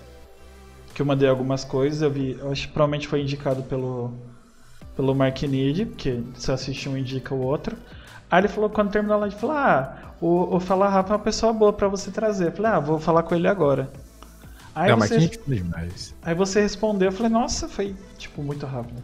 Que 0.94 1.02
eu 1.02 1.06
mandei 1.06 1.28
algumas 1.28 1.64
coisas, 1.64 2.02
eu 2.02 2.10
vi, 2.10 2.36
eu 2.38 2.52
acho 2.52 2.68
que 2.68 2.72
provavelmente 2.72 3.08
foi 3.08 3.20
indicado 3.20 3.64
pelo 3.64 4.12
pelo 4.97 5.14
Mark 5.14 5.42
Need, 5.42 5.86
porque 5.86 6.22
se 6.36 6.51
assiste 6.53 6.88
um 6.88 6.97
indica 6.97 7.34
o 7.34 7.40
outro. 7.40 7.76
Aí 8.30 8.40
ele 8.40 8.49
falou, 8.49 8.70
quando 8.70 8.90
terminou 8.90 9.16
a 9.16 9.20
live, 9.20 9.36
falou, 9.36 9.57
ah, 9.57 10.14
o, 10.20 10.57
o 10.57 10.61
Fala 10.61 10.88
Rafa 10.88 11.11
é 11.14 11.16
uma 11.16 11.22
pessoa 11.22 11.53
boa 11.53 11.72
pra 11.72 11.88
você 11.88 12.11
trazer. 12.11 12.49
Eu 12.49 12.53
falei, 12.53 12.72
ah, 12.72 12.80
vou 12.80 12.99
falar 13.01 13.22
com 13.24 13.34
ele 13.34 13.49
agora. 13.49 13.90
Aí, 14.74 14.90
Não, 14.90 14.97
mas 14.97 15.11
você, 15.11 15.16
é 15.16 15.28
que 15.28 15.38
fala 15.38 15.57
demais? 15.57 16.14
aí 16.22 16.34
você 16.34 16.61
respondeu, 16.61 17.09
eu 17.09 17.12
falei, 17.12 17.30
nossa, 17.32 17.68
foi, 17.68 17.97
tipo, 18.18 18.42
muito 18.42 18.66
rápido. 18.66 19.03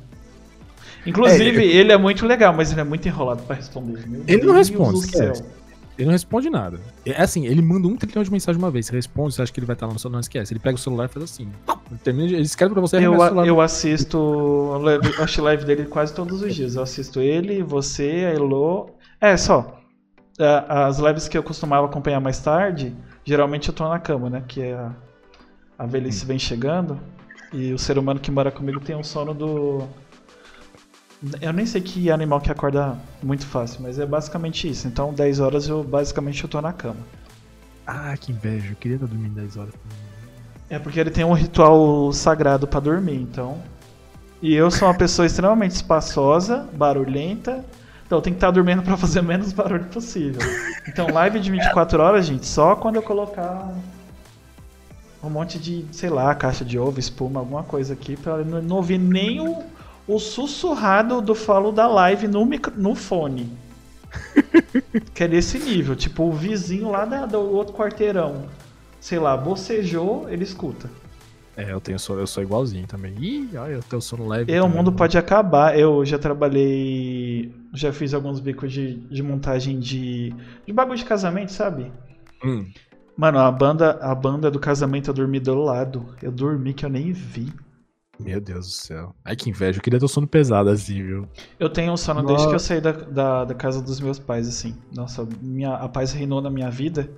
Inclusive, 1.06 1.62
É, 1.62 1.66
ele 1.66 1.92
é 1.92 1.96
muito 1.98 2.26
legal, 2.26 2.52
mas 2.54 2.72
ele 2.72 2.80
é 2.80 2.84
muito 2.84 3.06
enrolado 3.08 3.42
pra 3.44 3.56
responder. 3.56 4.06
Meu 4.06 4.24
Ele 4.26 4.44
não 4.46 4.54
Deus 4.54 4.54
responde, 4.54 5.00
do 5.00 5.02
céu. 5.02 5.32
esquece. 5.32 5.44
Ele 5.98 6.06
não 6.06 6.12
responde 6.12 6.48
nada. 6.48 6.80
É 7.04 7.20
assim, 7.20 7.46
ele 7.46 7.60
manda 7.60 7.86
um 7.86 7.96
trilhão 7.96 8.22
de 8.22 8.30
mensagem 8.32 8.58
uma 8.60 8.70
vez. 8.70 8.86
Você 8.86 8.92
responde, 8.96 9.34
você 9.34 9.42
acha 9.42 9.52
que 9.52 9.60
ele 9.60 9.66
vai 9.66 9.74
estar 9.74 9.86
lá 9.86 9.92
no 9.92 9.98
celular, 9.98 10.16
não 10.16 10.20
esquece. 10.20 10.52
Ele 10.52 10.60
pega 10.60 10.76
o 10.76 10.78
celular 10.78 11.04
e 11.04 11.08
faz 11.08 11.24
assim. 11.24 11.48
Ele, 11.90 12.00
termina, 12.02 12.28
ele 12.32 12.40
escreve 12.42 12.72
pra 12.72 12.80
você 12.80 12.96
Eu, 12.96 13.18
celular. 13.18 13.46
eu 13.46 13.60
assisto 13.60 14.72
a 14.74 15.42
live 15.42 15.64
dele 15.64 15.84
quase 15.84 16.14
todos 16.14 16.40
os 16.42 16.54
dias. 16.54 16.74
Eu 16.76 16.82
assisto 16.82 17.20
ele, 17.20 17.62
você, 17.62 18.26
a 18.26 18.34
Elo. 18.34 18.90
É, 19.20 19.36
só. 19.36 19.78
É, 20.38 20.64
As 20.68 20.98
lives 20.98 21.28
que 21.28 21.36
eu 21.36 21.42
costumava 21.42 21.86
acompanhar 21.86 22.20
mais 22.20 22.38
tarde, 22.38 22.96
geralmente 23.24 23.68
eu 23.68 23.74
tô 23.74 23.86
na 23.86 23.98
cama, 23.98 24.30
né? 24.30 24.42
Que 24.48 24.62
é 24.62 24.72
a, 24.74 24.92
a 25.78 25.86
velhice 25.86 26.24
vem 26.24 26.38
chegando. 26.38 26.98
E 27.52 27.72
o 27.74 27.78
ser 27.78 27.98
humano 27.98 28.20
que 28.20 28.30
mora 28.30 28.50
comigo 28.50 28.80
tem 28.80 28.96
um 28.96 29.02
sono 29.02 29.34
do. 29.34 29.82
Eu 31.40 31.52
nem 31.52 31.66
sei 31.66 31.80
que 31.80 32.10
animal 32.10 32.40
que 32.40 32.50
acorda 32.50 32.96
muito 33.22 33.46
fácil, 33.46 33.82
mas 33.82 33.98
é 33.98 34.06
basicamente 34.06 34.68
isso. 34.68 34.88
Então, 34.88 35.12
10 35.12 35.40
horas 35.40 35.68
eu 35.68 35.84
basicamente 35.84 36.42
eu 36.42 36.48
tô 36.48 36.60
na 36.60 36.72
cama. 36.72 37.00
Ah, 37.86 38.16
que 38.16 38.32
inveja. 38.32 38.70
Eu 38.70 38.76
queria 38.76 38.96
estar 38.96 39.06
dormindo 39.06 39.34
10 39.34 39.56
horas. 39.56 39.74
É 40.70 40.78
porque 40.78 40.98
ele 40.98 41.10
tem 41.10 41.24
um 41.24 41.32
ritual 41.32 42.12
sagrado 42.12 42.66
pra 42.66 42.80
dormir, 42.80 43.16
então. 43.16 43.58
E 44.40 44.54
eu 44.54 44.70
sou 44.70 44.88
uma 44.88 44.94
pessoa 44.94 45.26
extremamente 45.26 45.72
espaçosa, 45.72 46.66
barulhenta, 46.72 47.62
Então 48.06 48.20
tem 48.20 48.32
que 48.32 48.38
estar 48.38 48.50
dormindo 48.50 48.82
pra 48.82 48.96
fazer 48.96 49.20
menos 49.20 49.52
barulho 49.52 49.84
possível. 49.84 50.40
Então 50.88 51.08
live 51.12 51.38
de 51.38 51.50
24 51.50 52.02
horas, 52.02 52.24
gente, 52.24 52.46
só 52.46 52.74
quando 52.74 52.96
eu 52.96 53.02
colocar 53.02 53.74
um 55.22 55.28
monte 55.28 55.58
de, 55.58 55.84
sei 55.92 56.08
lá, 56.08 56.34
caixa 56.34 56.64
de 56.64 56.78
ovo, 56.78 56.98
espuma, 56.98 57.40
alguma 57.40 57.62
coisa 57.62 57.92
aqui, 57.92 58.16
pra 58.16 58.38
não 58.38 58.62
não 58.62 58.76
ouvir 58.76 58.98
nem 58.98 59.40
o, 59.40 59.62
o 60.14 60.18
sussurrado 60.18 61.20
do 61.20 61.34
falo 61.34 61.72
da 61.72 61.86
live 61.86 62.26
no, 62.28 62.44
micro- 62.44 62.74
no 62.76 62.94
fone. 62.94 63.50
que 65.14 65.24
é 65.24 65.28
desse 65.28 65.58
nível. 65.58 65.94
Tipo, 65.94 66.24
o 66.24 66.32
vizinho 66.32 66.90
lá 66.90 67.04
da- 67.04 67.26
do 67.26 67.38
outro 67.38 67.74
quarteirão, 67.74 68.46
sei 69.00 69.18
lá, 69.18 69.36
bocejou, 69.36 70.28
ele 70.28 70.44
escuta. 70.44 70.90
É, 71.56 71.72
eu 71.72 71.80
tenho 71.80 71.96
eu 72.10 72.26
sou 72.26 72.42
igualzinho 72.42 72.86
também. 72.86 73.14
Ih, 73.18 73.50
olha, 73.56 73.72
eu 73.72 73.82
tenho 73.82 74.00
sono 74.00 74.26
leve. 74.26 74.50
E 74.50 74.60
o 74.60 74.68
mundo 74.68 74.92
pode 74.92 75.18
acabar. 75.18 75.78
Eu 75.78 76.04
já 76.06 76.18
trabalhei. 76.18 77.52
Já 77.74 77.92
fiz 77.92 78.14
alguns 78.14 78.40
bicos 78.40 78.72
de, 78.72 78.94
de 78.94 79.22
montagem 79.22 79.78
de. 79.78 80.32
de 80.66 80.72
bagulho 80.72 80.96
de 80.96 81.04
casamento, 81.04 81.52
sabe? 81.52 81.90
Hum. 82.42 82.66
Mano, 83.16 83.38
a 83.38 83.50
banda, 83.52 83.98
a 84.00 84.14
banda 84.14 84.50
do 84.50 84.58
casamento 84.58 85.10
eu 85.10 85.14
dormi 85.14 85.38
do 85.38 85.54
lado. 85.62 86.06
Eu 86.22 86.32
dormi 86.32 86.72
que 86.72 86.86
eu 86.86 86.88
nem 86.88 87.12
vi. 87.12 87.52
Meu 88.24 88.40
Deus 88.40 88.66
do 88.66 88.72
céu. 88.72 89.14
Ai, 89.24 89.34
que 89.36 89.48
inveja. 89.50 89.78
Eu 89.78 89.82
queria 89.82 89.98
ter 89.98 90.04
um 90.04 90.08
sono 90.08 90.26
pesado 90.26 90.70
assim, 90.70 91.02
viu? 91.02 91.28
Eu 91.58 91.68
tenho 91.68 91.92
um 91.92 91.96
sono 91.96 92.20
desde 92.22 92.34
Nossa. 92.44 92.48
que 92.48 92.54
eu 92.54 92.58
saí 92.58 92.80
da, 92.80 92.92
da, 92.92 93.44
da 93.46 93.54
casa 93.54 93.80
dos 93.80 94.00
meus 94.00 94.18
pais, 94.18 94.46
assim. 94.48 94.76
Nossa, 94.94 95.26
minha, 95.40 95.74
a 95.74 95.88
paz 95.88 96.12
reinou 96.12 96.40
na 96.40 96.50
minha 96.50 96.70
vida. 96.70 97.10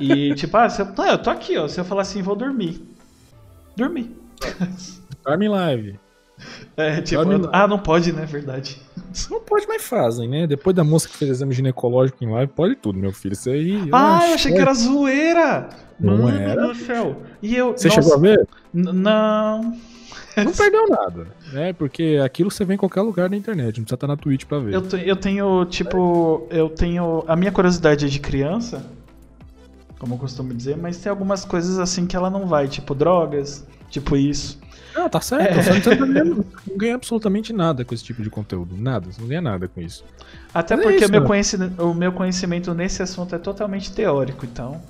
E, 0.00 0.34
tipo, 0.36 0.56
ah, 0.56 0.68
se 0.68 0.82
eu, 0.82 0.86
não, 0.86 1.06
eu 1.06 1.18
tô 1.18 1.30
aqui, 1.30 1.56
ó. 1.56 1.68
Se 1.68 1.80
eu 1.80 1.84
falar 1.84 2.02
assim, 2.02 2.22
vou 2.22 2.36
dormir. 2.36 2.82
Dormi. 3.76 4.14
Dorme 5.24 5.46
em 5.46 5.48
live. 5.48 6.00
É, 6.76 7.00
tipo, 7.00 7.24
Dorme 7.24 7.44
eu- 7.46 7.50
ah, 7.52 7.66
não 7.68 7.78
pode, 7.78 8.12
né? 8.12 8.26
Verdade. 8.26 8.80
Não 9.30 9.40
pode, 9.40 9.66
mas 9.68 9.82
fazem, 9.84 10.28
né? 10.28 10.46
Depois 10.46 10.74
da 10.74 10.82
moça 10.82 11.08
que 11.08 11.16
fez 11.16 11.30
exame 11.30 11.54
ginecológico 11.54 12.22
em 12.24 12.30
live, 12.30 12.50
pode 12.52 12.74
tudo, 12.76 12.98
meu 12.98 13.12
filho. 13.12 13.32
Isso 13.34 13.48
aí. 13.48 13.88
Ah, 13.92 14.26
eu 14.28 14.34
achei 14.34 14.52
que 14.52 14.58
era 14.58 14.74
zoeira! 14.74 15.68
Não 16.00 16.18
Mano 16.18 16.36
era. 16.36 16.66
do 16.66 16.74
céu. 16.74 17.22
E 17.40 17.54
eu. 17.54 17.72
Você 17.72 17.86
nossa, 17.86 18.02
chegou 18.02 18.16
a 18.16 18.20
ver? 18.20 18.48
Não. 18.72 19.76
Não 20.36 20.52
perdeu 20.52 20.88
nada. 20.88 21.26
É, 21.52 21.72
porque 21.72 22.20
aquilo 22.24 22.50
você 22.50 22.64
vê 22.64 22.74
em 22.74 22.76
qualquer 22.78 23.02
lugar 23.02 23.28
da 23.28 23.36
internet. 23.36 23.78
Não 23.78 23.84
precisa 23.84 23.94
estar 23.94 24.06
na 24.06 24.16
Twitch 24.16 24.44
pra 24.44 24.58
ver. 24.58 24.74
Eu, 24.74 24.82
te- 24.82 25.02
eu 25.08 25.16
tenho, 25.16 25.64
tipo, 25.66 26.46
eu 26.50 26.68
tenho. 26.68 27.24
A 27.28 27.36
minha 27.36 27.52
curiosidade 27.52 28.04
é 28.06 28.08
de 28.08 28.18
criança, 28.20 28.84
como 29.98 30.14
eu 30.14 30.18
costumo 30.18 30.52
dizer, 30.54 30.76
mas 30.76 30.96
tem 30.98 31.10
algumas 31.10 31.44
coisas 31.44 31.78
assim 31.78 32.06
que 32.06 32.16
ela 32.16 32.28
não 32.30 32.46
vai, 32.46 32.68
tipo 32.68 32.94
drogas, 32.94 33.64
tipo 33.90 34.16
isso. 34.16 34.58
Não, 34.94 35.08
tá 35.08 35.20
certo. 35.20 35.58
É. 35.58 35.62
Você 35.62 35.70
não, 35.72 35.80
tá 35.80 35.94
ganhando- 36.06 36.46
não 36.68 36.76
ganha 36.76 36.94
absolutamente 36.94 37.52
nada 37.52 37.84
com 37.84 37.94
esse 37.94 38.04
tipo 38.04 38.22
de 38.22 38.30
conteúdo. 38.30 38.76
Nada. 38.76 39.10
Você 39.10 39.20
não 39.20 39.28
ganha 39.28 39.42
nada 39.42 39.66
com 39.68 39.80
isso. 39.80 40.04
Até 40.52 40.76
Mas 40.76 40.84
é 40.84 40.88
porque 40.88 40.98
isso, 41.04 41.08
o, 41.08 41.10
meu 41.12 41.20
né? 41.22 41.26
conhecimento, 41.26 41.82
o 41.84 41.94
meu 41.94 42.12
conhecimento 42.12 42.74
nesse 42.74 43.02
assunto 43.02 43.34
é 43.34 43.38
totalmente 43.38 43.92
teórico, 43.92 44.44
então. 44.46 44.80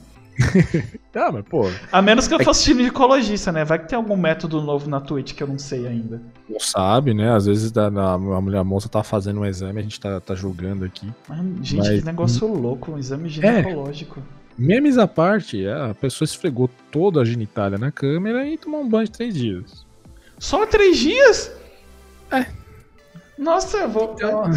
Ah, 1.15 1.31
mas 1.33 1.45
pô, 1.49 1.71
A 1.93 2.03
menos 2.03 2.27
que 2.29 2.35
eu 2.35 2.43
fosse 2.43 2.65
ginecologista, 2.65 3.53
né? 3.53 3.65
Vai 3.65 3.79
que 3.79 3.89
tem 3.89 3.97
algum 3.97 4.17
método 4.17 4.61
novo 4.61 4.89
na 4.89 5.01
Twitch 5.01 5.35
que 5.35 5.43
eu 5.43 5.47
não 5.47 5.59
sei 5.59 5.87
ainda. 5.87 6.21
não 6.49 6.59
sabe, 6.61 7.15
né? 7.15 7.33
Às 7.35 7.47
vezes 7.47 7.73
a, 7.77 8.19
mulher 8.19 8.59
a 8.59 8.65
moça 8.65 8.89
tá 8.89 9.03
fazendo 9.03 9.41
um 9.41 9.47
exame, 9.47 9.79
a 9.79 9.83
gente 9.83 10.01
tá, 10.01 10.21
tá 10.21 10.35
julgando 10.35 10.85
aqui. 10.85 11.13
Mas, 11.29 11.39
gente, 11.67 11.79
Mas- 11.89 12.01
que 12.01 12.05
negócio 12.07 12.47
louco, 12.47 12.93
um 12.93 12.99
exame 12.99 13.27
É. 13.27 13.31
ginecológico. 13.31 14.21
Memes 14.57 14.99
à 14.99 15.07
parte, 15.09 15.67
a 15.67 15.95
pessoa 15.95 16.25
esfregou 16.27 16.71
toda 16.91 17.21
a 17.21 17.25
genitália 17.25 17.77
na 17.77 17.91
câmera 17.91 18.47
e 18.47 18.57
tomou 18.57 18.83
um 18.83 18.89
banho 18.89 19.05
de 19.07 19.11
três 19.13 19.35
dias. 19.35 19.85
Só 20.39 20.65
três 20.67 20.97
dias? 20.99 21.51
É. 22.31 22.47
Nossa, 23.37 23.79
eu 23.79 23.89
vou. 23.89 24.17
A- 24.23 24.51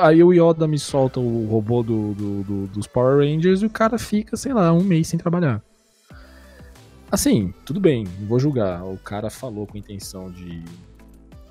Aí 0.00 0.22
o 0.24 0.32
Yoda 0.32 0.66
me 0.66 0.78
solta 0.78 1.20
o 1.20 1.46
robô 1.46 1.82
do, 1.82 2.12
do- 2.14 2.42
do- 2.42 2.66
dos 2.68 2.86
Power 2.86 3.18
Rangers 3.18 3.62
e 3.62 3.66
o 3.66 3.70
cara 3.70 3.96
fica, 3.98 4.36
sei 4.36 4.52
lá, 4.52 4.72
um 4.72 4.82
mês 4.82 5.06
sem 5.08 5.18
trabalhar. 5.18 5.62
Assim, 7.10 7.54
tudo 7.64 7.80
bem, 7.80 8.04
não 8.20 8.26
vou 8.26 8.38
julgar. 8.38 8.82
O 8.84 8.98
cara 8.98 9.30
falou 9.30 9.66
com 9.66 9.78
intenção 9.78 10.30
de, 10.30 10.62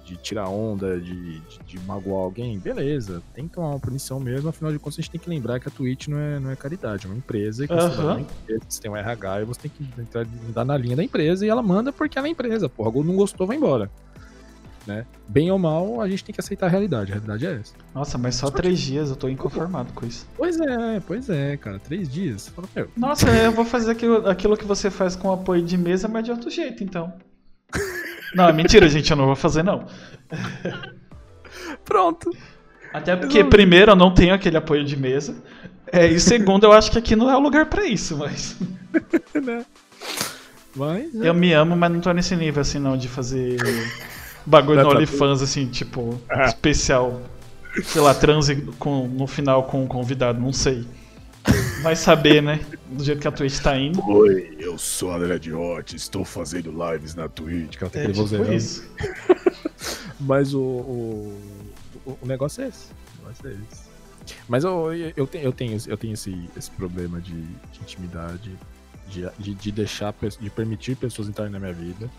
de 0.06 0.16
tirar 0.18 0.48
onda, 0.50 1.00
de, 1.00 1.40
de, 1.40 1.60
de 1.66 1.80
magoar 1.80 2.26
alguém, 2.26 2.60
beleza, 2.60 3.24
tem 3.34 3.48
que 3.48 3.56
tomar 3.56 3.70
uma 3.70 3.80
punição 3.80 4.20
mesmo. 4.20 4.50
Afinal 4.50 4.72
de 4.72 4.78
contas, 4.78 5.00
a 5.00 5.02
gente 5.02 5.12
tem 5.12 5.20
que 5.22 5.30
lembrar 5.30 5.60
que 5.60 5.68
a 5.68 5.72
Twitch 5.72 6.10
não 6.10 6.18
é, 6.20 6.40
não 6.40 6.52
é 6.52 6.56
caridade, 6.56 7.06
é 7.08 7.10
uma 7.10 7.18
empresa. 7.18 7.66
Que 7.66 7.74
você, 7.74 8.02
empresa, 8.22 8.62
você 8.70 8.82
tem 8.82 8.92
um 8.92 8.96
RH 8.98 9.42
e 9.42 9.46
você 9.46 9.62
tem 9.62 9.72
que 9.72 10.02
entrar, 10.02 10.28
andar 10.48 10.66
na 10.66 10.78
linha 10.78 10.96
da 10.96 11.04
empresa 11.04 11.44
e 11.46 11.50
ela 11.50 11.64
manda 11.64 11.92
porque 11.92 12.20
ela 12.20 12.28
é 12.28 12.32
empresa. 12.32 12.70
Porra, 12.70 12.92
não 13.04 13.16
gostou, 13.16 13.48
vai 13.48 13.58
embora. 13.58 13.90
Né? 14.88 15.06
Bem 15.28 15.52
ou 15.52 15.60
mal, 15.60 16.00
a 16.00 16.08
gente 16.08 16.24
tem 16.24 16.34
que 16.34 16.40
aceitar 16.40 16.68
a 16.68 16.70
realidade. 16.70 17.12
A 17.12 17.16
realidade 17.16 17.46
é 17.46 17.60
essa. 17.60 17.74
Nossa, 17.94 18.18
mas 18.18 18.36
só 18.36 18.50
três 18.50 18.80
dias, 18.80 19.10
eu 19.10 19.18
tô 19.18 19.28
inconformado 19.28 19.92
com 19.92 20.06
isso. 20.06 20.26
Pois 20.38 20.58
é, 20.62 21.02
pois 21.06 21.30
é, 21.30 21.58
cara. 21.58 21.78
Três 21.78 22.08
dias. 22.08 22.48
Fala, 22.48 22.70
meu, 22.74 22.90
Nossa, 22.96 23.30
eu 23.30 23.52
vou 23.52 23.66
fazer 23.66 23.92
aquilo, 23.92 24.30
aquilo 24.30 24.56
que 24.56 24.64
você 24.64 24.90
faz 24.90 25.14
com 25.14 25.30
apoio 25.30 25.62
de 25.62 25.78
mesa, 25.78 26.08
mas 26.08 26.24
de 26.24 26.32
outro 26.32 26.50
jeito, 26.50 26.86
então. 26.86 27.14
Não, 28.34 28.48
é 28.48 28.54
mentira, 28.54 28.88
gente, 28.88 29.10
eu 29.10 29.16
não 29.16 29.26
vou 29.26 29.38
fazer, 29.38 29.64
não. 29.64 29.88
Pronto. 31.86 32.30
Até 32.94 33.16
porque, 33.16 33.42
primeiro, 33.42 33.92
eu 33.92 33.96
não 33.96 34.14
tenho 34.14 34.34
aquele 34.34 34.58
apoio 34.58 34.84
de 34.84 34.98
mesa. 34.98 35.42
É, 35.92 36.06
e 36.08 36.20
segundo, 36.20 36.66
eu 36.66 36.74
acho 36.74 36.92
que 36.92 36.98
aqui 36.98 37.16
não 37.16 37.32
é 37.32 37.38
o 37.38 37.40
lugar 37.40 37.68
pra 37.68 37.86
isso, 37.86 38.18
mas. 38.18 38.58
né? 39.34 39.66
Mas. 40.76 41.16
é. 41.16 41.30
Eu 41.30 41.34
me 41.34 41.54
amo, 41.54 41.76
mas 41.76 41.90
não 41.90 42.02
tô 42.02 42.12
nesse 42.12 42.36
nível 42.36 42.62
assim, 42.62 42.80
não, 42.80 42.98
de 42.98 43.08
fazer 43.08 43.58
bagulho 44.48 44.78
no 44.78 44.84
Não, 44.84 44.90
tá 44.92 44.96
OnlyFans, 44.98 45.42
assim, 45.42 45.68
tipo, 45.68 46.20
Ah. 46.30 46.46
especial. 46.46 47.22
Sei 47.84 48.02
lá, 48.02 48.14
transe 48.14 48.56
com, 48.80 49.08
no 49.08 49.28
final 49.28 49.64
com 49.64 49.84
o 49.84 49.88
convidado, 49.88 50.40
não 50.40 50.52
sei. 50.52 50.86
Vai 51.82 51.96
saber, 51.96 52.42
né? 52.42 52.60
Do 52.90 53.04
jeito 53.04 53.22
que 53.22 53.28
a 53.28 53.32
Twitch 53.32 53.60
tá 53.60 53.78
indo. 53.78 54.02
Oi, 54.10 54.58
eu 54.60 54.78
sou 54.78 55.12
a 55.12 55.18
Red 55.20 55.54
Hot, 55.54 55.96
estou 55.96 56.26
fazendo 56.26 56.72
lives 56.72 57.14
na 57.14 57.30
Twitch. 57.30 57.78
Que 57.78 57.84
ela 57.84 57.92
tem 57.92 58.02
É 58.02 58.06
aquele 58.06 58.14
tipo 58.14 58.28
vozeirão. 58.28 58.54
isso. 58.54 58.84
Mas 60.20 60.54
o, 60.54 60.60
o, 60.60 61.40
o, 62.06 62.26
negócio 62.26 62.64
é 62.64 62.68
esse. 62.68 62.88
O 63.20 63.22
negócio 63.28 63.48
é 63.48 63.52
esse. 63.52 63.88
Mas 64.50 64.64
eu, 64.64 64.92
eu, 65.16 65.28
tenho, 65.28 65.44
eu 65.46 65.54
tenho, 65.54 65.78
eu 65.88 65.98
tenho 65.98 66.14
esse, 66.16 66.50
esse 66.58 66.72
problema 66.72 67.22
de, 67.22 67.32
de 67.34 67.80
intimidade, 67.82 68.52
de, 69.08 69.26
de, 69.38 69.54
de 69.54 69.72
deixar, 69.72 70.14
de 70.42 70.50
permitir 70.50 70.96
pessoas 70.98 71.30
entrarem 71.30 71.54
na 71.54 71.60
minha 71.60 71.74
vida. 71.74 72.10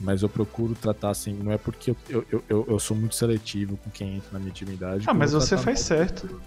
Mas 0.00 0.22
eu 0.22 0.28
procuro 0.28 0.74
tratar 0.74 1.10
assim, 1.10 1.32
não 1.34 1.52
é 1.52 1.58
porque 1.58 1.92
eu, 1.92 1.96
eu, 2.08 2.44
eu- 2.48 2.64
eu, 2.68 2.78
sou 2.78 2.96
muito 2.96 3.14
seletivo 3.14 3.76
com 3.76 3.90
quem 3.90 4.16
entra 4.16 4.30
na 4.32 4.38
minha 4.38 4.50
intimidade. 4.50 5.04
Ah, 5.08 5.14
mas 5.14 5.32
você 5.32 5.56
faz 5.56 5.80
certo. 5.80 6.26
né? 6.26 6.40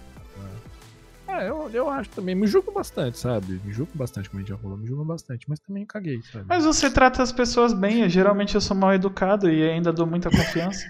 É, 1.28 1.48
eu, 1.48 1.68
eu 1.72 1.90
acho 1.90 2.08
também. 2.10 2.34
Me 2.34 2.46
julgo 2.46 2.70
bastante, 2.72 3.18
sabe? 3.18 3.60
Me 3.64 3.72
julgo 3.72 3.90
bastante, 3.94 4.30
como 4.30 4.40
a 4.40 4.42
gente 4.42 4.50
já 4.50 4.58
falou. 4.58 4.76
Me 4.76 4.86
julgo 4.86 5.04
bastante, 5.04 5.44
mas 5.48 5.58
também 5.58 5.84
caguei, 5.84 6.22
sabe? 6.22 6.44
Mas 6.48 6.64
você 6.64 6.90
trata 6.90 7.22
as 7.22 7.32
pessoas 7.32 7.72
bem, 7.74 8.02
eu, 8.02 8.08
geralmente 8.08 8.54
eu 8.54 8.60
sou 8.60 8.76
mal 8.76 8.94
educado 8.94 9.50
e 9.50 9.68
ainda 9.68 9.92
dou 9.92 10.06
muita 10.06 10.30
confiança. 10.30 10.86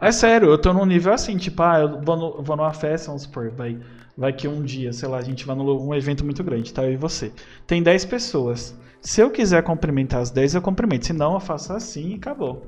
É 0.00 0.10
sério, 0.10 0.48
eu 0.50 0.58
tô 0.58 0.72
num 0.72 0.84
nível 0.84 1.12
assim, 1.12 1.36
tipo, 1.36 1.62
ah, 1.62 1.78
eu 1.78 2.00
vou, 2.02 2.16
no- 2.16 2.42
vou 2.42 2.56
numa 2.56 2.72
festa, 2.72 3.06
vamos 3.06 3.22
supor, 3.22 3.50
vai, 3.52 3.78
vai 4.16 4.32
que 4.32 4.48
um 4.48 4.62
dia, 4.62 4.92
sei 4.92 5.08
lá, 5.08 5.18
a 5.18 5.22
gente 5.22 5.46
vai 5.46 5.54
num 5.54 5.86
um 5.86 5.94
evento 5.94 6.24
muito 6.24 6.42
grande, 6.42 6.72
tá? 6.74 6.82
Eu 6.84 6.92
e 6.92 6.96
você. 6.96 7.32
Tem 7.68 7.80
10 7.82 8.04
pessoas. 8.04 8.74
Se 9.00 9.20
eu 9.20 9.30
quiser 9.30 9.62
cumprimentar 9.62 10.20
as 10.20 10.30
10, 10.30 10.56
eu 10.56 10.62
cumprimento. 10.62 11.06
Se 11.06 11.12
não, 11.12 11.34
eu 11.34 11.40
faço 11.40 11.72
assim 11.72 12.12
e 12.12 12.14
acabou. 12.14 12.66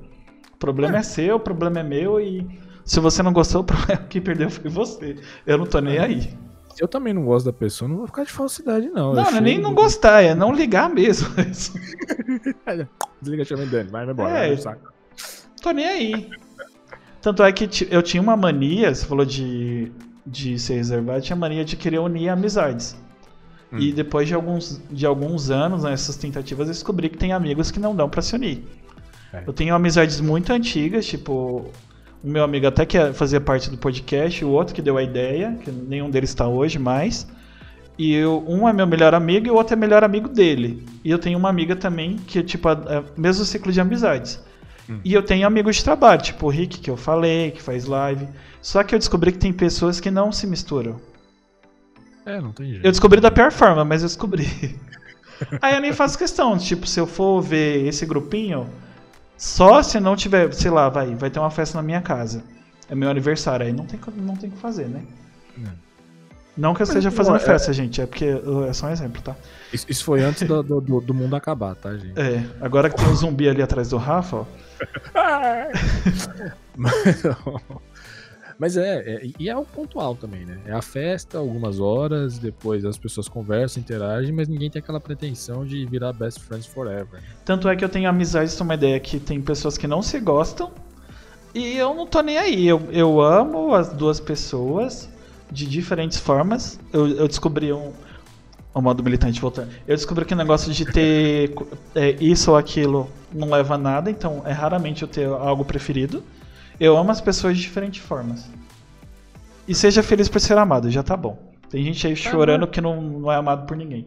O 0.55 0.59
problema 0.59 0.99
é, 0.99 1.03
seu, 1.03 1.37
o 1.37 1.41
problema 1.41 1.81
é 1.81 1.83
meu 1.83 2.21
e 2.21 2.47
se 2.85 3.01
você 3.01 3.23
não 3.23 3.33
gostou, 3.33 3.61
o 3.63 3.65
problema 3.65 4.03
que 4.05 4.21
perdeu 4.21 4.51
foi 4.51 4.71
você. 4.71 5.17
Eu 5.47 5.59
não 5.59 5.67
tô 5.67 5.81
nem 5.81 5.99
aí. 5.99 6.37
Se 6.75 6.83
eu 6.83 6.89
também 6.89 7.13
não 7.13 7.25
gosto 7.25 7.47
da 7.47 7.53
pessoa, 7.53 7.89
não 7.89 7.97
vou 7.97 8.07
ficar 8.07 8.25
de 8.25 8.31
falsidade, 8.31 8.89
não. 8.89 9.13
Não, 9.13 9.25
não 9.25 9.37
é 9.37 9.41
nem 9.41 9.59
não 9.59 9.75
gostar, 9.75 10.23
é 10.23 10.35
não 10.35 10.53
ligar 10.53 10.89
mesmo. 10.89 11.29
Desliga 13.21 13.43
a 13.43 13.45
chave 13.45 13.67
Dani, 13.67 13.91
vai, 13.91 14.05
vai 14.05 14.15
embora. 14.15 14.47
É. 14.47 14.55
vai. 14.55 14.77
Tô 15.61 15.73
nem 15.73 15.87
aí. 15.87 16.31
Tanto 17.21 17.43
é 17.43 17.53
que 17.53 17.69
eu 17.91 18.01
tinha 18.01 18.23
uma 18.23 18.37
mania, 18.37 18.95
você 18.95 19.05
falou 19.05 19.25
de, 19.25 19.91
de 20.25 20.59
ser 20.59 20.75
reservado, 20.75 21.19
eu 21.19 21.23
tinha 21.23 21.37
mania 21.37 21.65
de 21.65 21.77
querer 21.77 21.99
unir 21.99 22.29
amizades. 22.29 22.97
Hum. 23.73 23.79
E 23.79 23.93
depois 23.93 24.27
de 24.27 24.35
alguns, 24.35 24.81
de 24.91 25.05
alguns 25.05 25.51
anos, 25.51 25.85
nessas 25.85 26.17
tentativas, 26.17 26.69
eu 26.69 26.73
descobri 26.73 27.09
que 27.09 27.19
tem 27.19 27.33
amigos 27.33 27.71
que 27.71 27.79
não 27.79 27.95
dão 27.95 28.09
pra 28.09 28.23
se 28.23 28.35
unir. 28.35 28.65
É. 29.33 29.43
Eu 29.47 29.53
tenho 29.53 29.75
amizades 29.75 30.21
muito 30.21 30.53
antigas, 30.53 31.07
tipo, 31.07 31.71
o 32.23 32.29
meu 32.29 32.43
amigo 32.43 32.67
até 32.67 32.87
que 32.87 33.13
fazia 33.13 33.41
parte 33.41 33.71
do 33.71 33.77
podcast, 33.77 34.45
o 34.45 34.49
outro 34.49 34.75
que 34.75 34.83
deu 34.83 34.97
a 34.97 35.03
ideia, 35.03 35.59
que 35.63 35.71
nenhum 35.71 36.11
deles 36.11 36.31
está 36.31 36.49
hoje 36.49 36.79
mais. 36.79 37.27
E 37.99 38.15
eu, 38.15 38.45
um 38.47 38.69
é 38.69 38.73
meu 38.73 38.87
melhor 38.87 39.13
amigo 39.13 39.49
e 39.49 39.51
o 39.51 39.55
outro 39.55 39.75
é 39.75 39.77
melhor 39.77 40.05
amigo 40.05 40.29
dele. 40.29 40.87
E 41.05 41.11
eu 41.11 41.19
tenho 41.19 41.37
uma 41.37 41.49
amiga 41.49 41.75
também 41.75 42.17
que 42.17 42.39
é 42.39 42.43
tipo 42.43 42.69
é 42.69 43.03
mesmo 43.17 43.45
ciclo 43.45 43.73
de 43.73 43.81
amizades. 43.81 44.41
Hum. 44.89 45.01
E 45.05 45.13
eu 45.13 45.23
tenho 45.23 45.47
amigos 45.47 45.77
de 45.77 45.85
trabalho, 45.85 46.23
tipo 46.23 46.47
o 46.47 46.49
Rick, 46.49 46.79
que 46.79 46.89
eu 46.89 46.97
falei, 46.97 47.51
que 47.51 47.61
faz 47.61 47.87
live. 47.87 48.27
Só 48.63 48.83
que 48.85 48.95
eu 48.95 48.99
descobri 48.99 49.33
que 49.33 49.39
tem 49.39 49.53
pessoas 49.53 50.01
que 50.01 50.11
não 50.11 50.31
se 50.31 50.47
misturam. 50.47 50.97
É, 52.29 52.41
não 52.41 52.53
tem 52.53 52.69
jeito. 52.73 52.85
Eu 52.87 52.91
descobri 52.93 53.21
da 53.21 53.31
pior 53.31 53.51
forma, 53.51 53.85
mas 53.85 54.03
eu 54.03 54.09
descobri. 54.09 54.47
Aí 55.63 55.75
eu 55.75 55.81
nem 55.81 55.93
faço 55.93 56.19
questão, 56.19 56.59
tipo, 56.59 56.87
se 56.87 57.01
eu 57.01 57.07
for 57.07 57.41
ver 57.41 57.87
esse 57.87 58.05
grupinho, 58.05 58.69
só 59.37 59.83
se 59.83 59.99
não 60.01 60.15
tiver, 60.17 60.53
sei 60.53 60.71
lá, 60.71 60.89
vai, 60.89 61.15
vai 61.15 61.31
ter 61.31 61.39
uma 61.39 61.51
festa 61.51 61.79
na 61.79 61.83
minha 61.83 62.01
casa. 62.03 62.43
é 62.91 62.95
meu 62.95 63.09
aniversário, 63.09 63.65
aí 63.65 63.73
não 63.73 63.87
tem, 63.87 63.99
não 64.17 64.35
tem 64.37 64.49
o 64.51 64.53
que 64.53 64.59
fazer, 64.59 64.89
né? 64.89 65.03
Não. 65.57 65.73
Não 66.57 66.75
que 66.75 66.83
eu 66.83 66.85
esteja 66.85 67.09
pô, 67.11 67.17
fazendo 67.19 67.37
é- 67.37 67.41
festa, 67.41 67.73
gente, 67.73 68.01
é 68.01 68.07
porque 68.07 68.27
é 68.69 68.73
só 68.73 68.89
um 68.89 68.91
exemplo, 68.91 69.23
tá? 69.23 69.37
Isso, 69.73 69.87
isso 69.89 70.05
foi 70.05 70.23
antes 70.25 70.43
do, 70.43 70.61
do- 70.61 70.81
do- 70.81 71.01
do 71.01 71.15
mundo 71.15 71.37
acabar, 71.37 71.77
tá, 71.77 71.97
gente? 71.97 72.19
É, 72.19 72.45
agora 72.61 72.91
que 72.91 72.97
tem 72.97 73.07
um 73.07 73.15
zumbi 73.15 73.49
ali 73.49 73.63
atrás 73.63 73.89
do 73.91 73.97
Rafa, 73.97 74.39
ó. 74.39 74.45
Mas, 76.77 77.23
mas 78.59 78.77
é, 78.77 78.99
é- 78.99 79.31
e 79.39 79.49
é 79.49 79.57
o 79.57 79.65
pontual 79.65 80.15
também, 80.17 80.45
né? 80.45 80.59
É 80.67 80.73
a 80.73 80.83
festa, 80.83 81.39
algumas 81.39 81.79
horas, 81.81 82.39
depois 82.39 82.85
as 82.85 82.99
pessoas 82.99 83.29
conversam, 83.29 83.81
interagem, 83.81 84.33
mas 84.33 84.49
ninguém 84.49 84.71
tem 84.71 84.81
aquela 84.81 85.01
pretensão 85.01 85.65
de 85.65 85.85
virar 85.87 86.13
best 86.13 86.41
friends 86.41 86.67
forever. 86.67 87.21
Tanto 87.45 87.69
é 87.69 87.77
que 87.77 87.85
eu 87.85 87.89
tenho 87.89 88.09
amizades, 88.09 88.59
uma 88.61 88.75
ideia, 88.75 88.99
que 88.99 89.21
tem 89.21 89.41
pessoas 89.41 89.79
que 89.79 89.87
não 89.87 90.03
se 90.03 90.19
gostam 90.21 90.71
e 91.55 91.77
eu 91.77 91.95
não 91.95 92.07
tô 92.07 92.21
nem 92.21 92.39
aí. 92.39 92.67
Eu, 92.67 92.81
eu 92.91 93.21
amo 93.21 93.75
as 93.75 93.93
duas 93.93 94.21
pessoas 94.21 95.09
de 95.51 95.67
diferentes 95.67 96.19
formas. 96.19 96.79
Eu, 96.93 97.09
eu 97.09 97.29
descobri 97.29 97.73
um. 97.73 97.93
O 98.75 98.81
modo 98.81 99.03
militante 99.03 99.41
voltando. 99.41 99.71
Eu 99.89 99.97
descobri 99.97 100.25
que 100.25 100.35
o 100.35 100.37
negócio 100.37 100.73
de 100.73 100.85
ter 100.85 101.53
é, 101.97 102.11
isso 102.21 102.51
ou 102.53 102.57
aquilo 102.57 103.11
não 103.35 103.51
leva 103.51 103.75
a 103.75 103.79
nada, 103.79 104.11
então 104.11 104.43
é 104.45 104.53
raramente 104.53 105.03
eu 105.03 105.09
ter 105.09 105.27
algo 105.27 105.65
preferido. 105.65 106.23
Eu 106.81 106.97
amo 106.97 107.11
as 107.11 107.21
pessoas 107.21 107.57
de 107.57 107.63
diferentes 107.63 108.01
formas. 108.01 108.47
E 109.67 109.75
seja 109.75 110.03
feliz 110.03 110.29
por 110.29 110.41
ser 110.41 110.57
amado, 110.57 110.91
já 110.91 111.03
tá 111.03 111.17
bom. 111.17 111.53
Tem 111.69 111.85
gente 111.85 112.07
aí 112.07 112.17
chorando 112.17 112.67
que 112.67 112.81
não, 112.81 113.01
não 113.03 113.33
é 113.33 113.37
amado 113.37 113.67
por 113.67 113.77
ninguém. 113.77 114.07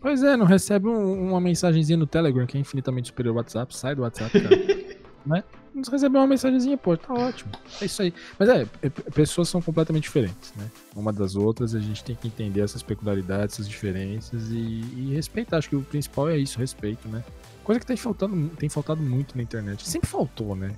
Pois 0.00 0.22
é, 0.22 0.36
não 0.36 0.46
recebe 0.46 0.86
um- 0.86 1.30
uma 1.30 1.40
mensagenzinha 1.40 1.96
no 1.96 2.06
Telegram, 2.06 2.46
que 2.46 2.56
é 2.56 2.60
infinitamente 2.60 3.08
superior 3.08 3.32
ao 3.32 3.36
WhatsApp, 3.38 3.74
sai 3.76 3.94
do 3.94 4.02
WhatsApp, 4.02 4.38
cara. 4.38 4.56
né? 5.26 5.42
Não 5.74 5.82
recebeu 5.90 6.20
uma 6.20 6.26
mensagenzinha, 6.28 6.76
pô, 6.76 6.96
tá 6.96 7.12
ótimo. 7.12 7.50
É 7.80 7.86
isso 7.86 8.00
aí. 8.02 8.14
Mas 8.38 8.48
é, 8.48 8.66
é, 8.82 8.88
pessoas 8.90 9.48
são 9.48 9.60
completamente 9.60 10.04
diferentes, 10.04 10.52
né? 10.56 10.66
Uma 10.94 11.12
das 11.12 11.34
outras, 11.34 11.74
a 11.74 11.80
gente 11.80 12.04
tem 12.04 12.14
que 12.14 12.28
entender 12.28 12.60
essas 12.60 12.82
peculiaridades, 12.82 13.54
essas 13.56 13.68
diferenças 13.68 14.50
e, 14.52 14.84
e 14.96 15.12
respeitar. 15.14 15.56
Acho 15.56 15.70
que 15.70 15.76
o 15.76 15.82
principal 15.82 16.28
é 16.28 16.36
isso, 16.38 16.58
respeito, 16.60 17.08
né? 17.08 17.24
Coisa 17.64 17.80
que 17.80 17.86
tem 17.86 17.96
faltando, 17.96 18.50
tem 18.50 18.68
faltado 18.68 19.02
muito 19.02 19.36
na 19.36 19.42
internet. 19.42 19.88
Sempre 19.88 20.08
faltou, 20.08 20.54
né? 20.54 20.70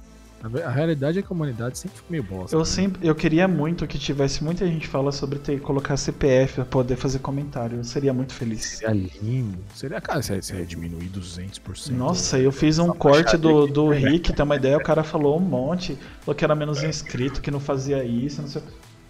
A, 0.64 0.70
realidade 0.70 1.18
é 1.18 1.22
que 1.22 1.28
a 1.30 1.34
humanidade 1.34 1.78
sempre 1.78 1.98
foi 1.98 2.06
meio 2.10 2.22
bosta. 2.22 2.54
Eu 2.54 2.60
né? 2.60 2.64
sempre, 2.64 3.06
eu 3.06 3.14
queria 3.14 3.48
muito 3.48 3.86
que 3.86 3.98
tivesse 3.98 4.42
muita 4.42 4.66
gente 4.66 4.86
fala 4.86 5.12
sobre 5.12 5.38
ter 5.38 5.60
colocar 5.60 5.96
CPF 5.96 6.54
pra 6.54 6.64
poder 6.64 6.96
fazer 6.96 7.18
comentário. 7.18 7.78
Eu 7.78 7.84
seria 7.84 8.12
muito 8.12 8.32
feliz. 8.32 8.64
Seria 8.64 9.08
lindo. 9.22 9.58
Seria, 9.74 10.00
cara, 10.00 10.22
se 10.22 10.34
você 10.40 10.56
ia 10.56 10.66
diminuir 10.66 11.08
200%. 11.08 11.90
Nossa, 11.90 12.38
eu 12.38 12.52
fiz 12.52 12.78
um 12.78 12.88
corte 12.88 13.36
do, 13.36 13.66
do 13.66 13.88
Rick, 13.94 14.32
tem 14.32 14.44
uma 14.44 14.56
ideia, 14.56 14.76
o 14.76 14.82
cara 14.82 15.02
falou 15.02 15.36
um 15.36 15.40
monte, 15.40 15.98
falou 16.20 16.34
que 16.34 16.44
era 16.44 16.54
menos 16.54 16.82
inscrito, 16.82 17.40
que 17.40 17.50
não 17.50 17.60
fazia 17.60 18.04
isso, 18.04 18.40
não 18.40 18.48
sei. 18.48 18.62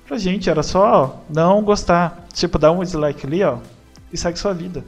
Falei, 0.07 0.23
gente, 0.23 0.49
era 0.49 0.63
só 0.63 1.25
não 1.29 1.63
gostar. 1.63 2.27
Tipo, 2.33 2.59
dá 2.59 2.71
um 2.71 2.83
dislike 2.83 3.27
ali, 3.27 3.43
ó, 3.43 3.59
e 4.13 4.17
segue 4.17 4.39
sua 4.39 4.55
vida. 4.55 4.85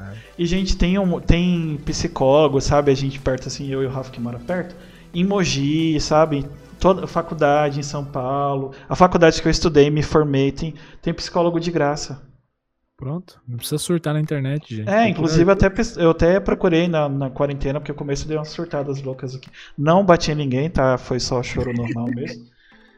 É. 0.00 0.16
E, 0.38 0.46
gente, 0.46 0.76
tem, 0.76 0.98
um, 0.98 1.20
tem 1.20 1.78
psicólogo, 1.84 2.60
sabe? 2.60 2.90
A 2.90 2.94
gente 2.94 3.18
perto, 3.18 3.48
assim, 3.48 3.68
eu 3.68 3.82
e 3.82 3.86
o 3.86 3.90
Rafa 3.90 4.10
que 4.10 4.20
mora 4.20 4.38
perto. 4.38 4.74
Em 5.14 5.24
Mogi, 5.24 6.00
sabe? 6.00 6.46
Toda 6.78 7.06
faculdade 7.06 7.80
em 7.80 7.82
São 7.82 8.04
Paulo. 8.04 8.72
A 8.88 8.94
faculdade 8.94 9.40
que 9.40 9.48
eu 9.48 9.50
estudei, 9.50 9.90
me 9.90 10.02
formei, 10.02 10.52
tem, 10.52 10.74
tem 11.02 11.12
psicólogo 11.12 11.58
de 11.58 11.70
graça. 11.70 12.22
Pronto. 12.96 13.40
Não 13.46 13.56
precisa 13.56 13.78
surtar 13.78 14.12
na 14.12 14.20
internet, 14.20 14.74
gente. 14.74 14.90
É, 14.90 15.08
inclusive 15.08 15.48
até, 15.50 15.72
eu 15.98 16.10
até 16.10 16.40
procurei 16.40 16.88
na, 16.88 17.08
na 17.08 17.30
quarentena, 17.30 17.78
porque 17.78 17.92
no 17.92 17.98
começo 17.98 18.26
dei 18.26 18.36
umas 18.36 18.48
surtadas 18.48 19.00
loucas 19.00 19.36
aqui. 19.36 19.48
Não 19.76 20.04
bati 20.04 20.32
em 20.32 20.34
ninguém, 20.34 20.68
tá? 20.68 20.98
Foi 20.98 21.20
só 21.20 21.40
choro 21.40 21.72
normal 21.72 22.06
mesmo. 22.06 22.44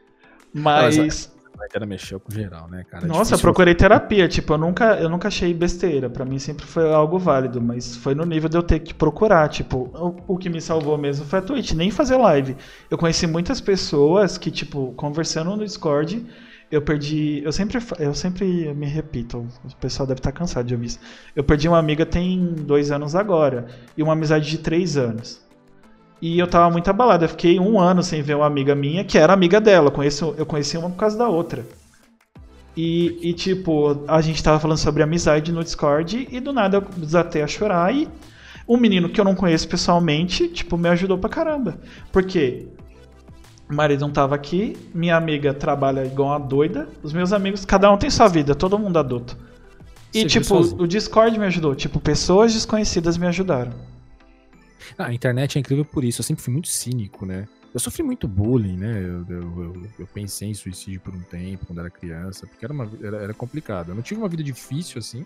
Mas. 0.53 1.31
Quarentena 1.61 1.85
mexeu 1.85 2.19
com 2.19 2.31
geral, 2.31 2.67
né, 2.67 2.83
cara? 2.89 3.05
É 3.05 3.07
Nossa, 3.07 3.35
eu 3.35 3.39
procurei 3.39 3.75
terapia, 3.75 4.27
tipo, 4.27 4.53
eu 4.53 4.57
nunca, 4.57 4.95
eu 4.95 5.07
nunca 5.07 5.27
achei 5.27 5.53
besteira, 5.53 6.09
pra 6.09 6.25
mim 6.25 6.39
sempre 6.39 6.65
foi 6.65 6.91
algo 6.91 7.19
válido, 7.19 7.61
mas 7.61 7.95
foi 7.95 8.15
no 8.15 8.25
nível 8.25 8.49
de 8.49 8.57
eu 8.57 8.63
ter 8.63 8.79
que 8.79 8.93
procurar, 8.93 9.47
tipo, 9.47 9.91
o, 9.93 10.33
o 10.33 10.37
que 10.37 10.49
me 10.49 10.59
salvou 10.59 10.97
mesmo 10.97 11.25
foi 11.25 11.39
a 11.39 11.41
Twitch, 11.41 11.73
nem 11.73 11.91
fazer 11.91 12.17
live. 12.17 12.57
Eu 12.89 12.97
conheci 12.97 13.27
muitas 13.27 13.61
pessoas 13.61 14.37
que, 14.37 14.49
tipo, 14.49 14.91
conversando 14.93 15.55
no 15.55 15.63
Discord, 15.63 16.25
eu 16.71 16.81
perdi, 16.81 17.41
eu 17.43 17.51
sempre, 17.51 17.77
eu 17.99 18.15
sempre 18.15 18.73
me 18.73 18.87
repito, 18.87 19.45
o 19.63 19.75
pessoal 19.75 20.07
deve 20.07 20.19
estar 20.19 20.31
cansado 20.31 20.65
de 20.65 20.73
ouvir 20.73 20.87
isso. 20.87 20.99
Eu 21.35 21.43
perdi 21.43 21.67
uma 21.67 21.77
amiga 21.77 22.05
tem 22.05 22.53
dois 22.55 22.91
anos 22.91 23.13
agora, 23.13 23.67
e 23.95 24.01
uma 24.01 24.13
amizade 24.13 24.49
de 24.49 24.57
três 24.57 24.97
anos. 24.97 25.39
E 26.21 26.37
eu 26.37 26.47
tava 26.47 26.69
muito 26.69 26.87
abalado, 26.87 27.25
eu 27.25 27.29
fiquei 27.29 27.59
um 27.59 27.79
ano 27.79 28.03
sem 28.03 28.21
ver 28.21 28.35
uma 28.35 28.45
amiga 28.45 28.75
minha, 28.75 29.03
que 29.03 29.17
era 29.17 29.33
amiga 29.33 29.59
dela, 29.59 29.87
eu 29.87 29.91
conheci, 29.91 30.21
eu 30.21 30.45
conheci 30.45 30.77
uma 30.77 30.89
por 30.89 30.97
causa 30.97 31.17
da 31.17 31.27
outra. 31.27 31.65
E, 32.77 33.17
e, 33.29 33.33
tipo, 33.33 34.03
a 34.07 34.21
gente 34.21 34.41
tava 34.41 34.59
falando 34.59 34.77
sobre 34.77 35.03
amizade 35.03 35.51
no 35.51 35.63
Discord 35.63 36.27
e 36.31 36.39
do 36.39 36.53
nada 36.53 36.77
eu 36.77 36.81
desatei 36.97 37.41
a 37.41 37.47
chorar 37.47 37.93
e 37.93 38.07
um 38.67 38.77
menino 38.77 39.09
que 39.09 39.19
eu 39.19 39.25
não 39.25 39.35
conheço 39.35 39.67
pessoalmente, 39.67 40.47
tipo, 40.47 40.77
me 40.77 40.87
ajudou 40.89 41.17
pra 41.17 41.29
caramba. 41.29 41.79
Porque 42.11 42.67
o 43.69 43.73
marido 43.73 44.01
não 44.01 44.11
tava 44.11 44.35
aqui, 44.35 44.77
minha 44.93 45.17
amiga 45.17 45.53
trabalha 45.53 46.05
igual 46.05 46.29
uma 46.29 46.39
doida, 46.39 46.87
os 47.01 47.11
meus 47.11 47.33
amigos, 47.33 47.65
cada 47.65 47.91
um 47.91 47.97
tem 47.97 48.09
sua 48.09 48.27
vida, 48.27 48.53
todo 48.53 48.77
mundo 48.77 48.97
adulto. 48.99 49.37
E, 50.13 50.21
Você 50.21 50.27
tipo, 50.27 50.55
o 50.81 50.87
Discord 50.87 51.37
me 51.39 51.45
ajudou, 51.45 51.73
tipo, 51.73 51.99
pessoas 51.99 52.53
desconhecidas 52.53 53.17
me 53.17 53.25
ajudaram. 53.27 53.73
Ah, 54.97 55.05
a 55.07 55.13
internet 55.13 55.57
é 55.57 55.59
incrível 55.59 55.85
por 55.85 56.03
isso. 56.03 56.21
Eu 56.21 56.25
sempre 56.25 56.43
fui 56.43 56.51
muito 56.53 56.67
cínico, 56.67 57.25
né? 57.25 57.47
Eu 57.73 57.79
sofri 57.79 58.03
muito 58.03 58.27
bullying, 58.27 58.75
né? 58.77 59.01
Eu, 59.01 59.25
eu, 59.29 59.63
eu- 59.63 59.87
eu 59.99 60.07
pensei 60.07 60.49
em 60.49 60.53
suicídio 60.53 60.99
por 60.99 61.13
um 61.15 61.21
tempo, 61.21 61.65
quando 61.65 61.79
era 61.79 61.89
criança, 61.89 62.45
porque 62.45 62.65
era, 62.65 62.73
uma, 62.73 62.89
era, 63.01 63.17
era 63.17 63.33
complicado. 63.33 63.89
Eu 63.89 63.95
não 63.95 64.01
tive 64.01 64.19
uma 64.19 64.27
vida 64.27 64.43
difícil 64.43 64.99
assim, 64.99 65.25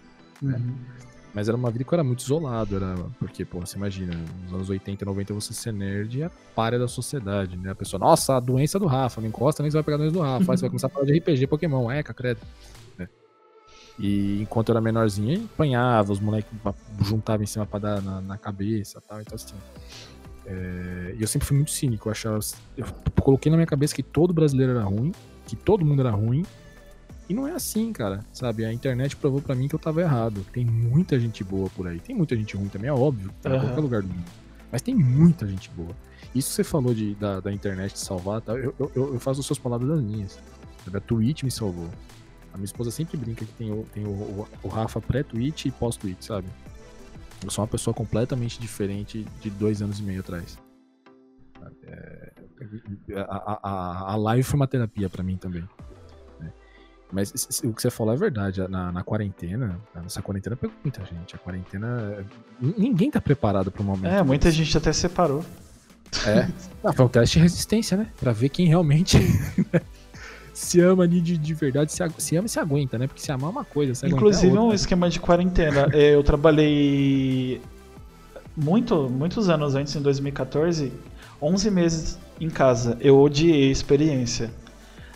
mas 1.34 1.48
era 1.50 1.58
uma 1.58 1.72
vida 1.72 1.84
que 1.84 1.92
eu 1.92 1.96
era 1.96 2.04
muito 2.04 2.20
isolado. 2.24 2.76
Era, 2.76 2.96
porque, 3.20 3.44
pô, 3.44 3.60
você 3.62 3.78
imagina, 3.78 4.14
nos 4.44 4.54
anos 4.54 4.70
80, 4.70 5.04
90 5.04 5.34
você 5.34 5.54
ser 5.54 5.74
nerd 5.74 6.22
é 6.22 6.30
párea 6.56 6.78
da 6.78 6.88
sociedade, 6.88 7.58
né? 7.58 7.72
A 7.72 7.76
pessoa, 7.76 8.00
nossa, 8.00 8.36
a 8.38 8.40
doença 8.40 8.78
do 8.78 8.86
Rafa, 8.86 9.20
não 9.20 9.28
encosta 9.30 9.64
nem 9.64 9.72
você 9.72 9.78
vai 9.78 9.84
pegar 9.84 9.96
a 9.96 10.00
doença 10.00 10.14
do 10.14 10.22
Rafa. 10.22 10.52
Aí 10.52 10.58
você 10.58 10.62
vai 10.62 10.70
começar 10.70 10.88
a 10.88 10.90
falar 10.92 11.06
de 11.06 11.18
RPG, 11.18 11.48
Pokémon, 11.48 11.90
é, 11.90 12.04
credo. 12.04 12.42
E 13.98 14.42
enquanto 14.42 14.70
eu 14.70 14.74
era 14.74 14.82
menorzinho, 14.82 15.40
eu 15.40 15.46
apanhava, 15.46 16.12
os 16.12 16.20
moleques 16.20 16.52
juntavam 17.02 17.44
em 17.44 17.48
cima 17.48 17.66
pra 17.66 17.80
dar 17.80 18.02
na, 18.02 18.22
na 18.22 18.38
cabeça 18.38 19.00
e 19.04 19.08
tal. 19.08 19.22
Então, 19.22 19.36
assim. 19.36 19.56
é, 20.46 21.16
E 21.18 21.22
eu 21.22 21.28
sempre 21.28 21.48
fui 21.48 21.56
muito 21.56 21.72
cínico. 21.72 22.08
Eu, 22.08 22.12
achava, 22.12 22.40
eu 22.76 22.86
coloquei 23.22 23.50
na 23.50 23.58
minha 23.58 23.68
cabeça 23.68 23.96
que 23.96 24.04
todo 24.04 24.34
brasileiro 24.34 24.74
era 24.74 24.84
ruim, 24.84 25.12
que 25.46 25.56
todo 25.56 25.86
mundo 25.86 26.02
era 26.02 26.12
ruim. 26.12 26.44
E 27.28 27.34
não 27.34 27.48
é 27.48 27.54
assim, 27.54 27.92
cara. 27.94 28.20
Sabe? 28.34 28.66
A 28.66 28.74
internet 28.74 29.16
provou 29.16 29.42
pra 29.42 29.56
mim 29.56 29.68
que 29.68 29.76
eu 29.76 29.80
tava 29.80 30.02
errado. 30.02 30.46
Tem 30.52 30.64
muita 30.66 31.20
gente 31.20 31.44
boa 31.44 31.70
por 31.70 31.88
aí. 31.88 32.00
Tem 32.00 32.16
muita 32.16 32.36
gente 32.36 32.56
ruim 32.56 32.68
também, 32.68 32.90
é 32.90 32.94
óbvio. 32.94 33.32
Tá 33.42 33.50
em 33.50 33.54
Aham. 33.54 33.66
qualquer 33.68 33.82
lugar 33.82 34.02
do 34.02 34.10
mundo. 34.10 34.26
Mas 34.72 34.82
tem 34.82 34.94
muita 34.94 35.48
gente 35.48 35.70
boa. 35.72 35.96
Isso 36.36 36.50
que 36.50 36.56
você 36.56 36.64
falou 36.66 36.94
de, 36.94 37.16
da, 37.16 37.40
da 37.40 37.52
internet 37.52 37.98
salvar, 37.98 38.42
tá? 38.42 38.54
eu, 38.54 38.76
eu, 38.78 38.92
eu 39.14 39.20
faço 39.22 39.40
as 39.40 39.46
suas 39.46 39.58
palavras 39.58 39.88
das 39.90 40.02
minhas. 40.02 40.38
A 40.94 41.00
Twitch 41.00 41.44
me 41.44 41.50
salvou. 41.50 41.90
A 42.56 42.58
minha 42.58 42.64
esposa 42.66 42.90
sempre 42.90 43.18
brinca 43.18 43.44
que 43.44 43.52
tem 43.52 43.70
o, 43.70 43.84
tem 43.94 44.06
o, 44.06 44.10
o, 44.10 44.48
o 44.64 44.68
Rafa 44.70 45.02
pré-Twitch 45.02 45.66
e 45.66 45.72
pós-Twitch, 45.72 46.22
sabe? 46.24 46.48
Eu 47.44 47.50
sou 47.50 47.62
uma 47.62 47.68
pessoa 47.68 47.94
completamente 47.94 48.58
diferente 48.62 49.28
de 49.42 49.50
dois 49.50 49.82
anos 49.82 50.00
e 50.00 50.04
meio 50.04 50.22
atrás. 50.22 50.58
Sabe? 51.60 51.76
É, 51.84 52.32
a, 53.28 53.60
a, 53.62 54.14
a- 54.14 54.16
live 54.16 54.44
foi 54.44 54.56
uma 54.58 54.68
terapia 54.68 55.10
pra 55.10 55.22
mim 55.22 55.36
também. 55.36 55.68
né? 56.40 56.54
Mas 57.12 57.62
o 57.62 57.74
que 57.74 57.82
você 57.82 57.92
falou 57.92 58.14
é 58.14 58.18
verdade. 58.18 58.66
Na, 58.70 58.90
na 58.90 59.04
quarentena, 59.04 59.78
nessa 59.94 60.22
quarentena 60.22 60.56
pegou 60.56 60.76
muita 60.82 61.04
gente. 61.04 61.36
A 61.36 61.38
quarentena. 61.38 62.26
Ninguém 62.62 63.12
tá 63.12 63.20
preparado 63.20 63.70
pro 63.70 63.84
momento. 63.84 64.08
É, 64.14 64.24
muita 64.24 64.50
gente 64.50 64.78
até 64.78 64.94
separou. 64.94 65.44
É. 66.26 66.48
Ah, 66.86 66.94
foi 66.94 67.04
um 67.04 67.10
teste 67.10 67.38
de 67.38 67.44
resistência, 67.44 67.98
né? 67.98 68.10
Pra 68.18 68.32
ver 68.32 68.48
quem 68.48 68.66
realmente 68.66 69.18
se 70.56 70.80
ama 70.80 71.04
ali 71.04 71.20
de, 71.20 71.38
de 71.38 71.54
verdade, 71.54 71.92
se, 71.92 72.02
se 72.18 72.38
ama 72.38 72.46
e 72.46 72.50
se 72.50 72.58
aguenta, 72.60 72.98
né? 72.98 73.08
Porque 73.08 73.22
se 73.22 73.30
amar 73.30 73.50
é 73.50 73.52
uma 73.52 73.66
coisa, 73.66 73.94
se 73.94 74.06
é 74.06 74.10
Inclusive 74.10 74.58
um 74.58 74.62
outra. 74.62 74.76
esquema 74.78 75.10
de 75.10 75.20
quarentena. 75.20 75.90
É, 75.92 76.16
Eu 76.16 76.24
trabalhei 76.24 77.62
muito, 78.56 79.10
muitos 79.10 79.50
anos 79.50 79.76
antes, 79.76 79.94
em 79.96 80.02
2014, 80.02 80.94
11 81.42 81.72
meses 81.72 82.18
em 82.40 82.50
casa. 82.50 82.98
Eu 83.02 83.20
odiei 83.20 83.68
a 83.68 83.72
experiência. 83.72 84.50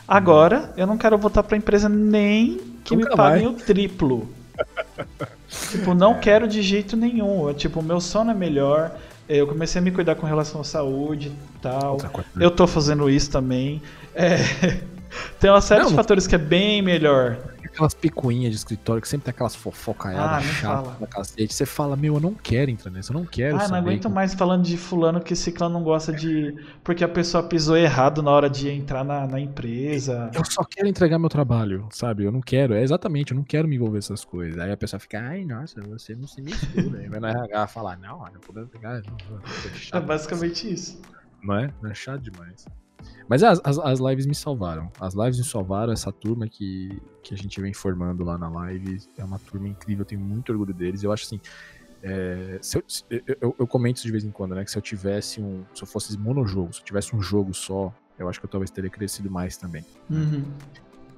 Agora, 0.05 0.73
eu 0.75 0.85
não 0.85 0.97
quero 0.97 1.17
voltar 1.17 1.43
pra 1.43 1.55
empresa 1.55 1.87
nem 1.87 2.59
que 2.83 2.93
Nunca 2.93 3.09
me 3.09 3.15
paguem 3.15 3.47
o 3.47 3.53
triplo. 3.53 4.27
tipo, 5.71 5.93
não 5.93 6.19
quero 6.19 6.49
de 6.49 6.61
jeito 6.61 6.97
nenhum. 6.97 7.47
Eu, 7.47 7.53
tipo, 7.53 7.81
meu 7.81 8.01
sono 8.01 8.31
é 8.31 8.33
melhor. 8.33 8.91
Eu 9.29 9.47
comecei 9.47 9.79
a 9.79 9.81
me 9.81 9.91
cuidar 9.91 10.15
com 10.15 10.27
relação 10.27 10.59
à 10.59 10.65
saúde 10.65 11.29
e 11.29 11.59
tal. 11.61 11.95
Coisa. 11.97 12.29
Eu 12.37 12.51
tô 12.51 12.67
fazendo 12.67 13.09
isso 13.09 13.31
também. 13.31 13.81
É, 14.13 14.35
Tem 15.40 15.49
uma 15.49 15.61
série 15.61 15.81
Não, 15.81 15.88
de 15.90 15.94
não- 15.95 15.98
fatores 16.03 16.27
que 16.27 16.36
é 16.36 16.38
bem 16.38 16.81
melhor. 16.81 17.38
aquelas 17.64 17.94
picuinhas 17.94 18.52
de 18.52 18.57
escritório 18.57 19.02
que 19.02 19.07
sempre 19.07 19.26
tem 19.26 19.31
aquelas 19.31 19.56
fofocaiadas 19.56 20.44
Ah, 20.44 20.48
não 20.48 20.53
chatas 20.53 20.95
pra 20.98 21.07
cacete. 21.07 21.53
Você 21.53 21.65
fala, 21.65 21.95
meu, 21.95 22.15
eu 22.15 22.19
não 22.19 22.34
quero 22.34 22.69
entrar 22.72 22.91
nessa, 22.91 23.11
eu 23.14 23.18
não 23.18 23.26
quero 23.26 23.57
Ah, 23.57 23.68
não 23.68 23.76
aguento 23.77 24.07
que- 24.07 24.14
mais 24.14 24.34
falando 24.34 24.64
de 24.64 24.76
fulano 24.76 25.22
que 25.22 25.36
ciclano 25.36 25.73
não 25.76 25.84
gosta 25.84 26.11
de. 26.11 26.56
Porque 26.84 27.03
a 27.03 27.07
pessoa 27.07 27.44
pisou 27.44 27.77
errado 27.77 28.22
na 28.23 28.31
hora 28.31 28.49
de 28.49 28.69
entrar 28.69 29.03
na, 29.03 29.26
na 29.27 29.40
empresa. 29.40 30.30
Eu 30.34 30.44
só 30.45 30.64
quero 30.64 30.88
entregar 30.88 31.18
meu 31.19 31.30
trabalho, 31.30 31.88
sabe? 31.91 32.23
Eu 32.26 32.31
não 32.31 32.41
quero, 32.41 32.73
é 32.73 32.81
exatamente, 32.84 33.31
eu 33.31 33.38
não 33.38 33.44
quero 33.44 33.68
me 33.68 33.76
envolver 33.76 33.98
nessas 33.98 34.26
coisas. 34.26 34.60
Aí 34.60 34.72
a 34.72 34.77
pessoa 34.77 34.99
fica, 34.99 35.19
ai, 35.22 35.45
nossa, 35.45 35.80
você 35.81 36.15
não 36.15 36.27
se 36.27 36.41
mistura. 36.41 36.99
Aí 36.99 37.07
vai 37.07 37.19
na 37.19 37.30
RH 37.30 37.68
falar, 37.68 37.98
não, 37.98 38.19
não 38.19 38.41
podemos 38.45 38.69
pegar. 38.69 39.02
Não, 39.03 39.38
não, 39.38 39.99
é 39.99 40.02
basicamente 40.02 40.72
isso. 40.73 40.99
Não 41.41 41.56
é? 41.56 41.73
Não 41.81 41.90
é 41.91 41.94
chato 41.94 42.22
demais. 42.22 42.65
Mas 43.30 43.43
é, 43.43 43.47
as, 43.47 43.61
as, 43.64 43.77
as 43.77 43.99
lives 43.99 44.26
me 44.26 44.34
salvaram. 44.34 44.91
As 44.99 45.14
lives 45.14 45.38
me 45.38 45.45
salvaram. 45.45 45.93
Essa 45.93 46.11
turma 46.11 46.47
que, 46.47 46.99
que 47.22 47.34
a 47.34 47.38
gente 47.38 47.61
vem 47.61 47.73
formando 47.73 48.23
lá 48.23 48.38
na 48.39 48.49
live 48.49 48.99
é 49.18 49.23
uma 49.23 49.38
turma 49.38 49.68
incrível. 49.68 50.01
Eu 50.01 50.06
tenho 50.07 50.19
muito 50.22 50.51
orgulho 50.51 50.73
deles. 50.73 51.03
Eu 51.03 51.11
acho 51.11 51.26
assim. 51.26 51.39
é, 52.01 52.60
eu, 53.10 53.22
eu, 53.39 53.56
eu- 53.60 53.68
comento 53.68 53.97
isso 53.97 54.07
de 54.07 54.11
vez 54.11 54.23
em 54.26 54.31
quando, 54.31 54.56
né? 54.56 54.65
Que 54.65 54.72
se 54.72 54.77
eu 54.77 54.81
tivesse 54.81 55.39
um. 55.39 55.64
Se 55.76 55.84
eu 55.84 55.88
fosse 55.88 56.18
monojogo, 56.18 56.73
se 56.73 56.80
eu 56.81 56.85
tivesse 56.85 57.15
um 57.15 57.22
jogo 57.22 57.53
só, 57.53 57.93
eu 58.18 58.27
acho 58.27 58.39
que 58.39 58.45
eu 58.47 58.49
talvez 58.49 58.72
teria 58.72 58.89
crescido 58.89 59.30
mais 59.30 59.56
também. 59.57 59.85
Uhum. 60.10 60.43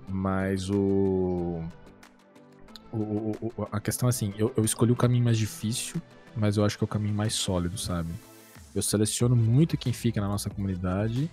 Mas 0.09 0.69
o. 0.69 1.63
o- 2.91 2.97
o- 2.97 3.53
o- 3.57 3.67
a 3.71 3.79
questão 3.79 4.07
é 4.07 4.11
assim, 4.11 4.33
eu, 4.37 4.51
eu 4.57 4.65
escolhi 4.65 4.91
o 4.91 4.95
caminho 4.97 5.23
mais 5.23 5.37
difícil, 5.37 6.01
mas 6.35 6.57
eu 6.57 6.65
acho 6.65 6.77
que 6.77 6.83
é 6.83 6.85
o 6.85 6.87
caminho 6.89 7.15
mais 7.15 7.33
sólido, 7.33 7.77
sabe? 7.77 8.09
Eu 8.75 8.81
seleciono 8.81 9.33
muito 9.35 9.77
quem 9.77 9.93
fica 9.93 10.19
na 10.19 10.27
nossa 10.27 10.49
comunidade. 10.49 11.29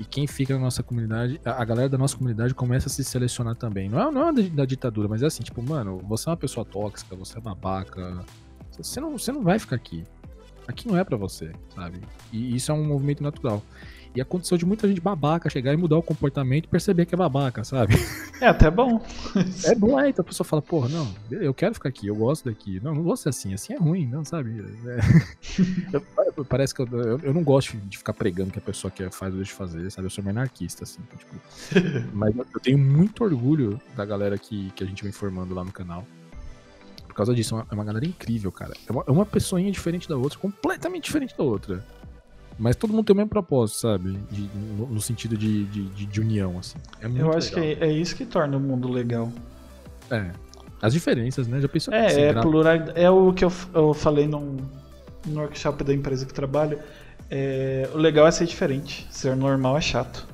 E 0.00 0.04
quem 0.06 0.26
fica 0.26 0.54
na 0.54 0.60
nossa 0.60 0.82
comunidade, 0.82 1.38
a 1.44 1.60
a 1.60 1.64
galera 1.64 1.86
da 1.86 1.98
nossa 1.98 2.16
comunidade 2.16 2.54
começa 2.54 2.88
a 2.88 2.90
se 2.90 3.04
selecionar 3.04 3.54
também. 3.54 3.86
Não 3.86 4.00
é, 4.00 4.10
não 4.10 4.28
é 4.28 4.32
da, 4.32 4.64
ditadura, 4.64 5.06
mas 5.06 5.22
é 5.22 5.26
assim, 5.26 5.42
tipo, 5.42 5.62
mano, 5.62 5.98
você 6.08 6.26
é 6.26 6.30
uma 6.30 6.38
pessoa 6.38 6.64
tóxica, 6.64 7.14
você 7.14 7.36
é 7.36 7.40
babaca. 7.40 8.24
Você 8.78 8.98
não, 8.98 9.18
você 9.18 9.30
não 9.30 9.42
vai 9.42 9.58
ficar 9.58 9.76
aqui. 9.76 10.02
Aqui 10.66 10.88
não 10.88 10.96
é 10.96 11.04
pra 11.04 11.18
você, 11.18 11.52
sabe? 11.74 12.00
E 12.32 12.56
isso 12.56 12.72
é 12.72 12.74
um 12.74 12.82
movimento 12.82 13.22
natural. 13.22 13.62
E 14.14 14.20
aconteceu 14.20 14.58
de 14.58 14.66
muita 14.66 14.88
gente 14.88 15.00
babaca 15.00 15.48
chegar 15.48 15.72
e 15.72 15.76
mudar 15.76 15.96
o 15.96 16.02
comportamento 16.02 16.64
e 16.64 16.68
perceber 16.68 17.06
que 17.06 17.14
é 17.14 17.18
babaca, 17.18 17.62
sabe? 17.62 17.94
É 18.40 18.46
até 18.48 18.68
bom. 18.70 19.00
É 19.64 19.74
bom, 19.74 20.00
é, 20.00 20.08
então 20.08 20.22
a 20.22 20.26
pessoa 20.26 20.44
fala, 20.44 20.60
porra, 20.60 20.88
não, 20.88 21.08
eu 21.30 21.54
quero 21.54 21.74
ficar 21.74 21.90
aqui, 21.90 22.06
eu 22.08 22.16
gosto 22.16 22.48
daqui. 22.48 22.80
Não, 22.82 22.94
não 22.94 23.02
gosto 23.04 23.28
assim, 23.28 23.54
assim 23.54 23.72
é 23.72 23.76
ruim, 23.76 24.06
não, 24.06 24.24
sabe? 24.24 24.64
É- 24.86 25.00
Eu- 25.92 26.44
parece 26.44 26.74
que 26.74 26.80
eu, 26.80 26.86
eu, 26.92 27.18
eu 27.20 27.34
não 27.34 27.42
gosto 27.42 27.76
de 27.76 27.98
ficar 27.98 28.12
pregando 28.14 28.50
que 28.50 28.58
a 28.58 28.62
pessoa 28.62 28.90
quer 28.90 29.10
faz 29.10 29.32
ou 29.32 29.36
deixa 29.38 29.52
de 29.52 29.56
fazer, 29.58 29.90
sabe? 29.90 30.06
Eu 30.06 30.10
sou 30.10 30.24
meio 30.24 30.34
anarquista, 30.36 30.84
assim, 30.84 31.00
tipo. 31.18 31.34
Mas 32.14 32.34
eu 32.36 32.46
eu 32.54 32.60
tenho 32.60 32.78
muito 32.78 33.22
orgulho 33.22 33.80
da 33.96 34.04
galera 34.04 34.36
que, 34.38 34.70
que 34.74 34.82
a 34.82 34.86
gente 34.86 35.02
vem 35.02 35.12
formando 35.12 35.54
lá 35.54 35.62
no 35.64 35.70
canal. 35.72 36.04
Por 37.06 37.14
causa 37.14 37.34
disso, 37.34 37.54
é 37.54 37.58
uma, 37.58 37.66
é 37.70 37.74
uma 37.74 37.84
galera 37.84 38.06
incrível, 38.06 38.50
cara. 38.50 38.72
É 38.88 38.92
uma, 38.92 39.04
é 39.06 39.10
uma 39.10 39.26
pessoinha 39.26 39.70
diferente 39.70 40.08
da 40.08 40.16
outra, 40.16 40.38
completamente 40.38 41.04
diferente 41.04 41.36
da 41.36 41.44
outra. 41.44 41.84
Mas 42.60 42.76
todo 42.76 42.92
mundo 42.92 43.04
tem 43.06 43.14
o 43.14 43.16
mesmo 43.16 43.30
propósito, 43.30 43.78
sabe? 43.80 44.18
De- 44.30 44.50
no, 44.76 44.86
no 44.86 45.00
sentido 45.00 45.36
de, 45.36 45.64
de, 45.64 45.84
de- 45.88 46.06
de 46.06 46.20
união, 46.20 46.58
assim. 46.58 46.76
É 47.00 47.08
muito 47.08 47.22
Eu 47.22 47.32
acho 47.32 47.54
legal. 47.56 47.76
que 47.78 47.84
é 47.84 47.90
isso 47.92 48.14
que 48.14 48.26
torna 48.26 48.56
o 48.56 48.60
mundo 48.60 48.86
legal. 48.92 49.32
É. 50.10 50.30
As 50.82 50.92
diferenças, 50.92 51.46
né? 51.48 51.60
Já 51.60 51.68
pensou 51.68 51.92
É, 51.94 52.08
ser 52.10 52.20
é, 52.36 52.40
plural, 52.40 52.74
é 52.94 53.10
o 53.10 53.32
que 53.32 53.44
eu, 53.44 53.52
eu 53.74 53.94
falei 53.94 54.26
num, 54.28 54.58
no 55.26 55.40
workshop 55.40 55.82
da 55.84 55.94
empresa 55.94 56.24
que 56.26 56.32
eu 56.32 56.36
trabalho. 56.36 56.78
É, 57.30 57.88
o 57.94 57.98
legal 57.98 58.26
é 58.26 58.30
ser 58.30 58.44
diferente. 58.46 59.06
Ser 59.10 59.34
normal 59.36 59.76
é 59.78 59.80
chato. 59.80 60.26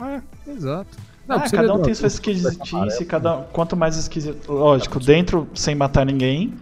É, 0.00 0.50
exato. 0.50 0.96
ah, 1.28 1.40
porque 1.40 1.56
cada 1.56 1.74
um 1.74 1.82
tem 1.82 1.94
sua 1.94 2.06
esquisitice, 2.08 3.04
cada 3.06 3.38
um- 3.38 3.44
quanto 3.44 3.76
mais 3.76 3.96
esquisito. 3.96 4.52
Lógico, 4.52 5.00
dentro 5.00 5.48
sem 5.54 5.74
matar 5.74 6.04
ninguém, 6.06 6.54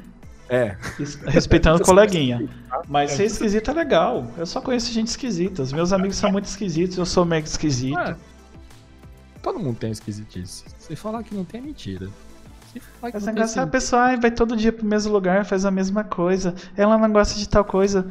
É. 0.50 0.76
es- 0.98 1.14
respeitando 1.14 1.80
o 1.80 1.84
coleguinha. 1.86 2.48
Mas 2.88 3.12
É, 3.12 3.16
ser 3.16 3.24
esquisito 3.26 3.70
é 3.70 3.74
legal. 3.74 4.26
Eu 4.36 4.44
só 4.44 4.60
conheço 4.60 4.92
gente 4.92 5.06
esquisita. 5.06 5.62
Os 5.62 5.72
meus 5.72 5.92
amigos 5.92 6.16
são 6.16 6.30
muito 6.32 6.46
esquisitos, 6.46 6.98
eu 6.98 7.06
sou 7.06 7.24
meio 7.24 7.44
esquisito. 7.44 7.96
É. 7.98 8.16
Todo 9.42 9.58
mundo 9.58 9.78
tem 9.78 9.90
esquisitice. 9.92 10.64
Se 10.78 10.96
falar 10.96 11.22
que 11.22 11.34
não 11.34 11.44
tem, 11.44 11.60
é 11.60 11.64
mentira. 11.64 12.08
Se 12.72 12.80
falar 12.80 13.10
que 13.10 13.14
Mas 13.14 13.14
não 13.14 13.18
é 13.18 13.22
tem, 13.22 13.32
engraçado, 13.32 13.68
a 13.68 13.70
pessoa 13.70 14.02
ai, 14.02 14.16
vai 14.18 14.30
todo 14.30 14.56
dia 14.56 14.72
pro 14.72 14.84
mesmo 14.84 15.12
lugar, 15.12 15.44
faz 15.46 15.64
a 15.64 15.70
mesma 15.70 16.04
coisa. 16.04 16.54
Ela 16.76 16.98
não 16.98 17.10
gosta 17.12 17.38
de 17.38 17.48
tal 17.48 17.64
coisa. 17.64 18.06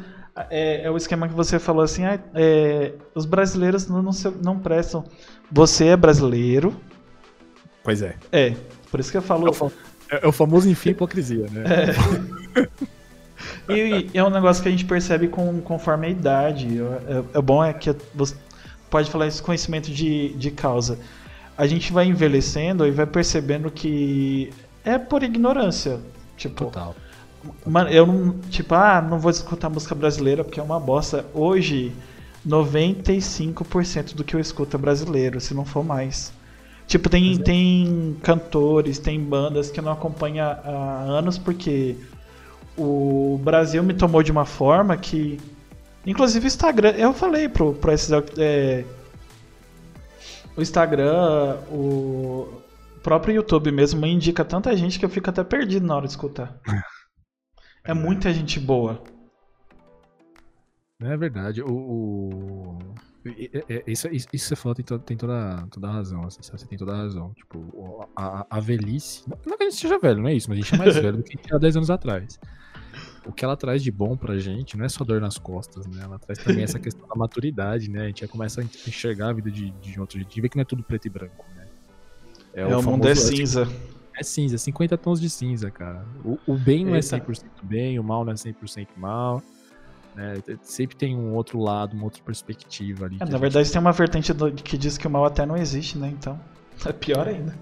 É, 0.48 0.84
é 0.84 0.90
o 0.90 0.96
esquema 0.96 1.28
que 1.28 1.34
você 1.34 1.58
falou 1.58 1.82
assim: 1.82 2.04
ah, 2.04 2.18
é, 2.34 2.94
os 3.14 3.26
brasileiros 3.26 3.86
não, 3.86 4.02
não, 4.02 4.12
se- 4.12 4.32
não 4.42 4.58
prestam. 4.58 5.04
Você 5.52 5.86
é 5.86 5.96
brasileiro. 5.96 6.74
Pois 7.84 8.02
é. 8.02 8.16
É, 8.32 8.54
por 8.90 8.98
isso 9.00 9.10
que 9.10 9.16
eu 9.16 9.22
É 9.22 9.24
falo. 9.24 9.48
o, 9.50 9.52
fa- 9.52 9.70
é 10.10 10.26
o 10.26 10.32
famoso 10.32 10.68
enfim 10.68 10.90
hipocrisia, 10.90 11.46
né? 11.50 11.64
E, 13.68 14.10
e 14.12 14.18
é 14.18 14.24
um 14.24 14.30
negócio 14.30 14.62
que 14.62 14.68
a 14.68 14.72
gente 14.72 14.84
percebe 14.84 15.28
com, 15.28 15.60
conforme 15.60 16.08
a 16.08 16.10
idade. 16.10 16.78
É, 17.32 17.38
é 17.38 17.42
bom 17.42 17.64
é 17.64 17.72
que 17.72 17.94
você 18.14 18.34
pode 18.90 19.10
falar 19.10 19.26
esse 19.26 19.42
conhecimento 19.42 19.90
de, 19.90 20.30
de 20.34 20.50
causa. 20.50 20.98
A 21.56 21.66
gente 21.66 21.92
vai 21.92 22.06
envelhecendo 22.06 22.86
e 22.86 22.90
vai 22.90 23.06
percebendo 23.06 23.70
que 23.70 24.52
é 24.84 24.98
por 24.98 25.22
ignorância. 25.22 26.00
Tipo, 26.36 26.66
Total. 26.66 26.94
Mano, 27.66 27.88
eu 27.90 28.06
não. 28.06 28.38
Tipo, 28.50 28.74
ah, 28.74 29.00
não 29.00 29.18
vou 29.18 29.30
escutar 29.30 29.70
música 29.70 29.94
brasileira 29.94 30.44
porque 30.44 30.60
é 30.60 30.62
uma 30.62 30.80
bosta. 30.80 31.24
Hoje, 31.32 31.92
95% 32.46 34.14
do 34.14 34.24
que 34.24 34.34
eu 34.34 34.40
escuto 34.40 34.76
é 34.76 34.80
brasileiro, 34.80 35.40
se 35.40 35.54
não 35.54 35.64
for 35.64 35.84
mais. 35.84 36.32
Tipo, 36.90 37.08
tem, 37.08 37.34
é. 37.34 37.38
tem 37.38 38.16
cantores, 38.20 38.98
tem 38.98 39.22
bandas 39.22 39.70
que 39.70 39.78
eu 39.78 39.84
não 39.84 39.92
acompanho 39.92 40.42
há, 40.42 40.54
há 40.64 41.02
anos 41.02 41.38
porque 41.38 41.94
o 42.76 43.38
Brasil 43.44 43.80
me 43.84 43.94
tomou 43.94 44.24
de 44.24 44.32
uma 44.32 44.44
forma 44.44 44.96
que. 44.96 45.38
Inclusive 46.04 46.44
o 46.44 46.48
Instagram. 46.48 46.90
Eu 46.96 47.14
falei 47.14 47.48
pro, 47.48 47.74
pro 47.74 47.92
esses. 47.92 48.10
é, 48.36 48.84
o 50.56 50.60
Instagram, 50.60 51.58
o 51.70 52.60
próprio 53.04 53.36
YouTube 53.36 53.70
mesmo 53.70 54.00
me 54.00 54.10
indica 54.10 54.44
tanta 54.44 54.76
gente 54.76 54.98
que 54.98 55.04
eu 55.04 55.08
fico 55.10 55.30
até 55.30 55.44
perdido 55.44 55.86
na 55.86 55.94
hora 55.94 56.06
de 56.06 56.12
escutar. 56.12 56.58
É 57.84 57.94
muita 57.94 58.32
gente 58.34 58.58
boa. 58.58 59.00
É 61.00 61.16
verdade. 61.16 61.62
O, 61.62 61.70
o- 61.70 62.78
Isso, 63.86 64.08
isso, 64.08 64.28
isso 64.32 64.46
você 64.46 64.56
falou 64.56 64.74
tem, 64.74 64.84
to- 64.84 64.98
tem 64.98 65.16
toda, 65.16 65.66
toda 65.70 65.88
a 65.88 65.92
razão. 65.92 66.24
Assim, 66.26 66.40
você 66.42 66.66
tem 66.66 66.78
toda 66.78 66.92
a 66.92 66.96
razão. 66.96 67.32
Tipo, 67.34 67.58
o- 67.58 68.06
a, 68.16 68.46
a 68.48 68.60
velhice. 68.60 69.24
Não 69.46 69.56
que 69.56 69.62
a 69.64 69.70
gente 69.70 69.78
seja 69.80 69.98
velho, 69.98 70.22
não 70.22 70.28
é 70.28 70.34
isso, 70.34 70.48
mas 70.48 70.58
a 70.58 70.62
gente 70.62 70.74
é 70.74 70.78
mais 70.78 70.94
velho 70.96 71.16
do 71.18 71.22
que 71.22 71.36
a 71.38 71.40
gente 71.40 71.50
era 71.50 71.58
10 71.58 71.76
anos 71.76 71.90
atrás. 71.90 72.38
O 73.26 73.32
que 73.32 73.44
ela 73.44 73.56
traz 73.56 73.82
de 73.82 73.90
bom 73.92 74.16
pra 74.16 74.38
gente 74.38 74.76
não 74.78 74.84
é 74.86 74.88
só 74.88 75.04
dor 75.04 75.20
nas 75.20 75.36
costas, 75.36 75.86
né? 75.86 76.02
Ela 76.02 76.18
traz 76.18 76.38
também 76.38 76.64
essa 76.64 76.78
questão 76.80 77.06
da 77.06 77.14
maturidade, 77.14 77.90
né? 77.90 78.04
A 78.04 78.06
gente 78.06 78.22
já 78.22 78.28
começa 78.28 78.62
a 78.62 78.64
enxergar 78.64 79.28
a 79.28 79.32
vida 79.34 79.50
de, 79.50 79.70
de 79.70 80.00
outro 80.00 80.16
jeito. 80.16 80.28
A 80.28 80.30
gente 80.30 80.40
vê 80.40 80.48
que 80.48 80.56
não 80.56 80.62
é 80.62 80.64
tudo 80.64 80.82
preto 80.82 81.06
e 81.06 81.10
branco, 81.10 81.44
né? 81.54 81.66
É, 82.54 82.66
o 82.76 82.82
mundo 82.82 83.06
é 83.06 83.14
cinza. 83.14 83.68
É 84.18 84.22
cinza, 84.22 84.58
50 84.58 84.98
tons 84.98 85.20
de 85.20 85.28
cinza, 85.30 85.70
cara. 85.70 86.04
O, 86.24 86.38
o 86.46 86.56
bem 86.58 86.84
não 86.84 86.94
é 86.94 86.98
Eita. 86.98 87.18
100% 87.20 87.44
bem, 87.62 87.98
o 87.98 88.02
mal 88.02 88.24
não 88.24 88.32
é 88.32 88.36
100% 88.36 88.88
mal. 88.96 89.42
Né? 90.20 90.34
Sempre 90.62 90.96
tem 90.96 91.16
um 91.16 91.34
outro 91.34 91.58
lado, 91.58 91.94
uma 91.94 92.04
outra 92.04 92.22
perspectiva 92.22 93.06
ali. 93.06 93.16
É, 93.16 93.18
na 93.20 93.26
gente- 93.26 93.40
verdade, 93.40 93.70
tem 93.72 93.80
uma 93.80 93.92
vertente 93.92 94.32
do- 94.32 94.52
que 94.52 94.76
diz 94.76 94.96
que 94.98 95.06
o 95.06 95.10
mal 95.10 95.24
até 95.24 95.44
não 95.46 95.56
existe, 95.56 95.96
né? 95.98 96.08
Então, 96.08 96.38
é 96.86 96.92
pior 96.92 97.26
ainda. 97.26 97.56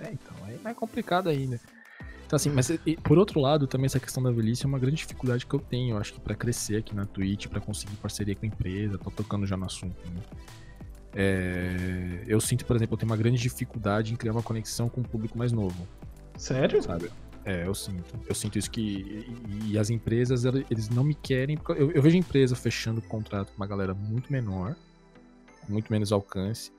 É, 0.00 0.10
então, 0.12 0.34
é 0.48 0.56
mais 0.62 0.76
complicado 0.76 1.28
ainda. 1.28 1.60
Então, 2.26 2.36
assim, 2.36 2.50
mas 2.50 2.68
e, 2.70 2.96
por 2.96 3.18
outro 3.18 3.38
lado, 3.40 3.68
também 3.68 3.86
essa 3.86 4.00
questão 4.00 4.20
da 4.20 4.32
velhice 4.32 4.64
é 4.64 4.68
uma 4.68 4.80
grande 4.80 4.96
dificuldade 4.96 5.46
que 5.46 5.54
eu 5.54 5.60
tenho, 5.60 5.94
eu 5.94 5.98
acho 5.98 6.12
que 6.12 6.20
pra 6.20 6.34
crescer 6.34 6.76
aqui 6.78 6.92
na 6.94 7.04
Twitch, 7.06 7.46
pra 7.46 7.60
conseguir 7.60 7.94
parceria 7.96 8.34
com 8.34 8.44
a 8.44 8.48
empresa, 8.48 8.98
tô 8.98 9.10
tocando 9.12 9.46
já 9.46 9.56
no 9.56 9.64
assunto, 9.64 9.96
né? 10.12 10.20
É, 11.14 12.24
eu 12.26 12.40
sinto, 12.40 12.64
por 12.66 12.76
exemplo, 12.76 12.94
eu 12.94 12.98
tenho 12.98 13.10
uma 13.10 13.16
grande 13.16 13.38
dificuldade 13.40 14.12
em 14.12 14.16
criar 14.16 14.32
uma 14.32 14.42
conexão 14.42 14.88
com 14.88 15.00
o 15.00 15.04
público 15.04 15.38
mais 15.38 15.52
novo. 15.52 15.86
Sério? 16.36 16.82
sabe? 16.82 17.10
É, 17.46 17.64
eu 17.64 17.74
sinto. 17.76 18.18
Eu 18.28 18.34
sinto 18.34 18.58
isso 18.58 18.68
que. 18.68 19.24
E, 19.48 19.70
e 19.72 19.78
as 19.78 19.88
empresas, 19.88 20.44
eles 20.44 20.88
não 20.90 21.04
me 21.04 21.14
querem. 21.14 21.56
Eu, 21.68 21.92
eu 21.92 22.02
vejo 22.02 22.16
empresa 22.16 22.56
fechando 22.56 23.00
contrato 23.00 23.52
com 23.52 23.56
uma 23.56 23.68
galera 23.68 23.94
muito 23.94 24.32
menor, 24.32 24.74
muito 25.68 25.90
menos 25.92 26.10
alcance. 26.10 26.72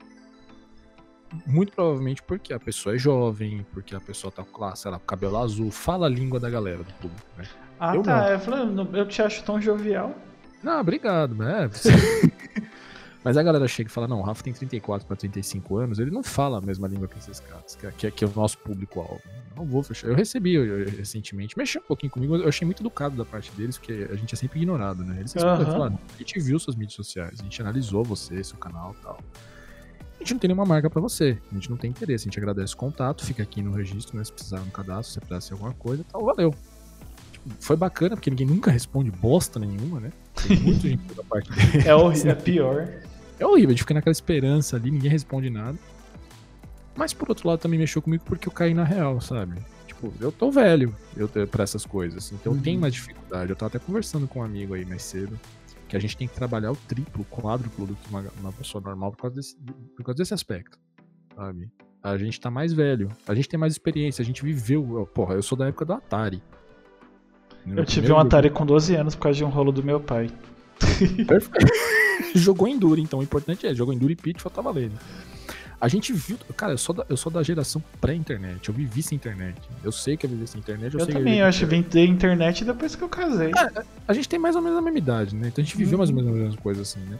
Muito 1.46 1.72
provavelmente 1.72 2.22
porque 2.22 2.52
a 2.52 2.60
pessoa 2.60 2.94
é 2.94 2.98
jovem, 2.98 3.64
porque 3.72 3.94
a 3.94 4.00
pessoa 4.00 4.30
tá 4.30 4.44
com, 4.44 4.60
lá, 4.62 4.76
sei 4.76 4.90
lá, 4.90 4.98
com 4.98 5.06
cabelo 5.06 5.38
azul, 5.38 5.70
fala 5.70 6.06
a 6.06 6.08
língua 6.08 6.38
da 6.38 6.48
galera 6.50 6.82
do 6.82 6.92
público, 6.94 7.26
né? 7.38 7.44
Ah, 7.80 7.94
Eu 7.94 8.02
tá. 8.02 8.16
não. 8.22 8.28
Eu, 8.28 8.40
falei, 8.40 8.66
"Não, 8.66 8.96
eu 8.96 9.08
te 9.08 9.22
acho 9.22 9.42
tão 9.44 9.60
jovial. 9.60 10.14
Não, 10.62 10.80
obrigado, 10.80 11.34
né? 11.34 11.70
Mas 13.28 13.36
a 13.36 13.42
galera 13.42 13.68
chega 13.68 13.90
e 13.90 13.92
fala, 13.92 14.08
não, 14.08 14.20
o 14.20 14.22
Rafa 14.22 14.42
tem 14.42 14.54
34 14.54 15.06
para 15.06 15.14
35 15.14 15.76
anos, 15.76 15.98
ele 15.98 16.10
não 16.10 16.22
fala 16.22 16.56
a 16.56 16.60
mesma 16.62 16.88
língua 16.88 17.06
que 17.06 17.18
esses 17.18 17.40
caras, 17.40 17.76
que, 17.76 17.86
é- 17.86 17.90
que, 17.92 18.06
é- 18.06 18.10
que 18.10 18.24
é 18.24 18.26
o 18.26 18.32
nosso 18.34 18.56
público-alvo. 18.58 19.20
Não 19.54 19.66
vou 19.66 19.82
fechar. 19.82 20.08
Eu 20.08 20.14
recebi 20.14 20.54
eu- 20.54 20.64
eu- 20.64 20.88
recentemente, 20.96 21.58
mexeu 21.58 21.82
um 21.82 21.84
pouquinho 21.84 22.10
comigo, 22.10 22.36
eu 22.36 22.48
achei 22.48 22.64
muito 22.64 22.80
educado 22.82 23.14
da 23.16 23.26
parte 23.26 23.52
deles, 23.52 23.76
porque 23.76 24.08
a 24.10 24.14
gente 24.16 24.34
é 24.34 24.36
sempre 24.38 24.58
ignorado, 24.60 25.04
né? 25.04 25.16
Eles 25.18 25.34
respondem, 25.34 25.66
falaram, 25.66 25.98
a 26.14 26.18
gente 26.18 26.40
viu 26.40 26.58
suas 26.58 26.74
mídias 26.74 26.94
sociais, 26.94 27.38
a 27.38 27.42
gente 27.42 27.60
analisou 27.60 28.02
você, 28.02 28.42
seu 28.42 28.56
canal 28.56 28.96
e 28.98 29.02
tal. 29.02 29.18
a 30.16 30.18
gente 30.20 30.32
não 30.32 30.40
tem 30.40 30.48
nenhuma 30.48 30.64
marca 30.64 30.88
pra 30.88 31.00
você. 31.00 31.38
A 31.52 31.54
gente 31.54 31.68
não 31.70 31.76
tem 31.76 31.90
interesse. 31.90 32.24
A 32.24 32.26
gente 32.28 32.38
agradece 32.38 32.74
o 32.74 32.76
contato, 32.76 33.24
fica 33.24 33.42
aqui 33.42 33.62
no 33.62 33.72
registro, 33.72 34.16
né? 34.16 34.24
Se 34.24 34.32
precisar 34.32 34.58
no 34.60 34.70
cadastro, 34.72 35.12
se 35.12 35.20
precisar 35.20 35.54
alguma 35.54 35.72
coisa 35.74 36.02
tal, 36.10 36.24
valeu. 36.24 36.52
Tipo, 37.30 37.50
foi 37.60 37.76
bacana, 37.76 38.16
porque 38.16 38.28
ninguém 38.30 38.46
nunca 38.46 38.68
responde 38.70 39.10
bosta 39.12 39.60
nenhuma, 39.60 40.00
né? 40.00 40.10
Tem 40.48 40.56
muito 40.58 40.80
gente 40.88 41.14
da 41.14 41.22
parte 41.22 41.50
dele. 41.52 41.86
É 41.86 41.94
horrível, 41.94 42.32
é 42.32 42.34
pior. 42.34 42.88
É 43.38 43.46
horrível, 43.46 43.68
a 43.68 43.72
gente 43.72 43.82
fica 43.82 43.94
naquela 43.94 44.12
esperança 44.12 44.76
ali, 44.76 44.90
ninguém 44.90 45.10
responde 45.10 45.48
nada. 45.50 45.78
Mas 46.96 47.12
por 47.14 47.28
outro 47.28 47.48
lado 47.48 47.60
também 47.60 47.78
mexeu 47.78 48.02
comigo 48.02 48.24
porque 48.24 48.48
eu 48.48 48.52
caí 48.52 48.74
na 48.74 48.82
real, 48.84 49.20
sabe? 49.20 49.60
Tipo, 49.86 50.12
eu 50.20 50.32
tô 50.32 50.50
velho 50.50 50.94
eu, 51.16 51.28
pra 51.46 51.62
essas 51.62 51.86
coisas. 51.86 52.32
Então 52.32 52.54
eu 52.54 52.60
tenho 52.60 52.76
Uhum. 52.76 52.80
mais 52.82 52.94
dificuldade. 52.94 53.50
Eu 53.50 53.56
tava 53.56 53.68
até 53.68 53.78
conversando 53.78 54.26
com 54.26 54.40
um 54.40 54.42
amigo 54.42 54.74
aí 54.74 54.84
mais 54.84 55.02
cedo. 55.02 55.38
Que 55.88 55.96
a 55.96 56.00
gente 56.00 56.16
tem 56.16 56.26
que 56.28 56.34
trabalhar 56.34 56.70
o 56.72 56.76
triplo, 56.76 57.22
o 57.22 57.34
quádruplo 57.34 57.86
do 57.86 57.94
que 57.94 58.10
uma, 58.10 58.24
uma 58.40 58.52
pessoa 58.52 58.82
normal 58.82 59.10
por 59.12 59.18
causa, 59.22 59.36
desse, 59.36 59.56
por 59.96 60.04
causa 60.04 60.16
desse 60.18 60.34
aspecto. 60.34 60.78
Sabe? 61.34 61.70
A 62.02 62.16
gente 62.18 62.40
tá 62.40 62.50
mais 62.50 62.72
velho. 62.72 63.08
A 63.26 63.34
gente 63.34 63.48
tem 63.48 63.58
mais 63.58 63.72
experiência. 63.72 64.20
A 64.22 64.24
gente 64.24 64.42
viveu. 64.44 64.98
eu- 64.98 65.06
Porra, 65.06 65.34
eu 65.34 65.42
sou 65.42 65.56
da 65.56 65.66
época 65.68 65.84
do 65.84 65.92
Atari. 65.94 66.42
Eu 67.66 67.84
tive 67.84 68.10
um 68.12 68.18
Atari 68.18 68.50
com 68.50 68.64
12 68.66 68.94
anos 68.96 69.14
por 69.14 69.22
causa 69.24 69.36
de 69.38 69.44
um 69.44 69.48
rolo 69.48 69.70
do 69.72 69.82
meu 69.82 70.00
pai. 70.00 70.30
Perfeito. 71.26 71.72
Jogou 72.34 72.68
Enduro, 72.68 73.00
então 73.00 73.20
o 73.20 73.22
importante 73.22 73.66
é, 73.66 73.74
jogou 73.74 73.92
Enduro 73.94 74.12
e 74.12 74.16
Pitfall 74.16 74.50
tá 74.50 74.60
valendo. 74.60 74.92
A 75.80 75.86
gente 75.86 76.12
viu. 76.12 76.36
Cara, 76.56 76.72
eu 76.72 76.78
sou 76.78 76.94
da, 76.94 77.06
eu 77.08 77.16
sou 77.16 77.30
da 77.30 77.40
geração 77.42 77.82
pré-internet. 78.00 78.68
Eu 78.68 78.74
vivi 78.74 79.00
sem 79.02 79.14
internet. 79.16 79.56
Eu 79.84 79.92
sei 79.92 80.16
que 80.16 80.26
é 80.26 80.28
viver 80.28 80.48
sem 80.48 80.58
internet. 80.60 80.92
Eu, 80.94 80.98
Eu 81.00 81.06
sei 81.06 81.14
que 81.14 81.18
também, 81.20 81.34
viver 81.34 81.44
eu 81.44 81.46
acho 81.48 81.60
que 81.60 81.66
vim 81.66 81.82
ter 81.82 82.04
internet 82.04 82.64
depois 82.64 82.96
que 82.96 83.02
eu 83.02 83.08
casei. 83.08 83.52
A 84.06 84.12
gente 84.12 84.28
tem 84.28 84.38
mais 84.40 84.56
ou 84.56 84.62
menos 84.62 84.76
a 84.76 84.82
mesma 84.82 84.98
idade, 84.98 85.36
né? 85.36 85.48
Então 85.48 85.62
a 85.62 85.64
gente 85.64 85.76
viveu 85.76 85.92
Uhum. 85.92 85.98
mais 85.98 86.10
ou 86.10 86.16
menos 86.16 86.30
as 86.32 86.36
mesmas 86.38 86.60
coisas 86.60 86.88
assim, 86.88 87.00
né? 87.08 87.16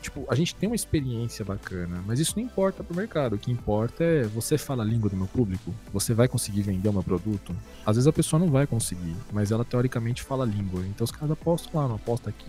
Tipo, 0.00 0.24
a 0.30 0.36
gente 0.36 0.54
tem 0.54 0.68
uma 0.68 0.76
experiência 0.76 1.44
bacana, 1.44 2.00
mas 2.06 2.20
isso 2.20 2.34
não 2.36 2.44
importa 2.44 2.84
pro 2.84 2.94
mercado. 2.94 3.34
O 3.34 3.38
que 3.38 3.50
importa 3.50 4.04
é 4.04 4.22
você 4.22 4.56
fala 4.56 4.84
a 4.84 4.86
língua 4.86 5.10
do 5.10 5.16
meu 5.16 5.26
público, 5.26 5.74
você 5.92 6.14
vai 6.14 6.28
conseguir 6.28 6.62
vender 6.62 6.88
o 6.88 6.92
meu 6.92 7.02
produto. 7.02 7.54
Às 7.84 7.96
vezes 7.96 8.06
a 8.06 8.12
pessoa 8.12 8.38
não 8.38 8.48
vai 8.48 8.68
conseguir, 8.68 9.16
mas 9.32 9.50
ela 9.50 9.64
teoricamente 9.64 10.22
fala 10.22 10.44
a 10.44 10.46
língua. 10.46 10.80
Então 10.86 11.04
os 11.04 11.10
caras 11.10 11.32
apostam 11.32 11.80
lá, 11.80 11.88
não 11.88 11.96
aposta 11.96 12.30
aqui. 12.30 12.46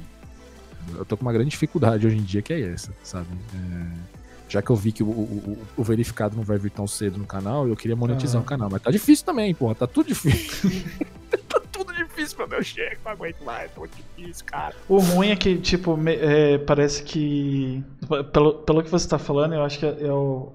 Eu 0.98 1.06
tô 1.06 1.18
com 1.18 1.24
uma 1.24 1.34
grande 1.34 1.50
dificuldade 1.50 2.06
hoje 2.08 2.18
em 2.18 2.24
dia 2.24 2.42
que 2.42 2.54
é 2.54 2.62
essa, 2.74 2.94
sabe? 3.04 3.28
É, 3.54 4.18
Já 4.50 4.62
que 4.62 4.70
eu 4.70 4.76
vi 4.78 4.94
que 4.94 5.04
o, 5.04 5.08
o- 5.10 5.58
o- 5.76 5.84
verificado 5.84 6.36
não 6.38 6.44
vai 6.44 6.58
vir 6.58 6.72
tão 6.72 6.88
cedo 6.88 7.18
no 7.18 7.26
canal, 7.26 7.68
eu 7.68 7.76
queria 7.76 7.96
monetizar 7.98 8.40
Ah. 8.40 8.44
o 8.44 8.46
canal. 8.48 8.70
Mas 8.72 8.82
tá 8.82 8.90
difícil 8.90 9.26
também, 9.26 9.54
porra. 9.54 9.76
Tá 9.76 9.86
tudo 9.86 10.08
difícil. 10.08 10.72
tá 11.50 11.60
tudo 11.70 11.94
difícil 11.94 12.38
pra 12.38 12.48
meu 12.48 12.64
cheque, 12.64 12.98
não 13.04 13.12
aguento 13.12 13.44
mais, 13.44 13.70
tá 13.72 13.80
muito 13.82 13.92
difícil, 14.16 14.46
cara. 14.46 14.74
O 14.88 15.00
ruim 15.00 15.32
é 15.32 15.36
que, 15.36 15.58
tipo, 15.58 15.98
me- 15.98 16.16
é, 16.16 16.58
parece 16.60 17.04
que. 17.04 17.84
Pelo, 18.32 18.54
pelo 18.60 18.82
que 18.84 18.90
você 18.90 19.06
tá 19.10 19.20
falando, 19.20 19.54
eu 19.54 19.64
acho 19.64 19.78
que 19.80 19.86
é, 19.86 19.98
é 20.08 20.14
o. 20.14 20.54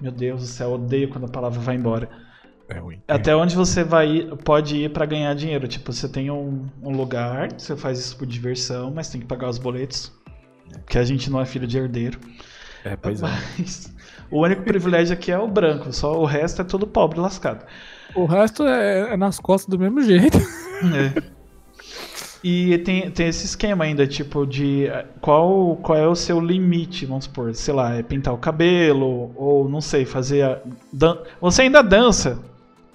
Meu 0.00 0.10
Deus 0.10 0.40
do 0.40 0.46
céu, 0.48 0.70
eu 0.70 0.74
odeio 0.74 1.08
quando 1.10 1.24
a 1.26 1.28
palavra 1.28 1.60
vai 1.60 1.76
embora. 1.76 2.08
É 2.68 2.78
ruim. 2.78 3.00
Até 3.08 3.34
onde 3.34 3.56
você 3.56 3.82
vai 3.82 4.08
ir- 4.08 4.36
pode 4.44 4.76
ir 4.76 4.90
pra 4.90 5.06
ganhar 5.06 5.34
dinheiro. 5.34 5.66
Tipo, 5.66 5.92
você 5.92 6.08
tem 6.08 6.30
um, 6.30 6.66
um 6.82 6.90
lugar, 6.94 7.48
você 7.56 7.76
faz 7.76 7.98
isso 7.98 8.16
por 8.16 8.26
diversão, 8.26 8.92
mas 8.94 9.08
tem 9.08 9.20
que 9.20 9.26
pagar 9.26 9.48
os 9.48 9.58
boletos. 9.58 10.12
Porque 10.84 10.98
a 10.98 11.04
gente 11.04 11.30
não 11.30 11.40
é 11.40 11.46
filho 11.46 11.66
de 11.66 11.78
herdeiro. 11.78 12.18
É, 12.84 12.94
pois 12.94 13.22
é. 13.22 13.26
Mas 13.58 13.92
o 14.30 14.42
único 14.42 14.62
privilégio 14.62 15.14
aqui 15.14 15.32
é 15.32 15.38
o 15.38 15.48
branco, 15.48 15.92
só 15.92 16.20
o 16.20 16.26
resto 16.26 16.60
é 16.60 16.64
tudo 16.64 16.86
pobre 16.86 17.18
lascado. 17.18 17.64
O 18.14 18.26
resto 18.26 18.64
é, 18.66 19.14
é 19.14 19.16
nas 19.16 19.38
costas 19.40 19.68
do 19.70 19.78
mesmo 19.78 20.02
jeito. 20.02 20.36
É. 20.38 21.22
E 22.44 22.78
tem, 22.78 23.10
tem 23.10 23.26
esse 23.28 23.46
esquema 23.46 23.84
ainda, 23.84 24.06
tipo, 24.06 24.46
de 24.46 24.86
qual, 25.20 25.76
qual 25.76 25.98
é 25.98 26.06
o 26.06 26.14
seu 26.14 26.38
limite, 26.40 27.04
vamos 27.04 27.24
supor, 27.24 27.52
sei 27.54 27.74
lá, 27.74 27.94
é 27.96 28.02
pintar 28.02 28.32
o 28.32 28.38
cabelo, 28.38 29.32
ou 29.34 29.68
não 29.68 29.80
sei, 29.80 30.04
fazer 30.04 30.42
a. 30.42 30.60
Dan... 30.92 31.18
Você 31.40 31.62
ainda 31.62 31.82
dança. 31.82 32.38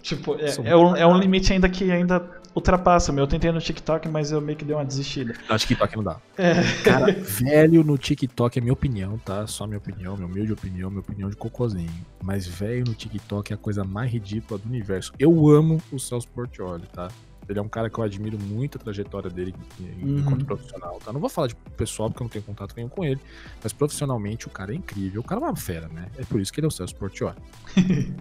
Tipo, 0.04 0.36
é, 0.36 0.54
é, 0.66 0.76
um, 0.76 0.96
é 0.98 1.08
um 1.08 1.18
limite 1.18 1.54
ainda 1.54 1.70
que 1.70 1.90
ainda 1.90 2.22
ultrapassa. 2.54 3.12
Meu, 3.14 3.24
eu 3.24 3.28
tentei 3.28 3.50
no 3.54 3.60
TikTok, 3.60 4.10
mas 4.10 4.34
eu 4.34 4.42
meio 4.42 4.58
que 4.58 4.66
dei 4.66 4.76
uma 4.76 4.84
desistida. 4.84 5.34
No 5.50 5.58
TikTok 5.58 5.96
não 5.96 6.04
dá. 6.04 6.18
É. 6.38 6.56
Cara, 6.84 7.14
velho 7.14 7.86
no 7.86 7.98
TikTok 7.98 8.60
é 8.60 8.62
minha 8.62 8.74
opinião, 8.74 9.18
tá? 9.18 9.48
Só 9.48 9.66
minha 9.66 9.78
opinião, 9.78 10.18
minha 10.18 10.28
humilde 10.28 10.52
opinião, 10.52 10.90
minha 10.90 11.00
opinião 11.00 11.30
de 11.30 11.38
cocôzinho. 11.38 11.90
Mas 12.22 12.46
velho 12.46 12.84
no 12.86 12.94
TikTok 12.94 13.54
é 13.54 13.56
a 13.56 13.58
coisa 13.58 13.86
mais 13.86 14.12
ridícula 14.12 14.60
do 14.60 14.68
universo. 14.68 15.14
Eu 15.18 15.50
amo 15.50 15.82
o 15.90 15.98
Celso 15.98 16.28
Portioli, 16.28 16.84
tá? 16.92 17.08
Ele 17.48 17.60
é 17.60 17.62
um 17.62 17.70
cara 17.70 17.90
que 17.90 17.98
eu 17.98 18.04
admiro 18.04 18.38
muito 18.38 18.78
a 18.78 18.82
trajetória 18.82 19.30
dele 19.30 19.54
Uhum. 19.80 20.20
enquanto 20.20 20.46
profissional, 20.46 21.00
tá? 21.04 21.14
Não 21.14 21.20
vou 21.20 21.30
falar 21.30 21.48
de 21.48 21.56
pessoal 21.78 22.10
porque 22.10 22.24
eu 22.24 22.26
não 22.26 22.30
tenho 22.30 22.44
contato 22.44 22.74
nenhum 22.76 22.90
com 22.90 23.06
ele, 23.06 23.20
mas 23.62 23.72
profissionalmente 23.72 24.48
o 24.48 24.50
cara 24.50 24.74
é 24.74 24.76
incrível. 24.76 25.22
O 25.22 25.24
cara 25.24 25.40
é 25.40 25.44
uma 25.46 25.56
fera, 25.56 25.88
né? 25.88 26.08
É 26.18 26.26
por 26.26 26.42
isso 26.42 26.52
que 26.52 26.60
ele 26.60 26.68
é 26.68 26.70
o 26.70 26.72
Celso 26.72 26.96
Portioli. 26.96 27.38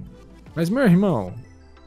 mas, 0.56 0.68
meu 0.68 0.82
irmão, 0.82 1.32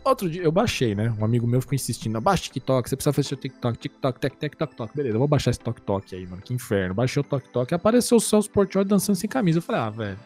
Outro 0.06 0.30
dia 0.30 0.44
eu 0.44 0.52
baixei, 0.52 0.94
né? 0.94 1.12
Um 1.20 1.26
amigo 1.26 1.48
meu 1.48 1.60
ficou 1.60 1.74
insistindo, 1.74 2.22
baixa 2.22 2.44
TikTok, 2.44 2.88
você 2.88 2.96
precisa 2.96 3.12
fazer 3.12 3.28
seu 3.28 3.38
TikTok, 3.38 3.76
TikTok, 3.76 4.20
tic, 4.20 4.36
tic, 4.40 4.56
toc, 4.56 4.76
toc. 4.76 4.96
Beleza, 4.96 5.16
eu 5.16 5.20
vou 5.20 5.28
baixar 5.28 5.50
esse 5.50 5.60
Tok 5.60 5.82
Tok 5.82 6.16
aí, 6.16 6.28
mano. 6.28 6.44
Que 6.44 6.54
inferno. 6.54 6.94
Baixei 6.94 7.20
o 7.20 7.24
Tok 7.24 7.50
Tok 7.50 7.74
e 7.74 7.76
apareceu 7.76 8.18
o 8.18 8.22
Celso 8.22 8.48
Portioli 8.52 8.88
dançando 8.88 9.16
sem 9.16 9.28
camisa. 9.28 9.58
Eu 9.58 9.64
falei, 9.64 9.82
ah, 9.82 9.90
velho. 9.90 10.20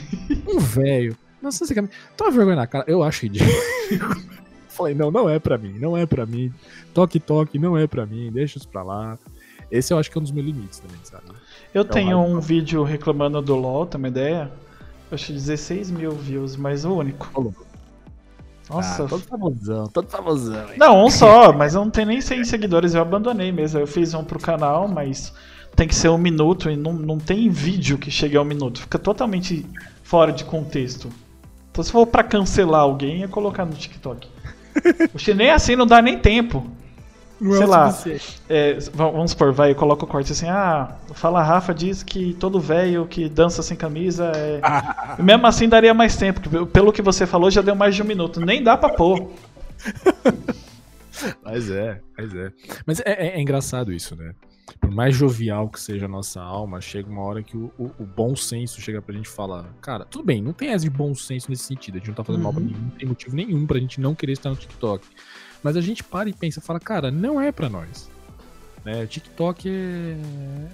Um 0.48 0.58
velho. 0.58 1.14
Dançando 1.42 1.68
sem 1.68 1.74
camisa. 1.74 1.92
Toma 2.16 2.30
vergonha 2.30 2.56
na 2.56 2.66
cara. 2.66 2.86
Eu 2.88 3.02
acho 3.02 3.24
ridículo. 3.24 3.52
Falei, 4.68 4.94
não, 4.94 5.10
não 5.10 5.28
é 5.28 5.38
pra 5.38 5.56
mim, 5.56 5.78
não 5.78 5.96
é 5.96 6.06
pra 6.06 6.24
mim. 6.24 6.52
Tok 6.94 7.20
Tok 7.20 7.58
não 7.58 7.76
é 7.76 7.86
pra 7.86 8.04
mim, 8.06 8.30
deixa 8.32 8.58
isso 8.58 8.68
pra 8.68 8.82
lá. 8.82 9.18
Esse 9.70 9.92
eu 9.92 9.98
acho 9.98 10.10
que 10.10 10.16
é 10.16 10.20
um 10.20 10.22
dos 10.22 10.32
meus 10.32 10.46
limites 10.46 10.78
também, 10.78 10.98
sabe? 11.02 11.24
Eu 11.74 11.84
tenho 11.84 12.18
radical. 12.18 12.36
um 12.36 12.40
vídeo 12.40 12.82
reclamando 12.84 13.40
do 13.42 13.54
LoL, 13.54 13.86
tem 13.86 13.98
uma 13.98 14.08
ideia? 14.08 14.50
Eu 15.10 15.14
acho 15.14 15.32
16 15.32 15.90
mil 15.90 16.12
views, 16.12 16.56
mas 16.56 16.84
o 16.84 16.94
único. 16.94 17.28
Ô, 17.34 17.52
Nossa. 18.68 19.04
Ah, 19.04 19.08
todo 19.08 19.22
famosão, 19.22 19.86
todo 19.88 20.08
famosão. 20.08 20.70
hein? 20.70 20.76
Não, 20.78 21.04
um 21.04 21.10
só, 21.10 21.52
mas 21.52 21.74
eu 21.74 21.82
não 21.84 21.90
tenho 21.90 22.08
nem 22.08 22.20
100 22.20 22.44
seguidores, 22.44 22.94
eu 22.94 23.00
abandonei 23.02 23.52
mesmo. 23.52 23.78
Eu 23.78 23.86
fiz 23.86 24.12
um 24.14 24.24
pro 24.24 24.38
canal, 24.40 24.88
mas 24.88 25.32
tem 25.76 25.86
que 25.86 25.94
ser 25.94 26.08
um 26.08 26.18
minuto 26.18 26.68
e 26.70 26.76
não, 26.76 26.92
não 26.92 27.18
tem 27.18 27.48
vídeo 27.48 27.98
que 27.98 28.10
chegue 28.10 28.36
a 28.36 28.40
um 28.42 28.44
minuto. 28.44 28.80
Fica 28.80 28.98
totalmente 28.98 29.64
fora 30.02 30.32
de 30.32 30.44
contexto. 30.44 31.08
Então 31.70 31.84
se 31.84 31.92
for 31.92 32.06
pra 32.06 32.24
cancelar 32.24 32.80
alguém, 32.80 33.22
é 33.22 33.28
colocar 33.28 33.64
no 33.64 33.72
TikTok. 33.74 34.28
Oxe, 35.14 35.34
nem 35.34 35.50
assim 35.50 35.76
não 35.76 35.86
dá 35.86 36.00
nem 36.02 36.18
tempo. 36.18 36.66
Não 37.40 37.52
é 37.54 37.56
sei 37.58 37.66
o 37.66 37.68
lá. 37.70 37.90
suficiente. 37.90 38.40
É, 38.48 38.78
vamos 38.94 39.30
supor, 39.32 39.52
vai, 39.52 39.74
coloca 39.74 40.04
o 40.04 40.08
corte 40.08 40.32
assim, 40.32 40.48
ah, 40.48 40.96
fala 41.14 41.42
Rafa 41.42 41.74
diz 41.74 42.02
que 42.02 42.32
todo 42.34 42.58
velho 42.58 43.06
que 43.06 43.28
dança 43.28 43.62
sem 43.62 43.76
camisa 43.76 44.32
é. 44.34 44.60
Mesmo 45.22 45.46
assim 45.46 45.68
daria 45.68 45.92
mais 45.92 46.16
tempo, 46.16 46.66
pelo 46.66 46.92
que 46.92 47.02
você 47.02 47.26
falou 47.26 47.50
já 47.50 47.60
deu 47.62 47.74
mais 47.74 47.94
de 47.94 48.02
um 48.02 48.06
minuto. 48.06 48.40
Nem 48.40 48.62
dá 48.62 48.76
pra 48.76 48.88
pôr. 48.90 49.30
Mas 51.42 51.70
é, 51.70 52.00
mas 52.16 52.34
é. 52.34 52.52
Mas 52.84 53.00
é, 53.00 53.04
é- 53.06 53.38
é 53.38 53.40
engraçado 53.40 53.90
isso, 53.90 54.14
né? 54.14 54.34
Por 54.78 54.90
mais 54.90 55.14
jovial 55.14 55.68
que 55.70 55.80
seja 55.80 56.04
a 56.04 56.08
nossa 56.08 56.42
alma, 56.42 56.78
chega 56.80 57.08
uma 57.08 57.22
hora 57.22 57.42
que 57.42 57.56
o, 57.56 57.72
o- 57.78 57.90
o 58.00 58.04
bom 58.04 58.36
senso 58.36 58.80
chega 58.82 59.00
pra 59.00 59.14
gente 59.14 59.28
falar, 59.28 59.64
cara, 59.80 60.04
tudo 60.04 60.24
bem, 60.24 60.42
não 60.42 60.52
tem 60.52 60.70
essa 60.70 60.84
de 60.84 60.90
bom 60.90 61.14
senso 61.14 61.48
nesse 61.48 61.62
sentido, 61.64 61.94
a 61.94 61.98
gente 61.98 62.08
não 62.08 62.14
tá 62.14 62.22
fazendo 62.24 62.42
mal 62.42 62.52
pra 62.52 62.60
Uhum. 62.60 62.66
ninguém, 62.68 62.82
não 62.82 62.90
tem 62.90 63.08
motivo 63.08 63.34
nenhum 63.34 63.66
pra 63.66 63.78
gente 63.78 63.98
não 63.98 64.14
querer 64.14 64.32
estar 64.32 64.50
no 64.50 64.56
TikTok. 64.56 65.06
Mas 65.62 65.76
a 65.76 65.80
gente 65.80 66.02
para 66.04 66.28
e 66.28 66.32
pensa, 66.32 66.60
fala, 66.60 66.78
cara, 66.80 67.10
não 67.10 67.40
é 67.40 67.50
pra 67.52 67.68
nós. 67.68 68.08
Né? 68.84 69.04
TikTok 69.06 69.68
é 69.68 70.16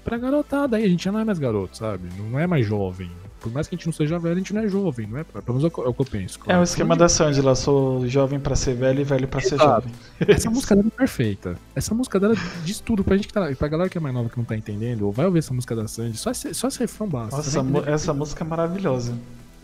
pra 0.05 0.19
garotada 0.19 0.77
aí, 0.77 0.85
a 0.85 0.89
gente 0.89 1.05
já 1.05 1.11
não 1.13 1.21
é 1.21 1.25
mais 1.25 1.39
garoto, 1.39 1.79
sabe? 1.79 2.09
Não 2.19 2.39
é 2.39 2.47
mais 2.47 2.67
jovem. 2.67 3.11
Por 3.41 3.51
mais 3.51 3.67
que 3.67 3.75
a 3.75 3.79
gente 3.79 3.87
não 3.87 3.93
seja 3.93 4.19
velho, 4.19 4.35
a 4.35 4.39
gente 4.39 4.53
não 4.55 4.61
é 4.63 4.69
jovem, 4.69 5.07
não 5.07 5.19
é? 5.19 5.25
Pelo 5.25 5.43
menos 5.49 5.65
é 5.65 5.67
o 5.67 5.71
que- 5.71 5.81
é 5.81 5.87
eu 5.87 5.95
penso. 6.05 6.39
É 6.41 6.43
claro. 6.45 6.61
o 6.61 6.63
esquema 6.63 6.95
da 6.95 7.09
Sandy 7.09 7.41
lá, 7.41 7.55
sou 7.57 8.07
jovem 8.07 8.39
pra 8.39 8.55
ser 8.55 8.75
velho 8.75 9.01
e 9.01 9.05
velho 9.05 9.27
pra 9.27 9.41
ser 9.41 9.57
jovem. 9.59 9.91
Essa 10.29 10.51
música 10.51 10.77
dela 10.77 10.89
é 10.89 10.97
perfeita. 10.97 11.57
Essa 11.75 11.95
música 11.95 12.21
dela 12.21 12.35
diz 12.65 12.79
tudo 12.81 13.03
pra 13.03 13.17
gente 13.17 13.27
que 13.29 13.35
tá. 13.35 13.51
Pra 13.57 13.67
galera 13.67 13.89
que 13.89 13.97
é 13.97 14.01
mais 14.01 14.15
nova 14.15 14.29
que 14.29 14.37
não 14.37 14.45
tá 14.45 14.55
entendendo, 14.57 15.07
ou 15.07 15.13
vai 15.13 15.25
ouvir 15.27 15.39
essa 15.39 15.53
música 15.55 15.75
da 15.75 15.89
Sandy, 15.89 16.17
só 16.19 16.31
esse, 16.31 16.53
só 16.55 16.69
esse 16.69 16.79
refrão 16.81 17.09
basta. 17.09 17.37
Nossa, 17.39 17.63
mu- 17.63 17.79
entender. 17.79 17.93
essa 17.95 18.13
música 18.15 18.45
é 18.45 18.47
maravilhosa. 18.47 19.15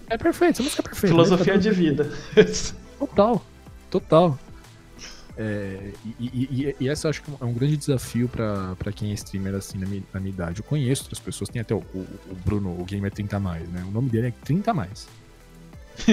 É 0.08 0.16
perfeita, 0.16 0.54
essa 0.54 0.62
música 0.62 0.80
é 0.80 0.84
perfeita. 0.84 1.08
Filosofia 1.14 1.52
Letra 1.54 1.58
de 1.58 1.70
vida. 1.70 2.10
Total, 2.98 3.44
total. 3.90 4.38
É, 5.40 5.92
e, 6.18 6.26
e- 6.26 6.76
e- 6.80 6.88
essa 6.88 7.06
eu 7.06 7.10
acho 7.10 7.22
que 7.22 7.30
é 7.40 7.44
um 7.44 7.52
grande 7.54 7.76
desafio 7.76 8.28
pra, 8.28 8.74
pra 8.76 8.90
quem 8.90 9.12
é 9.12 9.14
streamer 9.14 9.54
assim 9.54 9.78
na 9.78 9.86
minha, 9.86 10.02
na 10.12 10.18
minha 10.18 10.32
idade. 10.32 10.58
Eu 10.60 10.64
conheço 10.64 11.04
outras 11.04 11.20
pessoas, 11.20 11.48
tem 11.48 11.62
até 11.62 11.72
o, 11.74 11.78
o- 11.78 12.06
o 12.30 12.34
Bruno, 12.44 12.70
o 12.78 12.84
Gamer 12.84 13.12
30 13.12 13.38
mais, 13.38 13.68
né? 13.68 13.84
O 13.86 13.90
nome 13.92 14.10
dele 14.10 14.28
é 14.28 14.30
30 14.44 14.74
mais. 14.74 15.08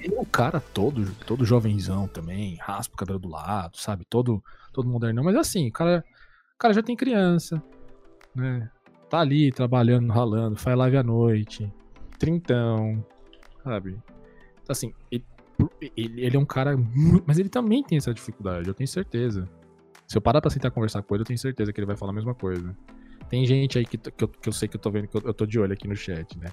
Ele 0.00 0.14
é 0.14 0.20
um 0.20 0.24
cara 0.24 0.60
todo, 0.60 1.10
todo 1.26 1.44
jovenzão 1.44 2.06
também, 2.08 2.56
raspa 2.60 2.94
o 2.94 2.98
cabelo 2.98 3.18
do 3.18 3.28
lado, 3.28 3.76
sabe? 3.78 4.04
Todo, 4.04 4.42
todo 4.72 4.88
modernão, 4.88 5.24
mas 5.24 5.36
assim, 5.36 5.68
o 5.68 5.72
cara, 5.72 6.04
o 6.54 6.58
cara 6.58 6.72
já 6.74 6.82
tem 6.82 6.96
criança, 6.96 7.62
né? 8.34 8.70
Tá 9.10 9.20
ali 9.20 9.52
trabalhando, 9.52 10.10
ralando, 10.12 10.56
faz 10.56 10.76
live 10.76 10.96
à 10.96 11.02
noite, 11.02 11.72
trintão, 12.18 13.04
sabe? 13.62 13.90
Então, 14.62 14.72
assim, 14.72 14.92
ele, 15.10 15.24
ele, 15.80 16.24
ele 16.24 16.36
é 16.36 16.38
um 16.38 16.44
cara 16.44 16.76
muito. 16.76 17.24
Mas 17.26 17.38
ele 17.38 17.48
também 17.48 17.82
tem 17.82 17.98
essa 17.98 18.12
dificuldade, 18.12 18.68
eu 18.68 18.74
tenho 18.74 18.88
certeza. 18.88 19.48
Se 20.06 20.16
eu 20.16 20.22
parar 20.22 20.40
pra 20.40 20.50
sentar 20.50 20.70
conversar 20.70 21.02
com 21.02 21.14
ele, 21.14 21.22
eu 21.22 21.26
tenho 21.26 21.38
certeza 21.38 21.72
que 21.72 21.80
ele 21.80 21.86
vai 21.86 21.96
falar 21.96 22.12
a 22.12 22.14
mesma 22.14 22.34
coisa. 22.34 22.76
Tem 23.28 23.44
gente 23.44 23.76
aí 23.78 23.84
que, 23.84 23.98
que, 23.98 24.22
eu, 24.24 24.28
que 24.28 24.48
eu 24.48 24.52
sei 24.52 24.68
que 24.68 24.76
eu 24.76 24.80
tô 24.80 24.90
vendo, 24.90 25.08
que 25.08 25.16
eu, 25.16 25.22
eu 25.24 25.34
tô 25.34 25.44
de 25.46 25.58
olho 25.58 25.72
aqui 25.72 25.88
no 25.88 25.96
chat, 25.96 26.38
né? 26.38 26.48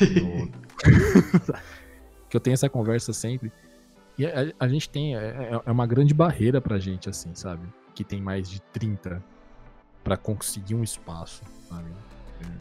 Eu- 0.00 0.50
que 2.28 2.36
eu 2.36 2.40
tenho 2.40 2.54
essa 2.54 2.68
conversa 2.68 3.12
sempre. 3.12 3.52
E 4.18 4.26
a, 4.26 4.52
a 4.58 4.68
gente 4.68 4.90
tem. 4.90 5.14
É, 5.16 5.18
é- 5.20 5.62
é 5.64 5.70
uma 5.70 5.86
grande 5.86 6.12
barreira 6.12 6.60
pra 6.60 6.78
gente, 6.78 7.08
assim, 7.08 7.34
sabe? 7.34 7.62
Que 7.94 8.02
tem 8.02 8.20
mais 8.20 8.48
de 8.50 8.60
30 8.72 9.22
pra 10.02 10.16
conseguir 10.16 10.74
um 10.74 10.82
espaço, 10.82 11.42
sabe? 11.68 11.88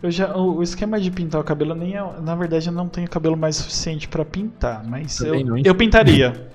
Eu 0.02 0.12
já, 0.12 0.36
o, 0.36 0.58
o 0.58 0.64
esquema 0.64 1.00
de 1.00 1.10
pintar 1.10 1.42
o 1.42 1.44
cabelo 1.44 1.74
nem 1.74 1.96
é, 1.98 2.22
na 2.22 2.36
verdade 2.36 2.68
eu 2.68 2.74
não 2.74 2.88
tenho 2.88 3.10
cabelo 3.10 3.36
mais 3.36 3.56
suficiente 3.56 4.08
pra 4.08 4.24
pintar, 4.24 4.84
mas 4.88 5.20
eu, 5.22 5.44
não, 5.44 5.58
eu 5.58 5.74
pintaria. 5.76 6.50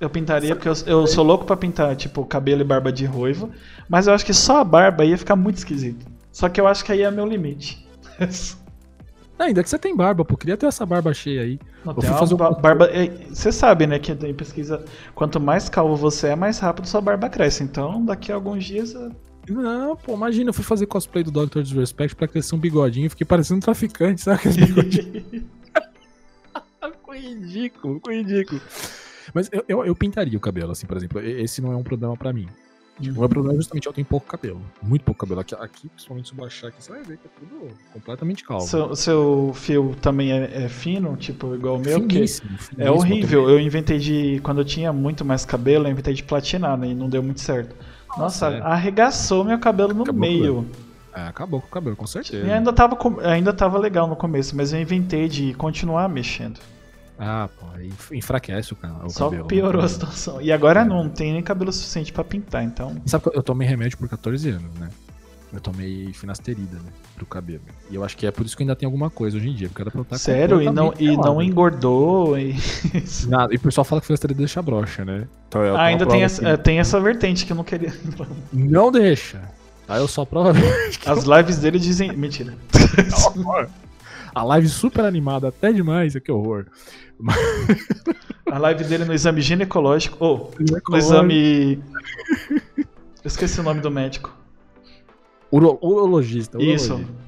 Eu 0.00 0.10
pintaria 0.10 0.54
porque 0.54 0.68
eu, 0.68 0.74
eu 0.86 1.06
sou 1.06 1.24
louco 1.24 1.44
pra 1.46 1.56
pintar 1.56 1.94
tipo 1.96 2.24
cabelo 2.26 2.60
e 2.60 2.64
barba 2.64 2.92
de 2.92 3.06
ruivo, 3.06 3.50
mas 3.88 4.06
eu 4.06 4.12
acho 4.12 4.24
que 4.26 4.34
só 4.34 4.58
a 4.58 4.64
barba 4.64 5.04
ia 5.04 5.16
ficar 5.16 5.34
muito 5.36 5.56
esquisito. 5.56 6.04
Só 6.30 6.48
que 6.48 6.60
eu 6.60 6.66
acho 6.66 6.84
que 6.84 6.92
aí 6.92 7.02
é 7.02 7.10
meu 7.10 7.26
limite. 7.26 7.86
Ah, 9.36 9.44
ainda 9.46 9.64
que 9.64 9.68
você 9.68 9.76
tem 9.78 9.96
barba, 9.96 10.24
pô. 10.24 10.36
Queria 10.36 10.56
ter 10.56 10.66
essa 10.66 10.86
barba 10.86 11.12
cheia 11.12 11.42
aí. 11.42 11.58
Não, 11.84 11.92
tem 11.92 12.08
fazer 12.08 12.34
um 12.34 12.36
ba- 12.36 12.52
barba. 12.52 12.86
é, 12.86 13.08
Você 13.30 13.50
sabe, 13.50 13.84
né, 13.84 13.98
que 13.98 14.14
tem 14.14 14.32
pesquisa. 14.32 14.84
Quanto 15.12 15.40
mais 15.40 15.68
calvo 15.68 15.96
você 15.96 16.28
é, 16.28 16.36
mais 16.36 16.60
rápido 16.60 16.86
sua 16.86 17.00
barba 17.00 17.28
cresce. 17.28 17.64
Então, 17.64 18.04
daqui 18.04 18.30
a 18.30 18.36
alguns 18.36 18.62
dias. 18.64 18.94
Não, 19.48 19.96
pô, 19.96 20.14
imagina, 20.14 20.50
eu 20.50 20.54
fui 20.54 20.64
fazer 20.64 20.86
cosplay 20.86 21.22
do 21.22 21.30
Dr. 21.30 21.62
Disrespect 21.62 22.16
pra 22.16 22.26
crescer 22.28 22.54
um 22.54 22.58
bigodinho. 22.58 23.10
Fiquei 23.10 23.26
parecendo 23.26 23.58
um 23.58 23.60
traficante, 23.60 24.20
sabe? 24.22 24.38
Aqueles 24.38 24.56
bigodinhos. 24.56 25.24
ficou 26.92 27.14
ridículo, 27.14 27.94
ficou 27.96 28.12
ridículo. 28.12 28.60
Mas 29.32 29.48
eu, 29.52 29.64
eu, 29.68 29.84
eu 29.84 29.94
pintaria 29.94 30.36
o 30.36 30.40
cabelo, 30.40 30.72
assim, 30.72 30.86
por 30.86 30.96
exemplo. 30.96 31.20
Esse 31.20 31.60
não 31.60 31.72
é 31.72 31.76
um 31.76 31.82
problema 31.82 32.16
pra 32.16 32.32
mim. 32.32 32.48
O 33.00 33.20
meu 33.20 33.28
problema 33.28 33.54
é 33.54 33.56
justamente 33.56 33.86
eu 33.86 33.92
tenho 33.92 34.06
pouco 34.06 34.24
cabelo. 34.26 34.62
Muito 34.80 35.04
pouco 35.04 35.18
cabelo. 35.20 35.40
Aqui, 35.40 35.54
aqui, 35.56 35.88
principalmente 35.88 36.28
se 36.28 36.34
eu 36.34 36.38
baixar 36.38 36.68
aqui, 36.68 36.82
você 36.82 36.92
vai 36.92 37.02
ver 37.02 37.18
que 37.18 37.26
é 37.26 37.30
tudo 37.40 37.74
completamente 37.92 38.44
calvo. 38.44 38.64
seu, 38.66 38.94
seu 38.94 39.52
fio 39.52 39.96
também 40.00 40.30
é, 40.32 40.64
é 40.64 40.68
fino, 40.68 41.16
tipo, 41.16 41.56
igual 41.56 41.76
o 41.76 41.80
meu, 41.80 42.00
que 42.06 42.14
Finíssimo, 42.14 42.50
é 42.54 42.58
finíssimo. 42.58 42.94
horrível. 42.94 43.50
Eu 43.50 43.58
inventei 43.58 43.98
de. 43.98 44.40
Quando 44.44 44.60
eu 44.60 44.64
tinha 44.64 44.92
muito 44.92 45.24
mais 45.24 45.44
cabelo, 45.44 45.88
eu 45.88 45.90
inventei 45.90 46.14
de 46.14 46.22
platinar, 46.22 46.78
né? 46.78 46.88
E 46.88 46.94
não 46.94 47.08
deu 47.08 47.22
muito 47.22 47.40
certo. 47.40 47.74
Nossa, 48.16 48.48
é. 48.48 48.60
arregaçou 48.60 49.44
meu 49.44 49.58
cabelo 49.58 49.94
no 49.94 50.02
Acabou 50.02 50.20
meio. 50.20 50.66
É, 51.14 51.28
acabou 51.28 51.60
com 51.60 51.68
o 51.68 51.70
cabelo, 51.70 51.94
com 51.94 52.06
certeza. 52.06 52.44
E 52.44 52.50
ainda 52.50 52.72
tava, 52.72 52.98
ainda 53.24 53.52
tava 53.52 53.78
legal 53.78 54.08
no 54.08 54.16
começo, 54.16 54.56
mas 54.56 54.72
eu 54.72 54.80
inventei 54.80 55.28
de 55.28 55.54
continuar 55.54 56.08
mexendo. 56.08 56.58
Ah, 57.16 57.48
pô, 57.58 57.66
aí 57.74 57.92
enfraquece 58.12 58.72
o, 58.72 58.78
o 59.04 59.10
Só 59.10 59.26
cabelo. 59.26 59.46
piorou 59.46 59.80
né? 59.82 59.86
a 59.86 59.88
situação. 59.88 60.40
E 60.40 60.50
agora 60.50 60.84
não 60.84 61.08
tem 61.08 61.32
nem 61.32 61.42
cabelo 61.42 61.72
suficiente 61.72 62.12
pra 62.12 62.24
pintar, 62.24 62.64
então. 62.64 62.96
E 63.06 63.08
Sabe 63.08 63.30
que 63.30 63.38
eu 63.38 63.42
tomei 63.42 63.68
remédio 63.68 63.96
por 63.96 64.08
14 64.08 64.50
anos, 64.50 64.74
né? 64.74 64.88
Eu 65.54 65.60
tomei 65.60 66.12
finasterida, 66.12 66.76
né? 66.76 66.90
Pro 67.14 67.24
cabelo. 67.24 67.62
E 67.88 67.94
eu 67.94 68.02
acho 68.02 68.16
que 68.16 68.26
é 68.26 68.30
por 68.32 68.44
isso 68.44 68.56
que 68.56 68.64
ainda 68.64 68.74
tem 68.74 68.86
alguma 68.86 69.08
coisa 69.08 69.36
hoje 69.36 69.48
em 69.48 69.54
dia, 69.54 69.68
porque 69.68 69.82
era 69.82 69.90
pra 69.90 70.00
eu 70.00 70.02
estar 70.02 70.18
Sério? 70.18 70.60
E 70.60 70.68
não, 70.68 70.92
e 70.98 71.16
não 71.16 71.40
engordou. 71.40 72.36
E... 72.36 72.56
Nada, 73.28 73.54
e 73.54 73.56
o 73.56 73.60
pessoal 73.60 73.84
fala 73.84 74.00
que 74.00 74.08
finasterida 74.08 74.38
deixa 74.38 74.60
broxa, 74.60 75.04
né? 75.04 75.28
Então 75.48 75.62
Ah, 75.62 75.70
uma 75.74 75.82
ainda 75.82 76.06
tem 76.06 76.24
essa, 76.24 76.42
que 76.42 76.48
é, 76.48 76.56
tem 76.56 76.80
essa 76.80 76.98
vertente 76.98 77.46
que 77.46 77.52
eu 77.52 77.56
não 77.56 77.62
queria. 77.62 77.94
Não 78.52 78.90
deixa. 78.90 79.40
Aí 79.86 80.00
eu 80.00 80.08
só 80.08 80.24
prova 80.24 80.52
As 81.06 81.24
lives 81.24 81.58
dele 81.58 81.78
dizem. 81.78 82.12
Mentira. 82.16 82.54
A 84.34 84.42
live 84.42 84.68
super 84.68 85.04
animada, 85.04 85.48
até 85.48 85.72
demais, 85.72 86.18
que 86.18 86.32
horror. 86.32 86.66
A 88.50 88.58
live 88.58 88.82
dele 88.82 89.04
no 89.04 89.14
exame 89.14 89.40
ginecológico. 89.40 90.16
Ou, 90.18 90.50
no 90.88 90.96
exame. 90.96 91.80
Eu 92.76 93.28
esqueci 93.28 93.60
o 93.60 93.62
nome 93.62 93.80
do 93.80 93.92
médico. 93.92 94.34
Uro, 95.54 95.78
urologista, 95.82 96.58
Isso. 96.60 96.92
urologista. 96.94 97.24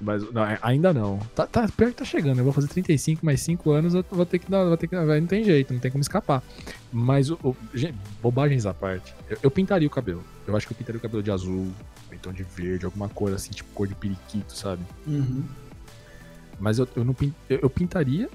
Mas 0.00 0.32
não, 0.32 0.44
é- 0.44 0.58
ainda 0.62 0.92
não. 0.92 1.18
Tá, 1.34 1.46
tá, 1.46 1.68
pior 1.76 1.90
que 1.90 1.96
tá 1.98 2.04
chegando. 2.04 2.38
Eu 2.38 2.44
vou 2.44 2.52
fazer 2.52 2.66
35 2.68 3.24
mais 3.24 3.40
5 3.40 3.70
anos, 3.70 3.94
eu 3.94 4.04
vou 4.10 4.26
ter 4.26 4.40
que 4.40 4.50
dar. 4.50 4.64
Vou 4.64 4.76
ter 4.76 4.88
que, 4.88 4.96
não 4.96 5.26
tem 5.26 5.44
jeito, 5.44 5.72
não 5.72 5.78
tem 5.80 5.90
como 5.92 6.02
escapar. 6.02 6.42
Mas, 6.92 7.30
o, 7.30 7.38
o- 7.42 7.56
gente, 7.72 7.96
bobagens 8.20 8.66
à 8.66 8.74
parte, 8.74 9.14
eu, 9.30 9.38
eu 9.44 9.50
pintaria 9.50 9.86
o 9.86 9.90
cabelo. 9.90 10.22
Eu 10.46 10.56
acho 10.56 10.66
que 10.66 10.72
eu 10.72 10.76
pintaria 10.76 10.98
o 10.98 11.02
cabelo 11.02 11.22
de 11.22 11.30
azul, 11.30 11.68
então 12.12 12.32
de 12.32 12.42
verde, 12.42 12.84
alguma 12.84 13.08
cor 13.08 13.32
assim, 13.32 13.50
tipo 13.52 13.70
cor 13.72 13.86
de 13.86 13.94
periquito, 13.94 14.56
sabe? 14.56 14.82
Uhum. 15.06 15.44
Mas 16.58 16.78
eu, 16.80 16.88
eu 16.96 17.04
não 17.04 17.14
eu, 17.48 17.60
eu 17.62 17.70
pintaria 17.70 18.28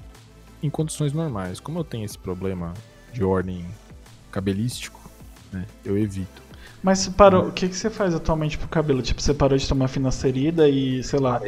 em 0.62 0.70
condições 0.70 1.12
normais. 1.12 1.60
Como 1.60 1.78
eu 1.78 1.84
tenho 1.84 2.04
esse 2.06 2.16
problema 2.16 2.72
de 3.12 3.22
ordem 3.22 3.64
cabelístico, 4.30 4.98
né? 5.52 5.66
Eu 5.84 5.98
evito. 5.98 6.47
Mas 6.82 7.08
parou, 7.08 7.48
o 7.48 7.52
que, 7.52 7.68
que 7.68 7.76
você 7.76 7.90
faz 7.90 8.14
atualmente 8.14 8.56
pro 8.56 8.68
cabelo? 8.68 9.02
Tipo, 9.02 9.20
você 9.20 9.34
parou 9.34 9.58
de 9.58 9.68
tomar 9.68 9.88
finasterida 9.88 10.68
e, 10.68 11.02
sei 11.02 11.18
lá. 11.18 11.40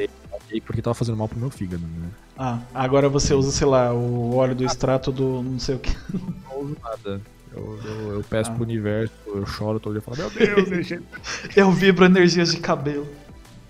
E 0.52 0.61
Porque 0.61 0.82
tava 0.82 0.94
fazendo 0.94 1.16
mal 1.16 1.28
pro 1.28 1.39
meu 1.39 1.51
fígado, 1.51 1.82
né? 1.82 2.09
Ah, 2.36 2.59
agora 2.74 3.09
você 3.09 3.32
usa, 3.35 3.52
sei 3.52 3.66
lá, 3.66 3.93
o 3.94 4.35
óleo 4.35 4.55
do 4.57 4.65
extrato 4.65 5.12
do 5.12 5.43
não 5.43 5.59
sei 5.61 5.77
o 5.77 5.78
que. 5.78 5.97
Não 6.48 6.61
uso 6.62 6.77
nada. 6.82 7.20
Eu, 7.52 7.78
eu, 7.85 8.12
eu 8.15 8.24
peço 8.28 8.51
Ah. 8.51 8.55
pro 8.55 8.65
universo, 8.65 9.12
eu 9.27 9.47
choro 9.47 9.78
todo 9.81 9.93
dia 9.93 10.01
e 10.01 10.02
falo, 10.02 10.16
meu 10.16 10.31
Deus, 10.31 10.69
deixa 10.70 11.02
Eu 11.57 11.70
vibro 11.70 12.05
energias 12.05 12.51
de 12.52 12.59
cabelo. 12.59 13.07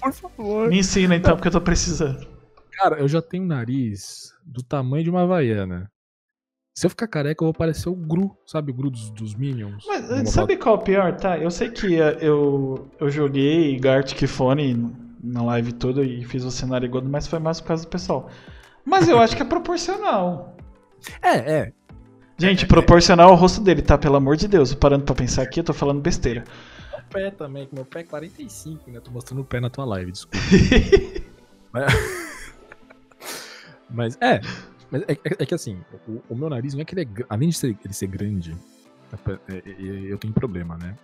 por 0.01 0.13
favor. 0.13 0.69
Me 0.69 0.79
ensina 0.79 1.15
então, 1.17 1.35
porque 1.37 1.49
eu 1.49 1.53
tô 1.53 1.61
precisando. 1.61 2.27
Cara, 2.73 2.99
eu 2.99 3.09
já 3.09 3.21
tenho 3.21 3.45
um 3.45 3.47
nariz 3.47 4.33
do 4.45 4.63
tamanho 4.63 5.05
de 5.05 5.11
uma 5.11 5.23
havaiana. 5.23 5.91
Se 6.75 6.87
eu 6.87 6.91
ficar 6.91 7.09
careca, 7.09 7.43
eu 7.43 7.47
vou 7.47 7.55
parecer 7.55 7.89
o 7.89 7.95
Gru, 7.95 8.37
sabe 8.47 8.71
o 8.71 8.75
Gru 8.75 8.91
dos, 8.91 9.11
dos 9.11 9.35
Minions? 9.35 9.85
Mas 9.87 10.31
sabe 10.31 10.57
qual 10.57 10.77
é 10.77 10.79
o 10.79 10.83
pior, 10.83 11.17
tá? 11.17 11.37
Eu 11.37 11.51
sei 11.51 11.69
que 11.71 12.01
eh, 12.01 12.19
eu, 12.21 12.89
eu 12.99 13.11
joguei 13.11 13.79
Gartic 13.79 14.27
Fone 14.27 14.95
na 15.23 15.43
live 15.43 15.73
toda 15.73 16.03
e 16.03 16.25
fiz 16.25 16.45
o 16.45 16.51
cenário 16.51 16.87
igual, 16.87 17.05
mas 17.05 17.27
foi 17.27 17.39
mais 17.39 17.61
por 17.61 17.69
causa 17.69 17.85
do 17.85 17.89
pessoal. 17.89 18.31
Mas 18.85 19.09
eu 19.09 19.19
acho 19.19 19.37
que 19.37 19.43
é 19.43 19.45
proporcional. 19.45 20.57
É, 21.23 21.37
é. 21.37 21.73
Gente, 22.37 22.67
proporcional 22.67 23.31
ao 23.31 23.35
rosto 23.35 23.63
dele, 23.63 23.81
tá? 23.81 23.97
Pelo 23.97 24.17
amor 24.17 24.37
de 24.37 24.47
Deus. 24.47 24.75
Parando 24.75 25.03
pra 25.05 25.15
pensar 25.15 25.43
aqui, 25.43 25.61
eu 25.61 25.65
tô 25.65 25.73
falando 25.73 26.03
besteira. 26.03 26.45
O 26.93 27.11
pé 27.11 27.31
também, 27.31 27.67
que 27.67 27.75
meu 27.75 27.87
pé 27.87 28.01
é 28.01 28.05
45, 28.05 28.91
né? 28.91 29.01
Tô 29.01 29.11
mostrando 29.11 29.41
o 29.41 29.45
pé 29.47 29.61
na 29.61 29.71
tua 29.71 29.87
live, 29.87 30.13
desculpa. 30.13 30.37
Mas, 31.73 31.93
mas 33.89 34.19
é, 34.21 34.41
mas 34.91 35.03
é, 35.03 35.13
é- 35.13 35.37
é 35.39 35.47
que 35.47 35.55
assim, 35.55 35.79
o, 36.09 36.21
o 36.29 36.37
meu 36.37 36.49
nariz 36.51 36.75
não 36.75 36.81
é 36.81 36.85
que 36.85 36.95
ele 36.95 37.03
é. 37.03 37.25
Além 37.29 37.49
de 37.51 37.57
ser, 37.57 37.77
ele 37.85 37.95
ser 37.95 38.07
grande, 38.09 38.57
é- 39.13 39.53
é- 39.55 39.63
é- 39.69 40.13
eu 40.13 40.19
tenho 40.19 40.33
problema, 40.35 40.77
né? 40.77 40.95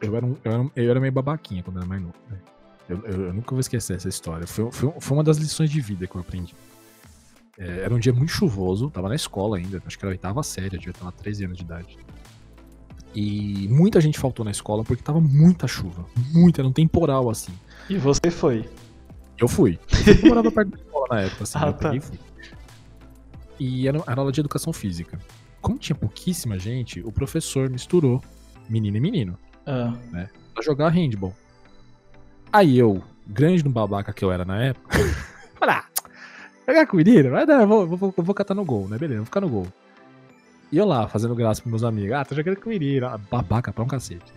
Eu 0.00 0.16
era, 0.16 0.24
um, 0.26 0.36
eu, 0.44 0.52
era, 0.52 0.70
eu 0.76 0.90
era 0.90 1.00
meio 1.00 1.12
babaquinha 1.12 1.62
quando 1.62 1.76
eu 1.76 1.80
era 1.82 1.88
mais 1.88 2.02
novo. 2.02 2.14
né? 2.30 2.38
Eu, 2.88 2.98
eu- 3.06 3.20
eu 3.26 3.32
nunca 3.34 3.50
vou 3.50 3.60
esquecer 3.60 3.96
essa 3.96 4.08
história. 4.08 4.46
Foi, 4.46 4.70
foi, 4.72 4.92
foi 4.98 5.16
uma 5.16 5.22
das 5.24 5.36
lições 5.38 5.70
de 5.70 5.80
vida 5.80 6.06
que 6.06 6.16
eu 6.16 6.20
aprendi. 6.20 6.54
É, 7.58 7.80
era 7.84 7.94
um 7.94 7.98
dia 7.98 8.12
muito 8.12 8.30
chuvoso, 8.32 8.90
tava 8.90 9.08
na 9.08 9.14
escola 9.14 9.58
ainda, 9.58 9.82
acho 9.86 9.98
que 9.98 10.04
era 10.04 10.10
a 10.12 10.14
oitava 10.14 10.42
série, 10.42 10.74
eu 10.76 10.78
devia 10.78 10.90
estar 10.92 11.04
lá 11.04 11.12
13 11.12 11.44
anos 11.44 11.58
de 11.58 11.62
idade. 11.64 11.98
E 13.14 13.66
muita 13.68 14.00
gente 14.00 14.18
faltou 14.18 14.44
na 14.44 14.50
escola 14.50 14.84
porque 14.84 15.02
tava 15.02 15.20
muita 15.20 15.66
chuva. 15.66 16.06
Muita, 16.32 16.60
era 16.60 16.68
um 16.68 16.72
temporal 16.72 17.28
assim. 17.28 17.52
E 17.88 17.96
você 17.98 18.30
foi. 18.30 18.68
Eu 19.36 19.48
fui. 19.48 19.78
Eu 20.06 20.28
morava 20.28 20.50
perto 20.52 20.68
da 20.70 20.76
escola 20.78 21.06
na 21.10 21.20
época, 21.22 21.42
assim, 21.42 21.58
Ah, 21.60 21.66
eu 21.66 21.72
tá. 21.74 22.00
fui. 22.00 22.18
E 23.60 23.86
era, 23.86 24.02
era 24.06 24.20
aula 24.20 24.32
de 24.32 24.40
educação 24.40 24.72
física. 24.72 25.18
Como 25.60 25.78
tinha 25.78 25.94
pouquíssima 25.94 26.58
gente, 26.58 27.00
o 27.00 27.12
professor 27.12 27.68
misturou 27.68 28.22
menino 28.66 28.96
e 28.96 29.00
menino 29.00 29.38
Ah, 29.66 29.94
pra 30.54 30.62
jogar 30.62 30.88
handball. 30.88 31.34
Aí 32.50 32.78
eu, 32.78 33.02
grande 33.26 33.62
no 33.62 33.70
babaca 33.70 34.14
que 34.14 34.24
eu 34.24 34.32
era 34.32 34.46
na 34.46 34.64
época, 34.64 34.98
falei, 35.60 35.74
ah, 35.74 35.84
jogar 36.66 36.86
com 36.86 36.96
menino? 36.96 37.30
Vai 37.30 37.46
dar, 37.46 37.66
vou, 37.66 37.86
vou, 37.86 38.14
vou 38.16 38.34
catar 38.34 38.54
no 38.54 38.64
gol, 38.64 38.88
né? 38.88 38.96
Beleza, 38.96 39.18
vou 39.18 39.26
ficar 39.26 39.42
no 39.42 39.48
gol. 39.50 39.66
E 40.72 40.78
eu 40.78 40.86
lá, 40.86 41.06
fazendo 41.06 41.34
graça 41.34 41.60
pros 41.60 41.70
meus 41.70 41.84
amigos, 41.84 42.12
ah, 42.12 42.24
tô 42.24 42.34
jogando 42.34 42.56
com 42.56 42.70
menino, 42.70 43.06
ah, 43.06 43.18
babaca 43.18 43.72
pra 43.72 43.84
um 43.84 43.88
cacete. 43.88 44.32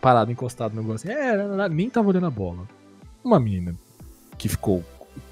Parado, 0.00 0.32
encostado 0.32 0.74
no 0.74 0.82
gol 0.82 0.94
assim, 0.94 1.08
é, 1.08 1.36
não, 1.36 1.56
não, 1.56 1.68
nem 1.68 1.88
tava 1.88 2.08
olhando 2.08 2.26
a 2.26 2.30
bola. 2.30 2.66
Uma 3.22 3.38
menina 3.38 3.76
que 4.36 4.48
ficou 4.48 4.82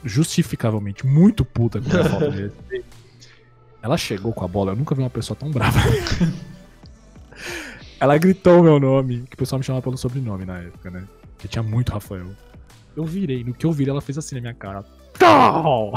justificavelmente 0.05 1.07
muito 1.07 1.45
puta 1.45 1.81
com 1.81 1.89
a 1.89 2.05
falta 2.05 2.31
de 2.31 2.43
respeito, 2.43 2.98
ela 3.83 3.97
chegou 3.97 4.33
com 4.33 4.45
a 4.45 4.49
bola, 4.49 4.73
eu 4.73 4.77
nunca 4.77 4.95
vi 4.95 5.03
uma 5.03 5.11
pessoa 5.11 5.37
tão 5.37 5.51
brava. 5.51 5.79
Ela 8.01 8.17
gritou 8.17 8.61
o 8.61 8.63
meu 8.63 8.79
nome, 8.79 9.25
que 9.29 9.35
o 9.35 9.37
pessoal 9.37 9.59
me 9.59 9.65
chamava 9.65 9.83
pelo 9.83 9.99
sobrenome 9.99 10.45
na 10.45 10.59
época, 10.59 10.89
né? 10.89 11.05
Que 11.37 11.49
tinha 11.49 11.65
muito 11.65 11.93
Rafael. 11.93 12.29
Eu 12.97 13.05
virei, 13.05 13.43
no 13.43 13.53
que 13.53 13.67
eu 13.67 13.73
virei, 13.73 13.91
ela 13.91 14.01
fez 14.01 14.17
assim 14.17 14.37
na 14.37 14.41
minha 14.41 14.55
cara. 14.55 14.85
Tal! 15.19 15.93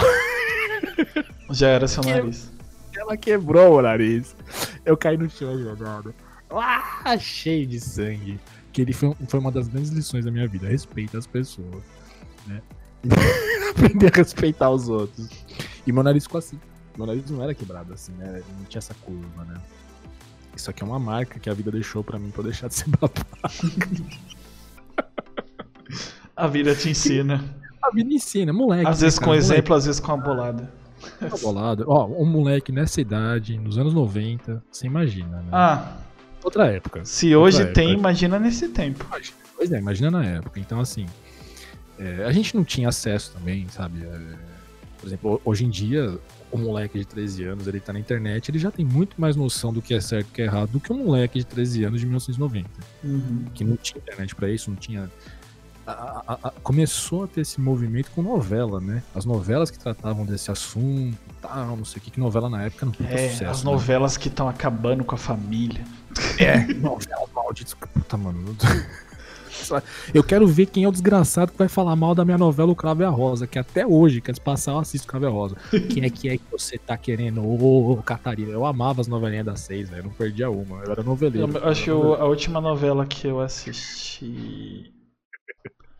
já 1.52 1.68
era 1.68 1.88
seu 1.88 2.04
nariz. 2.04 2.52
Ela 2.96 3.16
quebrou 3.16 3.78
o 3.78 3.82
nariz. 3.82 4.36
Eu 4.84 4.98
caí 4.98 5.16
no 5.16 5.30
chão 5.30 5.58
jogado. 5.60 6.14
Ah, 6.50 7.18
cheio 7.20 7.68
de 7.68 7.80
sangue. 7.80 8.40
Que 8.74 8.82
ele 8.82 8.94
foi, 8.94 9.16
foi 9.28 9.40
uma 9.40 9.52
das 9.52 9.68
grandes 9.68 9.92
lições 9.92 10.26
da 10.26 10.32
minha 10.32 10.48
vida. 10.48 10.68
Respeita 10.68 11.18
as 11.20 11.28
pessoas. 11.28 11.84
Né? 12.48 12.62
Aprender 13.72 14.12
a 14.12 14.18
respeitar 14.18 14.72
os 14.72 14.90
outros. 14.90 15.30
E 15.86 15.92
meu 15.92 16.04
nariz 16.04 16.24
ficou 16.24 16.40
assim. 16.40 16.60
Meu 16.98 17.06
nariz 17.08 17.30
não 17.30 17.42
era 17.44 17.54
quebrado 17.54 17.94
assim, 17.94 18.12
né? 18.14 18.28
Ele 18.38 18.46
não 18.60 18.66
tinha 18.66 18.80
essa 18.80 18.94
curva, 18.96 19.44
né? 19.46 19.56
Isso 20.56 20.70
aqui 20.70 20.84
é 20.84 20.86
uma 20.86 21.00
marca 21.00 21.40
que 21.40 21.50
a 21.50 21.54
vida 21.54 21.72
deixou 21.72 22.04
pra 22.04 22.20
mim 22.20 22.30
pra 22.30 22.42
eu 22.42 22.46
deixar 22.46 22.68
de 22.68 22.76
ser 22.76 22.90
babaca. 23.00 23.26
A 26.36 26.48
vida 26.48 26.76
te 26.76 26.90
ensina. 26.90 27.44
A 27.82 27.92
vida 27.94 28.14
ensina, 28.14 28.54
moleque. 28.54 28.88
Às 28.88 29.00
né, 29.00 29.06
vezes 29.06 29.20
cara? 29.20 29.26
com 29.26 29.32
Moleque 29.36 29.54
exemplo, 29.54 29.76
às 29.76 29.86
vezes 29.86 30.00
com 30.02 30.12
a 30.12 30.18
bolada. 30.18 30.72
tá 31.20 31.38
bolado. 31.42 31.86
Ó, 31.88 32.06
um 32.08 32.26
moleque 32.26 32.72
nessa 32.72 33.02
idade, 33.02 33.58
nos 33.58 33.78
anos 33.78 33.94
90, 33.94 34.64
você 34.72 34.88
imagina, 34.88 35.38
né? 35.42 35.50
Ah, 35.52 35.98
Outra 36.44 36.68
época. 36.72 37.06
se 37.06 37.36
hoje 37.36 37.58
Outra 37.60 37.74
tem, 37.74 37.88
época. 37.90 38.00
imagina 38.00 38.40
nesse 38.40 38.68
tempo. 38.70 39.06
Pois 39.56 39.72
é, 39.72 39.78
imagina 39.78 40.10
na 40.12 40.24
época. 40.26 40.60
Então, 40.60 40.80
assim, 40.80 41.06
é, 42.00 42.26
a 42.26 42.32
gente 42.32 42.56
não 42.56 42.64
tinha 42.64 42.90
acesso 42.90 43.32
também, 43.34 43.68
sabe? 43.70 44.04
É, 44.04 44.20
por 45.00 45.08
exemplo, 45.08 45.34
ho- 45.36 45.42
hoje 45.46 45.66
em 45.66 45.70
dia, 45.70 46.18
o 46.52 46.58
moleque 46.58 47.00
de 47.00 47.06
13 47.06 47.44
anos, 47.46 47.68
ele 47.68 47.80
tá 47.80 47.94
na 47.94 48.00
internet, 48.00 48.50
ele 48.52 48.60
já 48.60 48.70
tem 48.72 48.86
muito 48.86 49.20
mais 49.20 49.36
noção 49.36 49.72
do 49.72 49.82
que 49.82 49.94
é 49.94 50.02
certo 50.02 50.28
e 50.30 50.32
que 50.34 50.42
é 50.42 50.46
errado 50.46 50.70
do 50.72 50.80
que 50.80 50.92
um 50.92 51.06
moleque 51.06 51.40
de 51.40 51.46
13 51.46 51.84
anos 51.86 52.00
de 52.00 52.06
1990. 52.06 52.70
Uhum. 53.04 53.46
Que 53.54 53.64
não 53.64 53.76
tinha 53.78 54.00
internet 54.00 54.36
pra 54.36 54.50
isso, 54.50 54.70
não 54.70 54.78
tinha. 54.78 55.10
a- 55.88 56.24
a- 56.28 56.40
a- 56.50 56.52
começou 56.62 57.24
a 57.24 57.28
ter 57.28 57.42
esse 57.42 57.60
movimento 57.60 58.12
com 58.12 58.22
novela, 58.22 58.80
né? 58.80 59.02
As 59.16 59.26
novelas 59.26 59.72
que 59.72 59.80
tratavam 59.80 60.26
desse 60.26 60.52
assunto, 60.52 61.18
tal, 61.42 61.76
não 61.76 61.84
sei 61.84 62.00
o 62.00 62.02
que, 62.04 62.12
que 62.12 62.20
novela 62.20 62.50
na 62.50 62.62
época 62.64 62.86
não 62.86 62.94
É, 63.10 63.30
sucesso. 63.30 63.46
as 63.46 63.64
né? 63.64 63.72
novelas 63.72 64.16
que 64.16 64.28
estão 64.28 64.48
acabando 64.48 65.04
com 65.04 65.16
a 65.16 65.18
família. 65.18 65.84
É, 66.38 66.58
novela 66.76 67.26
maldita. 67.34 67.76
Puta, 67.88 68.16
mano. 68.16 68.56
Eu 70.14 70.24
quero 70.24 70.48
ver 70.48 70.66
quem 70.68 70.84
é 70.84 70.88
o 70.88 70.92
desgraçado 70.92 71.52
que 71.52 71.58
vai 71.58 71.68
falar 71.68 71.96
mal 71.96 72.16
da 72.16 72.24
minha 72.26 72.38
novela 72.38 72.72
O 72.72 72.76
Cravo 72.76 73.02
e 73.02 73.06
a 73.06 73.10
Rosa, 73.10 73.46
que 73.48 73.60
até 73.60 73.86
hoje, 73.86 74.22
que 74.22 74.32
antes 74.32 74.40
passar, 74.40 74.72
eu 74.72 74.80
assisto 74.80 75.08
o 75.08 75.10
Cravo 75.10 75.26
e 75.26 75.28
a 75.28 75.32
Rosa. 75.32 75.56
Quem 75.92 76.04
é 76.04 76.10
que 76.10 76.30
é 76.30 76.38
que 76.38 76.44
você 76.52 76.78
tá 76.78 76.98
querendo? 76.98 77.42
Ô, 77.44 78.02
Catarina. 78.04 78.52
Eu 78.52 78.66
amava 78.66 79.02
as 79.02 79.08
novelinhas 79.08 79.46
das 79.46 79.60
seis, 79.62 79.90
velho. 79.90 80.04
Não 80.04 80.12
perdia 80.12 80.50
uma. 80.50 80.84
Eu 80.84 80.92
era 80.92 81.04
noveleiro. 81.04 81.58
Eu 81.58 81.68
acho 81.70 81.84
que 81.84 81.90
a 81.90 82.26
última 82.26 82.62
novela 82.62 83.06
que 83.06 83.28
eu 83.28 83.40
assisti 83.40 84.94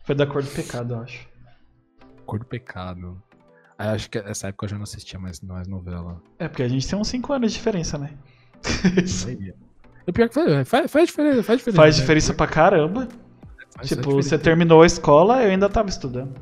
foi 0.04 0.14
da 0.14 0.26
Cor 0.26 0.42
do 0.42 0.50
Pecado, 0.50 0.94
eu 0.94 1.00
acho. 1.00 1.28
Cor 2.26 2.38
do 2.38 2.46
Pecado. 2.46 3.22
Aí, 3.78 3.88
acho 3.88 4.08
que 4.10 4.18
essa 4.18 4.48
época 4.48 4.66
eu 4.66 4.70
já 4.70 4.76
não 4.76 4.84
assistia 4.84 5.18
mais, 5.18 5.40
mais 5.40 5.66
novela. 5.66 6.22
É, 6.38 6.48
porque 6.48 6.62
a 6.62 6.68
gente 6.68 6.86
tem 6.86 6.98
uns 6.98 7.08
5 7.08 7.32
anos 7.32 7.52
de 7.52 7.58
diferença, 7.58 7.98
né? 7.98 8.12
O 10.06 10.12
pior 10.12 10.28
que 10.28 10.34
faz, 10.34 10.68
faz, 10.68 10.90
faz 10.90 11.08
diferença. 11.08 11.42
Faz 11.42 11.58
diferença, 11.58 11.82
Faz 11.82 11.96
né? 11.96 12.00
diferença 12.00 12.34
pra 12.34 12.46
caramba. 12.46 13.08
Faz- 13.88 14.00
tipo, 14.00 14.12
você 14.12 14.38
terminou 14.38 14.82
a 14.82 14.86
escola, 14.86 15.42
eu 15.42 15.50
ainda 15.50 15.68
tava 15.68 15.88
estudando. 15.88 16.34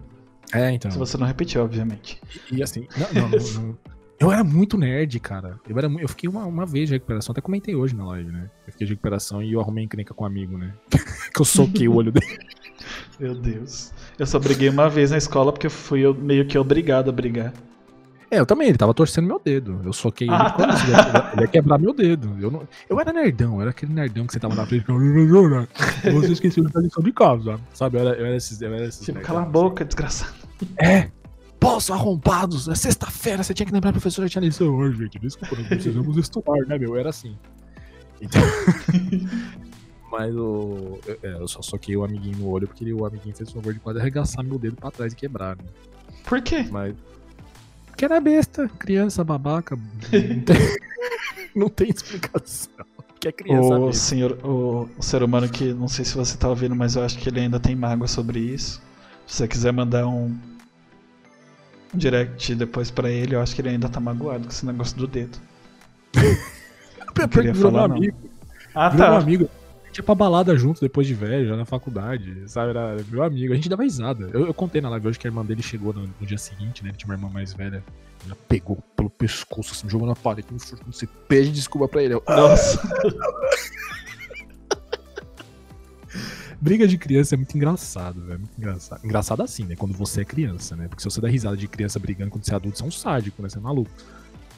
É, 0.53 0.71
então. 0.73 0.91
Se 0.91 0.99
você 0.99 1.17
não 1.17 1.27
repetiu, 1.27 1.63
obviamente. 1.63 2.21
E 2.51 2.63
assim, 2.63 2.87
não, 2.97 3.23
não, 3.23 3.29
não, 3.29 3.63
não. 3.63 3.79
Eu 4.19 4.31
era 4.31 4.45
muito 4.45 4.77
nerd, 4.77 5.19
cara. 5.19 5.59
Eu, 5.67 5.79
era, 5.79 5.89
eu 5.99 6.09
fiquei 6.09 6.29
uma, 6.29 6.45
uma 6.45 6.67
vez 6.67 6.89
de 6.89 6.95
recuperação, 6.95 7.33
até 7.33 7.41
comentei 7.41 7.75
hoje 7.75 7.97
na 7.97 8.05
live, 8.05 8.31
né? 8.31 8.51
Eu 8.67 8.73
fiquei 8.73 8.87
de 8.87 8.93
recuperação 8.93 9.43
e 9.43 9.53
eu 9.53 9.61
arrumei 9.61 9.85
encrenca 9.85 10.13
com 10.13 10.25
um 10.25 10.27
amigo, 10.27 10.59
né? 10.59 10.75
que 11.35 11.41
eu 11.41 11.45
soquei 11.45 11.89
o 11.89 11.95
olho 11.95 12.13
dele. 12.13 12.39
Meu 13.19 13.35
Deus. 13.35 13.93
Eu 14.19 14.27
só 14.27 14.39
briguei 14.39 14.69
uma 14.69 14.91
vez 14.91 15.11
na 15.11 15.17
escola 15.17 15.53
porque 15.53 15.71
fui 15.71 16.01
eu 16.01 16.15
meio 16.15 16.47
que 16.47 16.59
obrigado 16.59 17.09
a 17.09 17.13
brigar. 17.13 17.55
É, 18.31 18.39
eu 18.39 18.47
também, 18.47 18.69
ele 18.69 18.79
tava 18.79 18.95
torcendo 18.95 19.27
meu 19.27 19.41
dedo. 19.45 19.81
Eu 19.85 19.93
soquei 19.93 20.29
ele 20.29 20.35
Ah, 20.37 20.51
causa 20.53 20.73
disso, 20.73 20.85
ele 20.87 20.93
ia- 20.93 21.31
ele 21.33 21.41
ia 21.43 21.49
quebrar 21.49 21.79
meu 21.79 21.93
dedo. 21.93 22.37
Eu, 22.41 22.51
não, 22.51 22.63
eu 22.89 23.01
era 23.01 23.13
nerdão, 23.13 23.57
eu 23.57 23.61
era 23.63 23.71
aquele 23.71 23.93
nerdão 23.93 24.27
que 24.27 24.33
você 24.33 24.39
tava 24.39 24.55
na 24.55 24.65
frente 24.67 24.85
e 24.89 26.11
você 26.13 26.33
esqueceu 26.33 26.65
de 26.65 26.73
fazer 26.73 26.87
lição 26.87 27.03
de 27.03 27.13
casa, 27.13 27.59
sabe? 27.75 27.97
Eu 27.99 28.07
era, 28.09 28.17
eu 28.19 28.27
era 28.27 28.37
esses, 28.37 28.61
eu 28.63 28.73
era 28.73 28.87
esses 28.87 29.05
Tipo, 29.05 29.21
cala 29.21 29.41
a 29.41 29.43
assim. 29.43 29.53
boca, 29.53 29.85
desgraçado. 29.85 30.33
É! 30.79 31.11
Posso, 31.59 31.93
arrombados! 31.93 32.69
É 32.69 32.75
sexta-feira, 32.75 33.43
você 33.43 33.53
tinha 33.53 33.67
que 33.67 33.73
lembrar 33.73 33.91
a 33.91 33.93
professora 33.93 34.27
que 34.29 34.33
tinha 34.33 34.43
lição 34.45 34.69
hoje, 34.77 34.97
gente. 34.99 35.19
Desculpa, 35.19 35.57
nós 35.57 35.67
precisamos 35.67 36.17
estudar, 36.17 36.57
né, 36.69 36.79
meu? 36.79 36.91
Eu 36.95 36.97
era 37.01 37.11
assim. 37.11 37.37
Então... 38.21 38.41
Mas 40.11 40.35
o. 40.35 40.99
Eu, 41.07 41.19
é, 41.23 41.33
eu 41.35 41.47
só 41.47 41.63
soquei 41.63 41.97
o 41.97 42.03
amiguinho 42.05 42.39
no 42.39 42.49
olho 42.49 42.67
porque 42.67 42.83
ele- 42.83 42.93
o 42.93 43.05
amiguinho 43.07 43.35
fez 43.35 43.49
o 43.51 43.55
favor 43.55 43.73
de 43.73 43.79
quase 43.79 44.01
arregaçar 44.01 44.45
meu 44.45 44.59
dedo 44.59 44.75
pra 44.77 44.91
trás 44.91 45.13
e 45.13 45.17
quebrar, 45.17 45.57
né? 45.57 45.65
Por 46.25 46.41
quê? 46.43 46.67
Mas. 46.71 46.95
Porque 48.01 48.15
era 48.15 48.19
besta, 48.19 48.67
criança 48.79 49.23
babaca. 49.23 49.77
Não 49.77 50.41
tem, 50.41 50.57
não 51.55 51.69
tem 51.69 51.91
explicação. 51.91 52.73
Porque 53.09 53.29
é 53.29 53.33
criança 53.33 53.75
O 53.79 53.87
besta. 53.89 54.03
senhor, 54.03 54.39
o, 54.43 54.89
o 54.97 55.03
ser 55.03 55.23
humano 55.23 55.47
que 55.51 55.75
não 55.75 55.87
sei 55.87 56.07
se 56.07 56.17
você 56.17 56.35
tá 56.35 56.49
ouvindo, 56.49 56.75
mas 56.75 56.97
eu 56.97 57.05
acho 57.05 57.19
que 57.19 57.29
ele 57.29 57.41
ainda 57.41 57.61
tem 57.61 57.77
mágoa 57.77 58.09
sobre 58.09 58.39
isso. 58.39 58.81
Se 59.27 59.37
você 59.37 59.47
quiser 59.47 59.75
mandar 59.75 60.07
um, 60.07 60.35
um 61.95 61.99
direct 61.99 62.55
depois 62.55 62.91
pra 62.91 63.11
ele, 63.11 63.35
eu 63.35 63.43
acho 63.43 63.55
que 63.55 63.61
ele 63.61 63.69
ainda 63.69 63.87
tá 63.87 64.01
magoado 64.01 64.45
com 64.45 64.51
esse 64.51 64.65
negócio 64.65 64.97
do 64.97 65.07
dedo. 65.07 65.39
Não 67.19 67.29
queria 67.29 67.55
falar, 67.55 67.87
não. 67.87 67.97
amigo. 67.97 68.17
Ah, 68.75 68.89
meu 68.89 68.99
tá. 68.99 69.19
amigo. 69.19 69.51
A 69.91 69.93
gente 69.93 69.99
ia 69.99 70.05
pra 70.05 70.15
balada 70.15 70.57
junto 70.57 70.81
depois 70.81 71.05
de 71.05 71.15
velho, 71.15 71.49
já 71.49 71.57
na 71.57 71.65
faculdade, 71.65 72.45
sabe? 72.47 72.71
Era 72.71 72.97
meu 73.11 73.25
amigo. 73.25 73.53
A 73.53 73.57
gente 73.57 73.69
dava 73.69 73.83
risada. 73.83 74.31
Eu, 74.33 74.47
eu 74.47 74.55
contei 74.55 74.81
na 74.81 74.89
live 74.89 75.09
hoje 75.09 75.19
que 75.19 75.27
a 75.27 75.31
irmã 75.31 75.45
dele 75.45 75.63
chegou 75.63 75.93
no, 75.93 76.03
no 76.03 76.25
dia 76.27 76.39
seguinte, 76.39 76.85
né? 76.85 76.91
Ele 76.91 76.97
tinha 76.97 77.09
uma 77.09 77.17
irmã 77.17 77.29
mais 77.29 77.53
velha. 77.53 77.83
Ela 78.25 78.37
pegou 78.49 78.79
pelo 78.95 79.11
pescoço, 79.11 79.73
assim, 79.73 79.91
jogou 79.91 80.07
na 80.07 80.15
parede. 80.15 80.47
Você 80.87 81.09
pede 81.27 81.51
desculpa 81.51 81.89
pra 81.89 82.05
ele. 82.05 82.15
Eu, 82.15 82.23
Nossa. 82.29 82.81
Briga 86.61 86.87
de 86.87 86.97
criança 86.97 87.35
é 87.35 87.37
muito 87.37 87.57
engraçado, 87.57 88.21
velho. 88.21 88.39
Muito 88.39 88.57
engraçado. 88.57 89.05
Engraçado 89.05 89.43
assim, 89.43 89.65
né? 89.65 89.75
Quando 89.75 89.95
você 89.95 90.21
é 90.21 90.25
criança, 90.25 90.77
né? 90.77 90.87
Porque 90.87 91.03
se 91.03 91.11
você 91.11 91.21
dá 91.21 91.27
risada 91.27 91.57
de 91.57 91.67
criança 91.67 91.99
brigando 91.99 92.31
quando 92.31 92.45
você 92.45 92.53
é 92.53 92.55
adulto, 92.55 92.79
você 92.79 92.85
é 92.85 92.87
um 92.87 92.93
sádico, 92.93 93.43
né? 93.43 93.49
Você 93.49 93.59
é 93.59 93.61
maluco. 93.61 93.91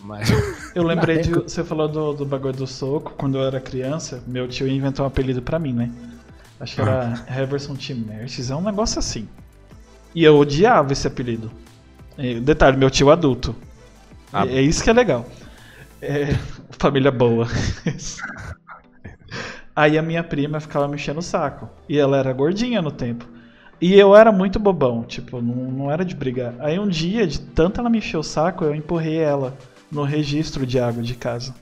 Mas. 0.02 0.28
Eu 0.74 0.82
lembrei 0.82 1.18
de. 1.18 1.30
Você 1.30 1.62
falou 1.62 1.88
do, 1.88 2.12
do 2.12 2.26
bagulho 2.26 2.54
do 2.54 2.66
soco. 2.66 3.14
Quando 3.16 3.38
eu 3.38 3.44
era 3.44 3.60
criança, 3.60 4.22
meu 4.26 4.48
tio 4.48 4.66
inventou 4.66 5.04
um 5.04 5.08
apelido 5.08 5.40
pra 5.40 5.58
mim, 5.58 5.72
né? 5.72 5.90
Acho 6.58 6.76
que 6.76 6.80
era 6.80 7.24
Heverson 7.28 7.74
T. 7.74 7.94
Mertes. 7.94 8.50
É 8.50 8.56
um 8.56 8.62
negócio 8.62 8.98
assim. 8.98 9.28
E 10.14 10.24
eu 10.24 10.36
odiava 10.38 10.92
esse 10.92 11.06
apelido. 11.06 11.50
E, 12.18 12.40
detalhe, 12.40 12.76
meu 12.76 12.90
tio 12.90 13.10
adulto. 13.10 13.54
Ah, 14.32 14.46
é, 14.46 14.56
é 14.56 14.62
isso 14.62 14.82
que 14.82 14.90
é 14.90 14.92
legal. 14.92 15.26
É, 16.00 16.34
família 16.70 17.10
boa. 17.10 17.46
Aí 19.74 19.96
a 19.96 20.02
minha 20.02 20.22
prima 20.22 20.60
ficava 20.60 20.86
me 20.86 20.96
enchendo 20.96 21.20
o 21.20 21.22
saco. 21.22 21.68
E 21.88 21.98
ela 21.98 22.16
era 22.16 22.32
gordinha 22.32 22.82
no 22.82 22.90
tempo. 22.90 23.26
E 23.80 23.98
eu 23.98 24.14
era 24.14 24.30
muito 24.30 24.60
bobão, 24.60 25.02
tipo, 25.02 25.42
não, 25.42 25.54
não 25.54 25.90
era 25.90 26.04
de 26.04 26.14
brigar. 26.14 26.54
Aí 26.60 26.78
um 26.78 26.86
dia, 26.86 27.26
de 27.26 27.40
tanto 27.40 27.80
ela 27.80 27.90
me 27.90 27.98
encher 27.98 28.16
o 28.16 28.22
saco, 28.22 28.64
eu 28.64 28.74
empurrei 28.74 29.16
ela 29.16 29.56
no 29.92 30.02
registro 30.02 30.66
de 30.66 30.78
água 30.80 31.02
de 31.02 31.14
casa. 31.14 31.54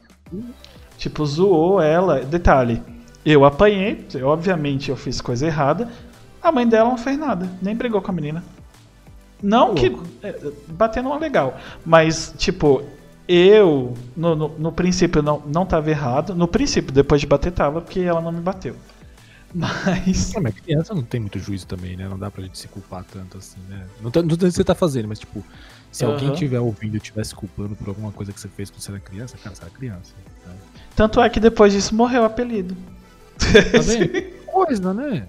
Tipo, 0.96 1.26
zoou 1.26 1.80
ela. 1.82 2.20
Detalhe, 2.20 2.82
eu 3.24 3.44
apanhei, 3.44 4.06
obviamente 4.22 4.90
eu 4.90 4.96
fiz 4.96 5.20
coisa 5.20 5.46
errada. 5.46 5.88
A 6.40 6.50
mãe 6.50 6.66
dela 6.66 6.88
não 6.88 6.96
fez 6.96 7.18
nada, 7.18 7.50
nem 7.60 7.74
brigou 7.74 8.00
com 8.00 8.10
a 8.10 8.14
menina. 8.14 8.42
Não 9.42 9.74
que. 9.74 9.94
é, 10.22 10.38
Bater 10.68 11.02
não 11.02 11.14
é 11.14 11.18
legal. 11.18 11.58
Mas, 11.84 12.34
tipo, 12.38 12.82
eu, 13.26 13.94
no, 14.16 14.36
no, 14.36 14.48
no 14.58 14.72
princípio, 14.72 15.22
não, 15.22 15.42
não 15.46 15.66
tava 15.66 15.90
errado. 15.90 16.34
No 16.34 16.46
princípio, 16.46 16.92
depois 16.92 17.20
de 17.20 17.26
bater, 17.26 17.52
tava, 17.52 17.80
porque 17.80 18.00
ela 18.00 18.20
não 18.20 18.32
me 18.32 18.40
bateu. 18.40 18.76
Mas. 19.52 20.34
É, 20.34 20.40
mas 20.40 20.54
criança 20.54 20.94
não 20.94 21.02
tem 21.02 21.20
muito 21.20 21.38
juízo 21.38 21.66
também, 21.66 21.96
né? 21.96 22.08
Não 22.08 22.16
dá 22.16 22.30
pra 22.30 22.42
gente 22.44 22.56
se 22.56 22.68
culpar 22.68 23.04
tanto 23.04 23.36
assim, 23.36 23.58
né? 23.68 23.84
Não 24.00 24.08
tô 24.08 24.22
não 24.22 24.28
tô 24.28 24.36
dizendo 24.36 24.50
que 24.52 24.56
você 24.56 24.64
tá 24.64 24.76
fazendo, 24.76 25.08
mas 25.08 25.18
tipo, 25.18 25.44
se 25.90 26.04
alguém 26.04 26.26
Aham. 26.26 26.32
estiver 26.34 26.60
ouvindo 26.60 26.94
e 26.94 26.98
estiver 26.98 27.24
se 27.24 27.34
culpando 27.34 27.74
por 27.76 27.88
alguma 27.88 28.12
coisa 28.12 28.32
que 28.32 28.40
você 28.40 28.48
fez 28.48 28.70
quando 28.70 28.80
você 28.80 28.90
era 28.92 29.00
criança, 29.00 29.36
cara, 29.42 29.54
você 29.56 29.62
era 29.62 29.70
criança. 29.72 30.14
né? 30.46 30.54
Tanto 30.94 31.20
é 31.20 31.28
que 31.28 31.40
depois 31.40 31.72
disso 31.72 31.94
morreu 31.94 32.22
o 32.22 32.24
apelido. 32.26 32.76
Tá 33.38 33.78
vendo? 33.80 34.10
Que 34.50 34.52
coisa, 34.52 34.92
né? 34.94 35.26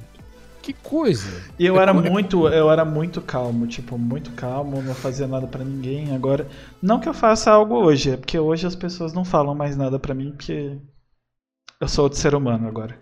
Que 0.62 0.74
coisa. 0.74 1.28
E 1.58 1.66
eu 1.66 1.80
É 1.80 1.82
era 1.84 1.92
é- 1.92 1.94
muito, 1.94 2.48
eu 2.48 2.70
era 2.72 2.84
muito 2.86 3.22
calmo, 3.22 3.66
tipo, 3.68 3.98
muito 3.98 4.32
calmo, 4.32 4.82
não 4.82 4.94
fazia 4.94 5.26
nada 5.28 5.48
pra 5.48 5.64
ninguém. 5.64 6.14
Agora, 6.14 6.48
não 6.82 7.00
que 7.00 7.08
eu 7.10 7.14
faça 7.14 7.50
algo 7.52 7.76
hoje, 7.76 8.12
é 8.12 8.18
porque 8.18 8.38
hoje 8.38 8.68
as 8.68 8.76
pessoas 8.76 9.14
não 9.14 9.24
falam 9.26 9.56
mais 9.56 9.76
nada 9.78 9.98
pra 9.98 10.14
mim, 10.14 10.32
porque 10.32 10.78
eu 11.80 11.88
sou 11.88 12.04
outro 12.06 12.20
ser 12.20 12.36
humano 12.36 12.68
agora. 12.68 12.96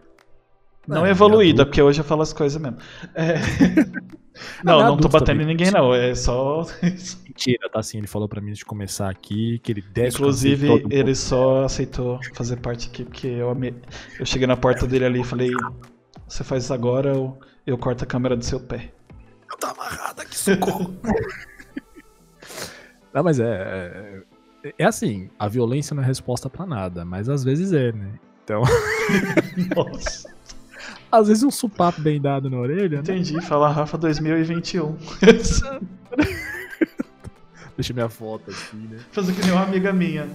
Não 0.88 0.98
Não, 1.02 1.08
evoluído, 1.08 1.62
é 1.62 1.64
adulto- 1.64 1.66
porque 1.66 1.82
hoje 1.82 2.00
eu 2.02 2.06
falo 2.06 2.22
as 2.22 2.32
coisas 2.34 2.62
mesmo. 2.62 2.78
É. 3.16 3.36
Não, 4.64 4.80
Não, 4.80 4.88
não 4.90 4.98
tô 4.98 5.10
batendo 5.10 5.42
em 5.42 5.46
ninguém, 5.46 5.72
não. 5.72 5.94
É 5.94 6.14
só. 6.16 6.66
Mentira, 7.26 7.70
tá 7.70 7.80
assim, 7.80 7.98
ele 7.98 8.08
falou 8.08 8.28
pra 8.28 8.42
mim 8.42 8.50
antes 8.50 8.60
de 8.60 8.66
começar 8.66 9.10
aqui 9.10 9.60
que 9.60 9.72
ele 9.72 9.82
desce 9.82 10.18
o 10.18 10.20
Inclusive, 10.20 10.86
ele 10.90 11.16
só 11.16 11.64
aceitou 11.66 12.20
fazer 12.36 12.58
parte 12.58 12.90
aqui, 12.90 13.04
porque 13.06 13.28
eu, 13.28 13.50
ame- 13.50 13.76
eu 14.20 14.26
cheguei 14.26 14.48
na 14.48 14.58
porta 14.58 14.86
dele 14.86 15.06
ali 15.06 15.22
e 15.22 15.24
falei: 15.24 15.52
Você 16.28 16.44
faz 16.44 16.64
isso 16.64 16.74
agora 16.74 17.18
ou 17.18 17.40
eu 17.66 17.78
corto 17.78 18.04
a 18.04 18.08
câmera 18.08 18.36
do 18.36 18.44
seu 18.44 18.60
pé. 18.60 18.92
Eu 19.52 19.58
tá 19.58 19.72
amarrado 19.72 20.22
aqui, 20.22 20.38
socorro. 20.38 20.94
não, 23.14 23.24
mas 23.24 23.40
é, 23.40 23.46
é. 23.46 24.22
É 24.78 24.84
assim, 24.84 25.30
a 25.40 25.48
violência 25.48 25.96
não 25.96 26.04
é 26.04 26.06
resposta 26.06 26.50
pra 26.50 26.66
nada, 26.66 27.06
mas 27.06 27.30
às 27.30 27.46
vezes 27.46 27.72
é, 27.72 27.94
né? 27.94 28.12
Então, 28.44 28.62
Nossa. 29.76 30.30
Às 31.12 31.28
vezes 31.28 31.44
um 31.44 31.52
supapo 31.52 32.02
bem 32.02 32.20
dado 32.22 32.50
na 32.50 32.58
orelha, 32.58 32.98
né? 32.98 33.00
Entendi, 33.02 33.40
fala 33.42 33.70
Rafa 33.70 33.98
2021. 33.98 34.96
Deixa 37.76 37.94
minha 37.94 38.10
foto 38.10 38.52
aqui, 38.52 38.76
né? 38.76 39.00
Fazer 39.12 39.34
que 39.34 39.42
nem 39.42 39.52
uma 39.52 39.64
amiga 39.64 39.94
minha. 39.94 40.28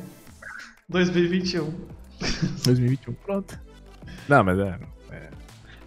2021. 0.89 1.73
2021, 2.65 3.13
pronto. 3.15 3.59
Não, 4.29 4.43
mas 4.43 4.59
é. 4.59 4.79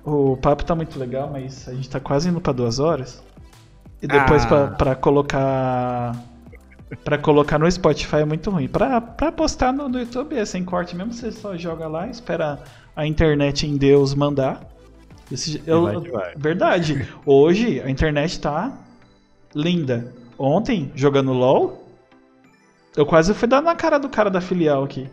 O 0.04 0.38
papo 0.38 0.64
tá 0.64 0.74
muito 0.76 0.98
legal, 0.98 1.30
mas 1.32 1.68
a 1.68 1.74
gente 1.74 1.90
tá 1.90 2.00
quase 2.00 2.30
indo 2.30 2.40
pra 2.40 2.54
duas 2.54 2.80
horas. 2.80 3.22
E 4.02 4.08
depois 4.08 4.46
Ah. 4.46 4.48
pra, 4.48 4.68
pra 4.68 4.96
colocar. 4.96 6.16
Pra 7.04 7.18
colocar 7.18 7.60
no 7.60 7.70
Spotify 7.70 8.18
é 8.18 8.26
muito 8.26 8.50
ruim. 8.50 8.68
Pra, 8.70 9.02
pra 9.02 9.32
postar 9.32 9.74
no, 9.74 9.90
no 9.90 10.00
YouTube 10.00 10.38
é 10.38 10.46
sem 10.46 10.64
corte 10.64 10.96
mesmo, 10.96 11.12
você 11.12 11.32
só 11.34 11.58
joga 11.58 11.86
lá, 11.88 12.08
espera 12.08 12.60
a 12.96 13.06
internet 13.06 13.68
em 13.68 13.76
Deus 13.76 14.14
mandar. 14.16 14.62
Esse- 15.32 15.62
eu- 15.66 15.84
vai 15.84 16.00
vai. 16.00 16.34
Verdade. 16.38 17.08
Hoje 17.26 17.82
a 17.82 17.90
internet 17.90 18.40
tá 18.40 18.78
linda. 19.54 20.14
Ontem, 20.38 20.92
jogando 20.96 21.34
LOL, 21.34 21.88
eu 22.96 23.06
quase 23.06 23.34
fui 23.34 23.48
dar 23.48 23.62
na 23.62 23.76
cara 23.76 23.98
do 23.98 24.08
cara 24.10 24.30
da 24.30 24.40
filial 24.42 24.84
aqui. 24.84 25.10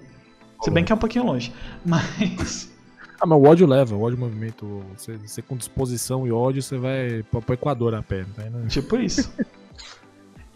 Se 0.62 0.70
bem 0.70 0.84
que 0.84 0.92
é 0.92 0.94
um 0.94 0.98
pouquinho 0.98 1.24
longe. 1.26 1.52
Mas. 1.84 2.72
Ah, 3.20 3.26
mas 3.26 3.38
o 3.38 3.42
ódio 3.44 3.66
leva, 3.66 3.94
o 3.94 4.02
ódio 4.02 4.18
movimento. 4.18 4.82
Você, 4.96 5.16
você 5.16 5.40
com 5.40 5.56
disposição 5.56 6.26
e 6.26 6.32
ódio, 6.32 6.60
você 6.62 6.76
vai 6.76 7.22
pro, 7.30 7.40
pro 7.40 7.54
Equador 7.54 7.94
a 7.94 8.02
pé. 8.02 8.24
Tá 8.36 8.46
indo- 8.46 8.66
Tipo 8.68 8.96
isso. 8.96 9.32